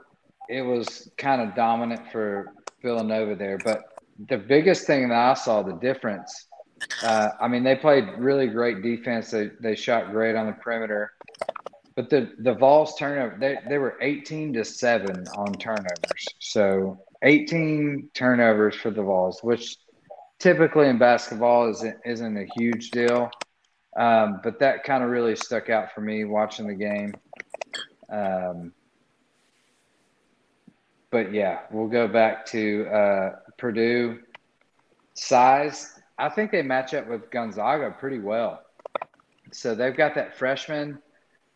it 0.49 0.61
was 0.61 1.09
kind 1.17 1.41
of 1.41 1.55
dominant 1.55 2.11
for 2.11 2.53
Villanova 2.81 3.35
there, 3.35 3.57
but 3.63 3.83
the 4.29 4.37
biggest 4.37 4.85
thing 4.87 5.09
that 5.09 5.17
I 5.17 5.33
saw 5.33 5.61
the 5.61 5.73
difference. 5.73 6.47
Uh, 7.03 7.29
I 7.39 7.47
mean, 7.47 7.63
they 7.63 7.75
played 7.75 8.05
really 8.17 8.47
great 8.47 8.81
defense. 8.81 9.31
They 9.31 9.51
they 9.61 9.75
shot 9.75 10.11
great 10.11 10.35
on 10.35 10.47
the 10.47 10.53
perimeter, 10.53 11.13
but 11.95 12.09
the 12.09 12.31
the 12.39 12.53
Vols 12.53 12.95
turnover 12.95 13.37
they 13.39 13.57
they 13.69 13.77
were 13.77 13.97
eighteen 14.01 14.53
to 14.53 14.65
seven 14.65 15.25
on 15.35 15.53
turnovers. 15.53 16.25
So 16.39 16.99
eighteen 17.21 18.09
turnovers 18.13 18.75
for 18.75 18.91
the 18.91 19.01
Vols, 19.01 19.41
which 19.43 19.77
typically 20.39 20.87
in 20.87 20.97
basketball 20.97 21.69
isn't 21.69 21.97
isn't 22.05 22.37
a 22.37 22.47
huge 22.57 22.91
deal. 22.91 23.31
Um, 23.95 24.39
but 24.43 24.59
that 24.59 24.83
kind 24.83 25.03
of 25.03 25.09
really 25.09 25.35
stuck 25.35 25.69
out 25.69 25.93
for 25.93 26.01
me 26.01 26.25
watching 26.25 26.67
the 26.67 26.73
game. 26.73 27.13
Um, 28.09 28.73
but 31.11 31.31
yeah, 31.31 31.59
we'll 31.69 31.87
go 31.87 32.07
back 32.07 32.45
to 32.47 32.87
uh, 32.87 33.35
Purdue 33.63 34.19
size. 35.13 35.97
I 36.17 36.27
think 36.27 36.51
they 36.51 36.61
match 36.61 36.93
up 36.93 37.07
with 37.07 37.31
Gonzaga 37.31 37.95
pretty 37.97 38.19
well. 38.19 38.61
So 39.53 39.73
they've 39.73 39.95
got 39.95 40.15
that 40.15 40.37
freshman. 40.37 40.99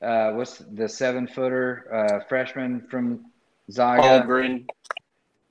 Uh, 0.01 0.31
what's 0.31 0.59
the 0.59 0.87
seven 0.87 1.27
footer 1.27 1.93
uh, 1.93 2.23
freshman 2.29 2.87
from 2.89 3.25
Zaga? 3.69 4.01
Holmgren. 4.01 4.67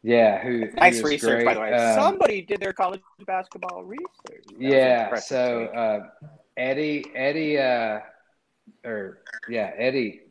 Yeah, 0.03 0.43
who 0.43 0.71
nice 0.77 1.03
research 1.03 1.45
great. 1.45 1.45
by 1.45 1.53
the 1.53 1.61
way. 1.61 1.73
Um, 1.75 2.01
Somebody 2.01 2.41
did 2.41 2.59
their 2.61 2.73
college 2.73 3.03
basketball 3.27 3.85
research. 3.85 4.07
That 4.47 4.59
yeah, 4.59 5.15
so 5.17 5.67
uh, 5.67 6.31
Eddie, 6.57 7.05
Eddie, 7.15 7.59
uh, 7.59 7.99
or 8.83 9.19
yeah, 9.47 9.73
Eddie, 9.77 10.23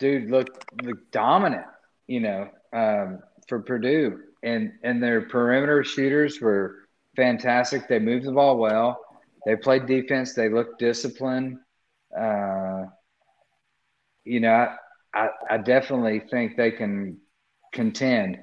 dude 0.00 0.32
looked 0.32 0.82
looked 0.82 1.12
dominant, 1.12 1.66
you 2.08 2.18
know, 2.18 2.48
um, 2.72 3.20
for 3.46 3.60
Purdue, 3.60 4.24
and 4.42 4.72
and 4.82 5.02
their 5.02 5.22
perimeter 5.22 5.84
shooters 5.84 6.40
were 6.40 6.88
fantastic. 7.16 7.88
They 7.88 7.98
moved 7.98 8.26
the 8.26 8.32
ball 8.32 8.58
well. 8.58 9.00
They 9.46 9.56
played 9.56 9.86
defense. 9.86 10.34
They 10.34 10.48
looked 10.48 10.78
disciplined. 10.78 11.58
Uh, 12.16 12.84
you 14.24 14.40
know, 14.40 14.52
I, 14.52 14.76
I 15.14 15.28
I 15.50 15.58
definitely 15.58 16.20
think 16.20 16.56
they 16.56 16.70
can 16.70 17.18
contend. 17.72 18.38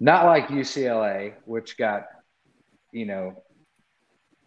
Not 0.00 0.26
like 0.26 0.48
UCLA, 0.48 1.34
which 1.46 1.78
got, 1.78 2.02
you 2.92 3.06
know, 3.06 3.42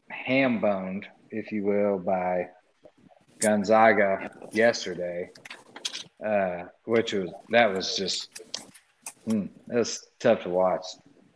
ham 0.09 0.59
boned, 0.59 1.07
if 1.31 1.51
you 1.51 1.63
will, 1.63 1.97
by 1.97 2.49
Gonzaga 3.39 4.30
yesterday, 4.51 5.30
uh, 6.26 6.65
which 6.85 7.13
was 7.13 7.31
that 7.49 7.73
was 7.73 7.95
just 7.95 8.41
hmm, 9.27 9.45
that 9.67 9.77
was 9.77 10.07
tough 10.19 10.43
to 10.43 10.49
watch 10.49 10.83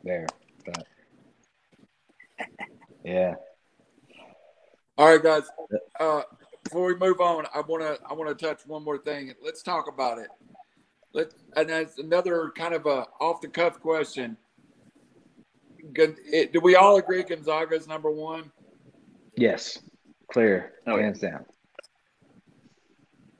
there, 0.03 0.26
but 0.65 0.85
yeah, 3.03 3.35
All 4.97 5.07
right, 5.07 5.22
guys. 5.22 5.43
Uh, 5.99 6.22
before 6.64 6.85
we 6.88 6.95
move 6.95 7.19
on, 7.19 7.45
I 7.53 7.61
want 7.61 7.81
to 7.84 7.99
I 8.10 8.14
want 8.14 8.38
to 8.38 8.45
touch 8.45 8.65
one 8.65 8.84
more 8.84 8.97
thing. 8.97 9.34
Let's 9.43 9.61
talk 9.61 9.88
about 9.88 10.18
it. 10.19 10.30
Let 11.14 11.34
and 11.55 11.69
that's 11.69 11.99
another 11.99 12.51
kind 12.57 12.73
of 12.73 12.85
a 12.85 13.07
off 13.19 13.41
the 13.41 13.47
cuff 13.49 13.80
question. 13.80 14.38
It- 15.95 16.53
Do 16.53 16.61
we 16.61 16.76
all 16.76 16.95
agree 16.97 17.23
Gonzaga 17.23 17.76
is 17.76 17.88
number 17.88 18.10
one? 18.10 18.51
yes, 19.35 19.80
clear, 20.31 20.73
Oh, 20.88 20.95
yeah. 20.95 21.03
hands 21.03 21.19
down. 21.19 21.45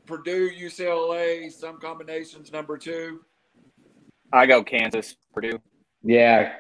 Purdue, 0.06 0.50
UCLA, 0.50 1.50
some 1.52 1.80
combinations 1.80 2.52
number 2.52 2.78
two. 2.78 3.22
I 4.34 4.46
go 4.48 4.64
Kansas, 4.64 5.16
Purdue. 5.34 5.62
Yeah, 6.04 6.54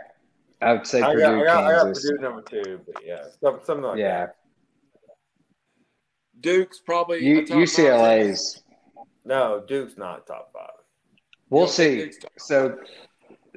I 0.61 0.73
would 0.73 0.87
say 0.87 1.01
I 1.01 1.07
Purdue, 1.13 1.19
got, 1.21 1.33
I 1.33 1.43
got, 1.43 1.63
I 1.65 1.71
got 1.83 1.93
Purdue 1.95 2.17
number 2.21 2.41
two, 2.43 2.79
but 2.85 3.03
yeah, 3.03 3.23
something 3.41 3.81
like 3.81 3.97
yeah, 3.97 4.27
that. 4.27 4.35
Duke's 6.39 6.79
probably 6.79 7.25
U- 7.25 7.39
a 7.39 7.41
top 7.45 7.49
five. 7.57 7.57
UCLA's. 7.67 8.63
No, 9.25 9.63
Duke's 9.67 9.97
not 9.97 10.27
top 10.27 10.51
five. 10.53 10.69
We'll 11.49 11.63
You 11.63 11.67
see. 11.69 11.95
Duke's 11.95 12.17
top- 12.17 12.31
So 12.37 12.77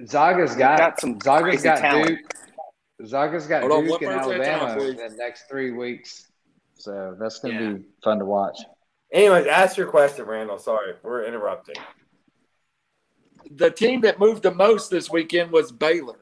Zaga's 0.04 0.50
We've 0.50 0.58
got, 0.60 0.78
got 0.78 1.00
some 1.00 1.18
Zaga's 1.20 1.42
crazy 1.42 1.64
got 1.64 1.78
talent. 1.78 2.08
Duke. 2.08 3.08
Zaga's 3.08 3.46
got 3.46 3.62
Hold 3.62 3.84
Duke 3.84 4.00
one 4.00 4.10
and 4.12 4.20
person 4.22 4.40
at 4.40 4.40
a 4.40 4.44
time, 4.44 4.68
Alabama 4.70 4.88
in 4.90 4.96
the 4.96 5.16
next 5.18 5.48
three 5.50 5.72
weeks. 5.72 6.30
So 6.74 7.16
that's 7.18 7.40
going 7.40 7.56
to 7.58 7.62
Yeah. 7.64 7.72
be 7.74 7.84
fun 8.04 8.18
to 8.20 8.24
watch. 8.24 8.56
Anyways, 9.12 9.46
ask 9.46 9.76
your 9.76 9.86
question, 9.88 10.24
Randall. 10.26 10.58
Sorry, 10.58 10.94
we're 11.02 11.24
interrupting. 11.24 11.76
The 13.50 13.70
team 13.70 14.00
that 14.02 14.18
moved 14.18 14.42
the 14.42 14.54
most 14.54 14.90
this 14.90 15.10
weekend 15.10 15.52
was 15.52 15.70
Baylor. 15.70 16.18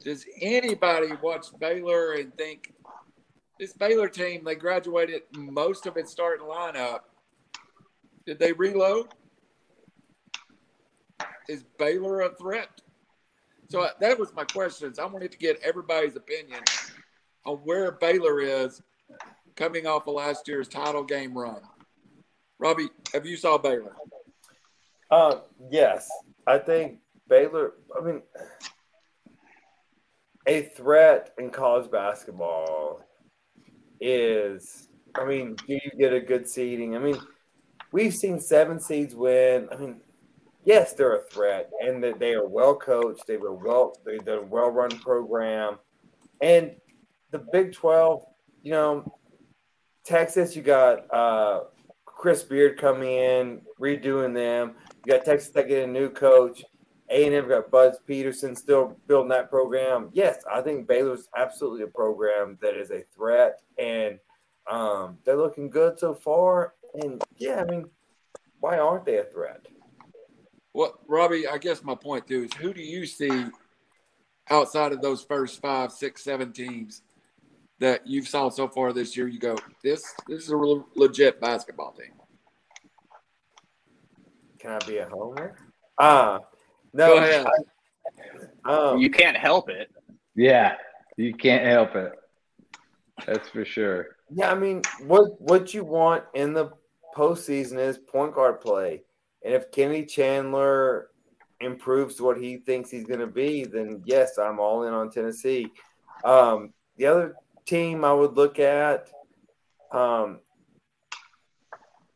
Does 0.00 0.24
anybody 0.40 1.08
watch 1.22 1.46
Baylor 1.58 2.12
and 2.12 2.32
think 2.36 2.72
this 3.58 3.72
Baylor 3.72 4.08
team? 4.08 4.44
They 4.44 4.54
graduated 4.54 5.22
most 5.36 5.86
of 5.86 5.96
its 5.96 6.12
starting 6.12 6.46
lineup. 6.46 7.00
Did 8.24 8.38
they 8.38 8.52
reload? 8.52 9.08
Is 11.48 11.64
Baylor 11.78 12.20
a 12.20 12.34
threat? 12.36 12.80
So 13.68 13.80
uh, 13.80 13.90
that 14.00 14.18
was 14.18 14.32
my 14.34 14.44
questions. 14.44 14.98
I 14.98 15.06
wanted 15.06 15.32
to 15.32 15.38
get 15.38 15.58
everybody's 15.62 16.16
opinion 16.16 16.60
on 17.44 17.56
where 17.58 17.92
Baylor 17.92 18.40
is 18.40 18.80
coming 19.56 19.86
off 19.86 20.06
of 20.06 20.14
last 20.14 20.46
year's 20.46 20.68
title 20.68 21.04
game 21.04 21.36
run. 21.36 21.60
Robbie, 22.58 22.88
have 23.12 23.26
you 23.26 23.36
saw 23.36 23.58
Baylor? 23.58 23.94
Uh, 25.10 25.40
yes, 25.70 26.08
I 26.46 26.58
think 26.58 26.98
Baylor. 27.28 27.72
I 27.98 28.04
mean, 28.04 28.22
a 30.46 30.62
threat 30.62 31.32
in 31.38 31.50
college 31.50 31.90
basketball 31.90 33.02
is. 34.00 34.88
I 35.14 35.24
mean, 35.24 35.56
do 35.66 35.74
you 35.74 35.90
get 35.98 36.12
a 36.12 36.20
good 36.20 36.48
seeding? 36.48 36.94
I 36.94 36.98
mean, 36.98 37.18
we've 37.92 38.14
seen 38.14 38.38
seven 38.38 38.78
seeds 38.78 39.14
win. 39.14 39.68
I 39.72 39.76
mean, 39.76 40.00
yes, 40.64 40.92
they're 40.92 41.16
a 41.16 41.22
threat, 41.22 41.70
and 41.80 42.04
that 42.04 42.18
they 42.18 42.34
are 42.34 42.46
well 42.46 42.76
coached. 42.76 43.26
They 43.26 43.38
were 43.38 43.54
well. 43.54 43.94
They, 44.04 44.18
they're 44.18 44.40
a 44.40 44.46
well 44.46 44.70
run 44.70 44.90
program, 44.98 45.78
and 46.42 46.72
the 47.30 47.44
Big 47.52 47.72
Twelve. 47.72 48.24
You 48.62 48.72
know, 48.72 49.18
Texas. 50.04 50.54
You 50.54 50.62
got 50.62 51.12
uh, 51.12 51.60
Chris 52.04 52.42
Beard 52.42 52.78
coming 52.78 53.10
in, 53.10 53.62
redoing 53.80 54.34
them. 54.34 54.74
You 55.08 55.14
got 55.14 55.24
Texas 55.24 55.48
Tech 55.48 55.68
getting 55.68 55.88
a 55.88 55.92
new 56.00 56.10
coach. 56.10 56.62
A&M 57.08 57.48
got 57.48 57.70
Buzz 57.70 57.96
Peterson 58.06 58.54
still 58.54 58.94
building 59.06 59.30
that 59.30 59.48
program. 59.48 60.10
Yes, 60.12 60.44
I 60.52 60.60
think 60.60 60.86
Baylor's 60.86 61.30
absolutely 61.34 61.84
a 61.84 61.86
program 61.86 62.58
that 62.60 62.74
is 62.76 62.90
a 62.90 63.04
threat, 63.16 63.62
and 63.78 64.18
um, 64.70 65.16
they're 65.24 65.38
looking 65.38 65.70
good 65.70 65.98
so 65.98 66.12
far. 66.12 66.74
And 66.92 67.24
yeah, 67.38 67.62
I 67.62 67.64
mean, 67.64 67.86
why 68.60 68.76
aren't 68.76 69.06
they 69.06 69.16
a 69.16 69.24
threat? 69.24 69.64
Well, 70.74 71.00
Robbie, 71.08 71.48
I 71.48 71.56
guess 71.56 71.82
my 71.82 71.94
point 71.94 72.26
too 72.26 72.44
is 72.44 72.52
who 72.60 72.74
do 72.74 72.82
you 72.82 73.06
see 73.06 73.46
outside 74.50 74.92
of 74.92 75.00
those 75.00 75.24
first 75.24 75.62
five, 75.62 75.90
six, 75.90 76.22
seven 76.22 76.52
teams 76.52 77.00
that 77.78 78.06
you've 78.06 78.28
saw 78.28 78.50
so 78.50 78.68
far 78.68 78.92
this 78.92 79.16
year? 79.16 79.26
You 79.26 79.38
go, 79.38 79.56
this 79.82 80.04
this 80.28 80.42
is 80.42 80.50
a 80.50 80.82
legit 80.96 81.40
basketball 81.40 81.92
team. 81.92 82.17
Can 84.58 84.72
I 84.72 84.78
be 84.86 84.98
a 84.98 85.08
homer? 85.08 85.56
Ah, 85.98 86.40
no. 86.92 87.06
Go 87.06 87.18
ahead. 87.18 87.46
Um, 88.64 88.98
You 88.98 89.10
can't 89.10 89.36
help 89.36 89.68
it. 89.68 89.90
Yeah, 90.34 90.74
you 91.16 91.34
can't 91.34 91.64
help 91.64 91.94
it. 91.96 92.12
That's 93.26 93.48
for 93.48 93.64
sure. 93.64 94.16
Yeah, 94.30 94.50
I 94.50 94.54
mean, 94.54 94.82
what 95.06 95.40
what 95.40 95.74
you 95.74 95.84
want 95.84 96.24
in 96.34 96.52
the 96.52 96.70
postseason 97.16 97.78
is 97.78 97.98
point 97.98 98.34
guard 98.34 98.60
play, 98.60 99.02
and 99.44 99.54
if 99.54 99.70
Kenny 99.72 100.04
Chandler 100.04 101.08
improves 101.60 102.16
to 102.16 102.24
what 102.24 102.38
he 102.38 102.58
thinks 102.58 102.90
he's 102.90 103.06
going 103.06 103.20
to 103.20 103.26
be, 103.26 103.64
then 103.64 104.02
yes, 104.04 104.38
I'm 104.38 104.60
all 104.60 104.84
in 104.84 104.92
on 104.92 105.10
Tennessee. 105.10 105.66
Um, 106.24 106.72
the 106.96 107.06
other 107.06 107.34
team 107.66 108.04
I 108.04 108.12
would 108.12 108.34
look 108.34 108.58
at, 108.58 109.08
um, 109.90 110.40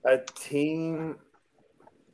a 0.04 0.18
team, 0.36 1.16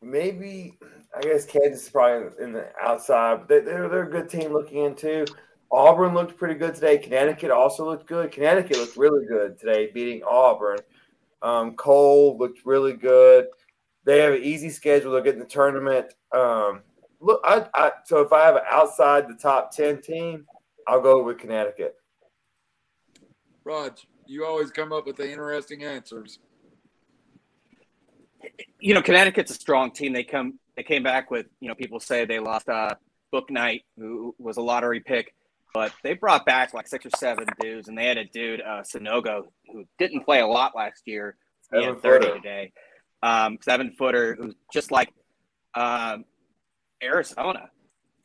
maybe 0.03 0.79
I 1.16 1.20
guess 1.20 1.47
Kansas 1.47 1.85
is 1.85 1.89
probably 1.89 2.45
in 2.45 2.53
the 2.53 2.70
outside, 2.81 3.49
they- 3.49 3.61
they're 3.61 3.89
they're 3.89 4.03
a 4.03 4.11
good 4.11 4.29
team 4.29 4.53
looking 4.53 4.85
into. 4.85 5.25
Auburn 5.70 6.15
looked 6.15 6.37
pretty 6.37 6.55
good 6.55 6.75
today. 6.75 6.99
Connecticut 6.99 7.51
also 7.51 7.85
looked 7.85 8.07
good. 8.07 8.33
Connecticut 8.33 8.77
looked 8.79 8.97
really 8.97 9.27
good 9.27 9.59
today, 9.59 9.91
beating 9.93 10.23
Auburn. 10.25 10.79
Um, 11.43 11.77
Cole 11.77 12.39
looked 12.39 12.65
really 12.65 12.95
good. 12.95 13.47
They 14.05 14.20
have 14.20 14.33
an 14.33 14.43
easy 14.43 14.70
schedule. 14.70 15.12
They're 15.12 15.23
getting 15.23 15.41
the 15.41 15.47
tournament. 15.47 16.15
Um, 16.33 16.83
look, 17.20 17.41
I, 17.45 17.66
I 17.75 17.93
so 18.05 18.20
if 18.20 18.33
I 18.33 18.45
have 18.45 18.57
an 18.57 18.62
outside 18.70 19.29
the 19.29 19.35
top 19.35 19.70
ten 19.70 20.01
team, 20.01 20.47
I'll 20.87 21.03
go 21.03 21.23
with 21.23 21.39
Connecticut. 21.39 21.97
Raj, 23.65 24.07
you 24.27 24.45
know, 28.94 29.02
Connecticut's 29.02 29.51
a 29.51 29.55
strong 29.55 29.90
team. 29.90 30.12
They 30.12 30.24
come, 30.24 30.59
they 30.77 30.82
came 30.82 31.02
back 31.02 31.31
with, 31.31 31.47
you 31.60 31.69
know, 31.69 31.74
people 31.74 32.01
say 32.01 32.24
they 32.24 32.39
lost 32.39 32.69
uh, 32.69 32.94
Bouknight, 33.32 33.82
who 33.97 34.35
was 34.39 34.56
a 34.56 34.62
lottery 34.62 35.01
pick, 35.01 35.35
but 35.74 35.93
they 36.02 36.15
brought 36.15 36.47
back 36.47 36.74
like 36.74 36.89
six 36.89 37.06
or 37.06 37.10
seven 37.16 37.47
dudes, 37.60 37.89
and 37.89 37.97
they 37.97 38.06
had 38.06 38.19
a 38.19 38.24
dude, 38.24 38.60
uh, 38.60 38.82
Sanogo, 38.82 39.43
who 39.70 39.85
didn't 39.98 40.24
play 40.24 40.40
a 40.40 40.47
lot 40.47 40.74
last 40.74 41.02
year. 41.06 41.36
He 41.73 41.85
had 41.85 42.01
30 42.01 42.32
today. 42.32 42.73
Um, 43.23 43.59
seven 43.62 43.93
footer, 43.98 44.35
who's 44.35 44.55
just 44.73 44.90
like 44.90 45.12
um, 45.74 46.24
Arizona. 47.02 47.70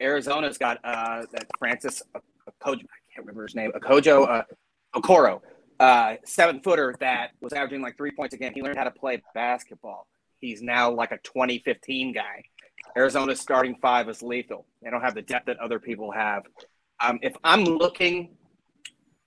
Arizona's 0.01 0.57
got 0.57 0.77
uh, 0.83 1.23
that 1.31 1.45
Francis 1.57 2.01
Okojo, 2.15 2.83
I 2.83 2.99
can't 3.13 3.25
remember 3.25 3.43
his 3.43 3.55
name, 3.55 3.71
Okojo 3.71 4.29
uh, 4.29 4.43
Okoro, 4.95 5.41
uh, 5.79 6.15
seven 6.25 6.61
footer 6.61 6.95
that 6.99 7.31
was 7.41 7.53
averaging 7.53 7.81
like 7.81 7.97
three 7.97 8.11
points 8.11 8.33
a 8.33 8.37
game. 8.37 8.53
He 8.53 8.61
learned 8.61 8.77
how 8.77 8.83
to 8.83 8.91
play 8.91 9.21
basketball. 9.33 10.07
He's 10.39 10.61
now 10.61 10.91
like 10.91 11.11
a 11.11 11.17
2015 11.23 12.13
guy. 12.13 12.43
Arizona's 12.97 13.39
starting 13.39 13.75
five 13.81 14.09
is 14.09 14.21
lethal. 14.21 14.65
They 14.81 14.89
don't 14.89 15.01
have 15.01 15.15
the 15.15 15.21
depth 15.21 15.47
that 15.47 15.57
other 15.59 15.79
people 15.79 16.11
have. 16.11 16.43
Um, 16.99 17.19
if 17.21 17.35
I'm 17.43 17.63
looking 17.63 18.35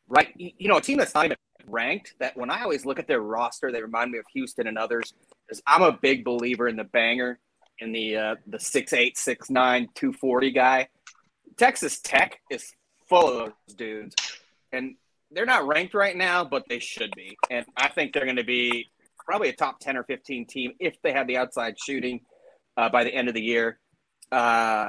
right, 0.08 0.32
you 0.36 0.68
know, 0.68 0.76
a 0.76 0.80
team 0.80 0.98
that's 0.98 1.14
not 1.14 1.24
even 1.24 1.36
ranked, 1.66 2.14
that 2.20 2.36
when 2.36 2.50
I 2.50 2.62
always 2.62 2.84
look 2.84 2.98
at 2.98 3.08
their 3.08 3.20
roster, 3.20 3.72
they 3.72 3.82
remind 3.82 4.12
me 4.12 4.18
of 4.18 4.24
Houston 4.34 4.66
and 4.66 4.78
others. 4.78 5.14
Is 5.48 5.62
I'm 5.66 5.82
a 5.82 5.92
big 5.92 6.24
believer 6.24 6.68
in 6.68 6.76
the 6.76 6.84
banger, 6.84 7.38
in 7.80 7.92
the 7.92 8.16
uh, 8.16 8.34
the 8.46 8.60
six 8.60 8.92
eight, 8.92 9.16
six 9.18 9.50
nine, 9.50 9.88
two 9.94 10.12
forty 10.12 10.50
guy. 10.50 10.88
Texas 11.56 12.00
Tech 12.00 12.40
is 12.50 12.72
full 13.08 13.28
of 13.28 13.52
those 13.66 13.76
dudes, 13.76 14.14
and 14.72 14.96
they're 15.30 15.46
not 15.46 15.66
ranked 15.66 15.94
right 15.94 16.16
now, 16.16 16.44
but 16.44 16.64
they 16.68 16.78
should 16.78 17.12
be. 17.16 17.36
And 17.50 17.66
I 17.76 17.88
think 17.88 18.12
they're 18.12 18.24
going 18.24 18.36
to 18.36 18.44
be 18.44 18.90
probably 19.24 19.48
a 19.48 19.52
top 19.52 19.80
ten 19.80 19.96
or 19.96 20.04
fifteen 20.04 20.46
team 20.46 20.72
if 20.78 21.00
they 21.02 21.12
have 21.12 21.26
the 21.26 21.36
outside 21.36 21.76
shooting 21.78 22.20
uh, 22.76 22.88
by 22.88 23.04
the 23.04 23.14
end 23.14 23.28
of 23.28 23.34
the 23.34 23.42
year. 23.42 23.78
Uh, 24.30 24.88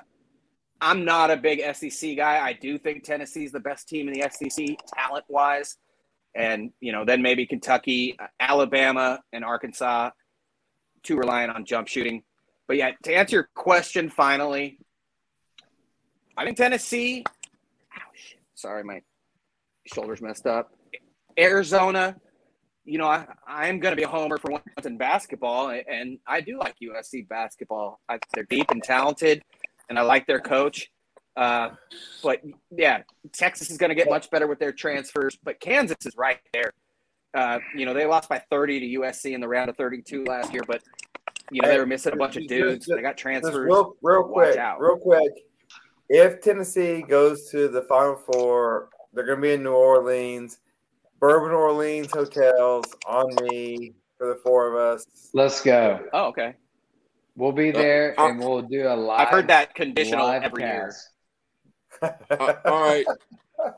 I'm 0.79 1.05
not 1.05 1.31
a 1.31 1.37
big 1.37 1.61
SEC 1.75 2.15
guy. 2.15 2.45
I 2.45 2.53
do 2.53 2.77
think 2.77 3.03
Tennessee's 3.03 3.51
the 3.51 3.59
best 3.59 3.87
team 3.87 4.07
in 4.07 4.13
the 4.13 4.29
SEC 4.29 4.77
talent 4.95 5.25
wise. 5.27 5.77
And, 6.35 6.71
you 6.79 6.91
know, 6.91 7.03
then 7.03 7.23
maybe 7.23 7.47
Kentucky, 7.47 8.15
Alabama, 8.39 9.21
and 9.33 9.43
Arkansas, 9.43 10.11
too 11.01 11.15
reliant 11.15 11.55
on 11.55 11.65
jump 11.65 11.87
shooting. 11.87 12.23
But 12.67 12.77
yeah, 12.77 12.91
to 13.03 13.13
answer 13.13 13.37
your 13.37 13.49
question 13.55 14.09
finally, 14.09 14.77
I 16.35 16.45
think 16.45 16.57
Tennessee. 16.57 17.23
Oh. 17.25 17.99
Sorry, 18.53 18.83
my 18.83 19.01
shoulders 19.93 20.21
messed 20.21 20.45
up. 20.45 20.71
Arizona, 21.37 22.15
you 22.85 22.97
know, 22.97 23.07
I, 23.07 23.25
I'm 23.47 23.79
going 23.79 23.91
to 23.91 23.95
be 23.95 24.03
a 24.03 24.07
homer 24.07 24.37
for 24.37 24.51
once 24.51 24.85
in 24.85 24.97
basketball, 24.97 25.69
and 25.69 26.19
I 26.25 26.41
do 26.41 26.57
like 26.57 26.75
USC 26.81 27.27
basketball. 27.27 27.99
I, 28.09 28.19
they're 28.33 28.45
deep 28.45 28.71
and 28.71 28.83
talented, 28.83 29.43
and 29.89 29.99
I 29.99 30.01
like 30.01 30.25
their 30.25 30.39
coach. 30.39 30.89
Uh, 31.35 31.69
but 32.23 32.41
yeah, 32.71 33.03
Texas 33.31 33.69
is 33.69 33.77
going 33.77 33.89
to 33.89 33.95
get 33.95 34.09
much 34.09 34.31
better 34.31 34.47
with 34.47 34.57
their 34.57 34.71
transfers, 34.71 35.37
but 35.43 35.59
Kansas 35.59 35.97
is 36.05 36.15
right 36.17 36.39
there. 36.53 36.71
Uh, 37.33 37.59
you 37.75 37.85
know, 37.85 37.93
they 37.93 38.05
lost 38.05 38.27
by 38.27 38.41
30 38.49 38.79
to 38.79 38.99
USC 38.99 39.33
in 39.33 39.41
the 39.41 39.47
round 39.47 39.69
of 39.69 39.77
32 39.77 40.25
last 40.25 40.51
year, 40.51 40.63
but 40.65 40.81
you 41.51 41.61
know 41.61 41.69
they 41.69 41.77
were 41.77 41.85
missing 41.85 42.13
a 42.13 42.15
bunch 42.15 42.35
of 42.35 42.47
dudes. 42.47 42.87
They 42.87 43.01
got 43.01 43.17
transfers. 43.17 43.55
Real, 43.55 43.93
real 44.01 44.23
quick, 44.23 44.59
real 44.79 44.97
quick. 44.97 45.31
If 46.09 46.41
Tennessee 46.41 47.03
goes 47.07 47.49
to 47.51 47.67
the 47.67 47.83
Final 47.83 48.15
Four, 48.15 48.89
they're 49.17 49.25
going 49.25 49.39
to 49.39 49.41
be 49.41 49.53
in 49.53 49.63
New 49.63 49.73
Orleans. 49.73 50.59
Bourbon 51.19 51.51
Orleans 51.51 52.11
hotels 52.11 52.85
on 53.07 53.33
me 53.49 53.95
for 54.17 54.27
the 54.27 54.35
four 54.35 54.67
of 54.67 54.75
us. 54.75 55.07
Let's 55.33 55.61
go. 55.61 56.05
Oh, 56.13 56.25
okay. 56.27 56.53
We'll 57.35 57.51
be 57.51 57.71
there 57.71 58.19
uh, 58.19 58.29
and 58.29 58.39
we'll 58.39 58.61
do 58.61 58.87
a 58.87 58.95
live. 58.95 59.21
I've 59.21 59.29
heard 59.29 59.47
that 59.47 59.73
conditional 59.73 60.27
every 60.27 60.61
cast. 60.61 61.09
year. 62.01 62.17
uh, 62.31 62.53
all 62.65 62.83
right. 62.83 63.05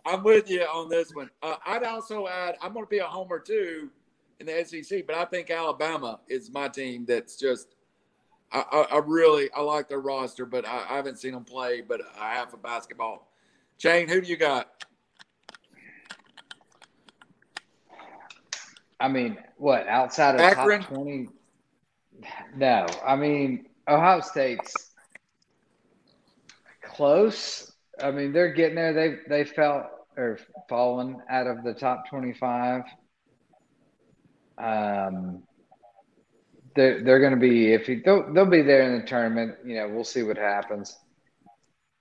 I'm 0.06 0.24
with 0.24 0.50
you 0.50 0.64
on 0.64 0.90
this 0.90 1.14
one. 1.14 1.30
Uh, 1.42 1.56
I'd 1.66 1.84
also 1.84 2.28
add, 2.28 2.56
I'm 2.62 2.74
going 2.74 2.86
to 2.86 2.90
be 2.90 3.00
a 3.00 3.06
homer 3.06 3.40
too 3.40 3.90
in 4.42 4.46
the 4.46 4.66
SEC, 4.66 5.08
but 5.08 5.16
I 5.16 5.26
think 5.26 5.50
Alabama 5.50 6.20
is 6.28 6.52
my 6.52 6.68
team 6.68 7.06
that's 7.06 7.38
just, 7.38 7.76
I, 8.52 8.64
I, 8.72 8.82
I 8.96 8.98
really, 9.06 9.50
I 9.56 9.62
like 9.62 9.88
their 9.88 10.02
roster, 10.02 10.46
but 10.46 10.68
I, 10.68 10.86
I 10.90 10.96
haven't 10.98 11.20
seen 11.20 11.32
them 11.32 11.46
play, 11.46 11.82
but 11.82 12.02
I 12.20 12.34
have 12.34 12.54
a 12.54 12.58
basketball. 12.58 13.32
Shane, 13.78 14.10
who 14.10 14.20
do 14.20 14.28
you 14.28 14.36
got? 14.36 14.86
I 19.00 19.08
mean, 19.08 19.38
what 19.58 19.88
outside 19.88 20.36
of 20.36 20.42
Akron? 20.42 20.82
top 20.82 20.90
twenty? 20.90 21.30
No, 22.56 22.86
I 23.06 23.16
mean 23.16 23.66
Ohio 23.88 24.22
State's 24.22 24.74
close. 26.84 27.72
I 28.02 28.12
mean, 28.12 28.34
they're 28.34 28.54
getting 28.54 28.76
there. 28.76 28.94
They 28.94 29.16
they 29.28 29.44
felt 29.46 29.86
or 30.18 30.38
fallen 30.68 31.22
out 31.30 31.48
of 31.48 31.64
the 31.64 31.74
top 31.74 32.10
twenty-five. 32.10 32.84
Um, 34.58 35.44
they're 36.76 37.04
they're 37.04 37.20
going 37.20 37.34
to 37.34 37.40
be 37.40 37.68
iffy. 37.68 38.04
They'll 38.04 38.32
they'll 38.34 38.46
be 38.46 38.62
there 38.62 38.84
in 38.84 39.00
the 39.00 39.08
tournament. 39.08 39.56
You 39.66 39.76
know, 39.76 39.90
we'll 39.90 40.04
see 40.04 40.24
what 40.24 40.38
happens. 40.38 40.98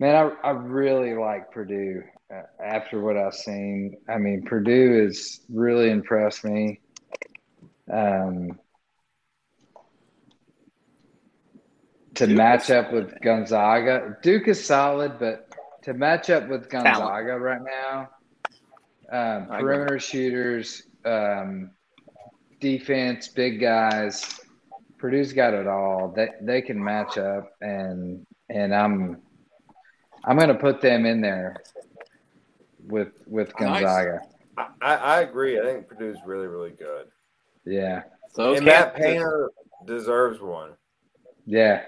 Man, 0.01 0.15
I 0.15 0.49
I 0.49 0.51
really 0.51 1.15
like 1.15 1.53
Purdue. 1.53 2.03
Uh, 2.33 2.43
after 2.63 3.01
what 3.01 3.17
I've 3.17 3.35
seen, 3.35 3.97
I 4.09 4.19
mean, 4.19 4.43
Purdue 4.43 5.03
has 5.05 5.41
really 5.49 5.91
impressed 5.91 6.45
me. 6.45 6.81
Um, 7.91 8.59
to 12.15 12.27
Duke 12.27 12.37
match 12.37 12.71
up 12.71 12.93
with 12.93 13.21
Gonzaga, 13.21 14.17
Duke 14.23 14.49
is 14.49 14.65
solid, 14.65 15.19
but 15.19 15.49
to 15.83 15.95
match 15.95 16.31
up 16.31 16.49
with 16.49 16.69
Gonzaga 16.69 17.27
Talent. 17.27 17.43
right 17.43 17.61
now, 17.63 18.09
um, 19.11 19.47
perimeter 19.47 19.99
shooters, 19.99 20.83
um, 21.05 21.71
defense, 22.61 23.29
big 23.29 23.61
guys, 23.61 24.41
Purdue's 24.99 25.33
got 25.33 25.55
it 25.55 25.69
all. 25.69 26.13
They 26.15 26.29
they 26.43 26.61
can 26.61 26.83
match 26.83 27.19
up, 27.19 27.53
and 27.61 28.27
and 28.49 28.75
I'm 28.75 29.23
I'm 30.25 30.37
going 30.37 30.49
to 30.49 30.55
put 30.55 30.81
them 30.81 31.07
in 31.07 31.21
there 31.21 31.57
with 32.85 33.13
with 33.27 33.55
Gonzaga. 33.55 34.21
Nice. 34.57 34.67
I, 34.83 34.97
I 34.97 35.21
agree. 35.21 35.61
I 35.61 35.63
think 35.63 35.89
Purdue's 35.89 36.19
really 36.27 36.49
really 36.49 36.73
good. 36.73 37.07
Yeah. 37.69 38.03
So 38.33 38.55
and 38.55 38.65
Matt 38.65 38.97
Painter 38.97 39.51
deserves 39.85 40.41
one. 40.41 40.71
Yeah. 41.47 41.83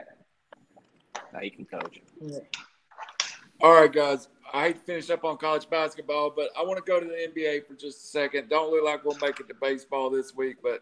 Now 1.32 1.40
you 1.40 1.50
can 1.50 1.64
coach. 1.64 2.00
All 3.60 3.72
right, 3.72 3.92
guys. 3.92 4.28
I 4.52 4.64
hate 4.64 4.76
to 4.76 4.82
finish 4.82 5.10
up 5.10 5.24
on 5.24 5.36
college 5.36 5.70
basketball, 5.70 6.32
but 6.34 6.48
I 6.58 6.62
want 6.62 6.76
to 6.76 6.82
go 6.82 6.98
to 6.98 7.06
the 7.06 7.12
NBA 7.12 7.66
for 7.66 7.74
just 7.74 7.98
a 7.98 8.06
second. 8.06 8.48
Don't 8.48 8.72
look 8.72 8.84
like 8.84 9.04
we'll 9.04 9.16
make 9.22 9.38
it 9.38 9.46
to 9.48 9.54
baseball 9.60 10.10
this 10.10 10.34
week, 10.34 10.56
but 10.60 10.80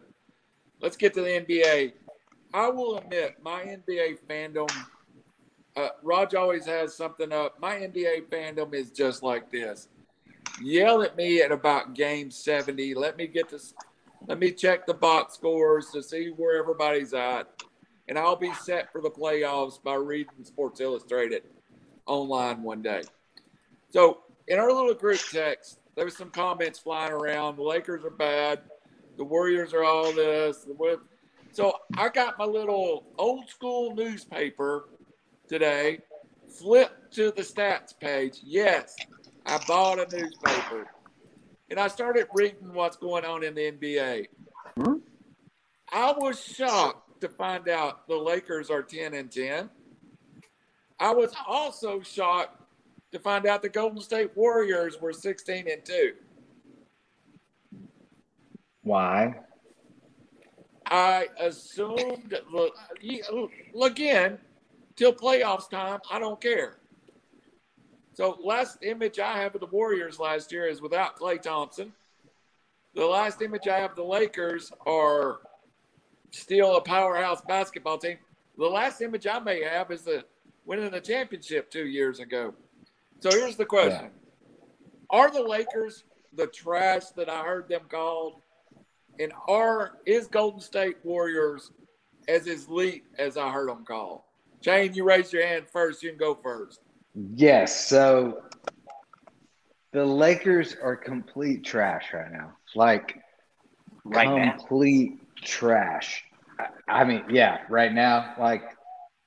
let's 0.81 0.97
get 0.97 1.13
to 1.13 1.21
the 1.21 1.27
NBA. 1.27 1.93
I 2.51 2.67
will 2.69 2.97
admit, 2.97 3.37
my 3.43 3.61
NBA 3.61 4.17
fandom, 4.27 4.69
uh, 5.75 5.89
Raj 6.01 6.33
always 6.33 6.65
has 6.65 6.95
something 6.95 7.31
up. 7.31 7.59
My 7.59 7.75
NBA 7.75 8.29
fandom 8.29 8.73
is 8.73 8.89
just 8.89 9.21
like 9.21 9.51
this. 9.51 9.87
Yell 10.63 11.03
at 11.03 11.15
me 11.15 11.41
at 11.41 11.51
about 11.51 11.93
game 11.93 12.31
70. 12.31 12.95
Let 12.95 13.17
me 13.17 13.27
get 13.27 13.49
to 13.49 13.59
let 14.27 14.39
me 14.39 14.51
check 14.51 14.85
the 14.85 14.93
box 14.93 15.35
scores 15.35 15.89
to 15.91 16.03
see 16.03 16.27
where 16.35 16.57
everybody's 16.57 17.13
at, 17.13 17.47
and 18.07 18.17
I'll 18.17 18.35
be 18.35 18.53
set 18.53 18.91
for 18.91 19.01
the 19.01 19.09
playoffs 19.09 19.81
by 19.81 19.95
reading 19.95 20.43
Sports 20.43 20.81
Illustrated 20.81 21.43
online 22.05 22.63
one 22.63 22.81
day. 22.81 23.01
So, 23.91 24.19
in 24.47 24.59
our 24.59 24.71
little 24.71 24.93
group 24.93 25.19
text, 25.31 25.79
there 25.95 26.05
was 26.05 26.17
some 26.17 26.29
comments 26.29 26.79
flying 26.79 27.11
around. 27.11 27.57
The 27.57 27.63
Lakers 27.63 28.03
are 28.03 28.09
bad. 28.09 28.61
The 29.17 29.23
Warriors 29.23 29.73
are 29.73 29.83
all 29.83 30.13
this. 30.13 30.65
So 31.51 31.73
I 31.97 32.09
got 32.09 32.37
my 32.37 32.45
little 32.45 33.03
old 33.17 33.49
school 33.49 33.93
newspaper 33.93 34.87
today. 35.47 35.99
Flip 36.47 37.11
to 37.11 37.31
the 37.31 37.41
stats 37.41 37.97
page. 37.99 38.39
Yes, 38.43 38.95
I 39.45 39.59
bought 39.67 39.99
a 39.99 40.17
newspaper 40.17 40.87
and 41.69 41.79
I 41.79 41.87
started 41.87 42.27
reading 42.33 42.73
what's 42.73 42.97
going 42.97 43.25
on 43.25 43.43
in 43.43 43.53
the 43.53 43.71
NBA. 43.71 44.27
Hmm? 44.77 44.95
I 45.91 46.13
was 46.17 46.43
shocked 46.43 47.21
to 47.21 47.29
find 47.29 47.69
out 47.69 48.07
the 48.07 48.15
Lakers 48.15 48.69
are 48.69 48.83
10 48.83 49.13
and 49.13 49.31
10. 49.31 49.69
I 50.99 51.13
was 51.13 51.33
also 51.47 52.01
shocked 52.01 52.61
to 53.11 53.19
find 53.19 53.45
out 53.45 53.61
the 53.61 53.69
Golden 53.69 54.01
State 54.01 54.35
Warriors 54.35 54.99
were 55.01 55.13
16 55.13 55.67
and 55.69 55.83
2. 55.83 56.13
Why? 58.83 59.35
I 60.85 61.27
assumed, 61.39 62.35
look, 62.51 62.75
again, 63.83 64.39
till 64.95 65.13
playoffs 65.13 65.69
time, 65.69 65.99
I 66.11 66.19
don't 66.19 66.41
care. 66.41 66.77
So 68.19 68.37
last 68.43 68.79
image 68.81 69.17
I 69.17 69.37
have 69.37 69.55
of 69.55 69.61
the 69.61 69.67
Warriors 69.67 70.19
last 70.19 70.51
year 70.51 70.67
is 70.67 70.81
without 70.81 71.17
Klay 71.17 71.41
Thompson. 71.41 71.93
The 72.93 73.05
last 73.05 73.41
image 73.41 73.65
I 73.65 73.77
have 73.77 73.91
of 73.91 73.95
the 73.95 74.03
Lakers 74.03 74.73
are 74.85 75.39
still 76.31 76.75
a 76.75 76.81
powerhouse 76.81 77.39
basketball 77.39 77.97
team. 77.97 78.17
The 78.57 78.65
last 78.65 78.99
image 78.99 79.25
I 79.25 79.39
may 79.39 79.63
have 79.63 79.89
is 79.89 80.01
the 80.01 80.25
winning 80.65 80.91
the 80.91 80.99
championship 80.99 81.71
two 81.71 81.87
years 81.87 82.19
ago. 82.19 82.53
So 83.21 83.29
here's 83.31 83.55
the 83.55 83.63
question: 83.63 84.09
yeah. 84.11 85.17
Are 85.17 85.31
the 85.31 85.41
Lakers 85.41 86.03
the 86.33 86.47
trash 86.47 87.05
that 87.15 87.29
I 87.29 87.45
heard 87.45 87.69
them 87.69 87.83
called, 87.87 88.41
and 89.17 89.31
are 89.47 89.99
is 90.05 90.27
Golden 90.27 90.59
State 90.59 90.97
Warriors 91.05 91.71
as 92.27 92.47
elite 92.47 93.05
as 93.17 93.37
I 93.37 93.49
heard 93.49 93.69
them 93.69 93.85
called? 93.85 94.23
Shane, 94.59 94.93
you 94.93 95.05
raised 95.05 95.31
your 95.31 95.47
hand 95.47 95.67
first. 95.71 96.03
You 96.03 96.09
can 96.09 96.19
go 96.19 96.35
first. 96.35 96.81
Yes. 97.35 97.87
So 97.87 98.43
the 99.91 100.05
Lakers 100.05 100.75
are 100.81 100.95
complete 100.95 101.65
trash 101.65 102.13
right 102.13 102.31
now. 102.31 102.53
Like 102.75 103.19
right 104.05 104.27
complete 104.27 105.11
now. 105.11 105.41
trash. 105.43 106.23
I 106.87 107.03
mean, 107.03 107.23
yeah, 107.29 107.59
right 107.69 107.93
now, 107.93 108.35
like 108.39 108.63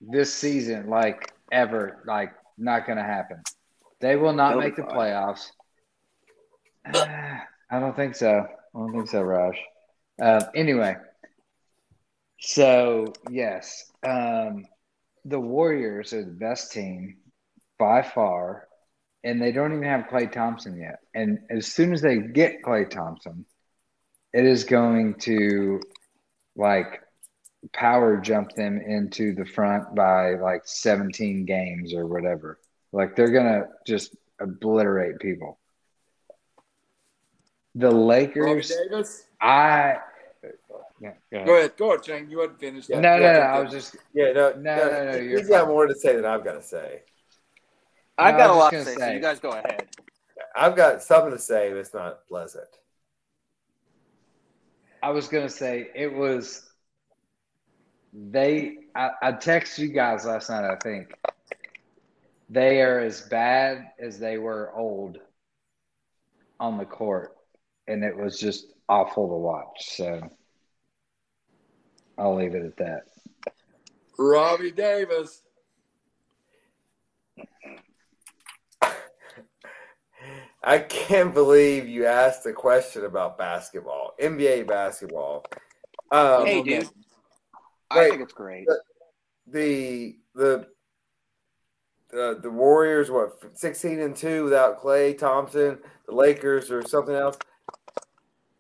this 0.01 0.35
season, 0.35 0.89
like 0.89 1.32
ever, 1.51 2.02
like 2.06 2.32
not 2.59 2.86
going 2.86 2.98
to 2.98 3.05
happen. 3.05 3.43
They 4.01 4.16
will 4.16 4.32
not 4.32 4.59
make 4.59 4.77
the 4.77 4.82
playoffs. 4.82 5.51
I 6.86 7.81
don't 7.81 7.97
think 7.97 8.14
so. 8.14 8.47
I 8.74 8.78
don't 8.78 8.93
think 8.93 9.09
so, 9.09 9.23
Raj. 9.23 9.56
Uh, 10.20 10.44
anyway, 10.55 10.97
so 12.40 13.12
yes, 13.31 13.90
um, 14.02 14.66
the 15.24 15.40
Warriors 15.40 16.12
are 16.12 16.24
the 16.24 16.31
best 16.31 16.73
team 16.73 17.16
by 17.83 18.01
far, 18.01 18.69
and 19.25 19.43
they 19.43 19.51
don't 19.51 19.73
even 19.73 19.83
have 19.83 20.07
Klay 20.07 20.31
Thompson 20.31 20.79
yet. 20.79 21.01
And 21.17 21.41
as 21.51 21.67
soon 21.67 21.93
as 21.93 22.01
they 22.01 22.19
get 22.19 22.63
Klay 22.63 22.89
Thompson, 22.89 23.45
it 24.33 24.45
is 24.45 24.63
going 24.63 25.15
to 25.23 25.81
like 26.55 27.01
power 27.73 28.19
jump 28.19 28.53
them 28.53 28.81
into 28.81 29.35
the 29.35 29.45
front 29.45 29.97
by 29.97 30.35
like 30.35 30.63
17 30.65 31.45
games 31.45 31.93
or 31.93 32.07
whatever. 32.07 32.61
Like 32.93 33.17
they're 33.17 33.33
gonna 33.33 33.65
just 33.85 34.15
obliterate 34.41 35.19
people. 35.19 35.59
The 37.75 37.91
Lakers, 37.91 38.73
I. 39.41 39.97
Yeah, 41.01 41.15
go, 41.33 41.37
ahead. 41.37 41.47
go 41.47 41.57
ahead, 41.57 41.73
go 41.77 41.89
ahead, 41.89 42.05
Shane. 42.05 42.31
You 42.31 42.41
hadn't 42.43 42.61
finished. 42.61 42.89
That. 42.89 43.01
No, 43.01 43.19
no, 43.19 43.33
no. 43.33 43.41
I 43.41 43.59
was 43.59 43.73
just. 43.73 43.97
Yeah, 44.15 44.31
no, 44.33 44.53
no, 44.53 44.77
no. 44.77 44.77
no, 44.77 45.13
no 45.13 45.37
he's 45.37 45.49
got 45.49 45.67
more 45.67 45.89
to 45.89 45.97
say 45.97 46.15
than 46.15 46.25
I've 46.25 46.45
got 46.45 46.53
to 46.53 46.63
say. 46.63 47.03
I've 48.18 48.36
got 48.36 48.51
a 48.51 48.55
lot 48.55 48.70
to 48.70 48.84
say, 48.84 48.94
say, 48.94 49.01
so 49.01 49.12
you 49.12 49.20
guys 49.20 49.40
go 49.40 49.51
ahead. 49.51 49.89
I've 50.55 50.76
got 50.76 51.02
something 51.02 51.32
to 51.32 51.39
say, 51.39 51.70
but 51.70 51.78
it's 51.78 51.94
not 51.94 52.26
pleasant. 52.28 52.68
I 55.02 55.10
was 55.10 55.28
gonna 55.28 55.48
say 55.48 55.89
it 55.94 56.12
was. 56.12 56.68
They, 58.12 58.76
I, 58.94 59.10
I 59.22 59.32
texted 59.32 59.78
you 59.78 59.89
guys 59.89 60.26
last 60.26 60.51
night. 60.51 60.64
I 60.64 60.76
think 60.76 61.14
they 62.51 62.82
are 62.82 63.01
as 63.01 63.22
bad 63.22 63.86
as 63.98 64.18
they 64.18 64.36
were 64.36 64.70
old 64.76 65.18
on 66.60 66.76
the 66.76 66.84
court, 66.84 67.34
and 67.89 68.05
it 68.05 68.14
was 68.14 68.39
just 68.39 68.66
awful 68.89 69.28
to 69.28 69.34
watch. 69.34 69.97
So 69.97 70.20
I'll 72.18 72.36
leave 72.36 72.55
it 72.55 72.64
at 72.64 72.76
that. 72.76 73.02
Robbie 74.18 74.70
Davis. 74.70 75.43
I 80.64 80.78
can't 80.78 81.34
believe 81.34 81.89
you 81.89 82.06
asked 82.06 82.47
a 82.47 82.52
question 82.52 83.05
about 83.05 83.36
basketball, 83.36 84.12
NBA 84.20 84.66
basketball. 84.66 85.44
Um, 86.10 86.47
hey, 86.47 86.62
dude. 86.62 86.89
I 87.90 88.09
think 88.09 88.22
it's 88.22 88.32
great. 88.32 88.66
The 89.47 90.16
the 90.34 90.66
the, 92.10 92.39
the 92.43 92.51
Warriors, 92.51 93.10
what 93.10 93.32
sixteen 93.55 94.01
and 94.01 94.14
two 94.14 94.44
without 94.44 94.80
Klay 94.80 95.16
Thompson. 95.18 95.78
The 96.06 96.14
Lakers 96.14 96.70
or 96.70 96.82
something 96.82 97.14
else. 97.14 97.39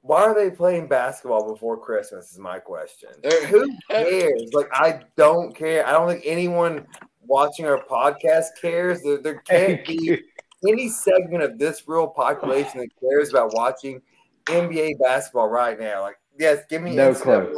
Why 0.00 0.22
are 0.22 0.34
they 0.34 0.50
playing 0.50 0.88
basketball 0.88 1.52
before 1.52 1.78
Christmas? 1.78 2.32
Is 2.32 2.38
my 2.38 2.58
question. 2.58 3.10
Who 3.48 3.70
cares? 3.90 4.50
Like 4.52 4.68
I 4.72 5.02
don't 5.16 5.54
care. 5.54 5.86
I 5.86 5.92
don't 5.92 6.08
think 6.08 6.24
anyone 6.26 6.86
watching 7.20 7.66
our 7.66 7.82
podcast 7.84 8.46
cares. 8.60 9.02
There, 9.02 9.18
there 9.18 9.40
can't 9.40 9.86
be 9.86 10.20
any 10.68 10.88
segment 10.88 11.42
of 11.42 11.58
this 11.58 11.82
real 11.86 12.06
population 12.06 12.80
that 12.80 12.88
cares 13.00 13.30
about 13.30 13.54
watching 13.54 14.00
NBA 14.46 14.98
basketball 15.02 15.48
right 15.48 15.78
now. 15.78 16.02
Like, 16.02 16.16
yes, 16.38 16.64
give 16.68 16.82
me 16.82 16.94
no 16.94 17.12
NCAA. 17.12 17.52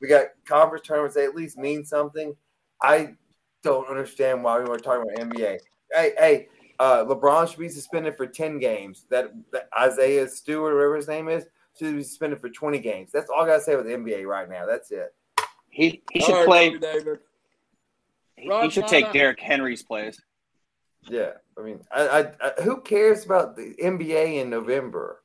We 0.00 0.08
got 0.08 0.26
conference 0.46 0.86
tournaments 0.86 1.16
that 1.16 1.24
at 1.24 1.34
least 1.34 1.56
mean 1.56 1.84
something. 1.84 2.34
I 2.82 3.14
don't 3.62 3.88
understand 3.88 4.44
why 4.44 4.58
we 4.58 4.68
were 4.68 4.78
talking 4.78 5.10
about 5.10 5.30
NBA. 5.30 5.58
Hey, 5.92 6.12
hey, 6.18 6.48
uh, 6.78 7.04
LeBron 7.04 7.48
should 7.48 7.58
be 7.58 7.68
suspended 7.68 8.16
for 8.16 8.26
10 8.26 8.58
games. 8.58 9.04
That, 9.10 9.32
that 9.52 9.68
Isaiah 9.78 10.28
Stewart, 10.28 10.74
whatever 10.74 10.96
his 10.96 11.08
name 11.08 11.28
is, 11.28 11.46
should 11.78 11.96
be 11.96 12.02
suspended 12.02 12.40
for 12.40 12.48
20 12.48 12.78
games. 12.78 13.10
That's 13.12 13.30
all 13.30 13.42
I 13.42 13.46
got 13.46 13.56
to 13.56 13.62
say 13.62 13.76
with 13.76 13.86
the 13.86 13.92
NBA 13.92 14.26
right 14.26 14.48
now. 14.48 14.66
That's 14.66 14.90
it. 14.90 15.14
He, 15.70 16.02
he 16.12 16.20
should 16.20 16.34
right, 16.34 16.46
play. 16.46 16.78
David. 16.78 17.18
He, 18.36 18.50
he 18.62 18.70
should 18.70 18.86
take 18.86 19.12
Derrick 19.12 19.40
Henry's 19.40 19.82
place. 19.82 20.20
Yeah, 21.08 21.32
I 21.58 21.62
mean, 21.62 21.80
I, 21.90 22.08
I, 22.08 22.20
I, 22.40 22.62
who 22.62 22.80
cares 22.80 23.24
about 23.24 23.56
the 23.56 23.74
NBA 23.82 24.42
in 24.42 24.50
November? 24.50 25.22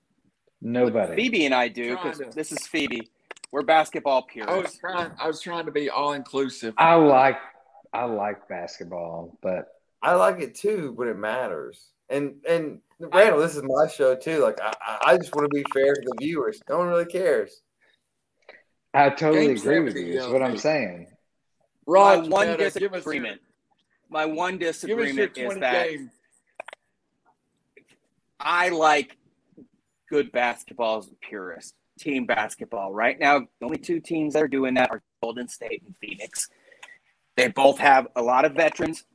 Nobody. 0.62 1.16
Phoebe 1.16 1.46
and 1.46 1.56
I 1.56 1.68
do 1.68 1.98
because 1.98 2.22
this 2.36 2.52
is 2.52 2.68
Phoebe. 2.68 3.10
We're 3.52 3.64
basketball 3.64 4.24
purists. 4.24 4.54
I 4.54 4.62
was 4.62 4.78
trying. 4.78 5.12
I 5.20 5.28
was 5.28 5.42
trying 5.42 5.66
to 5.66 5.72
be 5.72 5.90
all 5.90 6.14
inclusive. 6.14 6.74
I 6.78 6.96
like. 6.96 7.38
I 7.94 8.06
like 8.06 8.48
basketball, 8.48 9.38
but 9.42 9.68
I 10.02 10.14
like 10.14 10.40
it 10.40 10.56
too 10.56 10.94
when 10.96 11.08
it 11.08 11.18
matters. 11.18 11.90
And 12.10 12.36
and 12.48 12.80
Randall, 13.00 13.40
this 13.40 13.56
is 13.56 13.64
my 13.64 13.88
show 13.88 14.16
too. 14.16 14.42
Like 14.42 14.60
I, 14.62 15.00
I 15.06 15.18
just 15.18 15.36
want 15.36 15.52
to 15.52 15.56
be 15.56 15.66
fair 15.74 15.94
to 15.94 16.02
the 16.02 16.16
viewers. 16.20 16.62
No 16.70 16.78
one 16.78 16.88
really 16.88 17.06
cares. 17.06 17.62
I 18.94 19.10
totally 19.10 19.48
Game 19.48 19.58
agree 19.58 19.80
with 19.80 19.96
you. 19.96 20.20
Is 20.20 20.28
what 20.28 20.44
I'm 20.44 20.58
saying. 20.58 21.08
Rod, 21.88 22.30
one 22.30 22.58
disagreement 22.58 23.42
my 24.12 24.26
one 24.26 24.58
disagreement 24.58 25.38
is 25.38 25.56
that 25.56 25.88
I 28.40 28.70
like 28.70 29.18
good 30.10 30.32
basketball 30.32 31.00
as 31.00 31.08
a 31.08 31.16
purist. 31.28 31.74
Team 31.98 32.26
basketball. 32.26 32.92
Right 32.92 33.20
now, 33.20 33.40
the 33.40 33.66
only 33.66 33.78
two 33.78 34.00
teams 34.00 34.34
that 34.34 34.44
are 34.44 34.48
doing 34.48 34.74
that 34.74 34.92
are 34.92 35.02
Golden 35.24 35.48
State 35.48 35.84
and 35.86 35.96
Phoenix. 36.02 36.50
They 37.38 37.48
both 37.48 37.78
have 37.78 38.08
a 38.16 38.22
lot 38.22 38.44
of 38.44 38.54
veterans. 38.54 39.06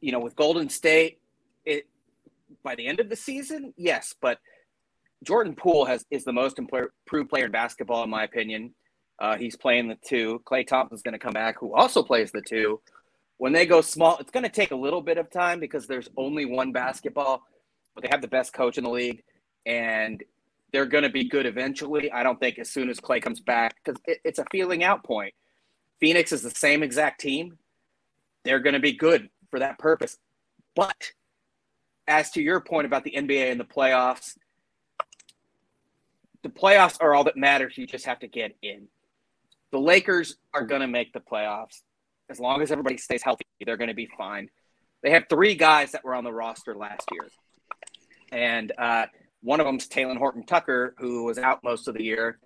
You 0.00 0.12
know, 0.12 0.18
with 0.18 0.34
Golden 0.34 0.68
State, 0.68 1.20
it 1.64 1.86
by 2.64 2.74
the 2.74 2.86
end 2.86 2.98
of 2.98 3.08
the 3.08 3.16
season, 3.16 3.74
yes, 3.76 4.14
but 4.20 4.38
Jordan 5.22 5.54
Poole 5.54 5.84
has 5.84 6.04
is 6.10 6.24
the 6.24 6.32
most 6.32 6.58
improved 6.58 7.28
player 7.28 7.44
in 7.44 7.52
basketball, 7.52 8.02
in 8.02 8.10
my 8.10 8.24
opinion. 8.24 8.74
Uh, 9.18 9.36
he's 9.36 9.54
playing 9.54 9.88
the 9.88 9.98
two. 10.02 10.42
Klay 10.46 10.66
Thompson's 10.66 11.02
going 11.02 11.12
to 11.12 11.18
come 11.18 11.34
back, 11.34 11.58
who 11.60 11.74
also 11.74 12.02
plays 12.02 12.32
the 12.32 12.40
two 12.40 12.80
when 13.40 13.54
they 13.54 13.64
go 13.64 13.80
small, 13.80 14.18
it's 14.18 14.30
going 14.30 14.42
to 14.42 14.50
take 14.50 14.70
a 14.70 14.76
little 14.76 15.00
bit 15.00 15.16
of 15.16 15.30
time 15.30 15.60
because 15.60 15.86
there's 15.86 16.10
only 16.18 16.44
one 16.44 16.72
basketball, 16.72 17.42
but 17.94 18.04
they 18.04 18.08
have 18.10 18.20
the 18.20 18.28
best 18.28 18.52
coach 18.52 18.76
in 18.76 18.84
the 18.84 18.90
league, 18.90 19.22
and 19.64 20.22
they're 20.74 20.84
going 20.84 21.04
to 21.04 21.08
be 21.08 21.24
good 21.24 21.46
eventually. 21.46 22.12
I 22.12 22.22
don't 22.22 22.38
think 22.38 22.58
as 22.58 22.68
soon 22.68 22.90
as 22.90 23.00
Klay 23.00 23.22
comes 23.22 23.40
back 23.40 23.76
because 23.82 23.98
it, 24.04 24.18
it's 24.24 24.38
a 24.38 24.44
feeling 24.50 24.84
out 24.84 25.04
point. 25.04 25.32
Phoenix 26.00 26.32
is 26.32 26.42
the 26.42 26.50
same 26.50 26.82
exact 26.82 27.18
team. 27.18 27.56
They're 28.44 28.60
going 28.60 28.74
to 28.74 28.78
be 28.78 28.92
good 28.92 29.30
for 29.50 29.58
that 29.58 29.78
purpose. 29.78 30.18
But 30.76 31.12
as 32.06 32.30
to 32.32 32.42
your 32.42 32.60
point 32.60 32.84
about 32.84 33.04
the 33.04 33.12
NBA 33.12 33.50
and 33.50 33.58
the 33.58 33.64
playoffs, 33.64 34.36
the 36.42 36.50
playoffs 36.50 36.98
are 37.00 37.14
all 37.14 37.24
that 37.24 37.38
matters. 37.38 37.78
You 37.78 37.86
just 37.86 38.04
have 38.04 38.18
to 38.18 38.28
get 38.28 38.54
in. 38.60 38.88
The 39.72 39.80
Lakers 39.80 40.36
are 40.52 40.66
going 40.66 40.82
to 40.82 40.86
make 40.86 41.14
the 41.14 41.20
playoffs 41.20 41.80
as 42.30 42.38
long 42.38 42.62
as 42.62 42.70
everybody 42.70 42.96
stays 42.96 43.22
healthy, 43.22 43.44
they're 43.66 43.76
going 43.76 43.88
to 43.88 43.94
be 43.94 44.08
fine. 44.16 44.48
They 45.02 45.10
have 45.10 45.24
three 45.28 45.54
guys 45.54 45.92
that 45.92 46.04
were 46.04 46.14
on 46.14 46.24
the 46.24 46.32
roster 46.32 46.74
last 46.74 47.08
year, 47.12 47.28
and 48.30 48.72
uh, 48.78 49.06
one 49.42 49.60
of 49.60 49.66
them's 49.66 49.88
Talen 49.88 50.16
Horton 50.16 50.44
Tucker, 50.44 50.94
who 50.98 51.24
was 51.24 51.38
out 51.38 51.64
most 51.64 51.88
of 51.88 51.94
the 51.94 52.04
year. 52.04 52.38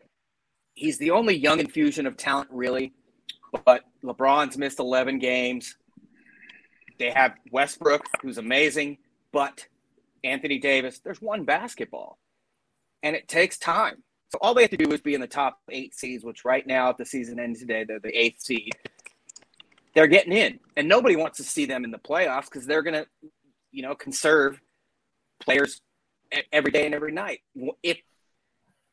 He's 0.74 0.98
the 0.98 1.10
only 1.10 1.36
young 1.36 1.60
infusion 1.60 2.06
of 2.06 2.16
talent, 2.16 2.48
really. 2.50 2.94
But 3.64 3.82
LeBron's 4.02 4.58
missed 4.58 4.80
11 4.80 5.20
games. 5.20 5.76
They 6.98 7.10
have 7.10 7.34
Westbrook, 7.52 8.02
who's 8.22 8.38
amazing, 8.38 8.98
but 9.32 9.66
Anthony 10.24 10.58
Davis, 10.58 11.00
there's 11.00 11.20
one 11.20 11.44
basketball, 11.44 12.18
and 13.02 13.14
it 13.14 13.28
takes 13.28 13.58
time. 13.58 14.02
So 14.30 14.38
all 14.40 14.54
they 14.54 14.62
have 14.62 14.70
to 14.70 14.76
do 14.76 14.90
is 14.92 15.00
be 15.00 15.14
in 15.14 15.20
the 15.20 15.26
top 15.28 15.58
eight 15.70 15.94
seeds, 15.94 16.24
which 16.24 16.44
right 16.44 16.66
now, 16.66 16.88
at 16.88 16.98
the 16.98 17.04
season 17.04 17.38
end 17.38 17.56
today, 17.56 17.84
they're 17.84 18.00
the 18.00 18.16
eighth 18.16 18.40
seed 18.40 18.72
they're 19.94 20.06
getting 20.06 20.32
in, 20.32 20.58
and 20.76 20.88
nobody 20.88 21.16
wants 21.16 21.38
to 21.38 21.44
see 21.44 21.66
them 21.66 21.84
in 21.84 21.90
the 21.90 21.98
playoffs 21.98 22.44
because 22.44 22.66
they're 22.66 22.82
going 22.82 22.94
to, 22.94 23.06
you 23.70 23.82
know, 23.82 23.94
conserve 23.94 24.60
players 25.40 25.80
every 26.52 26.70
day 26.70 26.86
and 26.86 26.94
every 26.94 27.12
night. 27.12 27.40
If 27.82 27.98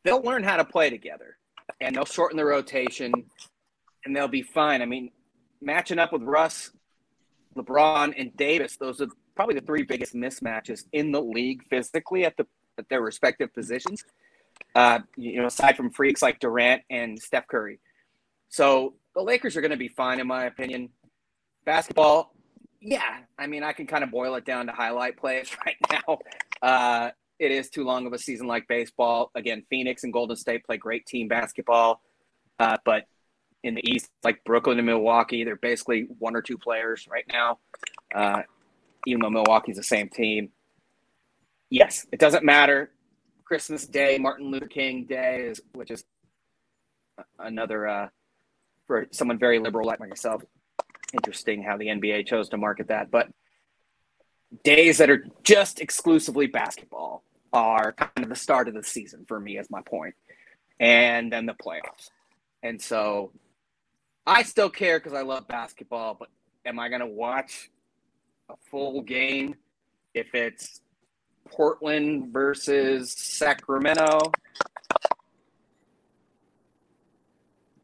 they'll 0.03 0.22
learn 0.22 0.44
how 0.44 0.57
to 0.57 0.65
play 0.65 0.90
together 0.90 1.38
and 1.80 1.95
they'll 1.95 2.06
shorten 2.06 2.38
the 2.38 2.45
rotation, 2.45 3.11
and 4.06 4.15
they'll 4.15 4.28
be 4.28 4.41
fine. 4.41 4.82
I 4.82 4.86
mean, 4.86 5.11
matching 5.61 5.99
up 5.99 6.11
with 6.11 6.23
Russ, 6.23 6.72
LeBron, 7.56 8.14
and 8.18 8.36
Davis, 8.36 8.78
those 8.78 9.02
are 9.02 9.07
probably 9.36 9.56
the 9.56 9.65
three 9.65 9.84
biggest 9.84 10.14
mismatches 10.14 10.84
in 10.91 11.11
the 11.11 11.22
league 11.22 11.64
physically 11.69 12.26
at 12.26 12.36
the 12.38 12.45
at 12.78 12.88
their 12.90 13.02
respective 13.02 13.53
positions. 13.53 14.03
Uh, 14.76 14.99
you 15.18 15.40
know, 15.40 15.48
aside 15.48 15.76
from 15.76 15.91
freaks 15.91 16.22
like 16.22 16.40
Durant 16.40 16.84
and 16.90 17.19
Steph 17.19 17.48
Curry. 17.48 17.80
So 18.49 18.95
the 19.16 19.22
Lakers 19.22 19.56
are 19.58 19.62
going 19.62 19.72
to 19.72 19.78
be 19.78 19.88
fine, 19.88 20.20
in 20.20 20.28
my 20.28 20.46
opinion. 20.46 20.90
Basketball, 21.66 22.34
yeah. 22.82 23.20
I 23.38 23.48
mean, 23.48 23.64
I 23.64 23.74
can 23.74 23.88
kind 23.88 24.04
of 24.04 24.12
boil 24.12 24.36
it 24.36 24.46
down 24.46 24.68
to 24.68 24.72
highlight 24.72 25.18
plays 25.18 25.56
right 25.66 25.76
now. 25.92 26.20
Uh, 26.62 27.12
it 27.40 27.52
is 27.52 27.70
too 27.70 27.84
long 27.84 28.06
of 28.06 28.14
a 28.14 28.20
season 28.20 28.48
like 28.48 28.68
baseball. 28.68 29.32
Again, 29.36 29.64
Phoenix 29.70 30.04
and 30.04 30.14
Golden 30.14 30.36
State 30.36 30.64
play 30.64 30.78
great 30.78 31.06
team 31.06 31.28
basketball, 31.28 32.02
uh, 32.60 32.78
but 32.86 33.06
in 33.64 33.76
the 33.76 33.92
East, 33.92 34.10
like 34.24 34.44
Brooklyn 34.44 34.78
and 34.78 34.86
Milwaukee, 34.86 35.44
they're 35.44 35.56
basically 35.56 36.08
one 36.20 36.36
or 36.36 36.42
two 36.42 36.58
players 36.58 37.08
right 37.10 37.26
now. 37.32 37.60
Uh, 38.14 38.42
even 39.08 39.22
though 39.22 39.30
Milwaukee's 39.30 39.78
the 39.78 39.84
same 39.84 40.10
team. 40.10 40.50
Yes, 41.70 42.06
it 42.12 42.20
doesn't 42.20 42.44
matter. 42.44 42.92
Christmas 43.46 43.86
Day, 43.86 44.18
Martin 44.18 44.52
Luther 44.52 44.68
King 44.68 45.06
Day, 45.06 45.48
is, 45.48 45.62
which 45.74 45.92
is 45.92 46.04
another 47.40 47.88
uh, 47.88 48.08
for 48.92 49.08
someone 49.12 49.40
very 49.40 49.58
liberal 49.58 49.88
like 49.88 50.02
myself. 50.02 50.44
Interesting 51.14 51.64
how 51.64 51.78
the 51.78 51.86
NBA 51.86 52.28
chose 52.28 52.50
to 52.50 52.58
market 52.58 52.90
that, 52.90 53.10
but 53.10 53.30
days 54.66 54.98
that 54.98 55.10
are 55.10 55.26
just 55.44 55.80
exclusively 55.80 56.46
basketball 56.46 57.24
are 57.54 57.94
kind 57.94 58.12
of 58.18 58.28
the 58.28 58.36
start 58.36 58.68
of 58.68 58.74
the 58.74 58.84
season 58.84 59.24
for 59.30 59.40
me, 59.40 59.58
as 59.58 59.70
my 59.70 59.82
point, 59.82 60.14
and 60.82 61.32
then 61.32 61.46
the 61.46 61.54
playoffs. 61.54 62.10
And 62.64 62.82
so 62.82 63.32
I 64.28 64.44
still 64.44 64.70
care 64.70 65.00
because 65.00 65.14
I 65.14 65.22
love 65.22 65.48
basketball, 65.48 66.18
but 66.20 66.28
am 66.66 66.78
I 66.78 66.90
going 66.90 67.00
to 67.00 67.08
watch 67.08 67.72
a 68.50 68.56
full 68.70 69.04
game 69.04 69.56
if 70.14 70.36
it's 70.36 70.82
Portland 71.50 72.34
versus 72.34 73.14
Sacramento? 73.14 74.34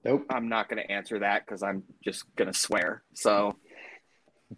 Nope. 0.07 0.25
I'm 0.29 0.47
not 0.47 0.69
going 0.69 0.81
to 0.81 0.89
answer 0.89 1.19
that 1.19 1.45
because 1.45 1.61
I'm 1.61 1.83
just 2.01 2.23
going 2.37 2.51
to 2.51 2.57
swear. 2.57 3.03
So 3.13 3.55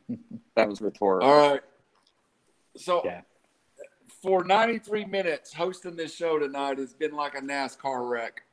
that 0.55 0.69
was 0.69 0.79
rhetorical. 0.79 1.27
All 1.27 1.51
right. 1.51 1.61
So 2.77 3.01
Yeah. 3.03 3.21
for 4.21 4.43
93 4.43 5.05
minutes, 5.05 5.51
hosting 5.51 5.95
this 5.95 6.15
show 6.15 6.37
tonight 6.37 6.77
has 6.77 6.93
been 6.93 7.13
like 7.15 7.33
a 7.35 7.41
NASCAR 7.41 8.07
wreck. 8.07 8.43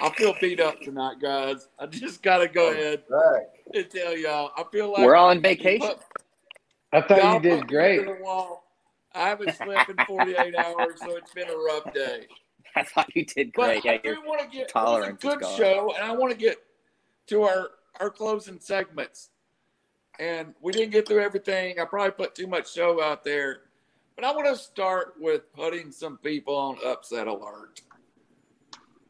I 0.00 0.10
feel 0.10 0.34
beat 0.40 0.60
up 0.60 0.80
tonight, 0.80 1.16
guys. 1.20 1.66
I 1.80 1.86
just 1.86 2.22
got 2.22 2.38
to 2.38 2.48
go 2.48 2.68
oh, 2.68 2.72
ahead 2.72 3.02
Right. 3.08 3.46
and 3.74 3.90
tell 3.90 4.16
y'all. 4.16 4.52
I 4.56 4.62
feel 4.70 4.92
like 4.92 5.04
We're 5.04 5.16
all 5.16 5.30
on 5.30 5.42
vacation. 5.42 5.88
Put- 5.88 5.98
I 6.92 7.00
thought 7.02 7.18
y'all 7.18 7.40
did 7.40 7.66
great. 7.66 7.98
to 7.98 8.04
the 8.04 8.22
wall. 8.22 8.64
I 9.14 9.28
haven't 9.28 9.54
slept 9.54 9.90
in 9.90 9.96
48 10.06 10.54
hours, 10.54 11.00
so 11.00 11.16
it's 11.16 11.32
been 11.34 11.48
a 11.48 11.56
rough 11.56 11.92
day. 11.92 12.26
I 12.76 12.82
thought 12.82 13.14
you 13.14 13.24
did 13.24 13.52
But 13.54 13.82
great. 13.82 13.84
Yeah, 13.84 13.92
I 13.92 13.96
do 13.98 14.22
want 14.24 14.40
to 14.40 14.56
get 14.56 14.68
tolerance 14.68 15.22
it 15.22 15.26
was 15.26 15.36
is 15.36 15.36
a 15.36 15.40
good 15.40 15.56
show, 15.56 15.94
and 15.94 16.04
I 16.04 16.12
want 16.12 16.32
to 16.32 16.38
get 16.38 16.58
to 17.28 17.42
our 17.42 17.70
our 18.00 18.10
closing 18.10 18.60
segments. 18.60 19.30
And 20.18 20.54
we 20.60 20.72
didn't 20.72 20.90
get 20.90 21.08
through 21.08 21.22
everything. 21.22 21.80
I 21.80 21.84
probably 21.84 22.10
put 22.10 22.34
too 22.34 22.46
much 22.46 22.72
show 22.72 23.02
out 23.02 23.24
there, 23.24 23.62
but 24.16 24.24
I 24.24 24.32
want 24.32 24.48
to 24.48 24.56
start 24.56 25.14
with 25.18 25.50
putting 25.54 25.90
some 25.92 26.18
people 26.18 26.54
on 26.54 26.76
upset 26.84 27.26
alert. 27.26 27.80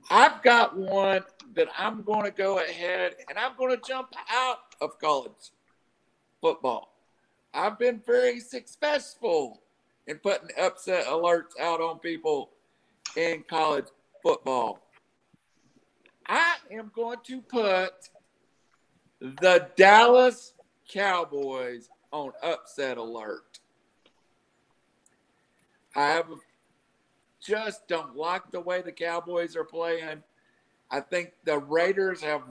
I've 0.09 0.43
got 0.43 0.77
one 0.77 1.23
that 1.55 1.69
I'm 1.77 2.03
going 2.03 2.25
to 2.25 2.31
go 2.31 2.59
ahead 2.59 3.15
and 3.29 3.39
I'm 3.39 3.57
going 3.57 3.77
to 3.77 3.83
jump 3.87 4.09
out 4.31 4.59
of 4.81 4.99
college 5.01 5.53
football. 6.41 6.95
I've 7.53 7.79
been 7.79 8.01
very 8.05 8.41
successful 8.41 9.63
in 10.07 10.19
putting 10.19 10.51
upset 10.61 11.07
alerts 11.07 11.59
out 11.61 11.81
on 11.81 11.99
people 11.99 12.51
in 13.17 13.45
college 13.49 13.87
football. 14.23 14.81
I 16.27 16.57
am 16.71 16.91
going 16.95 17.19
to 17.25 17.41
put 17.41 18.11
the 19.21 19.69
Dallas 19.77 20.55
Cowboys 20.89 21.89
on 22.13 22.33
upset 22.43 22.99
alert. 22.99 23.59
I 25.95 26.23
just 27.41 27.89
don't 27.89 28.17
like 28.17 28.51
the 28.51 28.61
way 28.61 28.83
the 28.83 28.93
Cowboys 28.93 29.57
are 29.57 29.65
playing. 29.65 30.23
I 30.91 31.01
think 31.01 31.33
the 31.45 31.59
Raiders 31.59 32.23
have 32.23 32.43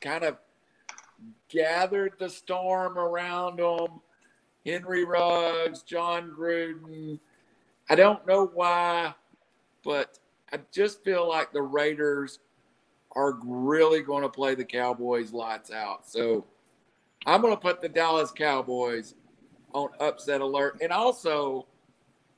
kind 0.00 0.24
of 0.24 0.36
gathered 1.48 2.14
the 2.18 2.28
storm 2.28 2.98
around 2.98 3.58
them. 3.58 4.00
Henry 4.64 5.04
Ruggs, 5.04 5.82
Jon 5.82 6.34
Gruden. 6.38 7.18
I 7.88 7.94
don't 7.94 8.26
know 8.26 8.46
why, 8.46 9.14
but 9.84 10.18
I 10.52 10.58
just 10.72 11.04
feel 11.04 11.28
like 11.28 11.52
the 11.52 11.62
Raiders 11.62 12.40
are 13.16 13.38
really 13.44 14.02
going 14.02 14.22
to 14.22 14.28
play 14.28 14.54
the 14.54 14.64
Cowboys 14.64 15.32
lights 15.32 15.70
out. 15.70 16.08
So 16.08 16.44
I'm 17.26 17.40
going 17.40 17.54
to 17.54 17.60
put 17.60 17.80
the 17.80 17.88
Dallas 17.88 18.30
Cowboys 18.30 19.14
on 19.72 19.88
upset 20.00 20.40
alert. 20.40 20.78
And 20.80 20.92
also, 20.92 21.66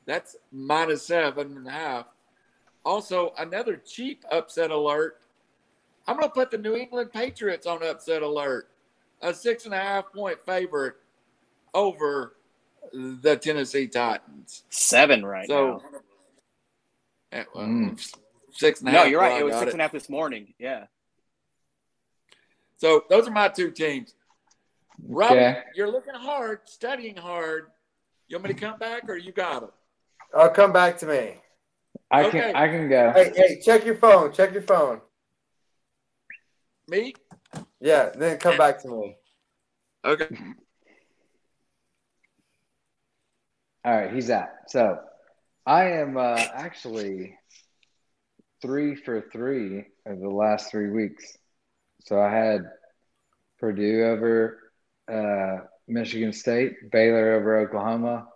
that's 0.07 0.37
minus 0.51 1.07
seven 1.07 1.57
and 1.57 1.67
a 1.67 1.71
half. 1.71 2.07
Also, 2.85 3.33
another 3.39 3.77
cheap 3.77 4.25
upset 4.31 4.71
alert. 4.71 5.21
I'm 6.07 6.17
going 6.17 6.29
to 6.29 6.35
put 6.35 6.51
the 6.51 6.59
New 6.59 6.75
England 6.75 7.13
Patriots 7.13 7.67
on 7.67 7.83
upset 7.83 8.23
alert, 8.23 8.71
a 9.21 9.33
six 9.33 9.67
and 9.67 9.75
a 9.75 9.79
half 9.79 10.13
point 10.13 10.39
favorite 10.45 10.97
over 11.75 12.35
the 12.93 13.37
Tennessee 13.37 13.87
Titans. 13.87 14.65
seven 14.71 15.25
right 15.25 15.47
so, 15.47 15.81
now. 15.92 15.92
Eh, 17.33 17.45
well, 17.55 17.67
Mm. 17.67 18.17
six 18.53 18.81
and 18.81 18.89
a 18.89 18.93
No, 18.93 18.99
half. 19.01 19.11
you're 19.11 19.21
well, 19.21 19.31
right. 19.31 19.37
I 19.39 19.41
It 19.41 19.45
was 19.45 19.53
got 19.55 19.61
six 19.61 19.73
and 19.73 19.81
a 19.81 19.85
half 19.85 19.93
this 19.93 20.09
morning. 20.09 20.55
Yeah. 20.59 20.87
So 22.77 23.05
those 23.09 23.27
are 23.27 23.31
my 23.31 23.49
two 23.49 23.71
teams. 23.71 24.15
Robbie, 25.09 25.37
Okay. 25.37 25.63
you're 25.75 25.91
looking 25.91 26.15
hard, 26.15 26.61
studying 26.65 27.17
hard. 27.17 27.71
You 28.29 28.37
want 28.37 28.49
me 28.49 28.55
to 28.55 28.61
come 28.61 28.79
back 28.79 29.09
or 29.09 29.17
you 29.17 29.33
got 29.33 29.61
them? 29.61 29.71
Oh, 30.35 30.49
come 30.49 30.73
back 30.73 30.99
to 30.99 31.07
me. 31.07 31.35
I 32.11 32.25
Okay. 32.25 32.41
can 32.41 32.57
I 32.57 32.69
can 32.69 32.89
go. 32.89 33.13
Hey, 33.13 33.33
hey, 33.35 33.61
check 33.61 33.85
your 33.85 33.97
phone. 33.97 34.33
Check 34.33 34.53
your 34.53 34.63
phone. 34.63 35.01
Me? 36.89 37.15
Yeah, 37.81 38.11
then 38.11 38.39
come 38.39 38.57
back 38.57 38.83
to 38.83 38.89
me. 38.89 39.17
Okay. 40.05 40.29
All 43.85 43.97
right, 43.97 44.13
he's 44.13 44.31
out. 44.31 44.49
So 44.69 45.01
I 45.65 45.91
am 45.93 46.17
uh, 46.17 46.45
actually 46.55 47.39
three 48.61 48.97
for 48.97 49.21
three 49.33 49.87
of 50.07 50.19
the 50.21 50.29
last 50.29 50.71
three 50.71 50.91
weeks. 50.91 51.37
So 52.05 52.21
I 52.21 52.33
had 52.33 52.63
Purdue 53.61 54.05
over 54.05 54.59
uh, 55.13 55.67
Michigan 55.87 56.33
State, 56.33 56.91
Baylor 56.91 57.35
over 57.35 57.59
Oklahoma, 57.59 58.27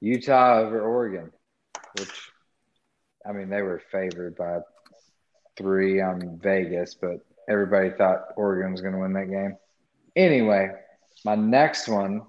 Utah 0.00 0.60
over 0.60 0.80
Oregon, 0.80 1.30
which 1.98 2.30
I 3.26 3.32
mean 3.32 3.50
they 3.50 3.62
were 3.62 3.82
favored 3.90 4.36
by 4.36 4.60
three 5.58 6.00
on 6.00 6.38
Vegas, 6.42 6.94
but 6.94 7.18
everybody 7.48 7.90
thought 7.90 8.28
Oregon 8.36 8.72
was 8.72 8.80
going 8.80 8.94
to 8.94 9.00
win 9.00 9.12
that 9.12 9.30
game. 9.30 9.56
Anyway, 10.16 10.70
my 11.24 11.34
next 11.34 11.86
one 11.86 12.22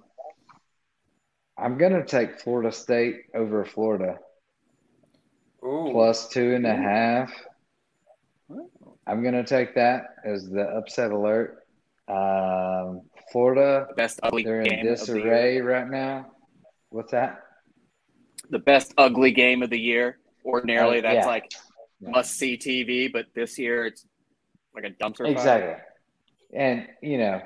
I'm 1.57 1.77
gonna 1.77 2.03
take 2.03 2.39
Florida 2.39 2.71
State 2.71 3.25
over 3.35 3.63
Florida 3.63 4.17
Ooh. 5.65 5.89
plus 5.91 6.27
two 6.29 6.53
and 6.55 6.65
a 6.65 6.75
half. 6.75 7.31
I'm 9.07 9.23
gonna 9.23 9.43
take 9.45 9.75
that 9.75 10.15
as 10.25 10.49
the 10.49 10.61
upset 10.63 11.11
alert. 11.11 11.59
Um, 12.07 13.01
Florida, 13.31 13.87
Best 13.95 14.19
ugly 14.23 14.43
they're 14.43 14.63
game 14.63 14.79
in 14.79 14.79
of 14.79 14.85
the 14.85 15.05
disarray 15.05 15.59
right 15.61 15.89
now. 15.89 16.31
What's 16.89 17.11
that? 17.11 17.39
The 18.49 18.59
best 18.59 18.93
ugly 18.97 19.31
game 19.31 19.63
of 19.63 19.69
the 19.69 19.79
year. 19.79 20.19
Ordinarily, 20.45 20.99
Uh, 20.99 21.03
that's 21.03 21.15
yeah. 21.15 21.25
like 21.25 21.51
Yeah. 22.01 22.09
must 22.09 22.33
see 22.37 22.57
TV, 22.57 23.07
but 23.11 23.27
this 23.33 23.57
year 23.57 23.85
it's 23.85 24.05
like 24.75 24.83
a 24.83 24.89
dumpster 24.91 25.19
fire. 25.19 25.31
Exactly. 25.31 25.83
And 26.53 26.87
you 27.01 27.17
know, 27.17 27.41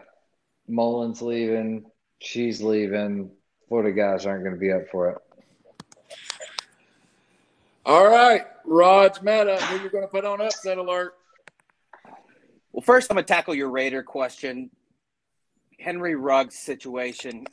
Mullen's 0.68 1.22
leaving, 1.22 1.85
she's 2.19 2.61
leaving. 2.61 3.31
Florida 3.69 3.91
guys 3.91 4.26
aren't 4.26 4.44
going 4.44 4.56
to 4.56 4.60
be 4.60 4.72
up 4.72 4.88
for 4.91 5.10
it. 5.11 5.18
All 7.88 8.06
right. 8.06 8.42
Raj 8.66 9.22
Meta, 9.22 9.56
who 9.62 9.80
you're 9.80 9.90
going 9.90 10.04
to 10.04 10.10
put 10.10 10.26
on 10.26 10.42
upset 10.42 10.78
alert? 10.78 11.14
Well, 12.74 12.82
first, 12.82 13.10
I'm 13.10 13.16
going 13.16 13.24
to 13.24 13.34
tackle 13.34 13.56
your 13.56 13.70
Raider 13.70 14.04
question. 14.04 14.70
Henry 15.80 16.14
Ruggs' 16.16 16.60
situation 16.60 17.46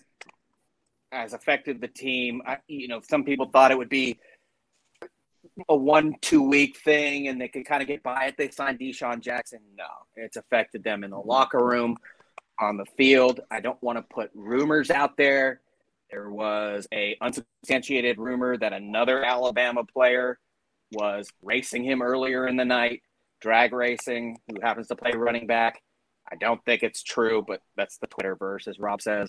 has 1.12 1.34
affected 1.34 1.80
the 1.80 1.86
team. 1.86 2.42
I, 2.44 2.56
you 2.66 2.88
know, 2.88 3.00
some 3.00 3.22
people 3.22 3.46
thought 3.46 3.70
it 3.70 3.78
would 3.78 3.88
be 3.88 4.18
a 5.68 5.76
one 5.76 6.16
two 6.20 6.42
week 6.42 6.78
thing 6.78 7.28
and 7.28 7.40
they 7.40 7.46
could 7.46 7.64
kind 7.64 7.80
of 7.80 7.86
get 7.86 8.02
by 8.02 8.24
it. 8.24 8.34
They 8.36 8.50
signed 8.50 8.80
DeSean 8.80 9.20
Jackson. 9.20 9.60
No, 9.78 9.84
it's 10.16 10.36
affected 10.36 10.82
them 10.82 11.04
in 11.04 11.12
the 11.12 11.16
locker 11.16 11.64
room, 11.64 11.96
on 12.60 12.76
the 12.76 12.86
field. 12.98 13.38
I 13.52 13.60
don't 13.60 13.80
want 13.84 13.98
to 13.98 14.02
put 14.02 14.32
rumors 14.34 14.90
out 14.90 15.16
there. 15.16 15.60
There 16.14 16.30
was 16.30 16.86
a 16.94 17.16
unsubstantiated 17.20 18.18
rumor 18.18 18.56
that 18.56 18.72
another 18.72 19.24
Alabama 19.24 19.82
player 19.82 20.38
was 20.92 21.28
racing 21.42 21.82
him 21.82 22.02
earlier 22.02 22.46
in 22.46 22.56
the 22.56 22.64
night, 22.64 23.02
drag 23.40 23.72
racing, 23.72 24.38
who 24.46 24.60
happens 24.62 24.86
to 24.88 24.94
play 24.94 25.10
running 25.16 25.48
back. 25.48 25.82
I 26.30 26.36
don't 26.36 26.64
think 26.64 26.84
it's 26.84 27.02
true, 27.02 27.44
but 27.44 27.62
that's 27.76 27.98
the 27.98 28.06
Twitter 28.06 28.36
verse, 28.36 28.68
as 28.68 28.78
Rob 28.78 29.02
says. 29.02 29.28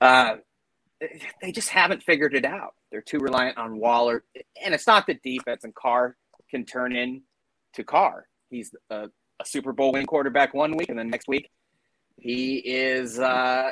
Uh, 0.00 0.38
they 1.40 1.52
just 1.52 1.68
haven't 1.68 2.02
figured 2.02 2.34
it 2.34 2.44
out. 2.44 2.74
They're 2.90 3.00
too 3.00 3.18
reliant 3.18 3.58
on 3.58 3.78
Waller, 3.78 4.24
and 4.60 4.74
it's 4.74 4.88
not 4.88 5.06
the 5.06 5.14
defense. 5.22 5.62
And 5.62 5.72
Carr 5.72 6.16
can 6.50 6.64
turn 6.64 6.96
in 6.96 7.22
to 7.74 7.84
Carr. 7.84 8.26
He's 8.50 8.74
a, 8.90 9.08
a 9.38 9.44
Super 9.44 9.72
Bowl 9.72 9.92
win 9.92 10.06
quarterback 10.06 10.52
one 10.52 10.76
week, 10.76 10.88
and 10.88 10.98
then 10.98 11.10
next 11.10 11.28
week 11.28 11.48
he 12.18 12.56
is, 12.56 13.20
uh, 13.20 13.70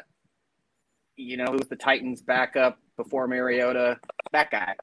you 1.20 1.36
know, 1.36 1.46
who's 1.46 1.68
the 1.68 1.76
Titans' 1.76 2.22
backup 2.22 2.78
before 2.96 3.26
Mariota? 3.28 3.98
That 4.32 4.50
guy. 4.50 4.74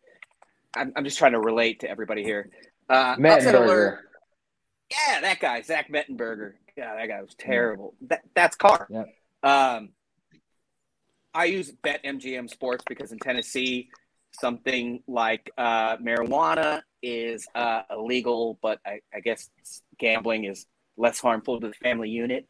I'm, 0.75 0.93
I'm 0.95 1.03
just 1.03 1.17
trying 1.17 1.31
to 1.31 1.39
relate 1.39 1.81
to 1.81 1.89
everybody 1.89 2.23
here. 2.23 2.49
Uh, 2.89 3.15
Mettenberger. 3.15 3.99
Yeah, 4.89 5.21
that 5.21 5.39
guy, 5.39 5.61
Zach 5.61 5.91
Mettenberger. 5.91 6.53
Yeah, 6.77 6.95
that 6.95 7.07
guy 7.07 7.21
was 7.21 7.35
terrible. 7.35 7.95
That 8.01 8.21
that's 8.35 8.55
Carr. 8.55 8.87
Yep. 8.89 9.07
Um, 9.43 9.89
I 11.33 11.45
use 11.45 11.71
Bet 11.71 12.03
MGM 12.03 12.49
Sports 12.49 12.83
because 12.87 13.11
in 13.11 13.19
Tennessee, 13.19 13.89
something 14.39 15.01
like 15.07 15.51
uh, 15.57 15.97
marijuana 15.97 16.81
is 17.01 17.45
uh, 17.55 17.81
illegal, 17.91 18.57
but 18.61 18.79
I, 18.85 18.99
I, 19.13 19.19
guess 19.19 19.49
gambling 19.99 20.45
is 20.45 20.65
less 20.97 21.19
harmful 21.19 21.59
to 21.59 21.67
the 21.67 21.73
family 21.73 22.09
unit. 22.09 22.47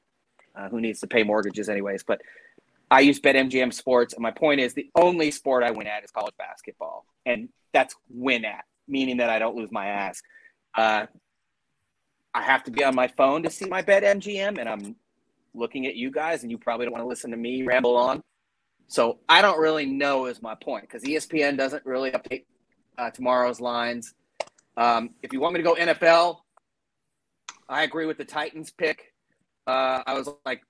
Uh, 0.55 0.69
who 0.69 0.81
needs 0.81 1.01
to 1.01 1.07
pay 1.07 1.23
mortgages, 1.23 1.69
anyways? 1.69 2.03
But 2.03 2.22
I 2.89 3.01
use 3.01 3.19
BetMGM 3.19 3.73
Sports, 3.73 4.14
and 4.14 4.23
my 4.23 4.31
point 4.31 4.61
is 4.61 4.73
the 4.73 4.89
only 4.95 5.31
sport 5.31 5.64
I 5.64 5.72
win 5.72 5.88
at 5.88 6.03
is 6.03 6.11
college 6.11 6.35
basketball, 6.38 7.05
and 7.26 7.49
that's 7.73 7.95
win 8.09 8.45
at, 8.45 8.64
meaning 8.88 9.18
that 9.18 9.30
I 9.30 9.39
don't 9.39 9.55
lose 9.55 9.72
my 9.72 9.88
ass. 9.88 10.22
Uh, 10.76 11.07
I 12.34 12.43
have 12.43 12.64
to 12.65 12.72
be 12.72 12.84
on 12.84 12.95
my 12.95 13.07
phone 13.07 13.43
to 13.43 13.49
see 13.49 13.65
my 13.65 13.81
BetMGM, 13.81 14.57
and 14.57 14.69
I'm 14.69 14.95
looking 15.53 15.85
at 15.88 15.95
you 15.95 16.11
guys, 16.11 16.43
and 16.43 16.51
you 16.51 16.57
probably 16.57 16.85
don't 16.85 16.93
want 16.93 17.03
to 17.03 17.07
listen 17.07 17.31
to 17.31 17.38
me 17.38 17.64
ramble 17.64 17.97
on. 17.97 18.23
So 18.88 19.19
I 19.27 19.41
don't 19.41 19.59
really 19.59 19.85
know 19.85 20.27
is 20.27 20.41
my 20.41 20.55
point 20.55 20.84
because 20.84 21.03
ESPN 21.03 21.57
doesn't 21.57 21.85
really 21.85 22.11
update 22.11 22.45
uh, 22.97 23.09
tomorrow's 23.09 23.59
lines. 23.59 24.14
Um, 24.77 25.09
if 25.23 25.34
you 25.34 25.41
want 25.41 25.55
me 25.55 25.59
to 25.59 25.64
go 25.64 25.76
NFL, 25.76 26.38
I 27.68 27.84
agree 27.84 28.05
with 28.05 28.18
the 28.18 28.26
Titans 28.26 28.72
pick. 28.72 29.14
Uh, 29.65 30.03
I 30.07 30.14
was 30.14 30.30
like, 30.45 30.61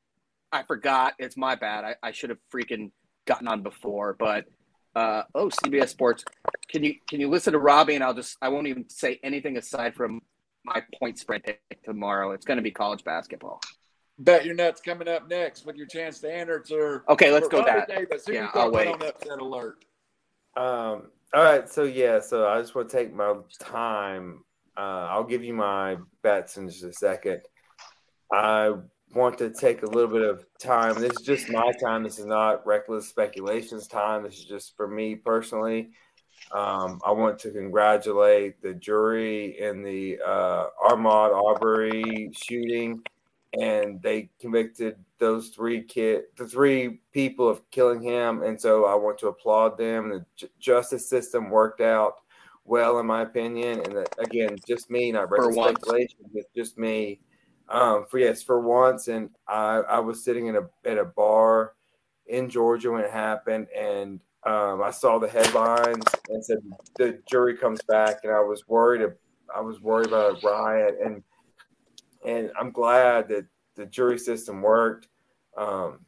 I 0.51 0.63
forgot. 0.63 1.13
It's 1.19 1.37
my 1.37 1.55
bad. 1.55 1.83
I, 1.83 1.95
I 2.01 2.11
should 2.11 2.29
have 2.29 2.39
freaking 2.53 2.91
gotten 3.25 3.47
on 3.47 3.61
before. 3.61 4.15
But 4.17 4.45
uh, 4.95 5.23
oh, 5.35 5.49
CBS 5.49 5.89
Sports, 5.89 6.23
can 6.69 6.83
you 6.83 6.95
can 7.07 7.19
you 7.19 7.29
listen 7.29 7.53
to 7.53 7.59
Robbie 7.59 7.95
and 7.95 8.03
I'll 8.03 8.13
just 8.13 8.37
I 8.41 8.49
won't 8.49 8.67
even 8.67 8.89
say 8.89 9.19
anything 9.23 9.57
aside 9.57 9.95
from 9.95 10.21
my 10.63 10.81
point 10.99 11.19
spread 11.19 11.43
pick 11.43 11.61
tomorrow. 11.83 12.31
It's 12.31 12.45
going 12.45 12.57
to 12.57 12.63
be 12.63 12.71
college 12.71 13.03
basketball. 13.03 13.61
Bet 14.19 14.45
your 14.45 14.55
nuts 14.55 14.81
coming 14.81 15.07
up 15.07 15.29
next 15.29 15.65
with 15.65 15.75
your 15.75 15.85
chance 15.85 16.19
to 16.21 16.33
enter. 16.33 16.59
To 16.59 17.01
okay, 17.09 17.31
let's 17.31 17.47
go 17.47 17.63
that. 17.63 17.87
Davis, 17.87 18.25
who 18.25 18.33
yeah, 18.33 18.49
I'll 18.53 18.71
wait. 18.71 18.87
On 18.87 19.01
upset 19.01 19.39
alert. 19.39 19.85
Um. 20.55 21.11
All 21.33 21.43
right. 21.43 21.69
So 21.69 21.83
yeah. 21.83 22.19
So 22.19 22.47
I 22.47 22.59
just 22.59 22.73
want 22.73 22.89
to 22.89 22.97
take 22.97 23.13
my 23.13 23.35
time. 23.59 24.43
Uh, 24.75 25.07
I'll 25.11 25.23
give 25.23 25.43
you 25.43 25.53
my 25.53 25.97
bets 26.23 26.57
in 26.57 26.67
just 26.69 26.83
a 26.83 26.93
second. 26.93 27.41
I 28.31 28.73
want 29.13 29.37
to 29.39 29.49
take 29.49 29.83
a 29.83 29.85
little 29.85 30.09
bit 30.09 30.23
of 30.23 30.45
time. 30.59 30.95
This 30.95 31.13
is 31.19 31.25
just 31.25 31.49
my 31.49 31.71
time. 31.83 32.03
This 32.03 32.19
is 32.19 32.25
not 32.25 32.65
reckless 32.65 33.07
speculations 33.07 33.87
time. 33.87 34.23
This 34.23 34.37
is 34.37 34.45
just 34.45 34.75
for 34.75 34.87
me 34.87 35.15
personally. 35.15 35.91
Um, 36.51 37.01
I 37.05 37.11
want 37.11 37.39
to 37.39 37.51
congratulate 37.51 38.61
the 38.61 38.73
jury 38.73 39.59
in 39.59 39.83
the 39.83 40.19
uh, 40.25 40.67
Ahmaud 40.89 41.35
Arbery 41.35 42.31
shooting 42.33 43.01
and 43.59 44.01
they 44.01 44.29
convicted 44.39 44.97
those 45.19 45.49
three 45.49 45.81
kid, 45.81 46.23
the 46.37 46.47
three 46.47 46.99
people 47.11 47.49
of 47.49 47.69
killing 47.71 48.01
him, 48.01 48.43
and 48.43 48.59
so 48.59 48.85
I 48.85 48.95
want 48.95 49.17
to 49.19 49.27
applaud 49.27 49.77
them. 49.77 50.09
The 50.09 50.25
j- 50.35 50.49
justice 50.59 51.09
system 51.09 51.49
worked 51.49 51.81
out 51.81 52.15
well, 52.65 52.99
in 52.99 53.05
my 53.05 53.21
opinion, 53.21 53.81
and 53.81 53.97
that, 53.97 54.13
again, 54.19 54.57
just 54.67 54.91
me, 54.91 55.11
not 55.11 55.31
reckless 55.31 55.55
speculation, 55.55 56.19
but 56.33 56.43
just 56.53 56.77
me. 56.77 57.19
Um, 57.69 58.05
for 58.09 58.19
yes, 58.19 58.41
for 58.41 58.61
once, 58.61 59.07
and 59.07 59.29
I, 59.47 59.77
I 59.79 59.99
was 59.99 60.23
sitting 60.23 60.47
in 60.47 60.55
a 60.55 60.61
at 60.85 60.97
a 60.97 61.05
bar 61.05 61.73
in 62.27 62.49
Georgia 62.49 62.91
when 62.91 63.03
it 63.03 63.11
happened, 63.11 63.67
and 63.75 64.21
um, 64.45 64.81
I 64.81 64.91
saw 64.91 65.19
the 65.19 65.27
headlines 65.27 66.05
and 66.29 66.43
said 66.43 66.59
the 66.95 67.19
jury 67.29 67.57
comes 67.57 67.81
back, 67.83 68.19
and 68.23 68.31
I 68.31 68.39
was 68.39 68.67
worried. 68.67 69.05
I 69.53 69.61
was 69.61 69.81
worried 69.81 70.07
about 70.07 70.43
a 70.43 70.47
riot, 70.47 70.97
and 71.03 71.23
and 72.25 72.51
I'm 72.59 72.71
glad 72.71 73.27
that 73.29 73.45
the 73.75 73.85
jury 73.85 74.17
system 74.17 74.61
worked. 74.61 75.09
Um, 75.57 75.99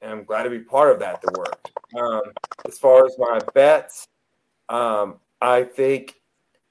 and 0.00 0.10
I'm 0.10 0.24
glad 0.24 0.44
to 0.44 0.50
be 0.50 0.60
part 0.60 0.92
of 0.92 0.98
that 1.00 1.20
that 1.22 1.36
worked. 1.36 1.70
Um, 1.96 2.22
as 2.66 2.78
far 2.78 3.06
as 3.06 3.14
my 3.18 3.38
bets, 3.54 4.08
um, 4.68 5.20
I 5.40 5.62
think 5.62 6.14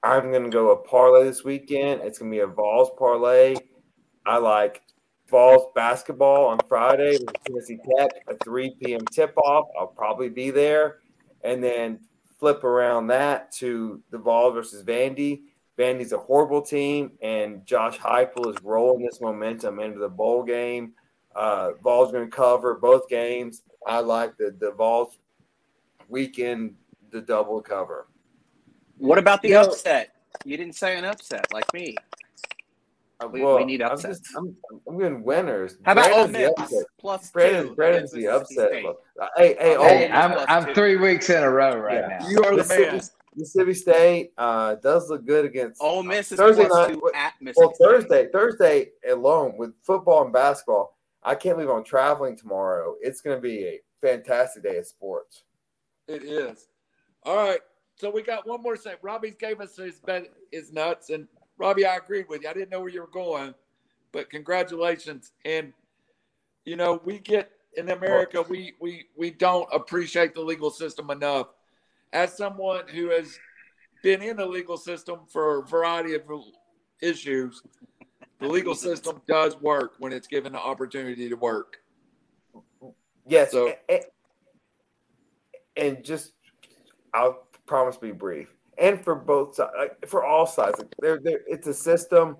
I'm 0.02 0.30
going 0.30 0.44
to 0.44 0.50
go 0.50 0.70
a 0.70 0.76
parlay 0.76 1.24
this 1.24 1.44
weekend. 1.44 2.02
It's 2.02 2.18
going 2.18 2.30
to 2.30 2.36
be 2.36 2.40
a 2.40 2.46
Vols 2.46 2.90
parlay. 2.98 3.54
I 4.26 4.38
like 4.38 4.82
Vols 5.28 5.72
basketball 5.74 6.46
on 6.46 6.58
Friday 6.68 7.18
with 7.18 7.32
Tennessee 7.44 7.78
Tech, 7.96 8.10
a 8.28 8.36
3 8.44 8.76
p.m. 8.82 9.00
tip 9.12 9.36
off. 9.38 9.68
I'll 9.78 9.86
probably 9.86 10.28
be 10.28 10.50
there. 10.50 10.98
And 11.42 11.62
then 11.62 12.00
flip 12.38 12.64
around 12.64 13.08
that 13.08 13.50
to 13.52 14.02
the 14.10 14.18
Vols 14.18 14.54
versus 14.54 14.84
Vandy. 14.84 15.42
Vandy's 15.78 16.12
a 16.12 16.18
horrible 16.18 16.60
team, 16.60 17.12
and 17.22 17.64
Josh 17.64 17.98
Heupel 17.98 18.54
is 18.54 18.62
rolling 18.62 19.04
this 19.04 19.20
momentum 19.20 19.80
into 19.80 19.98
the 19.98 20.08
bowl 20.08 20.42
game. 20.42 20.92
Uh, 21.34 21.70
Vols 21.82 22.12
going 22.12 22.28
to 22.28 22.36
cover 22.36 22.74
both 22.74 23.08
games. 23.08 23.62
I 23.86 24.00
like 24.00 24.36
the 24.36 24.54
the 24.58 24.72
Vols 24.72 25.18
weekend 26.08 26.74
the 27.10 27.22
double 27.22 27.62
cover. 27.62 28.06
What 28.98 29.18
about 29.18 29.40
the 29.42 29.50
you 29.50 29.58
upset? 29.58 30.14
Know, 30.44 30.50
you 30.50 30.56
didn't 30.56 30.74
say 30.74 30.96
an 30.96 31.04
upset 31.04 31.46
like 31.52 31.72
me. 31.72 31.96
Uh, 33.22 33.28
we, 33.28 33.42
well, 33.42 33.56
we 33.56 33.64
need 33.64 33.82
upsets. 33.82 34.20
I'm, 34.36 34.48
just, 34.48 34.58
I'm, 34.70 34.80
I'm 34.88 34.98
getting 34.98 35.22
winners. 35.22 35.76
How 35.84 35.92
about 35.92 36.12
Ole 36.12 36.28
Miss 36.28 36.52
plus 36.98 37.30
Brandon, 37.30 37.68
two? 37.68 37.74
Brandon's 37.74 38.12
the 38.12 38.28
upset. 38.28 38.72
Hey, 38.72 38.84
hey, 39.36 39.54
hey 39.58 40.10
I'm, 40.10 40.44
I'm 40.48 40.74
three 40.74 40.96
weeks 40.96 41.30
in 41.30 41.42
a 41.42 41.50
row 41.50 41.76
right 41.76 42.04
yeah. 42.08 42.18
now. 42.18 42.28
You 42.28 42.42
are 42.44 42.56
the 42.56 42.66
man. 42.66 43.00
Mississippi 43.34 43.74
State 43.74 44.32
uh, 44.36 44.74
does 44.76 45.08
look 45.08 45.26
good 45.26 45.46
against 45.46 45.80
Ole 45.80 46.02
Miss 46.02 46.32
is 46.32 46.38
Thursday 46.38 46.68
night. 46.68 46.98
at 47.14 47.34
Mississippi 47.40 47.74
well, 47.80 47.90
Thursday, 47.90 48.28
Thursday 48.30 48.90
alone 49.10 49.56
with 49.56 49.72
football 49.82 50.24
and 50.24 50.32
basketball. 50.32 50.98
I 51.22 51.34
can't 51.34 51.56
believe 51.56 51.70
I'm 51.70 51.84
traveling 51.84 52.36
tomorrow. 52.36 52.96
It's 53.00 53.20
going 53.20 53.36
to 53.36 53.40
be 53.40 53.64
a 53.64 53.80
fantastic 54.00 54.64
day 54.64 54.76
of 54.76 54.86
sports. 54.86 55.44
It 56.08 56.24
is. 56.24 56.66
All 57.22 57.36
right. 57.36 57.60
So 57.96 58.10
we 58.10 58.22
got 58.22 58.46
one 58.46 58.62
more 58.62 58.76
thing. 58.76 58.96
Robbie 59.00 59.34
gave 59.38 59.60
us 59.60 59.76
his 59.76 60.00
bet 60.00 60.26
his 60.50 60.72
nuts, 60.72 61.10
and 61.10 61.28
Robbie, 61.62 61.86
I 61.86 61.96
agreed 61.96 62.26
with 62.28 62.42
you. 62.42 62.48
I 62.48 62.52
didn't 62.52 62.70
know 62.70 62.80
where 62.80 62.88
you 62.88 63.00
were 63.00 63.06
going, 63.06 63.54
but 64.10 64.28
congratulations. 64.28 65.32
And 65.44 65.72
you 66.64 66.76
know, 66.76 67.00
we 67.04 67.18
get 67.18 67.52
in 67.76 67.90
America, 67.90 68.42
we 68.42 68.74
we 68.80 69.06
we 69.16 69.30
don't 69.30 69.68
appreciate 69.72 70.34
the 70.34 70.40
legal 70.40 70.70
system 70.70 71.10
enough 71.10 71.46
as 72.12 72.36
someone 72.36 72.86
who 72.88 73.10
has 73.10 73.38
been 74.02 74.22
in 74.22 74.36
the 74.36 74.46
legal 74.46 74.76
system 74.76 75.20
for 75.28 75.60
a 75.60 75.62
variety 75.62 76.14
of 76.14 76.22
issues, 77.00 77.62
the 78.40 78.48
legal 78.48 78.74
system 78.74 79.22
does 79.26 79.58
work 79.60 79.94
when 79.98 80.12
it's 80.12 80.26
given 80.26 80.52
the 80.52 80.58
opportunity 80.58 81.28
to 81.28 81.36
work. 81.36 81.78
Yes. 83.26 83.52
So, 83.52 83.72
and, 83.88 84.02
and 85.76 86.04
just, 86.04 86.32
I'll 87.14 87.46
promise 87.66 87.96
to 87.96 88.02
be 88.02 88.12
brief. 88.12 88.52
And 88.78 89.02
for 89.04 89.14
both 89.14 89.56
sides, 89.56 89.92
for 90.06 90.24
all 90.24 90.46
sides, 90.46 90.82
they're, 90.98 91.20
they're, 91.22 91.40
it's 91.46 91.66
a 91.66 91.74
system, 91.74 92.36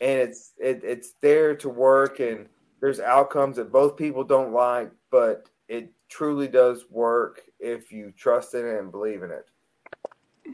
and 0.00 0.18
it's 0.18 0.52
it, 0.58 0.80
it's 0.82 1.12
there 1.20 1.54
to 1.56 1.68
work, 1.68 2.20
and 2.20 2.48
there's 2.80 3.00
outcomes 3.00 3.56
that 3.56 3.70
both 3.70 3.96
people 3.96 4.24
don't 4.24 4.52
like, 4.52 4.90
but 5.10 5.48
it 5.68 5.92
truly 6.08 6.48
does 6.48 6.86
work 6.90 7.42
if 7.60 7.92
you 7.92 8.12
trust 8.16 8.54
in 8.54 8.66
it 8.66 8.78
and 8.78 8.90
believe 8.90 9.22
in 9.22 9.30
it. 9.30 9.46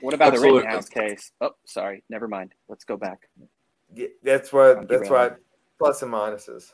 What 0.00 0.14
about 0.14 0.32
Absolutely. 0.32 0.60
the 0.60 0.66
Rittenhouse 0.66 0.88
case? 0.88 1.32
Oh, 1.40 1.54
sorry, 1.64 2.02
never 2.08 2.28
mind. 2.28 2.54
Let's 2.68 2.84
go 2.84 2.96
back. 2.96 3.28
Yeah, 3.94 4.08
that's 4.22 4.52
what. 4.52 4.88
That's 4.88 5.10
why. 5.10 5.32
Plus 5.78 6.02
and 6.02 6.12
minuses. 6.12 6.72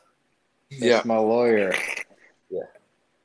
Yeah, 0.69 0.95
that's 0.95 1.05
my 1.05 1.17
lawyer. 1.17 1.73
Yeah, 2.49 2.63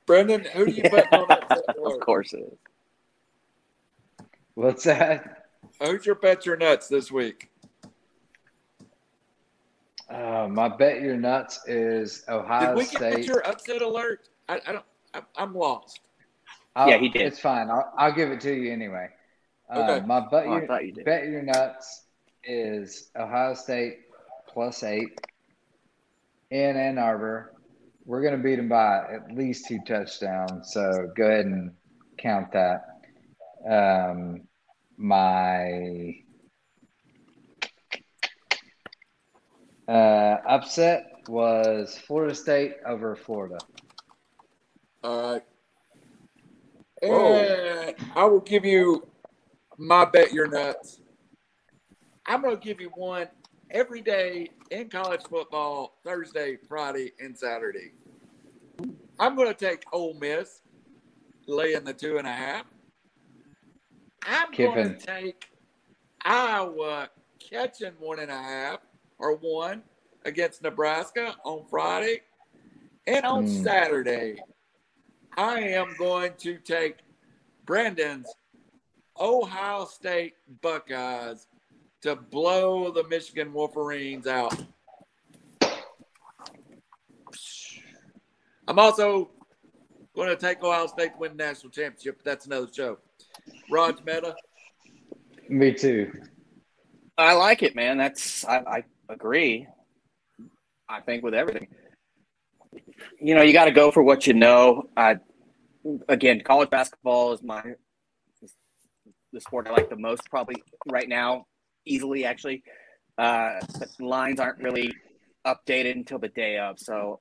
Brendan, 0.07 0.45
who 0.45 0.67
do 0.67 0.73
you 0.73 0.83
bet 0.83 1.13
on? 1.13 1.27
That 1.29 1.77
of 1.85 2.01
course 2.01 2.33
it 2.33 2.41
is. 2.41 2.59
What's 4.55 4.85
that? 4.85 5.45
who's 5.81 6.05
your 6.07 6.15
bet 6.16 6.45
your 6.47 6.57
nuts 6.57 6.89
this 6.89 7.11
week? 7.11 7.51
Uh, 10.11 10.47
my 10.51 10.69
bet 10.69 11.01
your 11.01 11.16
nuts 11.16 11.61
is 11.66 12.24
Ohio 12.29 12.74
Did 12.74 12.77
we 12.77 12.85
State. 12.85 13.16
get 13.16 13.27
your 13.27 13.47
upset 13.47 13.81
alert? 13.83 14.29
I, 14.49 14.61
I 14.66 14.73
don't. 14.73 14.85
I, 15.15 15.23
I'm 15.37 15.55
lost. 15.55 16.01
I'll- 16.77 16.89
Yeah, 16.89 16.99
he 16.99 17.09
did. 17.09 17.23
It's 17.23 17.39
fine. 17.39 17.70
I'll, 17.70 17.93
I'll 17.97 18.12
give 18.12 18.31
it 18.31 18.41
to 18.43 18.53
you 18.55 18.73
anyway. 18.73 19.09
Uh, 19.70 19.79
Okay. 19.81 20.07
my 20.07 20.20
bet 20.20 20.47
Oh, 20.47 20.57
your, 20.57 20.66
thought 20.66 20.85
you 20.85 20.93
bet 21.05 21.24
your 21.29 21.43
nuts 21.43 22.05
is 22.45 23.11
Ohio 23.19 23.55
State 23.55 24.01
plus 24.49 24.83
eight 24.83 25.19
in 26.51 26.77
Ann 26.77 26.99
Arbor. 26.99 27.55
We're 28.05 28.20
going 28.20 28.37
to 28.37 28.43
beat 28.43 28.57
them 28.57 28.69
by 28.69 28.99
at 29.15 29.33
least 29.35 29.66
two 29.69 29.79
touchdowns. 29.87 30.73
So 30.73 31.11
go 31.16 31.24
ahead 31.24 31.47
and 31.47 31.70
count 32.19 32.53
that. 32.53 32.91
Um, 33.68 34.43
my 34.97 36.14
uh, 39.89 40.36
upset 40.48 41.06
was 41.28 41.98
Florida 42.06 42.34
State 42.34 42.74
over 42.86 43.16
Florida. 43.16 43.59
All 45.02 45.32
right. 45.32 45.43
And 47.02 47.97
I 48.14 48.24
will 48.24 48.40
give 48.40 48.64
you 48.64 49.06
my 49.78 50.05
bet 50.05 50.32
you're 50.32 50.48
nuts. 50.48 51.01
I'm 52.26 52.43
going 52.43 52.56
to 52.56 52.62
give 52.62 52.80
you 52.80 52.90
one 52.94 53.28
every 53.70 54.01
day 54.01 54.48
in 54.70 54.89
college 54.89 55.22
football, 55.28 55.98
Thursday, 56.05 56.56
Friday, 56.68 57.12
and 57.18 57.36
Saturday. 57.36 57.93
I'm 59.18 59.34
going 59.34 59.48
to 59.48 59.55
take 59.55 59.84
Ole 59.93 60.14
Miss 60.14 60.60
laying 61.47 61.84
the 61.84 61.93
two 61.93 62.18
and 62.18 62.26
a 62.26 62.32
half. 62.32 62.66
I'm 64.27 64.53
going 64.53 64.99
to 64.99 65.07
take 65.07 65.49
Iowa 66.24 67.11
catching 67.39 67.93
one 67.99 68.20
and 68.20 68.31
a 68.31 68.36
half 68.36 68.81
or 69.19 69.36
one 69.36 69.82
against 70.24 70.62
Nebraska 70.62 71.35
on 71.44 71.65
Friday. 71.69 72.20
And 73.07 73.24
on 73.24 73.47
Hmm. 73.47 73.62
Saturday, 73.65 74.36
I 75.36 75.61
am 75.61 75.94
going 75.99 76.32
to 76.39 76.59
take 76.59 76.99
Brandon's 77.65 78.32
Ohio 79.19 79.86
State 79.86 80.35
Buckeyes 80.61 81.47
to 82.03 82.15
blow 82.16 82.90
the 82.90 83.05
Michigan 83.09 83.53
Wolverines 83.53 84.27
out. 84.27 84.55
I'm 88.69 88.78
also 88.78 89.31
going 90.15 90.28
to 90.28 90.36
take 90.36 90.62
Ohio 90.62 90.86
State 90.86 91.15
to 91.15 91.19
win 91.19 91.36
the 91.36 91.44
national 91.44 91.70
championship. 91.70 92.19
But 92.19 92.24
that's 92.24 92.47
another 92.47 92.69
show. 92.73 92.99
Raj 93.70 93.97
Meta. 94.05 94.35
Me 95.48 95.73
too. 95.73 96.12
I 97.19 97.35
like 97.35 97.62
it, 97.62 97.74
man. 97.74 97.98
That's 97.98 98.44
I, 98.44 98.59
I 98.59 98.85
agree. 99.09 99.66
I 100.89 101.01
think 101.01 101.23
with 101.23 101.35
everything, 101.35 101.69
you 103.20 103.35
know, 103.35 103.43
you 103.43 103.52
got 103.52 103.66
to 103.66 103.70
go 103.70 103.90
for 103.90 104.02
what 104.02 104.27
you 104.27 104.35
know. 104.35 104.89
I 104.97 105.16
again, 106.09 106.40
college 106.40 106.70
basketball 106.70 107.32
is 107.32 107.43
my 107.43 107.62
the 109.32 109.40
sport 109.40 109.66
I 109.66 109.70
like 109.70 109.89
the 109.89 109.97
most, 109.97 110.28
probably 110.31 110.62
right 110.90 111.09
now, 111.09 111.47
easily 111.86 112.24
actually. 112.24 112.62
Uh, 113.19 113.60
but 113.78 113.89
lines 114.01 114.40
aren't 114.40 114.62
really 114.62 114.93
updated 115.47 115.93
until 115.93 116.19
the 116.19 116.28
day 116.28 116.59
of, 116.59 116.78
so 116.78 117.20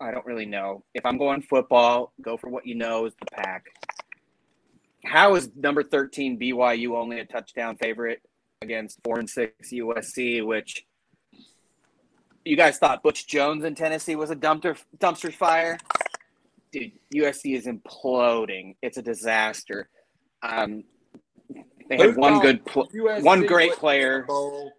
I 0.00 0.10
don't 0.10 0.26
really 0.26 0.46
know. 0.46 0.84
If 0.94 1.06
I'm 1.06 1.18
going 1.18 1.42
football, 1.42 2.12
go 2.22 2.36
for 2.36 2.50
what 2.50 2.66
you 2.66 2.74
know 2.74 3.06
is 3.06 3.14
the 3.18 3.26
pack. 3.32 3.64
How 5.06 5.36
is 5.36 5.50
number 5.54 5.84
13 5.84 6.38
BYU 6.38 6.96
only 6.96 7.20
a 7.20 7.24
touchdown 7.24 7.76
favorite 7.76 8.20
against 8.60 8.98
four 9.04 9.20
and 9.20 9.30
six 9.30 9.70
USC, 9.70 10.44
which 10.44 10.84
you 12.44 12.56
guys 12.56 12.78
thought 12.78 13.04
Butch 13.04 13.28
Jones 13.28 13.64
in 13.64 13.76
Tennessee 13.76 14.16
was 14.16 14.30
a 14.30 14.36
dumpster 14.36 14.76
dumpster 14.98 15.32
fire? 15.32 15.78
Dude, 16.72 16.90
USC 17.14 17.56
is 17.56 17.66
imploding. 17.66 18.74
It's 18.82 18.98
a 18.98 19.02
disaster. 19.02 19.88
Um, 20.42 20.82
they 21.88 21.98
had 21.98 22.16
one 22.16 22.40
good, 22.40 22.66
pl- 22.66 22.88
one 23.20 23.46
great 23.46 23.74
player. 23.74 24.24
Bowl, 24.24 24.72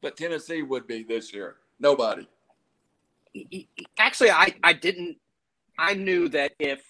but 0.00 0.16
Tennessee 0.16 0.62
would 0.62 0.86
be 0.86 1.02
this 1.02 1.34
year. 1.34 1.56
Nobody. 1.80 2.28
Actually, 3.98 4.30
I, 4.30 4.54
I 4.62 4.74
didn't. 4.74 5.16
I 5.76 5.94
knew 5.94 6.28
that 6.28 6.52
if 6.60 6.84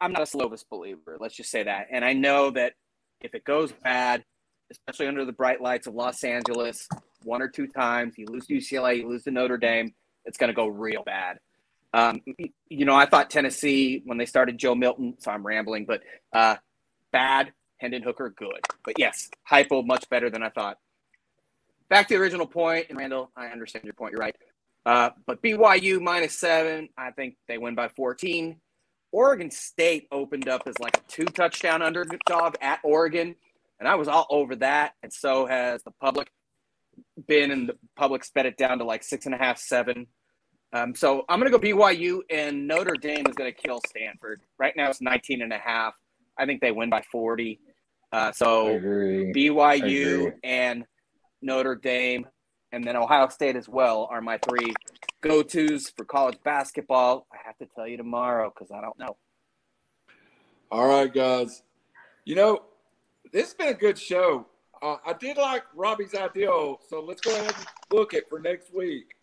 I'm 0.00 0.12
not 0.12 0.22
a 0.22 0.24
Slovis 0.24 0.64
believer, 0.68 1.16
let's 1.20 1.34
just 1.34 1.50
say 1.50 1.62
that, 1.62 1.88
and 1.90 2.04
I 2.04 2.12
know 2.12 2.50
that 2.50 2.74
if 3.20 3.34
it 3.34 3.44
goes 3.44 3.72
bad, 3.72 4.24
especially 4.70 5.06
under 5.06 5.24
the 5.24 5.32
bright 5.32 5.60
lights 5.60 5.86
of 5.86 5.94
Los 5.94 6.24
Angeles, 6.24 6.88
one 7.22 7.42
or 7.42 7.48
two 7.48 7.66
times, 7.66 8.14
you 8.16 8.26
lose 8.26 8.46
to 8.46 8.54
UCLA, 8.54 8.98
you 8.98 9.08
lose 9.08 9.24
to 9.24 9.30
Notre 9.30 9.58
Dame, 9.58 9.94
it's 10.24 10.38
going 10.38 10.48
to 10.48 10.54
go 10.54 10.66
real 10.66 11.02
bad. 11.04 11.38
Um, 11.92 12.20
you 12.68 12.84
know, 12.84 12.94
I 12.94 13.06
thought 13.06 13.30
Tennessee 13.30 14.02
when 14.04 14.18
they 14.18 14.26
started 14.26 14.58
Joe 14.58 14.74
Milton, 14.74 15.14
so 15.18 15.30
I'm 15.30 15.46
rambling, 15.46 15.86
but 15.86 16.02
uh, 16.32 16.56
bad. 17.12 17.52
Hendon 17.78 18.02
Hooker, 18.02 18.30
good. 18.30 18.60
But 18.84 18.98
yes, 18.98 19.28
Heupel 19.50 19.86
much 19.86 20.08
better 20.08 20.30
than 20.30 20.42
I 20.42 20.48
thought. 20.48 20.78
Back 21.88 22.08
to 22.08 22.14
the 22.14 22.20
original 22.20 22.46
point, 22.46 22.86
and 22.88 22.98
Randall, 22.98 23.30
I 23.36 23.46
understand 23.48 23.84
your 23.84 23.94
point. 23.94 24.12
You're 24.12 24.20
right. 24.20 24.36
Uh, 24.84 25.10
but 25.26 25.42
BYU 25.42 26.00
minus 26.00 26.38
seven, 26.38 26.88
I 26.96 27.10
think 27.10 27.36
they 27.48 27.58
win 27.58 27.74
by 27.74 27.88
14. 27.88 28.56
Oregon 29.12 29.50
State 29.50 30.08
opened 30.10 30.48
up 30.48 30.62
as 30.66 30.78
like 30.78 30.96
a 30.96 31.00
two 31.08 31.24
touchdown 31.24 31.82
underdog 31.82 32.56
at 32.60 32.80
Oregon, 32.82 33.34
and 33.78 33.88
I 33.88 33.94
was 33.94 34.08
all 34.08 34.26
over 34.30 34.56
that. 34.56 34.92
And 35.02 35.12
so 35.12 35.46
has 35.46 35.82
the 35.82 35.92
public 36.00 36.30
been, 37.26 37.50
and 37.50 37.68
the 37.68 37.76
public 37.96 38.24
sped 38.24 38.46
it 38.46 38.56
down 38.56 38.78
to 38.78 38.84
like 38.84 39.02
six 39.02 39.26
and 39.26 39.34
a 39.34 39.38
half, 39.38 39.58
seven. 39.58 40.06
Um, 40.72 40.94
so 40.94 41.24
I'm 41.28 41.40
going 41.40 41.50
to 41.50 41.58
go 41.58 41.64
BYU, 41.64 42.20
and 42.30 42.66
Notre 42.66 42.96
Dame 42.96 43.26
is 43.26 43.34
going 43.34 43.52
to 43.52 43.56
kill 43.56 43.80
Stanford. 43.86 44.42
Right 44.58 44.74
now 44.76 44.90
it's 44.90 45.00
19 45.00 45.42
and 45.42 45.52
a 45.52 45.58
half. 45.58 45.94
I 46.38 46.44
think 46.44 46.60
they 46.60 46.72
win 46.72 46.90
by 46.90 47.02
40. 47.10 47.60
Uh, 48.12 48.32
so. 48.32 48.66
BYU 49.34 50.32
and 50.42 50.84
Notre 51.40 51.76
Dame, 51.76 52.26
and 52.72 52.84
then 52.84 52.96
Ohio 52.96 53.28
State 53.28 53.56
as 53.56 53.68
well 53.68 54.08
are 54.10 54.20
my 54.20 54.38
three 54.38 54.72
go 55.26 55.42
tos 55.42 55.90
for 55.90 56.04
college 56.04 56.38
basketball. 56.44 57.26
I 57.32 57.36
have 57.44 57.56
to 57.58 57.66
tell 57.74 57.86
you 57.86 57.96
tomorrow 57.96 58.52
because 58.54 58.70
I 58.70 58.80
don't 58.80 58.98
know. 58.98 59.16
All 60.70 60.86
right, 60.88 61.12
guys. 61.12 61.62
You 62.24 62.34
know, 62.34 62.62
this 63.32 63.44
has 63.46 63.54
been 63.54 63.68
a 63.68 63.74
good 63.74 63.98
show. 63.98 64.46
Uh, 64.82 64.96
I 65.06 65.12
did 65.14 65.36
like 65.36 65.62
Robbie's 65.74 66.14
ideal, 66.14 66.80
so 66.88 67.00
let's 67.00 67.20
go 67.20 67.30
ahead 67.32 67.54
and 67.56 67.66
book 67.88 68.14
it 68.14 68.28
for 68.28 68.38
next 68.38 68.74
week. 68.74 69.14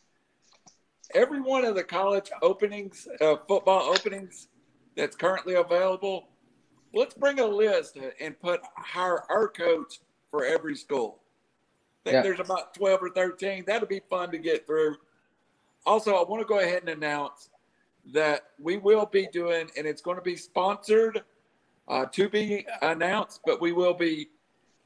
Every 1.14 1.42
one 1.42 1.64
of 1.66 1.76
the 1.76 1.84
college 1.84 2.32
openings, 2.42 3.08
uh, 3.22 3.36
football 3.48 3.84
openings 3.94 4.48
that's 4.96 5.16
currently 5.16 5.56
available, 5.56 6.30
let's 6.94 7.14
bring 7.14 7.40
a 7.40 7.46
list 7.46 7.98
and 8.20 8.40
put 8.40 8.62
hire 8.76 9.24
our 9.30 9.48
coach 9.48 10.00
for 10.32 10.46
every 10.46 10.76
school. 10.76 11.20
I 12.06 12.10
think 12.10 12.14
Yeah. 12.16 12.22
there's 12.24 12.40
about 12.40 12.74
12 12.74 13.04
or 13.04 13.10
13. 13.10 13.64
That'll 13.66 13.88
be 13.88 14.02
fun 14.10 14.32
to 14.32 14.38
get 14.38 14.66
through. 14.66 14.98
Also, 15.85 16.15
I 16.15 16.23
want 16.27 16.41
to 16.41 16.47
go 16.47 16.60
ahead 16.60 16.81
and 16.81 16.89
announce 16.89 17.49
that 18.14 18.49
we 18.60 18.77
will 18.77 19.05
be 19.05 19.27
doing, 19.27 19.69
and 19.77 19.85
it's 19.88 20.01
going 20.01 20.18
to 20.18 20.23
be 20.23 20.35
sponsored 20.35 21.23
uh, 21.88 22.05
to 22.05 22.30
be 22.30 22.65
announced, 22.81 23.41
but 23.45 23.61
we 23.61 23.72
will 23.72 23.93
be 23.93 24.30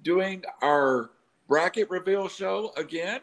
doing 0.01 0.43
our 0.61 1.11
bracket 1.47 1.89
reveal 1.89 2.27
show 2.27 2.71
again. 2.77 3.21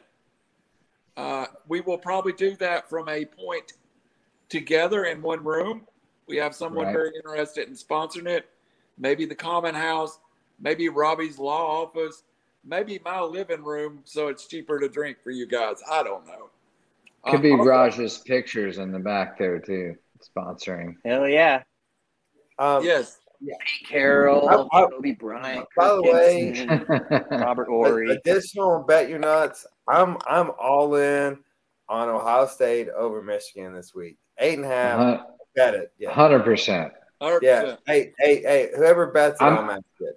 Uh, 1.17 1.47
we 1.69 1.81
will 1.81 1.99
probably 1.99 2.33
do 2.33 2.57
that 2.57 2.89
from 2.89 3.09
a 3.09 3.25
point 3.25 3.75
together 4.49 5.05
in 5.05 5.23
one 5.23 5.43
room. 5.45 5.87
We 6.27 6.37
have 6.39 6.55
someone 6.55 6.87
Right. 6.87 6.93
very 6.93 7.13
interested 7.17 7.69
in 7.69 7.75
sponsoring 7.75 8.29
it. 8.29 8.49
Maybe 8.99 9.27
the 9.27 9.35
Common 9.35 9.75
House, 9.75 10.19
maybe 10.61 10.89
Robbie's 10.89 11.39
Law 11.39 11.83
Office, 11.83 12.23
maybe 12.65 13.01
my 13.05 13.21
living 13.21 13.63
room, 13.63 14.01
so 14.05 14.29
it's 14.29 14.47
cheaper 14.47 14.79
to 14.81 14.89
drink 14.89 15.19
for 15.23 15.31
you 15.31 15.47
guys. 15.47 15.83
I 15.91 16.03
don't 16.03 16.27
know. 16.27 16.51
Could 17.27 17.43
be 17.43 17.53
Uh, 17.53 17.57
also- 17.59 17.71
Raj's 17.71 18.19
pictures 18.19 18.79
in 18.79 18.93
the 18.93 18.99
back 18.99 19.39
there 19.39 19.59
too, 19.59 19.97
sponsoring. 20.23 20.95
Hell 21.05 21.29
yeah. 21.29 21.63
Um, 22.59 22.85
Yes. 22.85 23.19
Carol, 23.87 24.49
I- 24.49 24.79
I- 24.79 24.87
Kobe 24.87 25.13
Bryant, 25.13 25.67
By 25.77 25.89
the 25.89 26.03
way- 26.03 26.53
Gibson, 26.53 26.87
Robert 27.31 27.69
a- 27.69 27.71
Ory. 27.73 28.11
additional 28.11 28.85
bet 28.85 29.09
your 29.09 29.19
nuts. 29.19 29.67
I'm 29.87 30.17
I'm 30.27 30.51
all 30.59 30.95
in 30.95 31.39
on 31.89 32.09
Ohio 32.09 32.47
State 32.47 32.89
over 32.89 33.23
Michigan 33.23 33.75
this 33.75 33.95
week. 33.95 34.17
Eight 34.39 34.55
and 34.57 34.65
a 34.65 34.69
half. 34.69 35.27
Bet 35.55 35.75
it. 35.75 35.93
Yeah. 35.99 36.11
Hundred 36.13 36.45
percent. 36.45 36.93
100%. 37.21 37.43
Yeah. 37.43 37.77
Hey, 37.87 38.13
hey, 38.19 38.41
hey, 38.43 38.71
whoever 38.75 39.07
bets 39.09 39.41
it, 39.41 39.45
I'm- 39.45 39.59
I'm 39.59 39.71
at 39.71 39.85
it. 40.01 40.17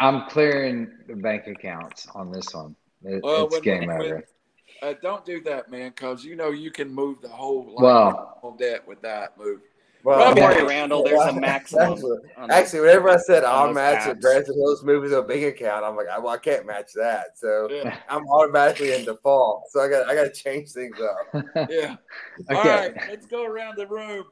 I'm 0.00 0.28
clearing 0.28 0.90
the 1.06 1.14
bank 1.16 1.46
accounts 1.46 2.06
on 2.14 2.32
this 2.32 2.52
one. 2.54 2.74
It- 3.04 3.22
Well, 3.22 3.44
it's 3.46 3.52
when- 3.54 3.62
game 3.62 3.86
when- 3.86 4.00
over. 4.02 4.24
Uh, 4.82 4.94
don't 5.00 5.24
do 5.24 5.40
that, 5.42 5.70
man, 5.70 5.90
because 5.90 6.24
you 6.24 6.34
know 6.34 6.50
you 6.50 6.70
can 6.70 6.92
move 6.92 7.20
the 7.22 7.28
whole 7.28 7.66
line 7.66 7.84
Well- 7.84 8.38
on 8.42 8.56
debt 8.56 8.86
with 8.86 9.00
that 9.02 9.38
move. 9.38 9.60
Well, 10.04 10.34
Robbie 10.34 10.64
Randall, 10.64 11.04
there's 11.04 11.20
a 11.20 11.32
maximum. 11.32 11.92
Actually, 11.92 12.18
actually, 12.50 12.80
whenever 12.80 13.08
I 13.10 13.18
said 13.18 13.44
I'll 13.44 13.72
match 13.72 14.08
the 14.08 14.16
Branson 14.16 14.54
Hills 14.56 14.82
movies 14.82 15.12
on 15.12 15.20
a 15.20 15.22
big 15.22 15.44
account, 15.44 15.84
I'm 15.84 15.94
like, 15.94 16.06
well, 16.18 16.28
I 16.28 16.38
can't 16.38 16.66
match 16.66 16.92
that. 16.94 17.38
So 17.38 17.68
yeah. 17.70 17.96
I'm 18.08 18.26
automatically 18.28 18.94
in 18.94 19.04
default. 19.04 19.70
So 19.70 19.80
I 19.80 19.88
got 19.88 20.08
I 20.08 20.16
got 20.16 20.24
to 20.24 20.32
change 20.32 20.70
things 20.70 20.96
up. 21.00 21.44
yeah. 21.70 21.96
Okay. 22.50 22.56
All 22.56 22.64
right, 22.64 22.94
let's 23.08 23.26
go 23.26 23.44
around 23.44 23.76
the 23.76 23.86
room. 23.86 24.24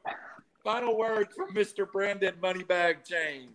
Final 0.61 0.97
words 0.97 1.33
from 1.35 1.53
Mr. 1.55 1.89
Brandon 1.89 2.35
Moneybag 2.41 3.05
Chain. 3.05 3.51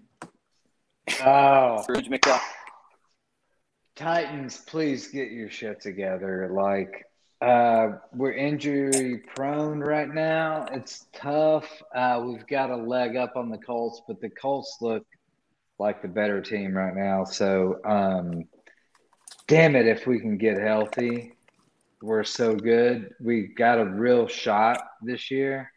Oh, 1.23 1.83
Scrooge 1.83 2.09
McDuck. 2.09 2.41
Titans, 3.97 4.59
please 4.59 5.09
get 5.09 5.31
your 5.33 5.49
shit 5.49 5.81
together. 5.81 6.51
Like, 6.53 7.07
uh, 7.41 7.93
we're 8.13 8.35
injury 8.35 9.23
prone 9.35 9.81
right 9.81 10.13
now. 10.13 10.67
It's 10.71 11.07
tough. 11.15 11.67
Uh, 11.95 12.23
we've 12.27 12.47
got 12.47 12.71
a 12.71 12.77
leg 12.77 13.17
up 13.17 13.37
on 13.37 13.49
the 13.49 13.57
Colts, 13.57 14.03
but 14.07 14.21
the 14.21 14.29
Colts 14.29 14.77
look 14.83 15.07
like 15.79 16.03
the 16.03 16.09
better 16.09 16.43
team 16.43 16.77
right 16.77 16.95
now. 16.95 17.25
So, 17.25 17.81
um, 17.87 18.45
damn 19.47 19.75
it, 19.75 19.87
if 19.87 20.07
we 20.07 20.21
can 20.21 20.37
get 20.37 20.59
healthy, 20.59 21.33
we're 22.03 22.25
so 22.25 22.55
good. 22.55 23.15
We 23.19 23.47
got 23.47 23.79
a 23.79 23.87
real 23.87 24.29
shot 24.29 24.79
this 25.01 25.31
year, 25.31 25.73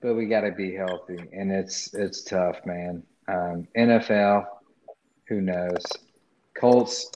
but 0.00 0.14
we 0.14 0.26
got 0.26 0.42
to 0.42 0.52
be 0.52 0.74
healthy, 0.74 1.18
and 1.32 1.52
it's 1.52 1.92
it's 1.92 2.22
tough, 2.24 2.64
man. 2.64 3.02
Um, 3.28 3.68
NFL, 3.76 4.46
who 5.28 5.42
knows? 5.42 5.84
Colts. 6.58 7.10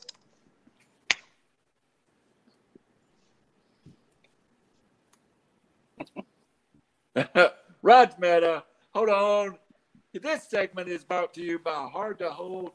Raj 7.82 8.10
Meta, 8.18 8.64
hold 8.92 9.08
on. 9.08 9.58
This 10.12 10.48
segment 10.48 10.88
is 10.88 11.04
brought 11.04 11.32
to 11.34 11.42
you 11.42 11.58
by 11.58 11.88
Hard 11.92 12.18
to 12.18 12.30
Hold 12.30 12.72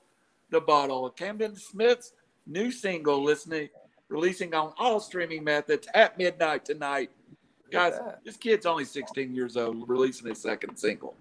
the 0.49 0.61
Bottle, 0.61 1.09
Camden 1.09 1.55
Smith's 1.55 2.13
new 2.47 2.71
single, 2.71 3.23
listening, 3.23 3.69
releasing 4.09 4.53
on 4.53 4.73
all 4.77 4.99
streaming 4.99 5.43
methods 5.43 5.87
at 5.93 6.17
midnight 6.17 6.65
tonight. 6.65 7.11
Guys, 7.71 7.93
this 8.23 8.37
kid's 8.37 8.65
only 8.65 8.85
16 8.85 9.35
years 9.35 9.57
old, 9.57 9.89
releasing 9.89 10.27
his 10.27 10.41
second 10.41 10.77
single. 10.77 11.15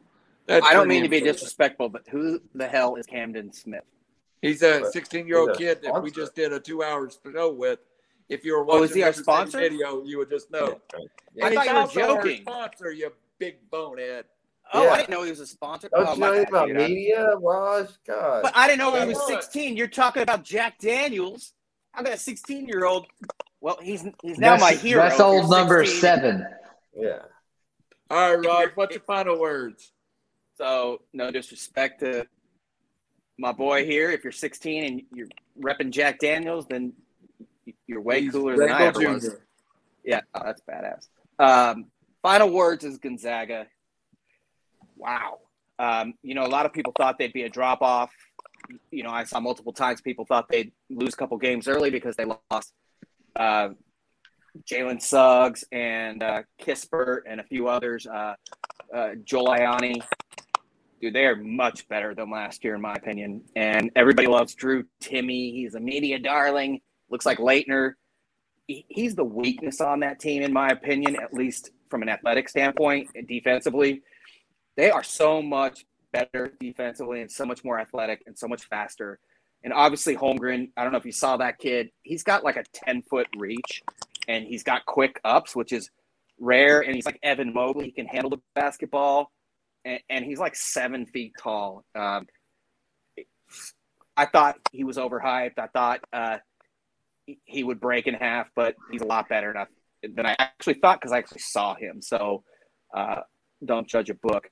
That's 0.47 0.65
I 0.67 0.75
don't 0.75 0.89
mean 0.89 1.03
to 1.03 1.09
be 1.09 1.21
disrespectful, 1.21 1.89
but 1.89 2.07
who 2.09 2.41
the 2.55 2.69
hell 2.69 2.97
is 2.97 3.07
Camden 3.07 3.53
Smith? 3.53 3.85
He's 4.45 4.63
a 4.63 4.91
16 4.91 5.27
year 5.27 5.39
old 5.39 5.57
kid 5.57 5.81
that 5.83 6.03
we 6.03 6.11
just 6.11 6.35
did 6.35 6.53
a 6.53 6.61
two 6.61 6.83
hour 6.83 7.11
show 7.33 7.53
with. 7.53 7.79
If 8.29 8.45
you 8.45 8.57
were 8.57 8.65
watching 8.65 8.81
oh, 8.81 8.85
is 8.85 8.95
he 8.95 9.03
our 9.03 9.13
sponsor? 9.13 9.59
video, 9.59 10.03
you 10.05 10.19
would 10.19 10.31
just 10.31 10.51
know. 10.51 10.81
Yeah. 11.35 11.47
I 11.47 11.55
thought 11.55 11.95
you 11.95 12.03
were 12.03 12.17
joking. 12.17 12.43
sponsor, 12.43 12.93
you 12.93 13.11
big 13.39 13.57
bonehead. 13.71 14.27
Oh, 14.73 14.85
yeah. 14.85 14.91
I 14.91 14.97
didn't 14.99 15.11
know 15.11 15.23
he 15.23 15.31
was 15.31 15.41
a 15.41 15.47
sponsor. 15.47 15.89
Don't 15.89 16.07
oh, 16.07 16.15
you 16.15 16.21
know 16.21 16.33
anything 16.33 16.49
about 16.49 16.71
media, 16.71 17.37
Raj? 17.37 17.89
God. 18.07 18.43
But 18.43 18.53
I 18.55 18.67
didn't 18.67 18.79
know 18.79 18.99
he 18.99 19.07
was 19.07 19.27
16. 19.27 19.77
You're 19.77 19.89
talking 19.89 20.23
about 20.23 20.43
Jack 20.43 20.79
Daniels. 20.79 21.53
I 21.95 22.03
got 22.03 22.15
a 22.15 22.19
16 22.19 22.67
year 22.67 22.85
old. 22.85 23.07
Well, 23.61 23.79
he's 23.83 24.05
he's 24.23 24.39
now 24.39 24.57
that's, 24.57 24.63
my 24.63 24.73
hero. 24.73 25.03
That's 25.03 25.21
old 25.21 25.51
number 25.51 25.85
seven. 25.87 26.47
Yeah. 26.95 27.21
All 28.11 28.37
right, 28.37 28.47
Raj. 28.47 28.71
What's 28.75 28.95
your 28.95 29.05
final 29.05 29.39
words? 29.39 29.93
So, 30.57 31.03
no 31.13 31.31
disrespect 31.31 32.01
to 32.01 32.27
my 33.39 33.53
boy 33.53 33.85
here. 33.85 34.11
If 34.11 34.25
you're 34.25 34.33
16 34.33 34.85
and 34.85 35.03
you're 35.13 35.29
repping 35.61 35.91
Jack 35.91 36.19
Daniels, 36.19 36.67
then 36.67 36.93
you're 37.87 38.01
way 38.01 38.23
He's 38.23 38.33
cooler 38.33 38.57
than 38.57 38.71
I 38.71 38.87
ever 38.87 39.01
Jr. 39.01 39.11
was. 39.11 39.37
Yeah, 40.05 40.21
oh, 40.35 40.43
that's 40.45 40.63
badass. 40.63 41.09
Um, 41.39 41.87
final 42.23 42.51
words 42.51 42.85
is 42.85 42.99
Gonzaga. 42.99 43.67
Wow. 44.97 45.39
Um, 45.79 46.15
you 46.23 46.35
know, 46.35 46.45
a 46.45 46.49
lot 46.49 46.67
of 46.67 46.73
people 46.73 46.93
thought 46.97 47.19
they'd 47.19 47.33
be 47.33 47.43
a 47.43 47.49
drop 47.49 47.83
off. 47.83 48.13
You 48.91 49.03
know, 49.03 49.11
I 49.11 49.25
saw 49.25 49.41
multiple 49.41 49.73
times 49.73 50.01
people 50.01 50.25
thought 50.25 50.49
they'd 50.49 50.73
lose 50.89 51.15
a 51.15 51.17
couple 51.17 51.37
games 51.39 51.69
early 51.69 51.91
because 51.91 52.17
they 52.17 52.25
lost 52.25 52.73
uh, 53.37 53.71
Jalen 54.71 55.03
Suggs 55.03 55.65
and 55.73 56.23
uh, 56.23 56.43
Kispert 56.61 57.23
and 57.27 57.41
a 57.41 57.45
few 57.45 57.69
others. 57.69 58.07
Uh, 58.07 58.35
uh, 58.95 59.11
Joel 59.25 59.49
Ayayi 59.49 60.03
dude, 61.05 61.15
they 61.15 61.27
are 61.27 61.37
much 61.37 61.87
better 61.89 62.15
than 62.15 62.31
last 62.31 62.65
year, 62.65 62.75
in 62.75 62.81
my 62.81 62.95
opinion. 62.95 63.43
And 63.57 63.91
everybody 63.95 64.27
loves 64.27 64.55
Drew 64.55 64.85
Timme. 65.03 65.53
He's 65.53 65.75
a 65.75 65.81
media 65.81 66.19
darling. 66.19 66.81
Looks 67.11 67.27
like 67.27 67.37
Laettner. 67.37 67.93
He's 68.67 69.15
the 69.15 69.25
weakness 69.25 69.83
on 69.83 70.01
that 70.01 70.19
team, 70.19 70.43
in 70.43 70.51
my 70.51 70.71
opinion, 70.71 71.17
at 71.17 71.35
least 71.35 71.73
from 71.91 72.01
an 72.01 72.09
athletic 72.09 72.49
standpoint 72.49 73.11
and 73.15 73.29
defensively. 73.29 74.01
They 74.79 74.91
are 74.91 75.03
so 75.03 75.43
much 75.43 75.85
better 76.11 76.55
defensively 76.59 77.21
and 77.21 77.31
so 77.31 77.45
much 77.45 77.63
more 77.65 77.79
athletic 77.79 78.23
and 78.27 78.39
so 78.39 78.49
much 78.49 78.65
faster. 78.65 79.19
And 79.63 79.75
obviously, 79.75 80.17
Holmgren, 80.17 80.71
I 80.79 80.85
don't 80.85 80.93
know 80.93 80.99
if 80.99 81.05
you 81.05 81.13
saw 81.13 81.37
that 81.37 81.59
kid. 81.59 81.91
He's 82.03 82.23
got 82.23 82.45
like 82.45 82.57
a 82.57 82.65
10 82.73 83.03
foot 83.03 83.27
reach 83.37 83.83
and 84.27 84.47
he's 84.47 84.63
got 84.63 84.87
quick 84.87 85.21
ups, 85.23 85.55
which 85.55 85.73
is 85.73 85.91
rare. 86.41 86.81
And 86.81 86.95
he's 86.95 87.05
like 87.05 87.19
Evan 87.23 87.53
Mobley. 87.53 87.85
He 87.85 87.93
can 87.93 88.07
handle 88.07 88.31
the 88.31 88.41
basketball 88.55 89.31
and, 89.85 90.25
he's 90.25 90.39
like 90.39 90.57
seven 90.57 91.07
feet 91.07 91.33
tall. 91.39 91.85
Um, 91.95 92.27
I 94.17 94.27
thought 94.27 94.57
he 94.73 94.85
was 94.85 94.97
overhyped. 94.97 95.59
I 95.59 95.67
thought 95.67 96.01
uh, 96.13 96.39
he 97.45 97.65
would 97.65 97.81
break 97.81 98.07
in 98.07 98.15
half, 98.15 98.49
but 98.55 98.77
he's 98.91 99.03
a 99.03 99.07
lot 99.07 99.29
better 99.29 99.51
enough 99.51 99.69
than 100.03 100.27
I 100.27 100.37
actually 100.39 100.75
thought 100.75 101.01
because 101.01 101.13
I 101.13 101.19
actually 101.19 101.41
saw 101.41 101.75
him. 101.75 102.01
So 102.01 102.45
uh, 102.95 103.21
don't 103.65 103.89
judge 103.89 104.11
a 104.11 104.15
book. 104.15 104.49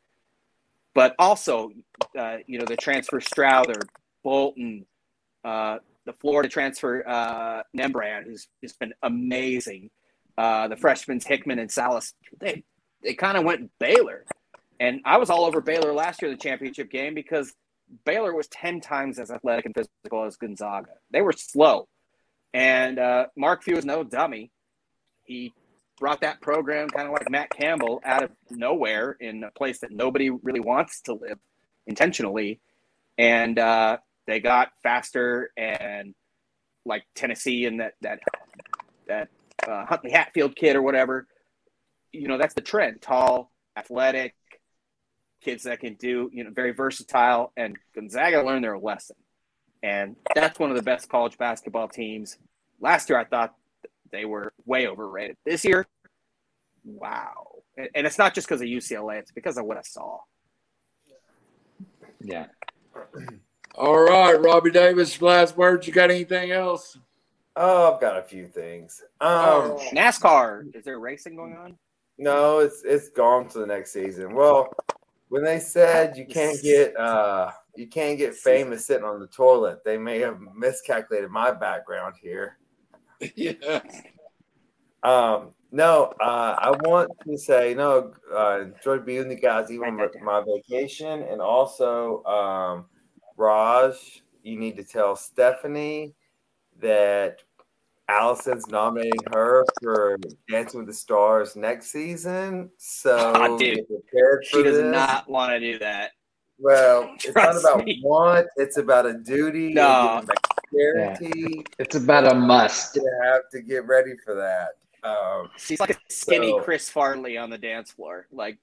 But 0.95 1.15
also, 1.19 1.71
uh, 2.19 2.39
you 2.47 2.59
know, 2.59 2.67
the 2.67 2.77
transfer 2.77 3.21
Strawther, 3.21 3.83
Bolton, 4.23 4.85
uh, 5.45 5.79
the 6.05 6.13
Florida 6.15 6.49
transfer 6.49 7.07
uh, 7.07 7.63
Nembhard, 7.77 8.25
who's 8.25 8.49
just 8.63 8.79
been 8.79 8.93
amazing. 9.03 9.91
Uh, 10.37 10.69
the 10.69 10.77
freshmen 10.77 11.21
Hickman 11.25 11.59
and 11.59 11.71
Sallis, 11.71 12.13
they 12.41 12.65
they 13.03 13.15
kind 13.15 13.37
of 13.37 13.45
went 13.45 13.71
Baylor. 13.79 14.25
And 14.83 15.01
I 15.05 15.19
was 15.19 15.31
all 15.31 15.45
over 15.45 15.61
Baylor 15.61 15.93
last 15.93 16.21
year 16.21 16.33
in 16.33 16.37
the 16.37 16.43
championship 16.43 16.91
game 16.91 17.15
because 17.15 17.55
Baylor 18.05 18.35
was 18.35 18.49
10 18.49 18.81
times 18.81 19.21
as 19.21 19.31
athletic 19.31 19.65
and 19.65 19.73
physical 19.77 20.25
as 20.25 20.37
Gonzaga. 20.37 20.91
They 21.13 21.23
were 21.23 21.31
slow. 21.31 21.87
And 22.53 22.99
uh, 22.99 23.27
Mark 23.37 23.63
Few 23.63 23.77
is 23.77 23.85
no 23.85 24.03
dummy. 24.03 24.51
He 25.23 25.53
brought 26.01 26.23
that 26.23 26.41
program 26.41 26.89
kind 26.89 27.07
of 27.07 27.13
like 27.13 27.31
Matt 27.31 27.51
Campbell 27.51 28.01
out 28.05 28.25
of 28.25 28.33
nowhere 28.51 29.17
in 29.21 29.45
a 29.45 29.53
place 29.53 29.79
that 29.83 29.93
nobody 29.93 30.31
really 30.31 30.59
wants 30.59 31.03
to 31.03 31.13
live 31.13 31.39
intentionally. 31.87 32.61
And 33.17 33.61
uh, 33.61 33.99
they 34.27 34.41
got 34.41 34.73
faster 34.83 35.53
and 35.57 36.13
like 36.85 37.05
Tennessee 37.15 37.67
and 37.67 37.79
that, 37.79 37.93
that, 38.01 38.19
that 39.07 39.29
uh, 39.65 39.87
Huntley 39.87 40.11
Hatfield 40.11 40.57
kid 40.57 40.75
or 40.75 40.83
whatever, 40.83 41.29
you 42.11 42.27
know, 42.27 42.37
that's 42.37 42.55
the 42.55 42.61
trend. 42.61 43.01
Tall, 43.01 43.53
athletic, 43.77 44.35
kids 45.43 45.65
that 45.65 45.81
can 45.81 45.95
do, 45.95 46.31
you 46.33 46.45
know, 46.45 46.51
very 46.51 46.73
versatile. 46.73 47.53
And 47.57 47.77
Gonzaga 47.95 48.43
learned 48.43 48.65
their 48.65 48.79
lesson. 48.79 49.17
And 49.83 50.17
that's 50.35 50.59
one 50.59 50.71
of 50.71 50.77
the 50.77 50.83
best 50.83 51.09
college 51.09 51.37
basketball 51.37 51.89
teams. 51.89 52.39
Last 52.81 53.09
year, 53.09 53.19
I 53.19 53.25
thought 53.25 53.55
they 54.11 54.25
were 54.25 54.53
way 54.65 54.87
overrated. 54.87 55.37
This 55.45 55.65
year, 55.65 55.87
wow. 56.85 57.63
And 57.77 58.07
it's 58.07 58.19
not 58.19 58.35
just 58.35 58.47
because 58.47 58.61
of 58.61 58.69
UCLA, 58.69 59.19
it's 59.19 59.33
because 59.33 59.57
of 59.57 59.65
what 59.65 59.79
I 59.79 59.83
saw. 59.83 60.19
Yeah. 62.21 62.47
All 63.75 63.99
right, 63.99 64.41
Robbie 64.41 64.71
Davis, 64.71 65.21
last 65.21 65.57
words. 65.57 65.87
You 65.87 65.93
got 65.93 66.11
anything 66.11 66.53
else? 66.53 66.99
Oh, 67.57 67.95
I've 67.95 68.01
got 68.01 68.19
a 68.19 68.23
few 68.23 68.47
things. 68.47 69.03
Um, 69.21 69.79
NASCAR. 69.93 70.75
Is 70.75 70.85
there 70.85 70.99
racing 70.99 71.37
going 71.37 71.57
on? 71.57 71.77
No, 72.19 72.59
it's 72.59 72.83
it's 72.85 73.09
gone 73.09 73.49
to 73.49 73.59
the 73.59 73.67
next 73.67 73.93
season. 73.93 74.35
Well, 74.35 74.73
when 75.33 75.43
they 75.43 75.59
said 75.59 76.15
you 76.15 76.27
can't 76.27 76.61
get 76.63 76.95
uh 76.95 77.51
you 77.75 77.87
can't 77.87 78.19
get 78.19 78.35
famous 78.35 78.87
sitting 78.87 79.07
on 79.07 79.19
the 79.19 79.27
toilet, 79.27 79.83
they 79.83 79.97
may 79.97 80.19
have 80.19 80.39
miscalculated 80.55 81.31
my 81.31 81.51
background 81.51 82.17
here. 82.21 82.59
yeah. 83.35 83.81
Um, 85.03 85.55
no, 85.71 86.13
uh, 86.21 86.57
I 86.59 86.71
want 86.83 87.13
to 87.27 87.39
say 87.39 87.73
no. 87.73 88.13
Uh, 88.31 88.67
enjoyed 88.77 89.07
being 89.07 89.31
the 89.31 89.35
guys 89.35 89.71
even 89.71 89.97
my, 89.97 90.09
my 90.23 90.45
vacation, 90.45 91.23
and 91.23 91.41
also 91.41 92.23
um, 92.25 92.85
Raj. 93.39 94.23
You 94.43 94.59
need 94.59 94.77
to 94.77 94.85
tell 94.85 95.17
Stephanie 95.17 96.13
that 96.79 97.39
Allison's 98.13 98.69
nominating 98.69 99.21
her 99.33 99.65
for 99.83 100.19
Dancing 100.51 100.81
with 100.81 100.87
the 100.87 100.93
Stars 100.95 101.57
next 101.57 101.91
season. 101.91 102.71
So 102.79 103.33
oh, 103.37 103.59
dude, 103.59 103.81
she 104.45 104.63
does 104.63 104.77
this. 104.77 104.93
not 104.93 105.29
want 105.29 105.51
to 105.53 105.61
do 105.61 105.79
that. 105.79 106.13
Well, 106.59 107.15
it's 107.25 107.35
not 107.35 107.59
about 107.59 107.85
me. 107.85 108.01
want; 108.05 108.47
it's 108.57 108.77
about 108.77 109.07
a 109.07 109.15
duty. 109.15 109.73
No, 109.73 110.23
guarantee. 110.73 111.33
Yeah. 111.57 111.63
It's 111.79 111.97
about 111.97 112.31
a 112.31 112.35
must. 112.35 112.97
You 112.97 113.21
have 113.25 113.43
to 113.53 113.63
get 113.63 113.87
ready 113.87 114.13
for 114.25 114.35
that. 114.35 115.09
Um, 115.09 115.49
She's 115.57 115.81
like 115.81 115.91
a 115.91 115.97
skinny 116.09 116.51
so, 116.51 116.61
Chris 116.61 116.89
Farley 116.89 117.37
on 117.37 117.51
the 117.51 117.59
dance 117.59 117.91
floor. 117.91 118.29
Like 118.31 118.59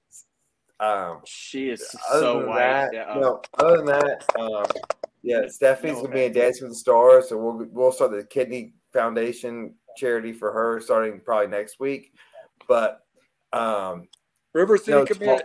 Um, 0.78 1.20
she 1.26 1.68
is 1.68 1.86
so 2.10 2.40
than 2.40 2.48
white. 2.48 2.58
that, 2.58 2.94
Yeah, 2.94 3.14
no. 3.20 3.42
Other 3.58 3.76
than 3.78 3.86
that, 3.86 4.24
um, 4.38 4.64
yeah, 5.22 5.42
Stephanie's 5.48 5.96
No 5.96 6.02
gonna 6.04 6.14
be 6.14 6.24
in. 6.24 6.32
Dancing 6.32 6.68
with 6.68 6.72
the 6.72 6.78
Stars, 6.78 7.28
so 7.28 7.36
we'll 7.36 7.66
we'll 7.70 7.92
start 7.92 8.12
the 8.12 8.24
Kidney 8.24 8.72
Foundation 8.92 9.74
charity 9.96 10.32
for 10.32 10.52
her 10.52 10.80
starting 10.80 11.20
probably 11.20 11.48
next 11.48 11.80
week. 11.80 12.12
But 12.68 13.00
um, 13.52 14.08
River 14.54 14.76
City 14.76 14.92
No, 14.92 15.04
commit. 15.04 15.42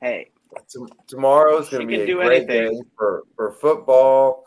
Hey, 0.00 0.30
t- 0.68 0.78
tomorrow's 1.08 1.68
going 1.68 1.82
to 1.82 1.86
be 1.86 2.04
can 2.06 2.10
a 2.20 2.24
great 2.24 2.48
anything. 2.50 2.78
day 2.78 2.82
for, 2.96 3.24
for 3.36 3.52
football 3.52 4.44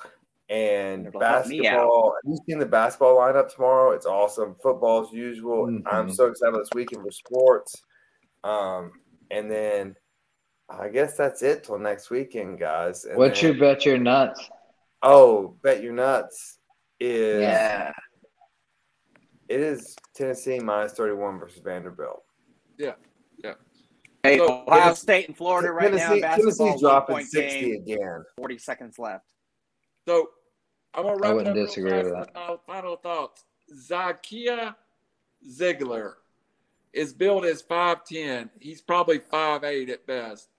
and 0.50 1.08
It'll 1.08 1.22
help 1.22 1.48
me 1.48 1.60
out. 1.68 1.74
basketball. 1.76 2.16
Have 2.24 2.30
you 2.32 2.38
seen 2.48 2.60
the 2.60 2.66
basketball 2.66 3.18
lineup 3.18 3.54
tomorrow? 3.54 3.92
It's 3.92 4.06
awesome. 4.06 4.56
Football 4.62 5.06
as 5.08 5.14
usual. 5.14 5.66
I'm 5.86 6.08
Mhm. 6.10 6.14
so 6.14 6.28
excited 6.28 6.60
this 6.60 6.70
weekend 6.74 7.04
for 7.04 7.12
sports. 7.12 7.82
Um, 8.44 8.92
and 9.30 9.50
then 9.52 9.96
I 10.70 10.88
guess 10.90 11.16
that's 11.18 11.42
it 11.42 11.64
till 11.66 11.80
next 11.80 12.10
weekend, 12.10 12.60
guys. 12.60 13.04
And 13.06 13.18
What's 13.18 13.42
then- 13.42 13.52
your 13.56 13.60
bet 13.60 13.86
your 13.86 13.98
nuts? 13.98 14.50
oh 15.04 15.56
bet 15.64 15.82
your 15.82 15.94
nuts 15.94 16.60
is 17.02 17.42
Yeah. 17.42 17.92
it 19.50 19.60
is 19.60 19.96
Tennessee 20.16 20.60
minus 20.60 20.94
31 20.94 21.40
versus 21.40 21.60
Vanderbilt. 21.62 22.24
Yeah, 22.78 22.94
yeah. 23.38 23.56
Hey, 24.24 24.38
So, 24.38 24.64
Ohio 24.68 24.94
State 24.94 25.28
and 25.28 25.36
Florida 25.36 25.72
right 25.72 25.92
now. 25.92 25.98
Tennessee, 25.98 26.22
Basketball, 26.22 26.56
Tennessee's 26.68 26.82
dropping 26.82 27.16
point 27.16 27.28
60 27.28 27.60
game, 27.62 27.82
again. 27.82 28.24
forty 28.38 28.58
seconds 28.58 29.00
left. 29.00 29.26
So 30.08 30.30
I'm 30.94 31.04
gonna 31.04 31.16
wrap 31.18 31.32
it 31.32 31.36
wouldn't 31.36 31.48
up 31.50 31.56
real 31.56 31.66
disagree 31.66 31.90
fast 31.92 32.06
with 32.06 32.20
with 32.20 32.34
my 32.36 32.58
final 32.68 32.96
thoughts. 32.98 33.44
Zakai 33.90 34.76
Zeigler 35.50 36.14
is 36.94 37.14
billed 37.14 37.46
as 37.46 37.62
5'10. 37.64 38.50
He's 38.60 38.82
probably 38.82 39.20
five 39.20 39.64
eight 39.64 39.90
at 39.90 40.06
best. 40.06 40.50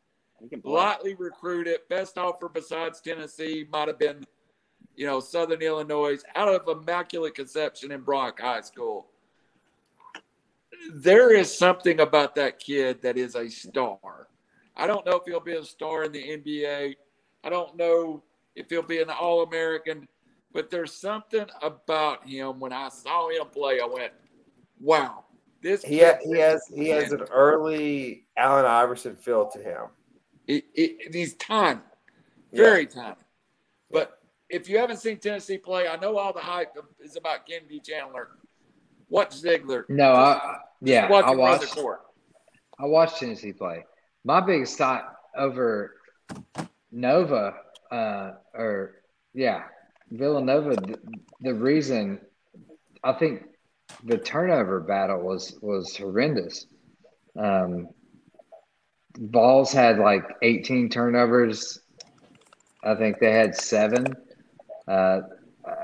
He 0.41 0.49
can 0.49 0.61
play. 0.63 0.73
Lightly 0.73 1.15
recruited. 1.15 1.81
Best 1.89 2.19
offer 2.19 2.49
besides 2.49 3.01
Tennessee 3.01 3.67
might 3.71 3.87
have 3.89 3.99
been, 3.99 4.25
you 4.97 5.07
know, 5.07 5.21
Southern 5.21 5.63
Illinois 5.63 6.19
out 6.35 6.49
of 6.49 6.69
Immaculate 6.69 7.35
Conception 7.35 7.93
in 7.93 8.01
Brock 8.03 8.41
High 8.41 8.61
School. 8.61 9.07
There 10.93 11.35
is 11.35 11.57
something 11.57 12.01
about 12.01 12.35
that 12.37 12.59
kid 12.59 13.03
that 13.03 13.17
is 13.17 13.35
a 13.37 13.49
star. 13.49 14.29
I 14.77 14.87
don't 14.87 15.07
know 15.07 15.17
if 15.17 15.23
he'll 15.27 15.41
be 15.41 15.53
a 15.57 15.65
star 15.65 16.05
in 16.05 16.13
the 16.13 16.23
NBA. 16.39 16.95
I 17.45 17.49
don't 17.51 17.77
know 17.77 18.23
if 18.57 18.69
he'll 18.71 18.83
be 18.83 19.01
an 19.01 19.11
All 19.11 19.43
American, 19.43 20.09
but 20.53 20.71
there's 20.71 20.93
something 20.93 21.47
about 21.63 22.27
him. 22.27 22.59
When 22.59 22.73
I 22.73 22.89
saw 22.89 23.29
him 23.31 23.47
play, 23.53 23.81
I 23.81 23.87
went, 23.87 24.13
"Wow, 24.81 25.25
this." 25.61 25.85
He, 25.85 26.01
ha- 26.01 26.19
he 26.23 26.39
has 26.39 26.67
he 26.67 26.89
has 26.89 27.13
an 27.13 27.23
early 27.31 28.25
Allen 28.37 28.65
Iverson 28.67 29.15
feel 29.17 29.49
to 29.49 29.59
him. 29.59 29.83
He, 30.47 30.65
he- 30.75 30.99
he's 31.13 31.35
tiny, 31.35 31.81
very 32.53 32.87
tiny. 32.87 33.15
If 34.53 34.69
you 34.69 34.77
haven't 34.77 34.99
seen 34.99 35.17
Tennessee 35.17 35.57
play, 35.57 35.89
I 35.89 35.97
know 35.97 36.19
all 36.19 36.35
the 36.35 36.41
hype 36.41 36.77
is 37.03 37.17
about 37.17 37.47
Kennedy 37.47 37.81
Chandler. 37.81 38.29
Watch 39.09 39.31
Zeigler. 39.31 39.85
No, 39.89 40.13
I 40.13 40.59
yeah, 40.83 41.09
watch 41.09 41.25
I 41.25 41.35
the 41.35 41.41
watched 41.41 41.75
court. 41.75 42.03
I 42.79 42.85
watched 42.85 43.17
Tennessee 43.17 43.55
play. 43.55 43.87
My 44.25 44.43
biggest 44.43 44.77
thought 44.77 45.15
over 45.37 45.95
Nova, 46.91 47.55
uh, 47.91 48.33
or 48.53 49.03
yeah, 49.33 49.63
Villanova. 50.11 50.77
The, 50.77 50.99
the 51.41 51.55
reason 51.55 52.21
I 53.03 53.15
think 53.15 53.45
the 54.05 54.19
turnover 54.19 54.81
battle 54.81 55.23
was 55.23 55.59
was 55.63 55.97
horrendous. 55.97 56.67
Um, 57.39 57.89
Vols 59.17 59.73
had 59.73 59.99
like 59.99 60.25
18 60.43 60.91
turnovers. 60.91 61.81
I 62.85 62.95
think 62.97 63.19
they 63.19 63.33
had 63.33 63.57
seven. 63.57 64.15
Uh, 64.89 65.21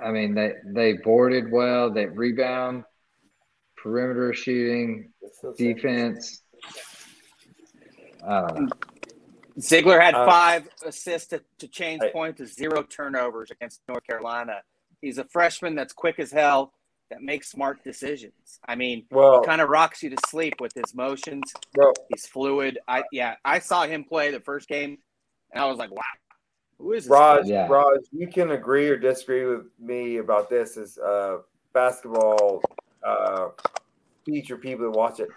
I 0.05 0.11
mean, 0.11 0.35
they 0.35 0.53
they 0.67 0.93
boarded 0.95 1.51
well. 1.53 1.93
They 1.93 2.07
rebound, 2.07 2.85
perimeter 3.77 4.33
shooting, 4.35 5.11
defense. 5.57 6.43
I 8.27 8.41
don't 8.41 8.61
know. 8.65 8.69
Zeigler 9.59 10.01
had 10.01 10.15
Uh, 10.15 10.25
five 10.27 10.69
assists 10.85 11.29
to, 11.29 11.43
to 11.59 11.69
change 11.69 12.03
I- 12.03 12.11
point 12.11 12.37
to 12.39 12.47
zero 12.47 12.83
turnovers 12.83 13.51
against 13.51 13.81
North 13.89 14.05
Carolina. 14.07 14.63
He's 15.01 15.19
a 15.19 15.25
freshman 15.25 15.75
that's 15.75 15.93
quick 15.93 16.19
as 16.19 16.31
hell 16.31 16.73
that 17.11 17.23
makes 17.23 17.49
smart 17.51 17.83
decisions. 17.83 18.61
I 18.69 18.75
mean, 18.77 19.07
Well, 19.11 19.43
kind 19.43 19.61
of 19.61 19.69
rocks 19.69 20.03
you 20.03 20.11
to 20.11 20.17
sleep 20.29 20.61
with 20.61 20.73
his 20.75 20.95
motions. 20.95 21.53
well, 21.77 21.93
He's 22.13 22.27
fluid. 22.27 22.79
I 22.87 23.03
yeah, 23.13 23.37
I 23.45 23.59
saw 23.61 23.85
him 23.87 24.05
play 24.05 24.31
the 24.31 24.41
first 24.41 24.69
game, 24.69 24.99
and 25.53 25.63
I 25.63 25.67
was 25.67 25.79
like, 25.79 25.91
wow, 25.91 26.03
who 26.79 26.93
is 26.93 27.05
this? 27.05 27.11
Raj, 27.11 27.47
Yeah. 27.47 27.67
Raj, 27.69 28.01
you 28.13 28.29
can 28.29 28.53
agree 28.53 28.89
or 28.89 28.97
disagree 28.97 29.45
with 29.47 29.67
me 29.79 30.19
about 30.19 30.49
this 30.49 30.77
as 30.77 30.99
uh, 30.99 31.39
basketball 31.73 32.63
uh, 33.03 33.49
feature 34.25 34.57
people 34.57 34.91
that 34.91 34.99
watch 34.99 35.21
it. 35.21 35.29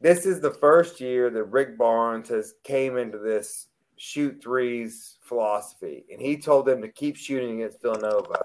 This 0.00 0.26
is 0.26 0.40
the 0.40 0.50
first 0.52 1.00
year 1.00 1.30
that 1.30 1.44
Rick 1.44 1.78
Barnes 1.78 2.28
has 2.28 2.54
came 2.64 2.96
into 2.96 3.18
this 3.18 3.68
shoot 3.96 4.42
threes 4.42 5.16
philosophy, 5.22 6.04
and 6.10 6.20
he 6.20 6.36
told 6.36 6.66
them 6.66 6.82
to 6.82 6.88
keep 6.88 7.16
shooting 7.16 7.60
against 7.60 7.80
Villanova. 7.80 8.42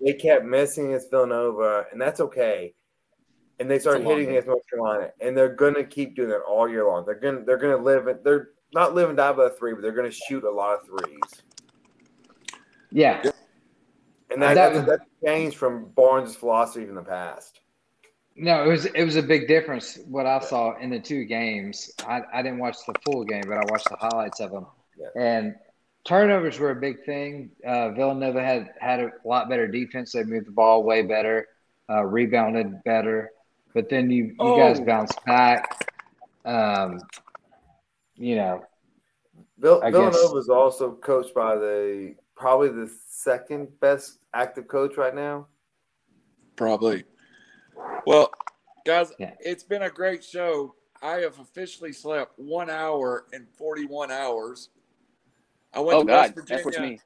They 0.00 0.14
kept 0.14 0.44
missing 0.44 0.86
against 0.88 1.10
Villanova, 1.10 1.86
and 1.92 2.00
that's 2.00 2.20
okay. 2.20 2.74
And 3.58 3.70
they 3.70 3.78
started 3.78 4.00
It's 4.00 4.06
a 4.06 4.08
long 4.08 4.18
hitting 4.18 4.26
game. 4.26 4.34
against 4.36 4.48
North 4.48 4.62
Carolina, 4.70 5.10
and 5.20 5.36
they're 5.36 5.54
gonna 5.54 5.84
keep 5.84 6.16
doing 6.16 6.28
that 6.30 6.40
all 6.40 6.68
year 6.68 6.86
long. 6.86 7.04
They're 7.04 7.14
gonna 7.20 7.44
they're 7.44 7.58
gonna 7.58 7.76
live 7.76 8.06
it. 8.08 8.24
They're 8.24 8.50
not 8.72 8.94
live 8.94 9.08
and 9.08 9.16
die 9.16 9.32
by 9.32 9.44
the 9.44 9.50
three, 9.50 9.74
but 9.74 9.82
they're 9.82 9.92
gonna 9.92 10.10
shoot 10.10 10.44
a 10.44 10.50
lot 10.50 10.80
of 10.80 10.86
threes. 10.86 11.42
Yeah, 12.94 13.22
And 14.30 14.42
that, 14.42 14.54
That 14.54 14.54
that's, 14.54 14.76
was- 14.76 14.86
that's 14.86 15.10
changed 15.24 15.56
from 15.56 15.86
Barnes' 15.96 16.36
philosophy 16.36 16.84
in 16.86 16.94
the 16.94 17.02
past. 17.02 17.60
No, 18.34 18.64
it 18.64 18.68
was 18.68 18.86
it 18.86 19.04
was 19.04 19.16
a 19.16 19.22
big 19.22 19.46
difference 19.46 19.98
what 20.08 20.24
I 20.24 20.38
saw 20.40 20.78
in 20.78 20.88
the 20.88 20.98
two 20.98 21.24
games. 21.26 21.90
I, 22.06 22.22
I 22.32 22.42
didn't 22.42 22.60
watch 22.60 22.76
the 22.86 22.94
full 23.04 23.24
game, 23.24 23.42
but 23.46 23.58
I 23.58 23.64
watched 23.70 23.90
the 23.90 23.96
highlights 23.96 24.40
of 24.40 24.50
them. 24.50 24.66
Yeah. 24.98 25.08
And 25.20 25.54
turnovers 26.04 26.58
were 26.58 26.70
a 26.70 26.76
big 26.76 27.04
thing. 27.04 27.50
Uh, 27.66 27.90
Villanova 27.90 28.42
had 28.42 28.70
had 28.80 29.00
a 29.00 29.10
lot 29.26 29.50
better 29.50 29.66
defense. 29.68 30.12
They 30.12 30.24
moved 30.24 30.46
the 30.46 30.50
ball 30.52 30.82
way 30.82 31.02
better, 31.02 31.46
uh, 31.90 32.04
rebounded 32.04 32.82
better. 32.84 33.32
But 33.74 33.90
then 33.90 34.10
you 34.10 34.34
you 34.40 34.56
guys 34.56 34.80
Oh. 34.80 34.84
bounced 34.84 35.22
back. 35.26 35.90
Um, 36.46 37.00
you 38.16 38.36
know, 38.36 38.64
Vill- 39.58 39.82
I 39.82 39.90
guess- 39.90 39.98
Villanova 40.00 40.38
is 40.38 40.48
also 40.48 40.92
coached 40.92 41.34
by 41.34 41.54
the 41.56 42.14
probably 42.36 42.68
the 42.70 42.90
second 43.08 43.68
best 43.80 44.24
active 44.34 44.68
coach 44.68 44.96
right 44.96 45.14
now. 45.14 45.46
Probably. 46.56 47.04
Well, 48.06 48.30
guys, 48.84 49.12
Yeah. 49.18 49.34
it's 49.40 49.62
been 49.64 49.82
a 49.82 49.90
great 49.90 50.24
show. 50.24 50.74
I 51.02 51.16
have 51.20 51.38
officially 51.38 51.92
slept 51.92 52.38
one 52.38 52.70
hour 52.70 53.26
and 53.32 53.48
41 53.56 54.10
hours. 54.10 54.70
I 55.72 55.80
went 55.80 55.96
Oh 55.98 56.00
to 56.02 56.06
God, 56.06 56.34
West 56.36 56.48
that's 56.48 56.50
what 56.50 56.74
you 56.74 56.80
Virginia. 56.80 56.88
mean. 56.90 57.00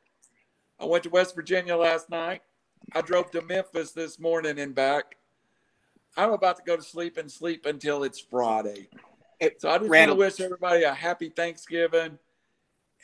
I 0.78 0.84
went 0.84 1.04
to 1.04 1.10
West 1.10 1.34
Virginia 1.34 1.76
last 1.76 2.10
night. 2.10 2.42
I 2.92 3.00
drove 3.00 3.30
to 3.30 3.42
Memphis 3.42 3.92
this 3.92 4.18
morning 4.18 4.58
and 4.58 4.74
back. 4.74 5.16
I'm 6.16 6.32
about 6.32 6.56
to 6.56 6.62
go 6.64 6.76
to 6.76 6.82
sleep 6.82 7.16
and 7.16 7.30
sleep 7.30 7.66
until 7.66 8.02
it's 8.04 8.18
Friday. 8.20 8.88
It- 9.40 9.60
So 9.60 9.70
I 9.70 9.78
just 9.78 9.90
Randall- 9.90 10.16
want 10.16 10.32
to 10.32 10.42
wish 10.42 10.44
everybody 10.44 10.82
a 10.84 10.92
happy 10.92 11.28
Thanksgiving. 11.30 12.18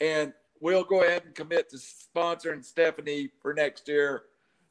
And 0.01 0.35
we'll 0.63 0.85
go 0.85 1.03
ahead 1.03 1.25
and 1.27 1.35
commit 1.35 1.69
to 1.71 1.77
sponsoring 1.77 2.65
Stephanie 2.65 3.29
for 3.43 3.53
next 3.53 3.87
year, 3.89 4.23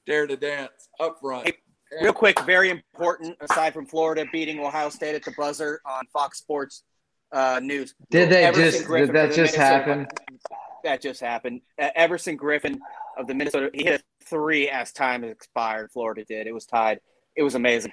Dare 0.07 0.25
to 0.25 0.37
Dance 0.37 0.89
up 0.99 1.19
front. 1.21 1.45
Hey, 1.45 1.53
Real 2.01 2.13
quick, 2.13 2.39
very 2.45 2.69
important. 2.69 3.35
Aside 3.41 3.73
from 3.73 3.85
Florida 3.85 4.25
beating 4.31 4.59
Ohio 4.61 4.87
State 4.89 5.13
at 5.13 5.23
the 5.25 5.33
buzzer 5.37 5.81
on 5.85 6.05
Fox 6.13 6.39
Sports 6.39 6.83
uh, 7.33 7.59
News, 7.61 7.95
did 8.09 8.29
they 8.29 8.45
Everson 8.45 8.71
just 8.71 8.85
Griffen 8.85 9.07
did 9.07 9.15
that 9.15 9.33
just 9.33 9.57
Minnesota- 9.57 9.61
happen? 9.63 10.07
That 10.85 11.01
just 11.01 11.19
happened. 11.19 11.61
Uh, 11.79 11.89
Everson 11.93 12.37
Griffen 12.39 12.79
of 13.17 13.27
the 13.27 13.33
Minnesota, 13.35 13.69
he 13.73 13.83
hit 13.83 14.01
a 14.01 14.25
three 14.25 14.69
as 14.69 14.93
time 14.93 15.25
expired. 15.25 15.91
Florida 15.91 16.23
did. 16.23 16.47
It 16.47 16.53
was 16.53 16.65
tied. 16.65 17.01
It 17.35 17.43
was 17.43 17.55
amazing. 17.55 17.91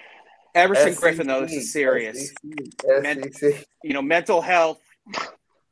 Everson 0.54 0.94
SEC, 0.94 1.02
Griffen, 1.02 1.26
though, 1.26 1.42
this 1.42 1.52
is 1.52 1.72
serious. 1.72 2.30
SEC, 2.30 3.32
SEC. 3.34 3.66
you 3.82 3.92
know, 3.94 4.00
mental 4.00 4.40
health 4.40 4.80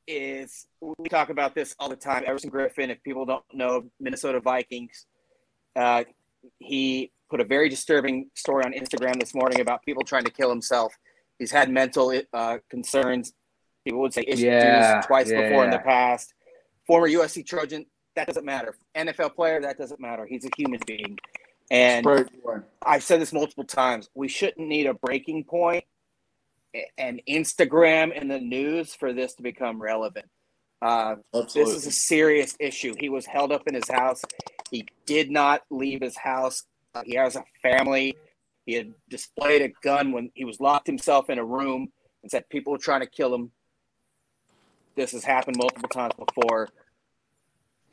is 0.07 0.67
we 0.81 1.09
talk 1.09 1.31
about 1.31 1.55
this 1.55 1.75
all 1.79 1.89
the 1.89 1.97
time. 1.97 2.25
Everson 2.27 2.51
Griffen, 2.51 2.91
if 2.91 3.03
people 3.03 3.25
don't 3.25 3.45
know 3.53 3.85
Minnesota 4.01 4.41
Vikings, 4.41 5.07
uh, 5.75 6.05
he 6.59 7.13
put 7.29 7.41
a 7.41 7.45
very 7.45 7.69
disturbing 7.69 8.31
story 8.35 8.65
on 8.65 8.73
Instagram 8.73 9.19
this 9.19 9.35
morning 9.35 9.61
about 9.61 9.83
people 9.85 10.03
trying 10.05 10.25
to 10.25 10.31
kill 10.31 10.51
himself. 10.51 10.95
He's 11.39 11.51
had 11.51 11.71
mental 11.71 12.19
uh, 12.33 12.59
concerns. 12.71 13.33
People 13.85 14.01
would 14.01 14.15
say 14.15 14.25
issues 14.27 14.45
Yeah, 14.45 15.01
twice 15.07 15.31
yeah, 15.31 15.49
before 15.49 15.65
in 15.65 15.71
the 15.71 15.79
past. 15.79 16.35
Former 16.87 17.09
USC 17.09 17.45
Trojan, 17.45 17.85
that 18.15 18.27
doesn't 18.27 18.45
matter. 18.45 18.75
NFL 18.97 19.35
player, 19.35 19.61
that 19.61 19.77
doesn't 19.77 20.01
matter. 20.01 20.25
He's 20.27 20.45
a 20.45 20.51
human 20.57 20.81
being. 20.87 21.19
And 21.71 22.05
Pray 22.05 22.25
for 22.43 22.57
him. 22.57 22.65
I've 22.85 23.03
said 23.03 23.21
this 23.21 23.33
multiple 23.33 23.65
times. 23.65 24.09
We 24.15 24.29
shouldn't 24.29 24.67
need 24.67 24.87
a 24.87 24.95
breaking 24.95 25.45
point 25.45 25.85
and 26.99 27.21
Instagram 27.29 28.13
and 28.19 28.31
the 28.31 28.41
news 28.41 28.95
for 28.95 29.13
this 29.13 29.35
to 29.35 29.43
become 29.43 29.81
relevant. 29.81 30.27
Uh, 30.83 31.17
this 31.33 31.57
is 31.57 31.87
a 31.87 31.91
serious 31.91 32.55
issue. 32.61 32.95
He 32.99 33.09
was 33.09 33.27
held 33.27 33.53
up 33.53 33.67
in 33.67 33.75
his 33.75 33.89
house. 33.89 34.23
He 34.71 34.87
did 35.07 35.31
not 35.31 35.63
leave 35.71 36.03
his 36.03 36.17
house. 36.17 36.65
Uh, 36.95 37.03
he 37.05 37.15
has 37.15 37.37
a 37.37 37.45
family. 37.63 38.17
He 38.67 38.75
had 38.75 38.93
displayed 39.09 39.63
a 39.63 39.73
gun 39.83 40.13
when 40.13 40.31
he 40.35 40.45
was 40.45 40.61
locked 40.61 40.87
himself 40.87 41.31
in 41.31 41.39
a 41.39 41.45
room 41.45 41.89
and 42.23 42.31
said 42.31 42.49
people 42.49 42.73
were 42.73 42.79
trying 42.79 43.01
to 43.01 43.07
kill 43.07 43.35
him. 43.35 43.51
This 44.97 45.13
has 45.13 45.25
happened 45.25 45.57
multiple 45.59 45.89
times 45.89 46.15
before. 46.19 46.69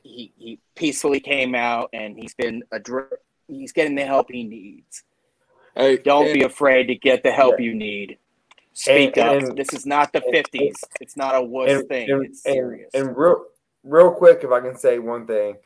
He, 0.03 0.33
he 0.37 0.59
peacefully 0.75 1.19
came 1.19 1.55
out 1.55 1.89
and 1.93 2.17
he's 2.17 2.33
been 2.33 2.63
addressed 2.71 3.13
he's 3.47 3.71
getting 3.71 3.95
the 3.95 4.05
help 4.05 4.27
he 4.31 4.43
needs. 4.43 5.03
Hey, 5.75 5.97
Don't 5.97 6.27
and, 6.27 6.33
be 6.33 6.43
afraid 6.43 6.87
to 6.87 6.95
get 6.95 7.23
the 7.23 7.31
help 7.31 7.55
yeah. 7.59 7.65
you 7.65 7.75
need. 7.75 8.17
Speak 8.73 9.17
and, 9.17 9.29
up. 9.29 9.49
And, 9.49 9.57
this 9.57 9.71
is 9.73 9.85
not 9.85 10.11
the 10.13 10.21
fifties. 10.31 10.75
It's 10.99 11.15
not 11.15 11.35
a 11.35 11.41
wuss 11.41 11.83
thing. 11.87 12.07
it's 12.09 12.43
serious. 12.43 12.89
And, 12.93 13.15
real, 13.15 13.45
real 13.83 14.11
quick, 14.11 14.39
if 14.43 14.51
I 14.51 14.59
can 14.59 14.77
say 14.77 14.99
one 14.99 15.27
thing, 15.27 15.57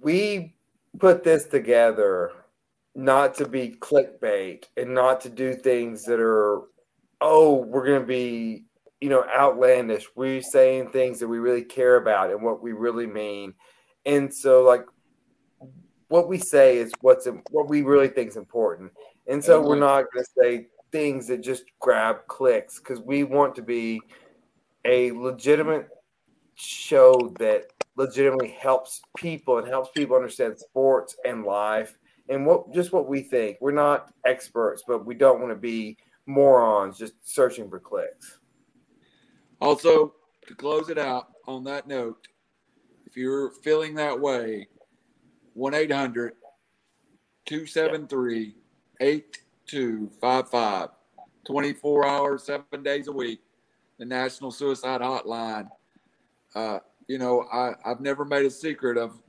we 0.00 0.54
put 0.98 1.22
this 1.22 1.46
together 1.46 2.32
not 2.94 3.34
to 3.34 3.46
be 3.46 3.76
clickbait 3.78 4.64
and 4.76 4.94
not 4.94 5.20
to 5.20 5.28
do 5.28 5.52
things 5.52 6.04
that 6.04 6.18
are, 6.18 6.62
oh, 7.20 7.56
we're 7.56 7.86
going 7.86 8.00
to 8.00 8.06
be, 8.06 8.64
you 9.02 9.10
know, 9.10 9.24
outlandish. 9.36 10.06
We're 10.14 10.40
saying 10.40 10.88
things 10.88 11.20
that 11.20 11.28
we 11.28 11.38
really 11.38 11.64
care 11.64 11.96
about 11.96 12.30
and 12.30 12.42
what 12.42 12.62
we 12.62 12.72
really 12.72 13.06
mean. 13.06 13.52
And 14.06 14.32
so, 14.32 14.62
like, 14.62 14.86
what 16.08 16.28
we 16.28 16.38
say 16.38 16.78
is 16.78 16.92
what's 17.00 17.26
what 17.50 17.68
we 17.68 17.82
really 17.82 18.08
think 18.08 18.30
is 18.30 18.36
important. 18.36 18.92
And 19.26 19.42
so 19.42 19.60
we're 19.60 19.78
not 19.78 20.04
going 20.12 20.24
to 20.24 20.30
say 20.40 20.66
things 20.96 21.26
that 21.26 21.42
just 21.42 21.64
grab 21.78 22.26
clicks 22.26 22.78
because 22.78 23.02
we 23.02 23.22
want 23.22 23.54
to 23.54 23.60
be 23.60 24.00
a 24.86 25.12
legitimate 25.12 25.90
show 26.54 27.34
that 27.38 27.66
legitimately 27.96 28.56
helps 28.58 29.02
people 29.14 29.58
and 29.58 29.68
helps 29.68 29.90
people 29.90 30.16
understand 30.16 30.58
sports 30.58 31.14
and 31.26 31.44
life 31.44 31.98
and 32.30 32.46
what 32.46 32.72
just 32.72 32.94
what 32.94 33.06
we 33.06 33.20
think. 33.20 33.58
We're 33.60 33.72
not 33.72 34.10
experts, 34.24 34.84
but 34.88 35.04
we 35.04 35.14
don't 35.14 35.38
want 35.38 35.52
to 35.52 35.58
be 35.58 35.98
morons 36.24 36.96
just 36.96 37.12
searching 37.22 37.68
for 37.68 37.78
clicks. 37.78 38.38
Also, 39.60 40.14
to 40.48 40.54
close 40.54 40.88
it 40.88 40.96
out 40.96 41.26
on 41.46 41.62
that 41.64 41.86
note, 41.86 42.26
if 43.04 43.18
you're 43.18 43.50
feeling 43.50 43.94
that 43.96 44.18
way, 44.18 44.66
1 45.52 45.74
800 45.74 46.32
273 47.44 48.54
8255. 49.72 50.88
24 51.46 52.06
hours, 52.06 52.42
seven 52.42 52.82
days 52.82 53.08
a 53.08 53.12
week. 53.12 53.40
The 53.98 54.04
National 54.04 54.50
Suicide 54.50 55.00
Hotline. 55.00 55.68
Uh, 56.54 56.80
you 57.06 57.18
know, 57.18 57.46
I, 57.52 57.72
I've 57.84 58.00
never 58.00 58.24
made 58.24 58.46
a 58.46 58.50
secret 58.50 58.98
of 58.98 59.20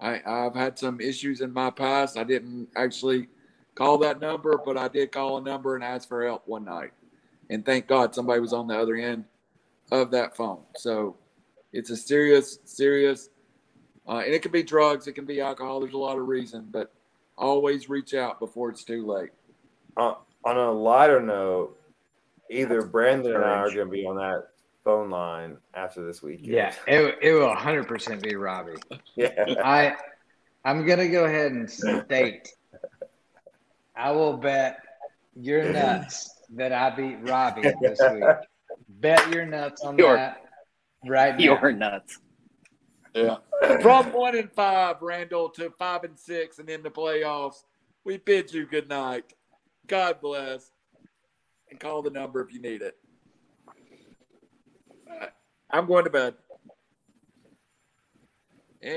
I, 0.00 0.20
I've 0.26 0.54
had 0.54 0.78
some 0.78 1.00
issues 1.00 1.40
in 1.40 1.52
my 1.52 1.70
past. 1.70 2.18
I 2.18 2.24
didn't 2.24 2.68
actually 2.76 3.28
call 3.74 3.96
that 3.98 4.20
number, 4.20 4.60
but 4.62 4.76
I 4.76 4.88
did 4.88 5.12
call 5.12 5.38
a 5.38 5.40
number 5.40 5.74
and 5.74 5.82
ask 5.82 6.08
for 6.08 6.24
help 6.26 6.46
one 6.46 6.64
night. 6.64 6.92
And 7.48 7.64
thank 7.64 7.86
God 7.86 8.14
somebody 8.14 8.40
was 8.40 8.52
on 8.52 8.66
the 8.66 8.78
other 8.78 8.96
end 8.96 9.24
of 9.92 10.10
that 10.10 10.36
phone. 10.36 10.60
So 10.76 11.16
it's 11.72 11.90
a 11.90 11.96
serious, 11.96 12.58
serious 12.64 13.30
uh, 14.08 14.18
and 14.18 14.32
it 14.32 14.42
can 14.42 14.52
be 14.52 14.62
drugs, 14.62 15.06
it 15.06 15.12
can 15.12 15.24
be 15.24 15.40
alcohol. 15.40 15.80
There's 15.80 15.94
a 15.94 15.98
lot 15.98 16.18
of 16.18 16.28
reason, 16.28 16.68
but 16.70 16.92
always 17.36 17.88
reach 17.88 18.14
out 18.14 18.38
before 18.38 18.70
it's 18.70 18.84
too 18.84 19.06
late. 19.06 19.30
Uh, 19.96 20.14
on 20.44 20.56
a 20.56 20.70
lighter 20.70 21.20
note, 21.20 21.76
either 22.50 22.82
Brandon 22.82 23.34
and 23.34 23.44
I 23.44 23.58
are 23.58 23.70
going 23.70 23.86
to 23.86 23.92
be 23.92 24.06
on 24.06 24.16
that 24.16 24.48
phone 24.84 25.10
line 25.10 25.56
after 25.74 26.04
this 26.06 26.22
weekend. 26.22 26.48
Yeah, 26.48 26.74
it, 26.86 27.18
it 27.20 27.32
will 27.32 27.54
100% 27.54 28.22
be 28.22 28.36
Robbie. 28.36 28.74
yeah. 29.16 29.44
I 29.64 29.96
I'm 30.64 30.84
going 30.84 30.98
to 30.98 31.08
go 31.08 31.24
ahead 31.24 31.52
and 31.52 31.70
state 31.70 32.48
I 33.96 34.10
will 34.12 34.36
bet 34.36 34.80
you're 35.34 35.64
nuts 35.72 36.30
that 36.50 36.72
I 36.72 36.90
beat 36.90 37.18
Robbie 37.22 37.72
this 37.80 38.00
week. 38.12 38.24
bet 38.88 39.32
you're 39.32 39.46
nuts 39.46 39.82
on 39.82 39.96
you're, 39.96 40.16
that 40.16 40.42
right 41.06 41.36
now. 41.36 41.42
You're 41.42 41.72
nuts. 41.72 42.18
Yeah. 43.14 43.36
From 43.80 44.12
one 44.12 44.36
and 44.36 44.52
five, 44.52 45.00
Randall, 45.00 45.48
to 45.50 45.70
five 45.78 46.04
and 46.04 46.18
six 46.18 46.58
and 46.58 46.68
in 46.68 46.82
the 46.82 46.90
playoffs, 46.90 47.64
we 48.04 48.18
bid 48.18 48.52
you 48.52 48.66
good 48.66 48.88
night. 48.88 49.24
God 49.86 50.20
bless. 50.20 50.70
And 51.70 51.80
call 51.80 52.02
the 52.02 52.10
number 52.10 52.40
if 52.40 52.52
you 52.52 52.60
need 52.60 52.82
it. 52.82 52.96
I'm 55.70 55.86
going 55.86 56.04
to 56.04 56.10
bed. 56.10 56.34
And 58.82 58.94